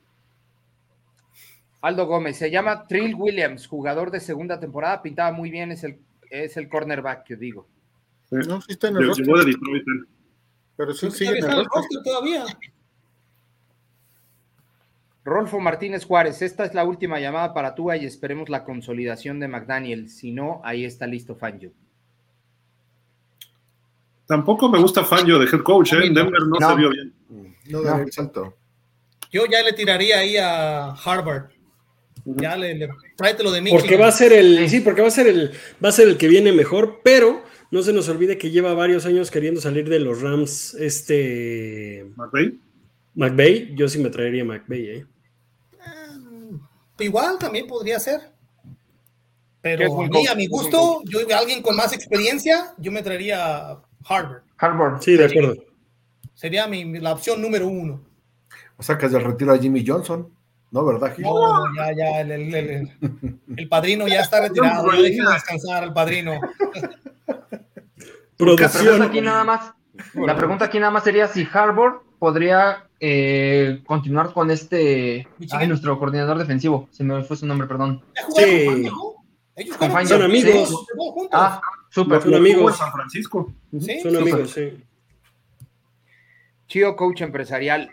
Aldo 1.83 2.07
Gómez, 2.07 2.37
se 2.39 2.51
llama 2.51 2.87
Trill 2.89 3.15
Williams, 3.15 3.67
jugador 3.67 4.11
de 4.11 4.19
segunda 4.19 4.59
temporada, 4.59 5.03
pintaba 5.03 5.33
muy 5.33 5.51
bien, 5.51 5.71
es 5.71 5.85
el, 5.85 5.99
es 6.31 6.57
el 6.57 6.69
cornerback 6.69 7.25
que 7.25 7.37
digo. 7.37 7.69
Sí. 8.31 8.37
No, 8.49 8.61
sí 8.63 8.73
está 8.73 8.89
en 8.89 8.97
el 8.97 9.03
él. 9.05 10.07
pero 10.77 10.95
sí 10.95 11.11
sigue 11.11 11.31
en 11.33 11.37
está 11.37 11.49
el 11.49 11.53
en 11.55 11.59
el 11.61 11.65
roster. 11.67 11.83
roster 11.83 12.03
todavía. 12.03 12.45
Rolfo 15.25 15.59
Martínez 15.59 16.05
Juárez, 16.05 16.43
esta 16.43 16.65
es 16.67 16.75
la 16.75 16.85
última 16.85 17.19
llamada 17.19 17.55
para 17.55 17.75
Tua 17.75 17.97
y 17.97 18.05
esperemos 18.05 18.51
la 18.51 18.63
consolidación 18.63 19.41
de 19.41 19.49
McDaniel. 19.49 20.11
Si 20.11 20.33
no, 20.33 20.61
ahí 20.65 20.85
está 20.85 21.07
listo 21.07 21.35
Fangio. 21.35 21.73
Tampoco 24.27 24.69
me 24.69 24.79
gusta 24.79 25.03
Fangio 25.03 25.39
de 25.39 25.47
head 25.47 25.63
coach, 25.63 25.95
¿eh? 25.95 26.07
En 26.07 26.15
Denver 26.15 26.41
no, 26.43 26.59
No. 26.61 26.71
se 26.71 26.77
vio 26.77 26.91
bien. 26.91 27.15
No 27.71 27.83
daría 27.83 28.05
el 28.05 28.13
salto. 28.13 28.55
Yo 29.33 29.47
ya 29.51 29.63
le 29.63 29.73
tiraría 29.73 30.19
ahí 30.19 30.37
a 30.37 30.91
Harvard. 30.93 31.51
Ya 32.27 32.57
le, 32.57 32.75
le 32.75 32.89
tráetelo 33.17 33.51
de 33.51 33.61
Michigan. 33.61 33.81
Porque 33.83 33.97
va 33.97 34.09
a 34.09 34.13
ser 34.13 34.33
el, 34.33 34.69
sí, 34.69 34.81
porque 34.81 35.03
va 35.03 35.09
a 35.09 35.11
ser 35.11 35.27
el, 35.27 35.53
va 35.83 35.89
a 35.89 35.93
ser 35.93 36.09
el 36.09 36.17
que 36.17 36.29
viene 36.29 36.53
mejor, 36.53 37.01
pero 37.03 37.43
no 37.71 37.83
se 37.83 37.93
nos 37.93 38.09
olvide 38.09 38.39
que 38.39 38.51
lleva 38.51 38.73
varios 38.75 39.05
años 39.05 39.31
queriendo 39.31 39.61
salir 39.61 39.89
de 39.89 39.99
los 39.99 40.23
Rams, 40.23 40.75
este 40.75 42.07
¿McVay? 42.17 42.59
McVay, 43.15 43.75
yo 43.75 43.89
sí 43.89 43.99
me 43.99 44.09
traería 44.11 44.45
McVay, 44.45 44.87
¿eh? 44.91 45.07
Igual 46.99 47.39
también 47.39 47.67
podría 47.67 47.99
ser. 48.01 48.33
Pero 49.61 50.01
a 50.03 50.07
mí, 50.09 50.27
a 50.27 50.35
mi 50.35 50.47
gusto, 50.47 51.01
yo 51.05 51.21
alguien 51.37 51.63
con 51.63 51.75
más 51.75 51.93
experiencia, 51.93 52.75
yo 52.79 52.93
me 52.93 53.03
traería 53.03 53.57
a 53.71 53.83
Harvard. 54.07 54.43
Harvard. 54.59 55.01
Sí, 55.03 55.17
de 55.17 55.25
acuerdo. 55.25 55.55
Sería 56.35 56.67
mi, 56.67 56.99
la 57.01 57.13
opción 57.13 57.41
número 57.41 57.67
uno. 57.67 58.03
O 58.77 58.83
sacas 58.83 59.13
del 59.13 59.25
retiro 59.25 59.53
a 59.55 59.59
Jimmy 59.59 59.83
Johnson, 59.87 60.29
¿no? 60.71 60.85
¿Verdad, 60.85 61.15
Gil? 61.15 61.25
No, 61.25 61.65
ya, 61.77 61.93
ya, 61.97 62.21
el, 62.21 62.33
el- 62.33 62.55
el- 62.55 62.91
el 63.57 63.69
padrino 63.69 64.07
ya 64.07 64.21
está 64.21 64.41
retirado. 64.47 64.91
Dejen 64.91 65.25
descansar 65.25 65.83
al 65.85 65.93
padrino. 65.95 66.39
Producción. 68.37 69.03
aquí 69.03 69.21
nada 69.21 69.45
más, 69.45 69.73
la 70.15 70.37
pregunta 70.37 70.67
aquí 70.67 70.79
nada 70.79 70.91
más 70.91 71.05
sería 71.05 71.29
si 71.29 71.47
Harvard 71.53 72.01
podría 72.19 72.89
eh, 73.01 73.83
continuar 73.87 74.33
con 74.33 74.51
este, 74.51 75.29
ay, 75.51 75.69
nuestro 75.69 75.99
coordinador 75.99 76.39
defensivo, 76.39 76.89
se 76.91 77.05
me 77.05 77.23
fue 77.23 77.37
su 77.37 77.47
nombre, 77.47 77.67
perdón. 77.67 78.03
Sí. 78.37 78.89
Ellos 79.57 79.77
Con 79.77 80.07
Son 80.07 80.23
amigos. 80.23 80.69
Sí, 80.69 80.75
juntos. 80.97 81.31
Ah, 81.33 81.61
súper. 81.91 82.23
Son 82.23 82.35
amigos. 82.35 82.77
San 82.77 82.93
Francisco. 82.93 83.53
Sí, 83.79 84.01
Son 84.01 84.17
amigos, 84.17 84.51
sí. 84.51 84.73
Chío 86.67 86.97
coach 86.97 87.21
empresarial. 87.21 87.91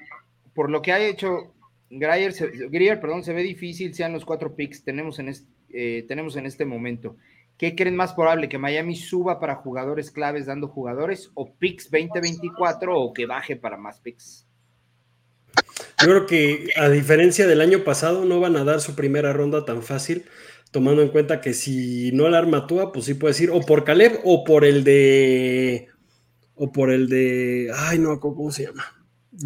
Por 0.56 0.70
lo 0.70 0.82
que 0.82 0.92
ha 0.92 1.00
hecho 1.00 1.54
Grier, 1.90 2.34
se, 2.34 2.48
Grier, 2.48 3.00
perdón, 3.00 3.24
se 3.24 3.34
ve 3.34 3.44
difícil, 3.44 3.94
sean 3.94 4.14
los 4.14 4.26
cuatro 4.26 4.56
picks 4.56 4.84
tenemos 4.84 5.20
en, 5.20 5.30
este, 5.30 5.48
eh, 5.70 6.06
tenemos 6.08 6.36
en 6.36 6.46
este 6.46 6.66
momento. 6.66 7.16
¿Qué 7.62 7.76
creen 7.76 7.96
más 7.96 8.14
probable? 8.14 8.50
¿Que 8.50 8.58
Miami 8.58 8.96
suba 8.96 9.40
para 9.40 9.54
jugadores 9.54 10.10
claves 10.10 10.48
dando 10.48 10.68
jugadores 10.68 11.30
o 11.36 11.54
picks 11.54 11.92
2024 11.92 13.00
o 13.00 13.14
que 13.14 13.28
baje 13.28 13.56
para 13.56 13.78
más 13.78 14.00
picks? 14.00 14.48
Yo 16.02 16.08
creo 16.08 16.26
que 16.26 16.70
a 16.76 16.90
diferencia 16.90 17.46
del 17.46 17.62
año 17.62 17.84
pasado 17.84 18.26
no 18.26 18.40
van 18.40 18.56
a 18.56 18.64
dar 18.64 18.82
su 18.82 18.96
primera 18.96 19.32
ronda 19.32 19.64
tan 19.64 19.84
fácil, 19.84 20.26
tomando 20.72 21.04
en 21.04 21.10
cuenta 21.10 21.40
que 21.40 21.54
si 21.54 22.12
no 22.14 22.28
la 22.30 22.40
arma 22.40 22.66
Tua, 22.66 22.92
pues 22.92 23.06
sí 23.06 23.14
puedes 23.14 23.40
ir 23.40 23.52
o 23.52 23.62
por 23.62 23.84
Caleb 23.84 24.22
o 24.24 24.44
por 24.44 24.66
el 24.66 24.84
de 24.84 25.88
o 26.56 26.72
por 26.72 26.90
el 26.90 27.08
de 27.10 27.72
ay 27.76 28.00
no, 28.00 28.20
¿cómo 28.20 28.52
se 28.52 28.64
llama? 28.64 28.86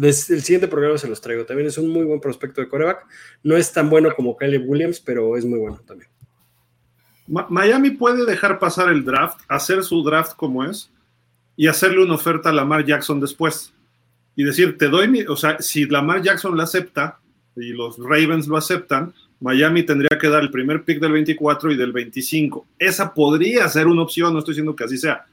El 0.02 0.14
siguiente 0.14 0.68
programa 0.68 0.96
se 0.96 1.06
los 1.06 1.20
traigo. 1.20 1.44
También 1.44 1.68
es 1.68 1.76
un 1.76 1.90
muy 1.90 2.04
buen 2.04 2.20
prospecto 2.20 2.62
de 2.62 2.68
coreback. 2.68 3.06
No 3.42 3.58
es 3.58 3.74
tan 3.74 3.90
bueno 3.90 4.08
como 4.16 4.38
Caleb 4.38 4.66
Williams, 4.66 5.00
pero 5.00 5.36
es 5.36 5.44
muy 5.44 5.58
bueno 5.58 5.82
también. 5.86 6.15
Miami 7.26 7.90
puede 7.90 8.24
dejar 8.24 8.58
pasar 8.58 8.88
el 8.88 9.04
draft, 9.04 9.40
hacer 9.48 9.82
su 9.82 10.02
draft 10.02 10.34
como 10.36 10.64
es 10.64 10.90
y 11.56 11.66
hacerle 11.66 12.02
una 12.04 12.14
oferta 12.14 12.50
a 12.50 12.52
Lamar 12.52 12.84
Jackson 12.84 13.20
después. 13.20 13.72
Y 14.36 14.44
decir, 14.44 14.76
te 14.76 14.88
doy 14.88 15.08
mi, 15.08 15.22
o 15.22 15.36
sea, 15.36 15.60
si 15.60 15.86
Lamar 15.86 16.22
Jackson 16.22 16.56
la 16.56 16.64
acepta 16.64 17.18
y 17.56 17.70
los 17.70 17.98
Ravens 17.98 18.46
lo 18.46 18.56
aceptan, 18.56 19.14
Miami 19.40 19.82
tendría 19.82 20.18
que 20.18 20.28
dar 20.28 20.42
el 20.42 20.50
primer 20.50 20.84
pick 20.84 21.00
del 21.00 21.12
24 21.12 21.72
y 21.72 21.76
del 21.76 21.92
25. 21.92 22.66
Esa 22.78 23.12
podría 23.12 23.68
ser 23.68 23.86
una 23.86 24.02
opción, 24.02 24.32
no 24.32 24.38
estoy 24.38 24.52
diciendo 24.52 24.76
que 24.76 24.84
así 24.84 24.98
sea, 24.98 25.24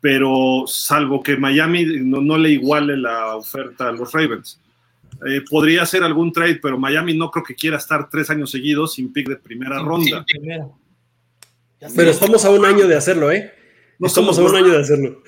pero 0.00 0.64
salvo 0.66 1.22
que 1.22 1.36
Miami 1.36 1.84
no, 1.84 2.20
no 2.20 2.38
le 2.38 2.50
iguale 2.50 2.96
la 2.96 3.36
oferta 3.36 3.88
a 3.88 3.92
los 3.92 4.12
Ravens. 4.12 4.60
Eh, 5.26 5.42
podría 5.48 5.84
ser 5.84 6.02
algún 6.02 6.32
trade, 6.32 6.60
pero 6.62 6.78
Miami 6.78 7.16
no 7.16 7.30
creo 7.30 7.44
que 7.44 7.54
quiera 7.54 7.76
estar 7.76 8.08
tres 8.08 8.30
años 8.30 8.50
seguidos 8.50 8.94
sin 8.94 9.12
pick 9.12 9.28
de 9.28 9.36
primera 9.36 9.78
ronda. 9.80 10.24
sí, 10.26 10.38
primero. 10.38 10.79
Pero 11.94 12.10
estamos 12.10 12.44
a 12.44 12.50
un 12.50 12.64
año 12.64 12.86
de 12.86 12.96
hacerlo, 12.96 13.32
¿eh? 13.32 13.52
No 13.98 14.06
Estamos 14.06 14.38
a 14.38 14.42
un 14.42 14.54
año 14.54 14.68
de 14.68 14.80
hacerlo. 14.80 15.22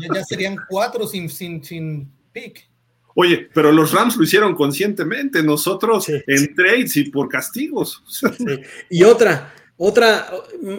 ya, 0.00 0.14
ya 0.14 0.24
serían 0.24 0.56
cuatro 0.68 1.06
sin, 1.06 1.28
sin, 1.28 1.62
sin 1.64 2.10
pick. 2.32 2.68
Oye, 3.14 3.48
pero 3.52 3.72
los 3.72 3.92
Rams 3.92 4.16
lo 4.16 4.24
hicieron 4.24 4.54
conscientemente, 4.54 5.42
nosotros 5.42 6.04
Sí. 6.04 6.14
en 6.26 6.54
trades 6.54 6.96
y 6.96 7.04
por 7.10 7.28
castigos. 7.28 8.02
Sí. 8.38 8.44
Y 8.90 9.04
otra, 9.04 9.52
otra 9.76 10.30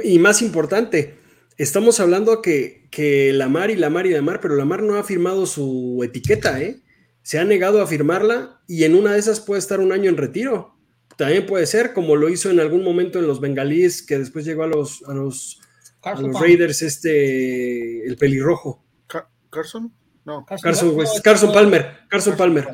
y 0.03 0.19
más 0.19 0.41
importante, 0.41 1.15
estamos 1.57 1.99
hablando 1.99 2.41
que, 2.41 2.87
que 2.91 3.33
Lamar 3.33 3.71
y 3.71 3.75
Lamar 3.75 4.05
y 4.07 4.11
Lamar, 4.11 4.39
pero 4.39 4.55
Lamar 4.55 4.83
no 4.83 4.95
ha 4.95 5.03
firmado 5.03 5.45
su 5.45 5.99
etiqueta, 6.03 6.61
¿eh? 6.61 6.79
Se 7.21 7.37
ha 7.39 7.43
negado 7.45 7.81
a 7.81 7.87
firmarla 7.87 8.61
y 8.67 8.85
en 8.85 8.95
una 8.95 9.13
de 9.13 9.19
esas 9.19 9.39
puede 9.41 9.59
estar 9.59 9.79
un 9.79 9.91
año 9.91 10.09
en 10.09 10.17
retiro. 10.17 10.75
También 11.19 11.45
puede 11.45 11.65
ser, 11.65 11.91
como 11.91 12.15
lo 12.15 12.29
hizo 12.29 12.49
en 12.49 12.61
algún 12.61 12.81
momento 12.81 13.19
en 13.19 13.27
los 13.27 13.41
bengalíes, 13.41 14.01
que 14.01 14.17
después 14.17 14.45
llegó 14.45 14.63
a 14.63 14.67
los, 14.67 15.03
a 15.05 15.13
los, 15.13 15.59
a 15.97 16.01
Carson 16.01 16.27
los 16.27 16.33
Palmer. 16.33 16.49
Raiders, 16.57 16.81
este, 16.81 18.07
el 18.07 18.15
pelirrojo. 18.15 18.85
Ca- 19.05 19.29
¿Carson? 19.49 19.93
No. 20.23 20.45
Carson, 20.45 20.95
West- 20.95 21.15
es- 21.17 21.21
Carson 21.21 21.51
Palmer, 21.51 21.97
Carson 22.07 22.37
Palmer. 22.37 22.69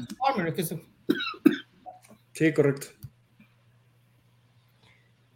Sí, 2.34 2.54
correcto. 2.54 2.88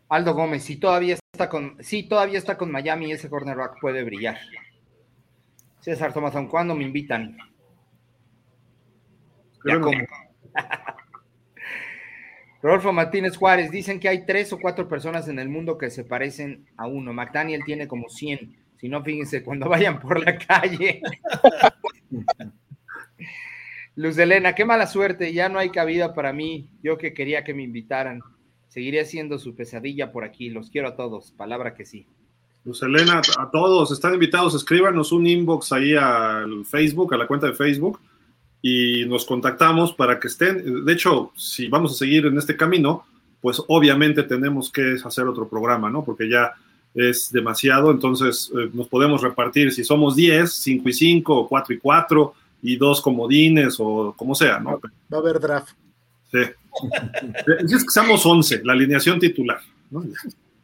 Aldo 0.10 0.36
Gómez, 0.36 0.64
si 0.64 0.76
todavía 0.78 1.18
está 1.34 1.50
con, 1.50 1.78
sí, 1.84 2.04
todavía 2.08 2.38
está 2.38 2.60
con 2.60 2.72
Miami, 2.72 3.12
ese 3.12 3.28
cornerback 3.28 3.80
puede 3.82 4.04
brillar. 4.04 4.38
César 5.82 6.14
Tomazón, 6.14 6.48
¿cuándo 6.48 6.76
me 6.76 6.84
invitan? 6.84 7.38
Ya 9.66 9.80
como. 9.80 9.98
Rodolfo 12.62 12.92
Martínez 12.92 13.38
Juárez, 13.38 13.72
dicen 13.72 14.00
que 14.00 14.10
hay 14.10 14.26
tres 14.26 14.52
o 14.52 14.60
cuatro 14.60 14.88
personas 14.88 15.28
en 15.30 15.40
el 15.40 15.48
mundo 15.48 15.78
que 15.78 15.90
se 15.90 16.04
parecen 16.04 16.66
a 16.76 16.88
uno. 16.88 17.14
McDaniel 17.14 17.64
tiene 17.66 17.88
como 17.88 18.10
100. 18.10 18.56
Si 18.78 18.90
no, 18.90 19.04
fíjense, 19.04 19.44
cuando 19.46 19.70
vayan 19.70 20.00
por 20.00 20.20
la 20.24 20.38
calle. 20.38 21.02
Luz 23.96 24.18
Elena, 24.18 24.56
qué 24.56 24.66
mala 24.66 24.88
suerte, 24.88 25.34
ya 25.34 25.50
no 25.50 25.60
hay 25.60 25.70
cabida 25.70 26.14
para 26.14 26.34
mí. 26.34 26.70
Yo 26.84 26.98
que 26.98 27.14
quería 27.14 27.44
que 27.44 27.54
me 27.54 27.64
invitaran. 27.64 28.22
Seguiré 28.68 29.06
siendo 29.06 29.40
su 29.40 29.56
pesadilla 29.56 30.12
por 30.12 30.24
aquí. 30.24 30.50
Los 30.50 30.70
quiero 30.70 30.90
a 30.90 30.96
todos. 30.96 31.32
Palabra 31.32 31.74
que 31.74 31.86
sí. 31.86 32.08
Luz 32.66 32.84
Elena, 32.84 33.22
a 33.38 33.50
todos 33.52 33.92
están 33.92 34.14
invitados, 34.14 34.54
escríbanos 34.54 35.14
un 35.14 35.26
inbox 35.26 35.72
ahí 35.72 35.96
al 35.96 36.66
Facebook, 36.66 37.14
a 37.14 37.18
la 37.18 37.26
cuenta 37.26 37.48
de 37.48 37.54
Facebook, 37.54 38.00
y 38.62 39.06
nos 39.06 39.26
contactamos 39.26 39.94
para 39.94 40.20
que 40.20 40.28
estén. 40.28 40.86
De 40.86 40.94
hecho, 40.94 41.32
si 41.36 41.68
vamos 41.68 41.94
a 41.94 41.96
seguir 41.96 42.26
en 42.26 42.38
este 42.38 42.58
camino, 42.58 43.06
pues 43.42 43.62
obviamente 43.68 44.24
tenemos 44.24 44.72
que 44.72 44.98
hacer 45.04 45.26
otro 45.26 45.48
programa, 45.48 45.90
¿no? 45.90 46.04
Porque 46.04 46.30
ya 46.30 46.54
es 46.94 47.32
demasiado, 47.32 47.92
entonces 47.92 48.52
eh, 48.54 48.70
nos 48.74 48.88
podemos 48.88 49.22
repartir 49.22 49.72
si 49.72 49.84
somos 49.84 50.16
10, 50.16 50.52
5 50.52 50.90
y 50.90 50.94
5, 50.94 51.36
o 51.36 51.48
4 51.48 51.76
y 51.76 51.78
4, 51.78 52.34
y 52.62 52.78
dos 52.78 53.00
comodines, 53.02 53.78
o 53.80 54.14
como 54.18 54.36
sea, 54.36 54.60
¿no? 54.60 54.80
Va 55.14 55.18
a 55.18 55.22
haber 55.22 55.40
draft. 55.40 55.74
Sí. 56.32 56.40
Es 57.66 57.84
que 57.84 57.92
seamos 57.92 58.26
11, 58.26 58.62
la 58.64 58.74
alineación 58.74 59.20
titular, 59.20 59.60
¿no? 59.90 60.02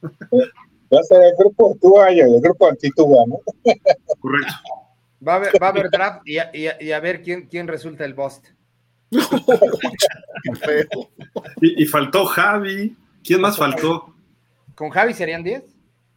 Va 0.02 1.00
a 1.00 1.04
ser 1.04 1.24
el 1.24 1.34
grupo 1.38 1.78
Tua 1.82 2.12
y 2.12 2.20
el 2.20 2.40
grupo 2.42 2.70
anti-Tua, 2.70 3.26
¿no? 3.28 3.40
Correcto. 4.20 4.54
Va 5.28 5.34
a 5.34 5.36
haber, 5.38 5.54
va 5.62 5.68
a 5.68 5.70
haber 5.70 5.90
draft 5.92 6.22
y 6.28 6.38
a, 6.38 6.50
y 6.54 6.68
a- 6.68 6.82
y 6.82 6.92
a 6.92 7.00
ver 7.00 7.22
quién, 7.22 7.48
quién 7.48 7.68
resulta 7.68 8.06
el 8.06 8.14
bust. 8.14 8.48
Feo. 10.62 10.88
Y, 11.62 11.84
y 11.84 11.86
faltó 11.86 12.26
Javi. 12.26 12.96
¿Quién 13.24 13.42
más 13.42 13.58
faltó? 13.58 14.14
¿Con 14.76 14.90
Javi 14.90 15.14
serían 15.14 15.44
10? 15.44 15.64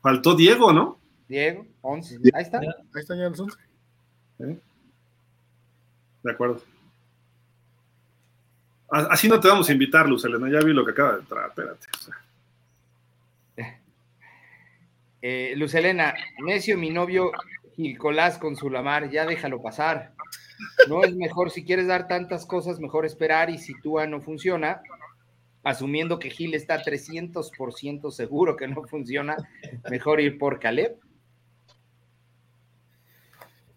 Faltó 0.03 0.35
Diego, 0.35 0.73
¿no? 0.73 0.99
Diego, 1.29 1.67
11. 1.83 2.19
Ahí 2.35 2.43
está. 2.43 2.59
Ahí 2.61 2.67
están 2.95 3.19
ya 3.19 3.29
los 3.29 3.41
11. 3.41 3.57
De 6.23 6.31
acuerdo. 6.31 6.61
Así 8.91 9.29
no 9.29 9.39
te 9.39 9.49
vamos 9.49 9.69
a 9.69 9.73
invitar, 9.73 10.09
Luz 10.09 10.25
Elena. 10.25 10.49
Ya 10.51 10.65
vi 10.65 10.73
lo 10.73 10.85
que 10.85 10.93
acaba 10.93 11.13
de 11.15 11.21
entrar. 11.21 11.49
Espérate. 11.49 11.87
o 11.95 12.03
sea. 12.05 12.15
Eh, 15.21 15.55
Luz 15.57 15.75
Elena, 15.75 16.15
necio 16.45 16.79
mi 16.79 16.91
novio 16.91 17.33
Gilcolás 17.79 18.39
con 18.39 18.57
su 18.57 18.71
Lamar, 18.71 19.09
ya 19.09 19.25
déjalo 19.25 19.63
pasar. 19.63 20.13
No 20.89 21.05
es 21.05 21.15
mejor, 21.15 21.53
si 21.53 21.65
quieres 21.65 21.87
dar 21.87 22.09
tantas 22.09 22.45
cosas, 22.45 22.81
mejor 22.81 23.07
esperar 23.07 23.51
y 23.51 23.59
si 23.59 23.73
Tua 23.81 24.05
no 24.09 24.21
funciona, 24.21 24.83
asumiendo 25.63 26.19
que 26.19 26.29
Gil 26.29 26.55
está 26.55 26.83
300% 26.83 28.11
seguro 28.11 28.57
que 28.57 28.67
no 28.67 28.83
funciona, 28.83 29.37
mejor 29.89 30.21
ir 30.21 30.39
por 30.39 30.59
Caleb. 30.59 30.97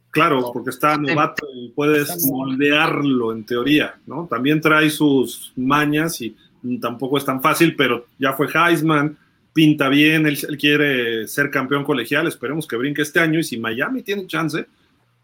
Claro, 0.10 0.52
porque 0.52 0.72
está 0.72 0.98
novato 0.98 1.46
y 1.54 1.70
puedes 1.70 2.26
moldearlo 2.26 3.32
en 3.32 3.46
teoría, 3.46 4.00
¿no? 4.08 4.26
También 4.26 4.60
trae 4.62 4.90
sus 4.90 5.54
mañas 5.56 6.20
y 6.22 6.36
tampoco 6.82 7.20
es 7.20 7.26
tan 7.26 7.40
fácil, 7.40 7.76
pero 7.76 8.08
ya 8.18 8.34
fue 8.34 8.48
Heisman, 8.52 9.16
pinta 9.54 9.90
bien, 9.90 10.26
él, 10.26 10.38
él 10.48 10.58
quiere 10.58 11.28
ser 11.28 11.52
campeón 11.52 11.84
colegial, 11.84 12.28
esperemos 12.28 12.68
que 12.68 12.78
brinque 12.78 13.02
este 13.02 13.20
año 13.20 13.40
y 13.40 13.44
si 13.44 13.58
Miami 13.58 14.02
tiene 14.02 14.28
chance, 14.28 14.66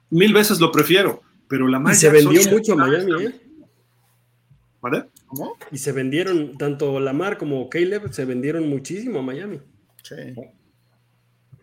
mil 0.10 0.34
veces 0.34 0.60
lo 0.60 0.72
prefiero, 0.72 1.22
pero 1.48 1.68
la 1.68 1.78
Y 1.78 1.82
Mike 1.82 1.95
se 1.95 2.10
vendió 2.10 2.52
mucho 2.52 2.74
a 2.74 2.76
Miami, 2.76 3.24
¿eh? 3.24 3.41
¿Vale? 4.82 5.06
¿Cómo? 5.26 5.58
Y 5.72 5.78
se 5.78 5.91
vendieron, 5.91 6.58
tanto 6.58 6.99
Lamar 6.99 7.38
como 7.38 7.70
Caleb, 7.70 8.14
se 8.14 8.26
vendieron 8.26 8.70
muchísimo 8.70 9.20
a 9.20 9.24
Miami. 9.24 9.60
Sí. 10.04 10.16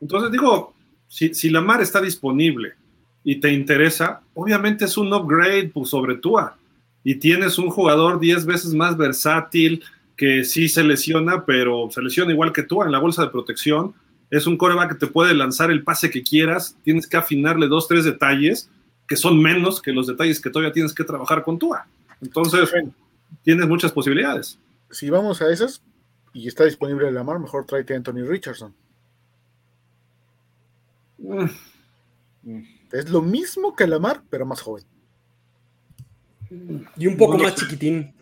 Entonces 0.01 0.33
digo, 0.33 0.75
si, 1.09 1.33
si 1.33 1.49
Lamar 1.49 1.81
está 1.81 2.01
disponible 2.01 2.75
y 3.23 3.41
te 3.41 3.53
interesa, 3.53 4.21
obviamente 4.35 4.85
es 4.85 4.97
un 4.97 5.13
upgrade 5.13 5.71
pues, 5.73 5.89
sobre 5.89 6.17
Tua. 6.17 6.59
Y 7.03 7.17
tienes 7.17 7.59
un 7.59 7.71
jugador 7.71 8.19
10 8.19 8.47
veces 8.47 8.75
más 8.75 8.97
versátil 8.97 9.83
que 10.17 10.45
sí 10.45 10.69
se 10.69 10.85
lesiona, 10.85 11.45
pero 11.45 11.89
se 11.91 12.03
lesiona 12.03 12.33
igual 12.33 12.53
que 12.53 12.63
Tua 12.63 12.87
en 12.87 12.93
la 12.93 12.99
bolsa 12.99 13.23
de 13.23 13.31
protección. 13.31 13.95
Es 14.31 14.47
un 14.47 14.57
coreback 14.57 14.93
que 14.93 15.07
te 15.07 15.13
puede 15.13 15.35
lanzar 15.35 15.71
el 15.71 15.83
pase 15.83 16.11
que 16.11 16.23
quieras. 16.23 16.77
Tienes 16.83 17.07
que 17.07 17.17
afinarle 17.17 17.69
dos, 17.69 17.89
tres 17.89 18.05
detalles 18.05 18.71
que 19.07 19.17
son 19.17 19.41
menos 19.41 19.83
que 19.83 19.93
los 19.93 20.07
detalles 20.07 20.41
que 20.41 20.51
todavía 20.51 20.73
tienes 20.73 20.95
que 20.95 21.05
trabajar 21.05 21.43
con 21.43 21.59
Tua. 21.59 21.87
Entonces, 22.21 22.71
tienes 23.43 23.69
muchas 23.69 23.93
posibilidades. 23.93 24.59
Si 24.91 25.11
vamos 25.11 25.43
a 25.43 25.53
esas 25.53 25.83
y 26.33 26.49
está 26.49 26.65
disponible 26.65 27.09
el 27.09 27.15
Lamar, 27.15 27.39
mejor 27.39 27.67
tráete 27.67 27.95
a 27.95 27.97
Anthony 27.97 28.25
Richardson. 28.27 28.75
Mm, 31.19 32.61
Es 32.93 33.11
lo 33.11 33.23
mismo 33.23 33.75
que 33.75 33.87
Lamar, 33.87 34.23
pero 34.31 34.47
más 34.47 34.61
joven. 34.61 34.85
Y 36.97 37.07
un 37.07 37.17
poco 37.17 37.39
más 37.39 37.55
chiquitín. 37.57 38.14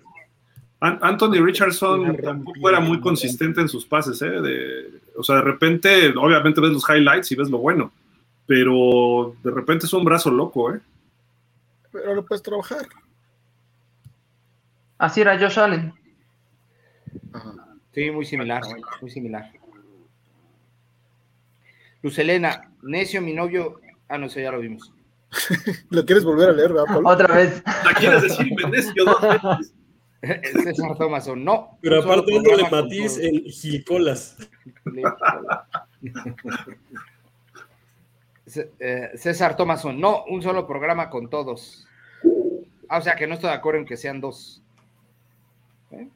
An- 0.85 0.99
Anthony 1.01 1.35
Richardson 1.41 2.17
tampoco 2.17 2.69
era 2.69 2.81
muy 2.81 3.01
consistente 3.01 3.61
en 3.61 3.69
sus 3.69 3.87
pases, 3.87 4.21
¿eh? 4.21 4.31
De- 4.41 5.01
o 5.17 5.23
sea, 5.23 5.37
de 5.37 5.43
repente, 5.43 6.09
obviamente 6.17 6.61
ves 6.61 6.73
los 6.73 6.85
highlights 6.89 7.31
y 7.31 7.37
ves 7.37 7.49
lo 7.51 7.59
bueno, 7.59 7.93
pero 8.47 9.37
de 9.45 9.51
repente 9.53 9.87
es 9.87 9.93
un 9.93 10.05
brazo 10.05 10.31
loco, 10.33 10.75
¿eh? 10.75 10.81
Pero 11.93 12.15
lo 12.17 12.25
puedes 12.27 12.43
trabajar. 12.43 12.87
Así 14.99 15.21
era 15.21 15.39
Josh 15.39 15.59
Allen. 15.61 15.93
Ajá. 17.33 17.55
Sí, 17.95 18.11
muy 18.11 18.25
similar, 18.25 18.63
muy 19.01 19.11
similar. 19.11 19.53
Luz 22.03 22.19
Elena, 22.19 22.71
necio 22.83 23.23
mi 23.23 23.33
novio. 23.35 23.81
Ah, 24.09 24.19
no 24.19 24.29
sé, 24.29 24.43
ya 24.43 24.51
lo 24.51 24.59
vimos. 24.59 24.93
¿Lo 25.91 26.05
quieres 26.05 26.25
volver 26.25 26.49
a 26.49 26.53
leer, 26.53 26.73
verdad, 26.73 26.87
Pablo? 26.93 27.09
Otra 27.09 27.37
vez. 27.37 27.63
¿La 27.85 27.95
quieres 27.95 28.23
decir 28.23 28.49
Venecio 28.57 29.05
dos 29.05 29.21
veces? 29.21 29.75
César 30.65 30.97
Thomason, 30.97 31.45
no. 31.45 31.79
Pero 31.81 32.01
aparte 32.01 32.33
programa 32.33 32.71
con 32.71 32.81
matiz 32.83 33.15
todos. 33.15 33.19
en 33.19 33.45
Gilcolas. 33.45 34.37
Eh, 38.81 39.13
César 39.15 39.57
Thomason, 39.57 39.99
no, 39.99 40.25
un 40.25 40.43
solo 40.43 40.67
programa 40.67 41.09
con 41.09 41.31
todos. 41.31 41.87
Ah, 42.87 42.99
o 42.99 43.01
sea 43.01 43.15
que 43.15 43.27
no 43.27 43.35
estoy 43.35 43.49
de 43.49 43.57
acuerdo 43.57 43.81
en 43.81 43.87
que 43.87 43.97
sean 43.97 44.21
dos. 44.21 44.63
¿Eh? 45.93 46.07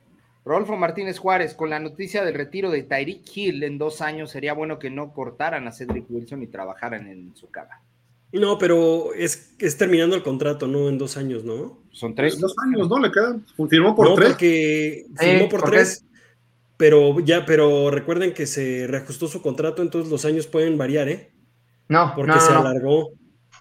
Rodolfo 0.45 0.77
Martínez 0.77 1.19
Juárez, 1.19 1.55
con 1.55 1.70
la 1.70 1.81
noticia 1.81 2.24
del 2.24 2.35
retiro 2.35 2.70
de 2.70 2.83
Tyreek 2.83 3.23
Hill 3.35 3.62
en 3.62 3.78
dos 3.78 4.03
años, 4.03 4.33
sería 4.33 4.53
bueno 4.53 4.78
que 4.78 4.91
no 4.91 5.15
cortaran 5.15 5.66
a 5.66 5.73
Cedric 5.73 6.11
Wilson 6.11 6.43
y 6.43 6.47
trabajaran 6.49 7.07
en 7.07 7.35
su 7.35 7.51
cama. 7.51 7.81
No, 8.32 8.59
pero 8.59 9.15
es, 9.15 9.55
es 9.59 9.78
terminando 9.78 10.16
el 10.16 10.23
contrato, 10.23 10.66
no 10.66 10.89
en 10.89 10.98
dos 10.98 11.16
años, 11.16 11.44
¿no? 11.44 11.78
Son 11.93 12.15
tres. 12.15 12.39
Dos 12.39 12.55
años, 12.66 12.89
¿no? 12.89 12.98
Le 12.98 13.11
quedan. 13.11 13.44
Firmó 13.70 13.94
por 13.94 14.09
no, 14.11 14.15
tres. 14.15 14.28
porque 14.31 15.07
Sí, 15.19 15.27
firmó 15.27 15.48
por 15.48 15.61
porque- 15.61 15.77
tres, 15.77 16.05
pero 16.77 17.20
ya, 17.20 17.47
pero 17.47 17.90
recuerden 17.90 18.35
que 18.35 18.47
se 18.47 18.86
reajustó 18.89 19.28
su 19.28 19.40
contrato, 19.40 19.81
entonces 19.81 20.11
los 20.11 20.24
años 20.24 20.47
pueden 20.47 20.77
variar, 20.77 21.09
¿eh? 21.09 21.31
No, 21.89 22.12
Porque 22.15 22.31
no, 22.31 22.35
no, 22.36 22.40
se 22.43 22.53
no. 22.53 22.59
alargó. 22.61 23.11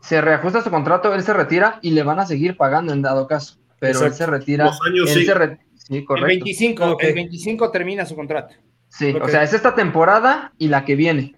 Se 0.02 0.20
reajusta 0.20 0.62
su 0.64 0.70
contrato, 0.70 1.14
él 1.14 1.24
se 1.24 1.34
retira 1.34 1.80
y 1.82 1.92
le 1.92 2.04
van 2.04 2.20
a 2.20 2.26
seguir 2.26 2.58
pagando 2.58 2.92
en 2.92 3.02
dado 3.02 3.28
caso. 3.28 3.58
Pero 3.80 4.04
él 4.06 4.14
se 4.14 4.26
retira. 4.26 4.66
Los 4.66 4.80
años 4.86 5.10
él 5.12 5.20
sí. 5.20 5.26
se 5.26 5.34
re- 5.34 5.60
Sí, 5.76 5.98
El 5.98 6.06
correcto. 6.06 6.28
25, 6.28 6.86
Ok. 6.94 7.04
el 7.04 7.14
25 7.14 7.70
termina 7.72 8.06
su 8.08 8.16
contrato. 8.16 8.56
Sí, 8.90 9.14
o 9.22 9.28
sea, 9.30 9.44
es 9.44 9.54
esta 9.54 9.76
temporada 9.76 10.54
y 10.58 10.68
la 10.70 10.84
que 10.84 10.96
viene. 10.96 11.36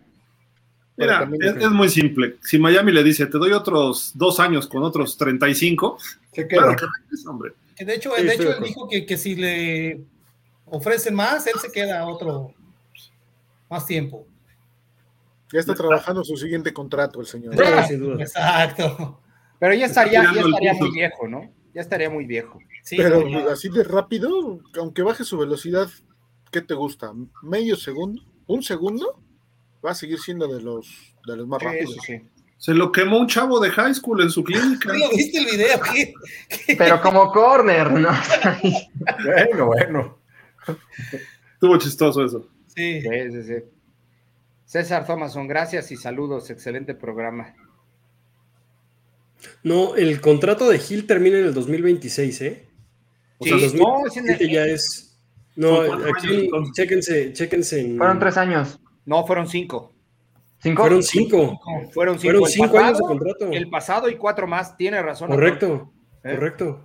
Mira, 0.97 1.29
es, 1.39 1.69
muy 1.69 1.89
simple. 1.89 2.37
Si 2.41 2.57
Miami 2.57 2.91
le 2.91 3.03
dice, 3.03 3.27
te 3.27 3.37
doy 3.37 3.51
otros 3.51 4.11
dos 4.15 4.39
años 4.39 4.67
con 4.67 4.83
otros 4.83 5.15
35, 5.15 5.99
Se 6.33 6.47
claro 6.47 6.69
queda. 6.69 6.75
que 6.75 6.85
regresa, 7.03 7.29
hombre. 7.29 7.53
Que 7.75 7.85
de 7.85 7.95
hecho, 7.95 8.11
Sí, 8.17 8.23
de 8.23 8.33
hecho 8.33 8.57
él 8.57 8.63
dijo 8.63 8.89
que, 8.89 9.05
que 9.05 9.15
si 9.15 9.35
le 9.35 10.01
ofrecen 10.65 11.13
más, 11.13 11.45
él 11.45 11.53
se 11.61 11.71
queda 11.71 12.05
otro 12.07 12.51
más 13.69 13.85
tiempo. 13.85 14.25
Ya 15.53 15.59
está 15.59 15.75
trabajando 15.75 16.23
su 16.23 16.35
siguiente 16.35 16.73
contrato 16.73 17.21
el 17.21 17.27
señor. 17.27 17.55
Sí, 17.55 17.63
sin 17.87 17.99
duda. 17.99 18.21
Exacto. 18.21 19.21
Pero 19.59 19.73
ya 19.75 19.85
estaría, 19.85 20.23
ya 20.23 20.41
estaría 20.41 20.73
muy 20.73 20.91
viejo, 20.91 21.27
¿no? 21.27 21.51
Ya 21.73 21.81
estaría 21.81 22.09
muy 22.09 22.25
viejo. 22.25 22.59
Sí, 22.83 22.97
Pero 22.97 23.27
no, 23.29 23.49
así 23.49 23.69
de 23.69 23.83
rápido, 23.83 24.59
aunque 24.79 25.03
baje 25.03 25.23
su 25.23 25.37
velocidad, 25.37 25.89
¿qué 26.51 26.61
te 26.61 26.73
gusta? 26.73 27.11
¿Medio 27.43 27.75
segundo? 27.75 28.21
¿Un 28.47 28.63
segundo? 28.63 29.19
Va 29.87 29.91
a 29.91 29.95
seguir 29.95 30.19
siendo 30.19 30.47
de 30.47 30.61
los, 30.61 31.15
de 31.25 31.37
los 31.37 31.47
más 31.47 31.59
Sí, 31.61 31.65
rápidos. 31.65 31.91
eso 31.91 32.01
sí. 32.05 32.21
Se 32.57 32.73
lo 32.73 32.91
quemó 32.91 33.19
un 33.19 33.27
chavo 33.27 33.59
de 33.59 33.69
high 33.69 33.93
school 33.93 34.21
en 34.21 34.29
su 34.31 34.43
clínica. 34.43 34.91
¿Sí 34.93 34.99
lo 34.99 35.09
viste 35.11 35.37
el 35.37 35.45
video? 35.45 35.79
¿Qué? 35.93 36.75
Pero 36.77 36.99
como 37.01 37.31
corner, 37.31 37.91
¿no? 37.91 38.09
Bueno, 39.23 39.65
bueno. 39.67 40.17
Estuvo 41.53 41.77
chistoso 41.77 42.25
eso. 42.25 42.49
Sí. 42.75 43.01
Sí, 43.01 43.09
sí, 43.31 43.43
sí. 43.43 43.53
César 44.65 45.05
Thomason, 45.07 45.47
gracias 45.47 45.91
y 45.91 45.95
saludos. 45.95 46.49
Excelente 46.49 46.93
programa. 46.93 47.53
No, 49.63 49.95
el 49.95 50.19
contrato 50.19 50.67
de 50.69 50.79
Gil 50.79 51.05
termina 51.07 51.37
en 51.39 51.45
el 51.45 51.53
2026, 51.53 52.41
¿eh? 52.41 52.67
O 53.37 53.45
Sí, 53.45 53.49
sea, 53.51 53.69
el 53.69 53.77
no, 53.77 54.05
es 54.07 54.17
en 54.17 54.25
2027 54.25 54.43
el- 54.43 54.51
ya 54.51 54.65
es. 54.65 55.17
No, 55.55 55.81
aquí, 55.81 56.49
chéquense, 56.73 57.33
chéquense. 57.33 57.79
En... 57.81 57.97
Fueron 57.97 58.19
tres 58.19 58.37
años. 58.37 58.79
No, 59.07 59.25
fueron 59.25 59.47
cinco. 59.47 59.93
¿Cinco? 60.59 60.81
Fueron 60.83 61.01
cinco. 61.03 61.59
Fueron 61.93 62.19
cinco. 62.19 62.21
Fueron 62.21 62.43
El 62.43 62.49
cinco 62.51 62.67
pasado- 62.73 62.85
años 62.85 62.97
de 62.99 63.03
contrato. 63.05 63.51
El 63.51 63.69
pasado 63.69 64.09
y 64.09 64.15
cuatro 64.17 64.47
más. 64.47 64.77
Tiene 64.77 65.01
razón. 65.01 65.29
Correcto, 65.29 65.91
¿Eh? 66.23 66.35
correcto. 66.35 66.83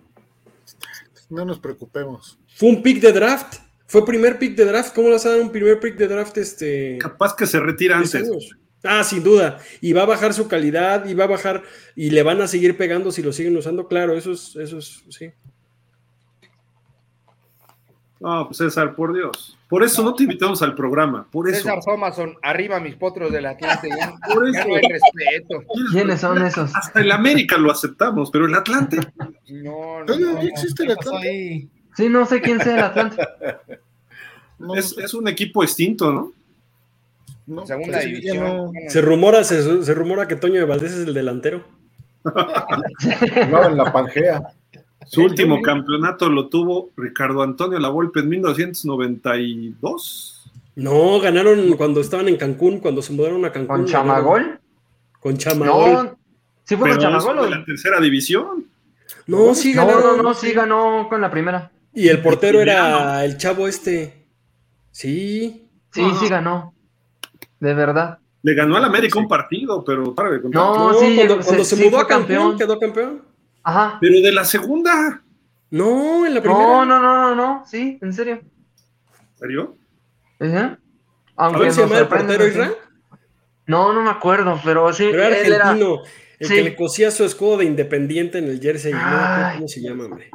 No 1.28 1.44
nos 1.44 1.58
preocupemos. 1.58 2.38
Fue 2.54 2.68
un 2.68 2.82
pick 2.82 3.00
de 3.00 3.12
draft. 3.12 3.56
Fue 3.86 4.04
primer 4.06 4.38
pick 4.38 4.54
de 4.54 4.64
draft. 4.66 4.94
¿Cómo 4.94 5.10
vas 5.10 5.26
a 5.26 5.30
dar 5.30 5.40
un 5.40 5.50
primer 5.50 5.80
pick 5.80 5.96
de 5.96 6.06
draft 6.08 6.36
este? 6.38 6.96
Capaz 6.98 7.34
que 7.34 7.46
se 7.46 7.58
retira 7.60 7.98
10 7.98 8.14
antes. 8.14 8.30
años? 8.30 8.56
Ah, 8.84 9.04
sin 9.04 9.22
duda. 9.22 9.58
Y 9.80 9.92
va 9.92 10.02
a 10.02 10.06
bajar 10.06 10.32
su 10.34 10.48
calidad, 10.48 11.06
y 11.06 11.14
va 11.14 11.24
a 11.24 11.28
bajar, 11.28 11.62
y 11.94 12.10
le 12.10 12.22
van 12.22 12.40
a 12.40 12.48
seguir 12.48 12.76
pegando 12.76 13.10
si 13.12 13.22
lo 13.22 13.32
siguen 13.32 13.56
usando. 13.56 13.86
Claro, 13.88 14.16
eso 14.16 14.32
es, 14.32 14.56
eso 14.56 14.78
es, 14.78 15.04
sí. 15.08 15.30
No, 18.22 18.46
pues 18.46 18.58
César, 18.58 18.94
por 18.94 19.12
Dios. 19.12 19.58
Por 19.68 19.82
eso 19.82 20.02
no 20.02 20.14
te 20.14 20.22
invitamos 20.22 20.62
al 20.62 20.74
programa. 20.74 21.26
Por 21.30 21.48
eso. 21.48 21.58
César 21.62 21.80
Thomason, 21.84 22.34
arriba 22.42 22.78
mis 22.78 22.94
potros 22.94 23.32
del 23.32 23.46
Atlante. 23.46 23.88
Ya, 23.88 24.14
Por 24.34 24.52
ya 24.52 24.60
eso. 24.60 24.68
no 24.68 24.74
hay 24.76 24.82
respeto. 24.82 25.62
¿Quiénes 25.90 26.20
son 26.20 26.46
esos? 26.46 26.74
Hasta 26.76 27.00
el 27.00 27.10
América 27.10 27.56
lo 27.58 27.70
aceptamos, 27.70 28.30
pero 28.30 28.46
el 28.46 28.54
Atlante. 28.54 28.98
No, 29.48 30.04
no, 30.04 30.16
no. 30.18 30.38
existe 30.40 30.84
el 30.84 30.90
¿Qué 30.90 30.94
pasó 30.96 31.08
Atlante. 31.16 31.28
ahí? 31.28 31.68
Sí, 31.96 32.08
no 32.08 32.24
sé 32.26 32.40
quién 32.40 32.60
sea 32.60 32.74
el 32.76 32.84
Atlante. 32.84 33.22
No, 34.58 34.76
Es, 34.76 34.96
es 34.96 35.12
un 35.12 35.26
equipo 35.26 35.64
extinto, 35.64 36.12
¿no? 36.12 36.32
no, 37.48 37.66
Segunda 37.66 37.94
pues, 37.98 38.04
ya 38.04 38.08
división. 38.08 38.70
Se 38.86 39.00
rumora, 39.00 39.42
se, 39.42 39.82
se 39.82 39.92
rumora 39.94 40.28
que 40.28 40.36
Toño 40.36 40.60
de 40.60 40.66
Valdés 40.66 40.92
es 40.92 41.06
el 41.08 41.14
delantero. 41.14 41.64
No, 43.50 43.64
en 43.64 43.76
la 43.76 43.92
Pangea. 43.92 44.40
Su 45.06 45.22
último 45.22 45.60
campeonato 45.62 46.28
lo 46.28 46.48
tuvo 46.48 46.90
Ricardo 46.96 47.42
Antonio 47.42 47.78
Lavolpe 47.78 48.20
en 48.20 48.28
1992. 48.28 50.50
No, 50.76 51.20
ganaron 51.20 51.72
cuando 51.76 52.00
estaban 52.00 52.28
en 52.28 52.36
Cancún, 52.36 52.78
cuando 52.78 53.02
se 53.02 53.12
mudaron 53.12 53.44
a 53.44 53.52
Cancún. 53.52 53.82
¿Con 53.82 53.86
ganaron. 53.86 54.08
Chamagol? 54.08 54.60
Con 55.20 55.36
Chamagol. 55.36 55.92
No. 55.92 56.16
¿Sí 56.64 56.76
fue 56.76 56.88
Pero 56.90 57.00
con 57.00 57.10
Chamagol? 57.20 57.50
de 57.50 57.56
la 57.56 57.64
tercera 57.64 58.00
división. 58.00 58.66
No, 59.26 59.54
sí 59.54 59.74
No, 59.74 59.86
ganaron. 59.86 60.16
no, 60.16 60.22
no, 60.22 60.34
sí 60.34 60.52
ganó 60.52 61.06
con 61.08 61.20
la 61.20 61.30
primera. 61.30 61.70
Y 61.94 62.08
el 62.08 62.22
portero 62.22 62.60
era 62.60 63.24
el 63.24 63.36
chavo 63.36 63.68
este. 63.68 64.24
Sí. 64.90 65.68
Sí, 65.92 66.02
sí 66.20 66.28
ganó. 66.28 66.72
De 67.60 67.74
verdad. 67.74 68.18
Le 68.42 68.54
ganó 68.54 68.76
al 68.76 68.84
América 68.84 69.18
un 69.18 69.28
partido, 69.28 69.84
pero 69.84 70.14
para 70.14 70.30
de 70.30 70.40
contar. 70.40 70.62
No, 70.62 70.92
No, 70.92 70.98
sí, 70.98 71.14
cuando, 71.16 71.36
se- 71.38 71.44
cuando 71.44 71.64
se, 71.64 71.76
sí 71.76 71.84
mudó 71.84 71.98
a 71.98 72.06
Cancún, 72.06 72.26
campeón. 72.26 72.58
quedó 72.58 72.78
campeón. 72.78 73.22
Ajá. 73.64 73.98
Pero 74.00 74.20
de 74.20 74.32
la 74.32 74.44
segunda. 74.44 75.22
No, 75.70 76.26
en 76.26 76.34
la 76.34 76.40
primera. 76.42 76.60
No, 76.62 76.84
no, 76.84 77.00
no, 77.00 77.22
no, 77.22 77.34
no. 77.34 77.64
Sí, 77.66 77.98
en 78.02 78.12
serio. 78.12 78.40
¿En 78.42 79.38
serio? 79.38 79.76
Ajá. 80.40 80.78
A 81.36 81.46
Aunque 81.46 81.62
ver, 81.62 81.72
¿se 81.72 81.80
nos 81.82 81.90
llama 81.90 82.00
el 82.02 82.08
portero. 82.08 82.46
Israel? 82.46 82.74
No, 83.66 83.92
no 83.92 84.02
me 84.02 84.10
acuerdo, 84.10 84.60
pero 84.64 84.92
sí, 84.92 85.08
Pero 85.10 85.22
era 85.24 85.38
él 85.38 85.52
era. 85.52 85.68
argentino. 85.70 86.02
El 86.38 86.48
Sí. 86.48 86.54
que 86.56 86.62
le 86.62 86.74
cosía 86.76 87.10
su 87.12 87.24
escudo 87.24 87.58
de 87.58 87.64
independiente 87.66 88.38
en 88.38 88.46
el 88.46 88.60
jersey. 88.60 88.92
Ay. 88.94 89.56
cómo 89.56 89.68
se 89.68 89.80
llama, 89.80 90.04
hombre. 90.06 90.28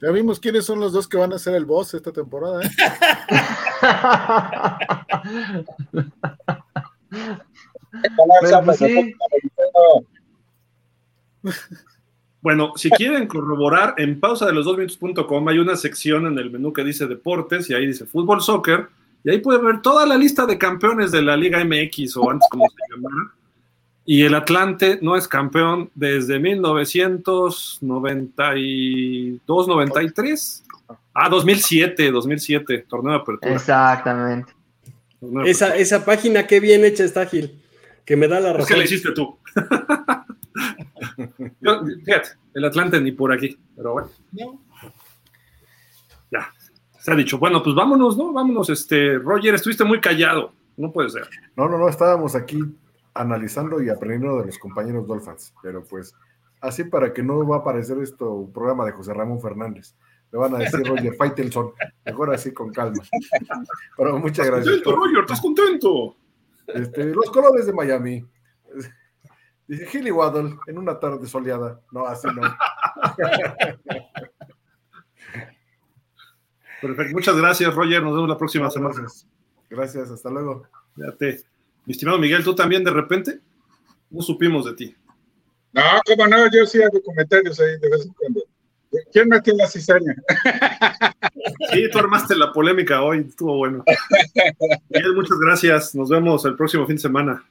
Ya 0.00 0.10
vimos 0.12 0.38
quiénes 0.38 0.64
son 0.64 0.78
los 0.78 0.92
dos 0.92 1.08
que 1.08 1.16
van 1.16 1.32
a 1.32 1.38
ser 1.38 1.56
el 1.56 1.64
boss 1.64 1.94
esta 1.94 2.12
temporada. 2.12 2.62
¿eh? 2.64 2.70
Pero 8.42 8.64
pues 8.64 8.78
sí, 8.78 9.14
Bueno, 12.40 12.72
si 12.76 12.88
quieren 12.90 13.26
corroborar, 13.26 13.94
en 13.98 14.20
pausa 14.20 14.46
de 14.46 14.52
los 14.52 14.64
dos 14.64 14.76
minutos.com 14.78 15.48
hay 15.48 15.58
una 15.58 15.74
sección 15.76 16.26
en 16.26 16.38
el 16.38 16.50
menú 16.50 16.72
que 16.72 16.84
dice 16.84 17.06
deportes 17.06 17.68
y 17.68 17.74
ahí 17.74 17.86
dice 17.86 18.06
fútbol, 18.06 18.40
soccer, 18.40 18.86
y 19.24 19.30
ahí 19.30 19.38
pueden 19.38 19.64
ver 19.66 19.82
toda 19.82 20.06
la 20.06 20.16
lista 20.16 20.46
de 20.46 20.56
campeones 20.56 21.10
de 21.10 21.20
la 21.22 21.36
Liga 21.36 21.64
MX 21.64 22.16
o 22.16 22.30
antes 22.30 22.48
como 22.50 22.66
se 22.68 22.76
llamara. 22.94 23.32
Y 24.04 24.22
el 24.22 24.34
Atlante 24.34 24.98
no 25.02 25.16
es 25.16 25.26
campeón 25.28 25.90
desde 25.94 26.38
1992-93. 29.46 30.62
Ah, 31.14 31.28
2007, 31.28 32.10
2007, 32.10 32.86
torneo 32.88 33.12
de 33.12 33.18
apertura. 33.18 33.52
exactamente. 33.54 34.52
Torneo 35.20 35.44
de 35.44 35.50
Esa, 35.50 35.76
esa 35.76 36.04
página, 36.04 36.46
qué 36.46 36.60
bien 36.60 36.84
hecha 36.84 37.04
está, 37.04 37.26
Gil. 37.26 37.60
Que 38.04 38.16
me 38.16 38.28
da 38.28 38.40
la 38.40 38.50
Es 38.50 38.54
que 38.54 38.60
razón. 38.62 38.78
la 38.78 38.84
hiciste 38.84 39.12
tú. 39.12 39.36
Yo, 41.60 41.82
fíjate, 42.04 42.30
el 42.54 42.64
Atlante 42.64 43.00
ni 43.00 43.12
por 43.12 43.32
aquí, 43.32 43.58
pero 43.76 43.92
bueno, 43.92 44.08
¿No? 44.32 44.60
ya. 46.30 46.52
Se 46.98 47.12
ha 47.12 47.14
dicho, 47.14 47.38
bueno, 47.38 47.62
pues 47.62 47.74
vámonos, 47.74 48.16
¿no? 48.16 48.32
Vámonos, 48.32 48.68
este, 48.70 49.18
Roger, 49.18 49.54
estuviste 49.54 49.84
muy 49.84 50.00
callado. 50.00 50.52
No 50.76 50.92
puede 50.92 51.10
ser. 51.10 51.28
No, 51.56 51.68
no, 51.68 51.78
no, 51.78 51.88
estábamos 51.88 52.34
aquí 52.34 52.58
analizando 53.14 53.82
y 53.82 53.88
aprendiendo 53.88 54.38
de 54.40 54.46
los 54.46 54.58
compañeros 54.58 55.06
Dolphins, 55.06 55.52
pero 55.62 55.82
pues 55.82 56.14
así 56.60 56.84
para 56.84 57.12
que 57.12 57.22
no 57.22 57.46
va 57.46 57.56
a 57.56 57.58
aparecer 57.60 57.98
esto 57.98 58.32
un 58.32 58.52
programa 58.52 58.84
de 58.84 58.92
José 58.92 59.14
Ramón 59.14 59.40
Fernández. 59.40 59.94
Le 60.30 60.38
van 60.38 60.54
a 60.54 60.58
decir 60.58 60.80
Roger 60.86 61.14
Faitelson, 61.14 61.72
mejor 62.04 62.34
así 62.34 62.52
con 62.52 62.70
calma. 62.72 63.02
Pero 63.96 64.18
muchas 64.18 64.46
¿Estás 64.46 64.64
gracias. 64.66 64.82
contento, 64.82 64.96
Roger? 64.96 65.20
¿Estás 65.20 65.40
contento? 65.40 66.16
Este, 66.66 67.04
los 67.06 67.30
colores 67.30 67.66
de 67.66 67.72
Miami. 67.72 68.24
Dice 69.68 69.86
Gilly 69.86 70.10
Waddle 70.10 70.56
en 70.66 70.78
una 70.78 70.98
tarde 70.98 71.26
soleada. 71.26 71.80
No, 71.92 72.06
así 72.06 72.26
no. 72.26 72.42
Perfecto, 76.80 77.12
muchas 77.12 77.36
gracias, 77.36 77.74
Roger. 77.74 78.02
Nos 78.02 78.14
vemos 78.14 78.28
la 78.30 78.38
próxima 78.38 78.70
semana. 78.70 78.94
Gracias. 78.96 79.26
Gracias, 79.68 80.10
hasta 80.10 80.30
luego. 80.30 80.66
Fíjate. 80.96 81.42
Mi 81.84 81.92
estimado 81.92 82.18
Miguel, 82.18 82.42
tú 82.44 82.54
también 82.54 82.82
de 82.84 82.90
repente 82.90 83.40
no 84.10 84.22
supimos 84.22 84.64
de 84.64 84.74
ti. 84.74 84.96
No, 85.72 85.82
cómo 86.06 86.26
no, 86.26 86.50
yo 86.50 86.64
sí 86.66 86.82
hago 86.82 87.02
comentarios 87.02 87.60
ahí 87.60 87.78
de 87.78 87.90
vez 87.90 88.06
en 88.06 88.12
cuando. 88.14 88.42
¿Quién 89.12 89.28
metió 89.28 89.54
la 89.54 89.66
cizaña? 89.66 90.14
Sí, 91.72 91.88
tú 91.90 91.98
armaste 91.98 92.36
la 92.36 92.52
polémica 92.52 93.02
hoy, 93.02 93.26
estuvo 93.28 93.56
bueno. 93.56 93.82
Miguel, 94.88 95.14
muchas 95.14 95.38
gracias. 95.38 95.94
Nos 95.94 96.08
vemos 96.08 96.44
el 96.44 96.56
próximo 96.56 96.86
fin 96.86 96.96
de 96.96 97.02
semana. 97.02 97.44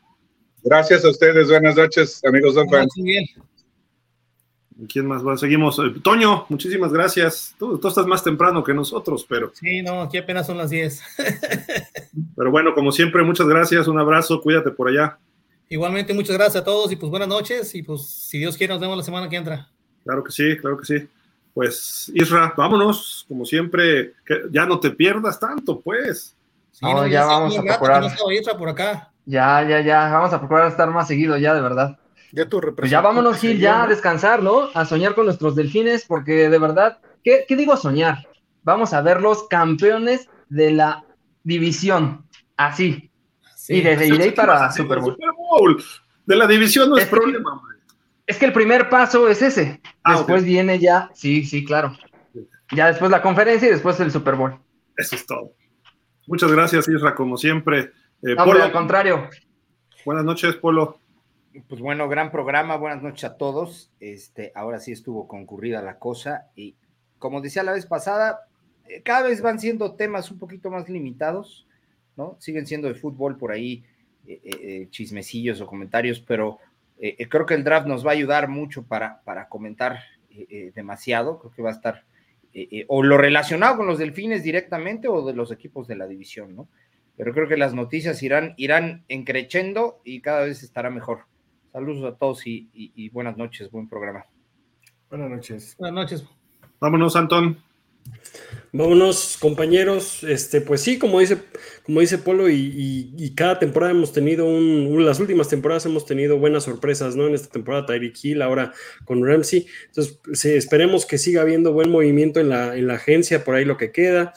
Gracias 0.70 1.06
a 1.06 1.10
ustedes, 1.10 1.48
buenas 1.48 1.78
noches, 1.78 2.22
amigos 2.26 2.56
Don. 2.56 2.68
¿Y 2.98 4.86
¿Quién 4.88 5.08
más? 5.08 5.24
Bueno, 5.24 5.38
seguimos. 5.38 5.80
Eh, 5.80 5.94
Toño, 6.04 6.46
muchísimas 6.50 6.92
gracias. 6.92 7.56
Tú, 7.58 7.78
tú 7.78 7.88
estás 7.88 8.06
más 8.06 8.22
temprano 8.22 8.62
que 8.66 8.74
nosotros, 8.74 9.26
pero, 9.30 9.50
Sí, 9.54 9.82
no, 9.82 10.02
aquí 10.02 10.18
apenas 10.18 10.46
son 10.46 10.58
las 10.58 10.70
10. 10.70 11.02
pero 12.36 12.52
bueno, 12.52 12.74
como 12.76 12.92
siempre, 12.92 13.24
muchas 13.24 13.48
gracias. 13.48 13.88
Un 13.88 13.98
abrazo, 13.98 14.42
cuídate 14.42 14.72
por 14.72 14.90
allá. 14.90 15.18
Igualmente, 15.70 16.14
muchas 16.14 16.36
gracias 16.36 16.58
a 16.58 16.66
todos 16.66 16.92
y 16.92 16.98
pues 16.98 17.10
buenas 17.10 17.30
noches 17.30 17.74
y 17.74 17.82
pues 17.82 18.06
si 18.06 18.38
Dios 18.38 18.58
quiere 18.58 18.74
nos 18.74 18.82
vemos 18.82 18.98
la 18.98 19.04
semana 19.04 19.30
que 19.30 19.38
entra. 19.38 19.70
Claro 20.04 20.22
que 20.22 20.34
sí, 20.34 20.58
claro 20.58 20.78
que 20.78 20.86
sí. 20.86 21.08
Pues, 21.54 22.12
Isra, 22.14 22.54
vámonos, 22.58 23.24
como 23.30 23.46
siempre, 23.46 24.16
que 24.26 24.42
ya 24.52 24.66
no 24.66 24.82
te 24.82 24.92
pierdas 24.92 25.40
tanto, 25.40 25.80
pues. 25.80 26.36
Sí, 26.74 26.86
No, 26.86 27.08
ya 27.08 27.26
vamos 27.26 27.58
a 27.58 27.62
procurar. 27.64 28.04
no 28.04 28.32
Isra 28.34 28.58
por 28.58 28.68
acá. 28.68 29.14
Ya, 29.28 29.62
ya, 29.68 29.82
ya. 29.82 30.10
Vamos 30.10 30.34
a 30.34 30.40
procurar 30.40 30.68
estar 30.70 30.90
más 30.90 31.08
seguido 31.08 31.38
ya, 31.38 31.54
de 31.54 31.62
verdad. 31.62 32.00
Ya 32.32 32.48
tu 32.48 32.60
Pues 32.60 32.90
ya 32.90 33.02
vámonos, 33.02 33.38
Gil, 33.40 33.60
ya 33.60 33.84
a 33.84 33.88
descansar, 33.88 34.42
¿no? 34.42 34.70
A 34.74 34.86
soñar 34.86 35.16
con 35.16 35.26
nuestros 35.26 35.56
delfines, 35.56 36.06
porque 36.06 36.50
de 36.50 36.58
verdad, 36.58 37.00
¿qué, 37.24 37.46
qué 37.48 37.56
digo 37.56 37.76
soñar? 37.78 38.26
Vamos 38.64 38.94
a 38.94 39.02
ver 39.02 39.22
los 39.22 39.48
campeones 39.48 40.30
de 40.50 40.72
la 40.72 41.04
división. 41.44 42.26
Así. 42.56 43.12
Sí. 43.56 43.76
y 43.76 43.82
desde 43.82 44.08
iré 44.08 44.32
para 44.32 44.72
Super 44.72 45.00
Bowl. 45.00 45.12
Super 45.12 45.30
Bowl. 45.38 45.84
De 46.26 46.36
la 46.38 46.48
división 46.48 46.90
no 46.90 46.98
es, 46.98 47.06
problema, 47.08 47.54
hombre. 47.54 47.78
Es 48.26 48.38
que 48.38 48.46
el 48.46 48.54
primer 48.54 48.90
paso 48.90 49.28
es 49.28 49.42
ese. 49.42 49.82
Ah, 50.04 50.16
después 50.16 50.46
viene 50.46 50.80
ya, 50.80 51.10
sí, 51.14 51.44
sí, 51.44 51.66
claro. 51.66 51.98
Ya 52.72 52.88
después 52.88 53.12
la 53.12 53.22
conferencia 53.22 53.68
y 53.68 53.72
después 53.72 54.00
el 54.00 54.12
Super 54.12 54.36
Bowl. 54.36 54.58
Eso 54.96 55.16
es 55.16 55.26
todo. 55.26 55.54
Muchas 56.28 56.52
gracias, 56.52 56.88
Isra, 56.88 57.16
como 57.16 57.38
siempre. 57.38 57.92
Eh, 58.22 58.36
Polo, 58.36 58.64
al 58.64 58.72
contrario. 58.72 59.30
Buenas 60.06 60.26
noches, 60.26 60.56
Polo. 60.56 61.00
Pues 61.68 61.82
bueno, 61.82 62.08
gran 62.08 62.32
programa, 62.32 62.76
buenas 62.78 63.02
noches 63.02 63.24
a 63.24 63.38
todos. 63.38 63.92
Este, 64.00 64.52
ahora 64.56 64.80
sí 64.80 64.92
estuvo 64.92 65.28
concurrida 65.28 65.82
la 65.82 65.98
cosa 65.98 66.48
y 66.56 66.76
como 67.20 67.42
decía 67.42 67.64
la 67.64 67.74
vez 67.74 67.86
pasada, 67.86 68.48
eh, 68.88 69.02
cada 69.02 69.28
vez 69.28 69.42
van 69.42 69.60
siendo 69.60 69.96
temas 69.96 70.32
un 70.32 70.40
poquito 70.40 70.70
más 70.70 70.90
limitados, 70.90 71.68
¿no? 72.16 72.36
Siguen 72.40 72.66
siendo 72.66 72.88
de 72.88 72.96
fútbol 72.96 73.38
por 73.38 73.52
ahí, 73.52 73.84
eh, 74.28 74.40
eh, 74.44 74.88
chismecillos 74.90 75.62
o 75.62 75.68
comentarios, 75.68 76.20
pero 76.20 76.60
creo 77.30 77.46
que 77.46 77.54
el 77.54 77.64
draft 77.64 77.86
nos 77.86 78.04
va 78.04 78.10
a 78.10 78.14
ayudar 78.16 78.48
mucho 78.48 78.82
para, 78.82 79.22
para 79.22 79.48
comentar 79.50 80.00
demasiado. 80.74 81.38
Creo 81.38 81.52
que 81.52 81.62
va 81.62 81.70
a 81.70 81.74
estar 81.74 82.04
o 82.88 83.04
lo 83.04 83.20
relacionado 83.20 83.78
con 83.78 83.86
los 83.86 84.00
delfines 84.00 84.42
directamente 84.42 85.08
o 85.08 85.24
de 85.24 85.34
los 85.34 85.52
equipos 85.52 85.88
de 85.88 85.96
la 85.96 86.08
división, 86.08 86.56
¿no? 86.56 86.68
Pero 87.18 87.34
creo 87.34 87.48
que 87.48 87.58
las 87.58 87.74
noticias 87.74 88.22
irán, 88.24 88.54
irán 88.58 89.04
encrechendo 89.10 90.00
y 90.04 90.22
cada 90.22 90.46
vez 90.46 90.64
estará 90.64 90.90
mejor. 90.90 91.26
Saludos 91.74 92.14
a 92.14 92.18
todos 92.18 92.48
y, 92.48 92.70
y 92.74 93.10
buenas 93.10 93.38
noches, 93.38 93.70
buen 93.72 93.90
programa. 93.90 94.26
Buenas 95.10 95.30
noches. 95.30 95.76
Buenas 95.78 95.96
noches. 95.96 96.26
Vámonos, 96.80 97.16
Antón. 97.16 97.58
Vámonos, 98.74 99.38
compañeros. 99.40 100.24
Este, 100.24 100.62
pues 100.62 100.82
sí, 100.82 101.00
como 101.00 101.20
dice, 101.20 101.38
como 101.84 102.02
dice 102.02 102.18
Polo, 102.18 102.50
y, 102.50 103.34
cada 103.36 103.58
temporada 103.58 103.92
hemos 103.92 104.12
tenido 104.12 104.46
un, 104.46 105.06
las 105.06 105.20
últimas 105.20 105.48
temporadas 105.48 105.86
hemos 105.86 106.06
tenido 106.06 106.38
buenas 106.38 106.64
sorpresas, 106.64 107.16
¿no? 107.16 107.28
En 107.28 107.34
esta 107.34 107.50
temporada 107.50 107.86
Tyreek 107.86 108.18
Hill, 108.22 108.42
ahora 108.42 108.74
con 109.06 109.26
Ramsey. 109.26 109.66
Entonces, 109.88 110.20
sí, 110.34 110.50
esperemos 110.50 111.06
que 111.06 111.18
siga 111.18 111.42
habiendo 111.42 111.74
buen 111.74 111.90
movimiento 111.90 112.40
en 112.40 112.50
la, 112.50 112.76
en 112.76 112.88
la 112.88 112.96
agencia, 112.96 113.44
por 113.44 113.56
ahí 113.56 113.66
lo 113.66 113.78
que 113.78 113.92
queda. 113.92 114.34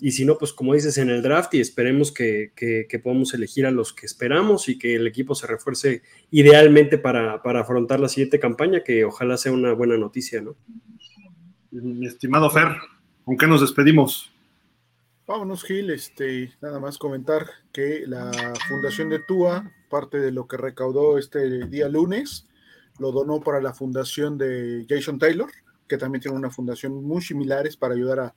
Y 0.00 0.12
si 0.12 0.24
no, 0.24 0.36
pues 0.36 0.52
como 0.52 0.74
dices, 0.74 0.98
en 0.98 1.08
el 1.08 1.22
draft 1.22 1.54
y 1.54 1.60
esperemos 1.60 2.12
que, 2.12 2.52
que, 2.56 2.98
podamos 2.98 3.32
elegir 3.32 3.64
a 3.64 3.70
los 3.70 3.92
que 3.92 4.06
esperamos 4.06 4.68
y 4.68 4.76
que 4.76 4.96
el 4.96 5.06
equipo 5.06 5.34
se 5.34 5.46
refuerce 5.46 6.02
idealmente 6.30 6.98
para, 6.98 7.42
para 7.42 7.60
afrontar 7.60 8.00
la 8.00 8.08
siguiente 8.08 8.40
campaña, 8.40 8.82
que 8.82 9.04
ojalá 9.04 9.36
sea 9.36 9.52
una 9.52 9.72
buena 9.72 9.96
noticia, 9.96 10.42
¿no? 10.42 10.56
Mi 11.70 12.06
estimado 12.06 12.50
Fer, 12.50 12.68
¿con 13.24 13.36
qué 13.36 13.46
nos 13.46 13.60
despedimos? 13.60 14.30
Vámonos, 15.26 15.64
Gil. 15.64 15.90
Este, 15.90 16.52
nada 16.60 16.78
más 16.78 16.98
comentar 16.98 17.46
que 17.72 18.04
la 18.06 18.30
Fundación 18.68 19.08
de 19.08 19.20
Tua, 19.20 19.72
parte 19.88 20.18
de 20.18 20.30
lo 20.30 20.46
que 20.46 20.58
recaudó 20.58 21.16
este 21.18 21.66
día 21.66 21.88
lunes, 21.88 22.46
lo 22.98 23.10
donó 23.10 23.40
para 23.40 23.60
la 23.60 23.72
fundación 23.72 24.36
de 24.36 24.84
Jason 24.88 25.18
Taylor, 25.18 25.50
que 25.88 25.96
también 25.96 26.20
tiene 26.20 26.36
una 26.36 26.50
fundación 26.50 27.02
muy 27.02 27.22
similares 27.22 27.76
para 27.76 27.94
ayudar 27.94 28.20
a, 28.20 28.34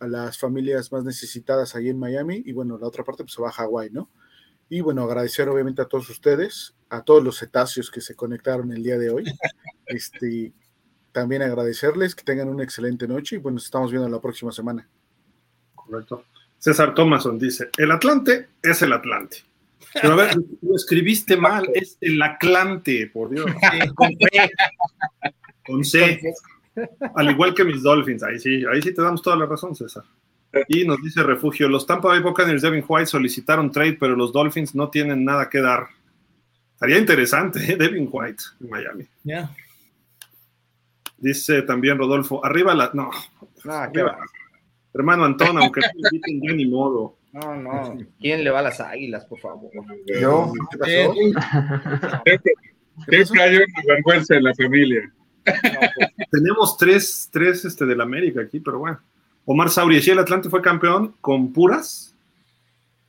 a 0.00 0.06
las 0.06 0.38
familias 0.38 0.92
más 0.92 1.04
necesitadas 1.04 1.74
ahí 1.74 1.88
en 1.88 1.98
Miami. 1.98 2.42
Y 2.44 2.52
bueno, 2.52 2.78
la 2.78 2.86
otra 2.86 3.04
parte 3.04 3.24
pues, 3.24 3.34
se 3.34 3.42
va 3.42 3.48
a 3.48 3.52
Hawái, 3.52 3.90
¿no? 3.90 4.10
Y 4.68 4.80
bueno, 4.80 5.02
agradecer 5.02 5.48
obviamente 5.48 5.80
a 5.82 5.86
todos 5.86 6.10
ustedes, 6.10 6.74
a 6.90 7.02
todos 7.02 7.24
los 7.24 7.38
cetáceos 7.38 7.90
que 7.90 8.00
se 8.00 8.14
conectaron 8.14 8.72
el 8.72 8.82
día 8.82 8.98
de 8.98 9.10
hoy. 9.10 9.24
Este, 9.90 10.52
también 11.12 11.40
agradecerles 11.40 12.14
que 12.14 12.22
tengan 12.22 12.50
una 12.50 12.62
excelente 12.62 13.08
noche 13.08 13.36
y 13.36 13.38
bueno, 13.38 13.54
nos 13.54 13.64
estamos 13.64 13.90
viendo 13.90 14.06
la 14.06 14.20
próxima 14.20 14.52
semana. 14.52 14.86
Correcto. 15.74 16.24
César 16.58 16.94
Thomason 16.94 17.38
dice, 17.38 17.70
el 17.78 17.90
Atlante 17.90 18.48
es 18.62 18.82
el 18.82 18.92
Atlante. 18.92 19.38
Pero 19.94 20.12
a 20.12 20.16
ver, 20.16 20.36
lo 20.62 20.76
escribiste 20.76 21.38
mal, 21.38 21.70
es 21.72 21.96
el 22.02 22.20
Atlante, 22.20 23.10
por 23.12 23.30
Dios. 23.30 23.46
con, 23.94 24.10
C. 24.14 24.52
con 25.64 25.84
C. 25.84 26.20
Al 27.14 27.30
igual 27.30 27.54
que 27.54 27.64
mis 27.64 27.82
Dolphins, 27.82 28.22
ahí 28.22 28.38
sí, 28.38 28.64
ahí 28.70 28.82
sí 28.82 28.94
te 28.94 29.02
damos 29.02 29.22
toda 29.22 29.36
la 29.36 29.46
razón, 29.46 29.74
César. 29.74 30.04
Y 30.68 30.84
nos 30.84 31.02
dice 31.02 31.22
Refugio, 31.22 31.68
los 31.68 31.86
Tampa 31.86 32.08
Bay 32.08 32.20
Buccaneers 32.20 32.62
Devin 32.62 32.84
White 32.86 33.06
solicitaron 33.06 33.70
trade, 33.70 33.98
pero 34.00 34.16
los 34.16 34.32
Dolphins 34.32 34.74
no 34.74 34.88
tienen 34.88 35.24
nada 35.24 35.48
que 35.48 35.60
dar. 35.60 35.88
Estaría 36.72 36.98
interesante, 36.98 37.60
¿eh? 37.72 37.76
Devin 37.76 38.08
White 38.10 38.42
en 38.60 38.70
Miami. 38.70 39.06
Dice 41.18 41.62
también 41.62 41.98
Rodolfo, 41.98 42.44
arriba 42.44 42.74
la. 42.74 42.90
No, 42.94 43.10
hermano 44.94 45.24
Antón, 45.24 45.58
aunque 45.58 45.80
no 45.80 46.08
inviten 46.10 46.40
ya 46.40 46.52
ni 46.54 46.66
modo. 46.66 47.18
No, 47.32 47.56
no. 47.56 47.98
¿Quién 48.18 48.42
le 48.42 48.50
va 48.50 48.60
a 48.60 48.62
las 48.62 48.80
águilas, 48.80 49.26
por 49.26 49.38
favor? 49.38 49.70
Yo. 50.06 50.52
¿Qué 50.70 50.78
pasó? 50.78 51.14
Siempre 53.06 53.42
hay 53.42 53.56
una 53.56 53.82
vergüenza 53.86 54.36
en 54.36 54.44
la 54.44 54.54
familia. 54.54 55.12
Pues, 55.94 56.28
tenemos 56.30 56.76
tres, 56.76 57.28
tres 57.32 57.64
este, 57.64 57.86
del 57.86 58.00
América 58.00 58.42
aquí, 58.42 58.60
pero 58.60 58.78
bueno. 58.78 59.00
Omar 59.44 59.70
Sauri, 59.70 60.00
si 60.02 60.10
el 60.10 60.18
Atlante 60.18 60.50
fue 60.50 60.60
campeón 60.60 61.14
con 61.22 61.52
puras 61.52 62.14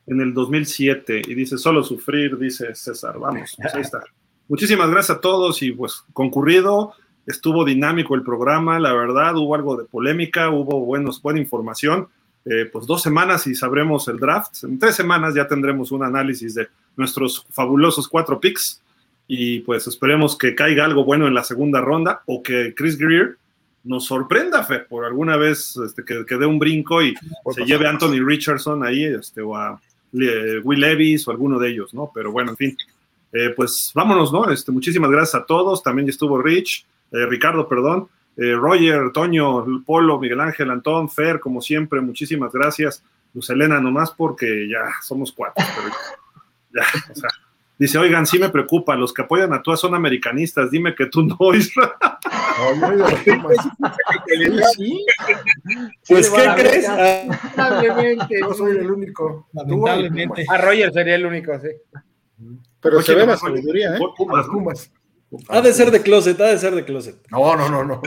en 0.08 0.22
el 0.22 0.34
2007 0.34 1.22
y 1.28 1.34
dice 1.34 1.58
solo 1.58 1.84
sufrir, 1.84 2.38
dice 2.38 2.74
César. 2.76 3.20
Vamos, 3.20 3.56
pues 3.58 3.76
ahí 3.76 3.82
está. 3.82 4.02
Muchísimas 4.48 4.90
gracias 4.90 5.18
a 5.18 5.22
todos 5.22 5.62
y 5.62 5.72
pues 5.72 6.04
concurrido 6.14 6.94
estuvo 7.28 7.66
dinámico 7.66 8.16
el 8.16 8.24
programa, 8.24 8.80
la 8.80 8.94
verdad, 8.94 9.36
hubo 9.36 9.54
algo 9.54 9.78
de 9.78 9.86
polémica, 9.86 10.50
hubo 10.50 10.84
buenos, 10.84 11.22
buena 11.22 11.40
información. 11.40 12.08
Eh, 12.46 12.66
pues 12.72 12.88
dos 12.88 13.02
semanas 13.02 13.46
y 13.48 13.54
sabremos 13.54 14.08
el 14.08 14.18
draft. 14.18 14.64
En 14.64 14.80
tres 14.80 14.96
semanas 14.96 15.36
ya 15.36 15.48
tendremos 15.48 15.92
un 15.92 16.04
análisis 16.04 16.56
de 16.56 16.68
nuestros 16.96 17.46
fabulosos 17.52 18.08
cuatro 18.08 18.40
picks 18.40 18.82
y 19.32 19.60
pues 19.60 19.86
esperemos 19.86 20.36
que 20.36 20.56
caiga 20.56 20.84
algo 20.84 21.06
bueno 21.06 21.28
en 21.28 21.36
la 21.36 21.44
segunda 21.44 21.82
ronda 21.82 22.24
o 22.26 22.42
que 22.42 22.74
Chris 22.76 22.98
Greer 22.98 23.38
nos 23.84 24.06
sorprenda, 24.06 24.64
Fe, 24.64 24.80
por 24.80 25.06
alguna 25.06 25.38
vez 25.38 25.78
este, 25.78 26.04
que, 26.04 26.36
dé 26.36 26.46
un 26.48 26.58
brinco 26.58 27.00
y 27.04 27.14
se 27.54 27.64
lleve 27.64 27.86
a 27.86 27.92
Anthony 27.92 28.26
Richardson 28.26 28.84
ahí 28.84 29.04
este, 29.04 29.42
o 29.42 29.56
a 29.56 29.80
Will 30.12 30.82
Levis 30.82 31.28
o 31.28 31.32
alguno 31.32 31.60
de 31.60 31.70
ellos, 31.70 31.94
¿no? 31.94 32.12
Pero 32.12 32.32
bueno, 32.32 32.52
en 32.52 32.58
fin, 32.58 32.78
eh, 33.32 33.54
pues 33.56 33.92
vámonos, 33.94 34.34
¿no? 34.34 34.50
Este, 34.50 34.72
muchísimas 34.72 35.12
gracias 35.12 35.44
a 35.44 35.46
todos, 35.46 35.84
también 35.84 36.10
estuvo 36.10 36.42
Rich. 36.42 36.88
Eh, 37.12 37.28
Ricardo, 37.28 37.70
perdón, 37.70 38.10
eh, 38.36 38.56
Roger, 38.56 39.12
Toño, 39.14 39.84
Polo, 39.86 40.20
Miguel 40.20 40.40
Ángel, 40.40 40.72
Antón, 40.72 41.08
Fer, 41.08 41.40
como 41.40 41.62
siempre, 41.62 42.02
muchísimas 42.02 42.52
gracias. 42.52 43.04
Luz 43.36 43.48
Elena, 43.52 43.80
nomás 43.80 44.10
porque 44.10 44.68
ya 44.68 44.86
somos 45.04 45.32
cuatro. 45.32 45.64
ya, 46.74 46.82
o 47.12 47.16
sea, 47.16 47.30
dice, 47.80 47.98
oigan, 47.98 48.28
sí 48.28 48.38
me 48.38 48.50
preocupa, 48.50 48.96
los 48.96 49.14
que 49.14 49.24
apoyan 49.24 49.54
a 49.54 49.62
tú 49.64 49.76
son 49.76 49.96
americanistas, 49.96 50.70
dime 50.70 50.94
que 50.94 51.08
tú 51.08 51.24
no, 51.24 51.38
Isra. 51.56 51.98
pues, 56.08 56.30
¿qué 56.30 56.48
crees? 56.58 56.88
Lamentablemente. 56.88 58.40
No 58.42 58.54
soy 58.54 58.78
el 58.78 58.92
único. 58.92 59.48
Lamentablemente. 59.54 60.46
A 60.50 60.58
Roger 60.58 60.92
sería 60.92 61.16
el 61.16 61.26
único, 61.26 61.58
sí. 61.60 61.70
Pero 62.82 63.02
se 63.02 63.16
ve 63.16 63.26
la 63.26 63.38
sabiduría, 63.38 63.96
¿eh? 63.96 64.00
Pumas, 64.16 64.46
Pumas. 64.48 64.92
Ha 65.48 65.62
de 65.62 65.74
ser 65.74 65.92
de 65.92 66.02
closet, 66.02 66.40
ha 66.42 66.48
de 66.48 66.58
ser 66.58 66.74
de 66.74 66.84
closet. 66.84 67.16
No, 67.32 67.56
no, 67.56 67.70
no, 67.70 67.84
no. 67.84 68.02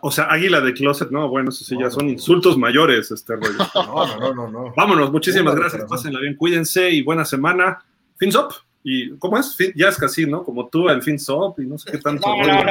O 0.00 0.10
sea, 0.10 0.24
águila 0.24 0.60
de 0.60 0.72
closet, 0.72 1.10
no, 1.10 1.28
bueno, 1.28 1.50
eso 1.50 1.64
sí, 1.64 1.76
ya 1.78 1.90
son 1.90 2.08
insultos 2.08 2.56
mayores, 2.56 3.10
este 3.10 3.36
rollo. 3.36 3.58
No, 3.74 4.18
no, 4.18 4.34
no, 4.34 4.50
no. 4.50 4.74
Vámonos, 4.76 5.12
muchísimas 5.12 5.54
gracias, 5.54 5.84
pásenla 5.88 6.20
bien, 6.20 6.36
cuídense 6.36 6.90
y 6.90 7.02
buena 7.02 7.24
semana. 7.24 7.84
Finsop, 8.16 8.52
y 8.84 9.16
¿cómo 9.18 9.38
es? 9.38 9.56
ya 9.74 9.88
es 9.88 9.96
casi, 9.96 10.26
¿no? 10.26 10.42
Como 10.42 10.68
tú, 10.68 10.88
el 10.88 11.02
Finsop, 11.02 11.58
y 11.60 11.66
no 11.66 11.78
sé 11.78 11.92
qué 11.92 11.98
tanto. 11.98 12.26
rollo. 12.28 12.66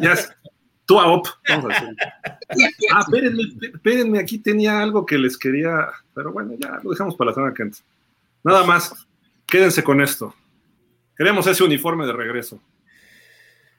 Ya 0.00 0.12
es 0.12 0.30
tú 0.86 0.98
a 0.98 1.06
op, 1.06 1.26
vamos 1.48 1.64
a 1.66 1.68
decir. 1.68 1.96
Ah, 2.92 3.00
espérenme, 3.00 3.42
espérenme, 3.60 4.18
aquí 4.18 4.38
tenía 4.38 4.80
algo 4.80 5.04
que 5.06 5.18
les 5.18 5.38
quería, 5.38 5.88
pero 6.14 6.32
bueno, 6.32 6.54
ya 6.58 6.78
lo 6.82 6.90
dejamos 6.90 7.16
para 7.16 7.30
la 7.30 7.34
semana 7.34 7.54
que 7.54 7.62
entra. 7.62 7.80
Nada 8.42 8.64
más. 8.64 8.94
Quédense 9.46 9.84
con 9.84 10.00
esto. 10.00 10.34
Queremos 11.16 11.46
ese 11.46 11.62
uniforme 11.62 12.06
de 12.06 12.12
regreso. 12.12 12.60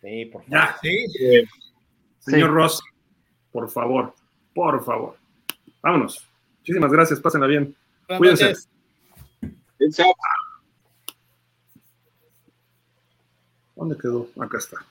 Sí, 0.05 0.25
por 0.25 0.43
favor. 0.43 0.51
Ya. 0.51 0.77
Sí. 0.81 1.05
Señor 2.19 2.51
Ross, 2.51 2.83
por 3.51 3.69
favor, 3.71 4.13
por 4.53 4.85
favor. 4.85 5.17
Vámonos. 5.81 6.27
Muchísimas 6.59 6.91
gracias, 6.91 7.19
pásenla 7.19 7.47
bien. 7.47 7.75
Cuídense. 8.17 8.53
¿Dónde 13.75 13.97
quedó? 13.97 14.27
Acá 14.39 14.59
está. 14.59 14.85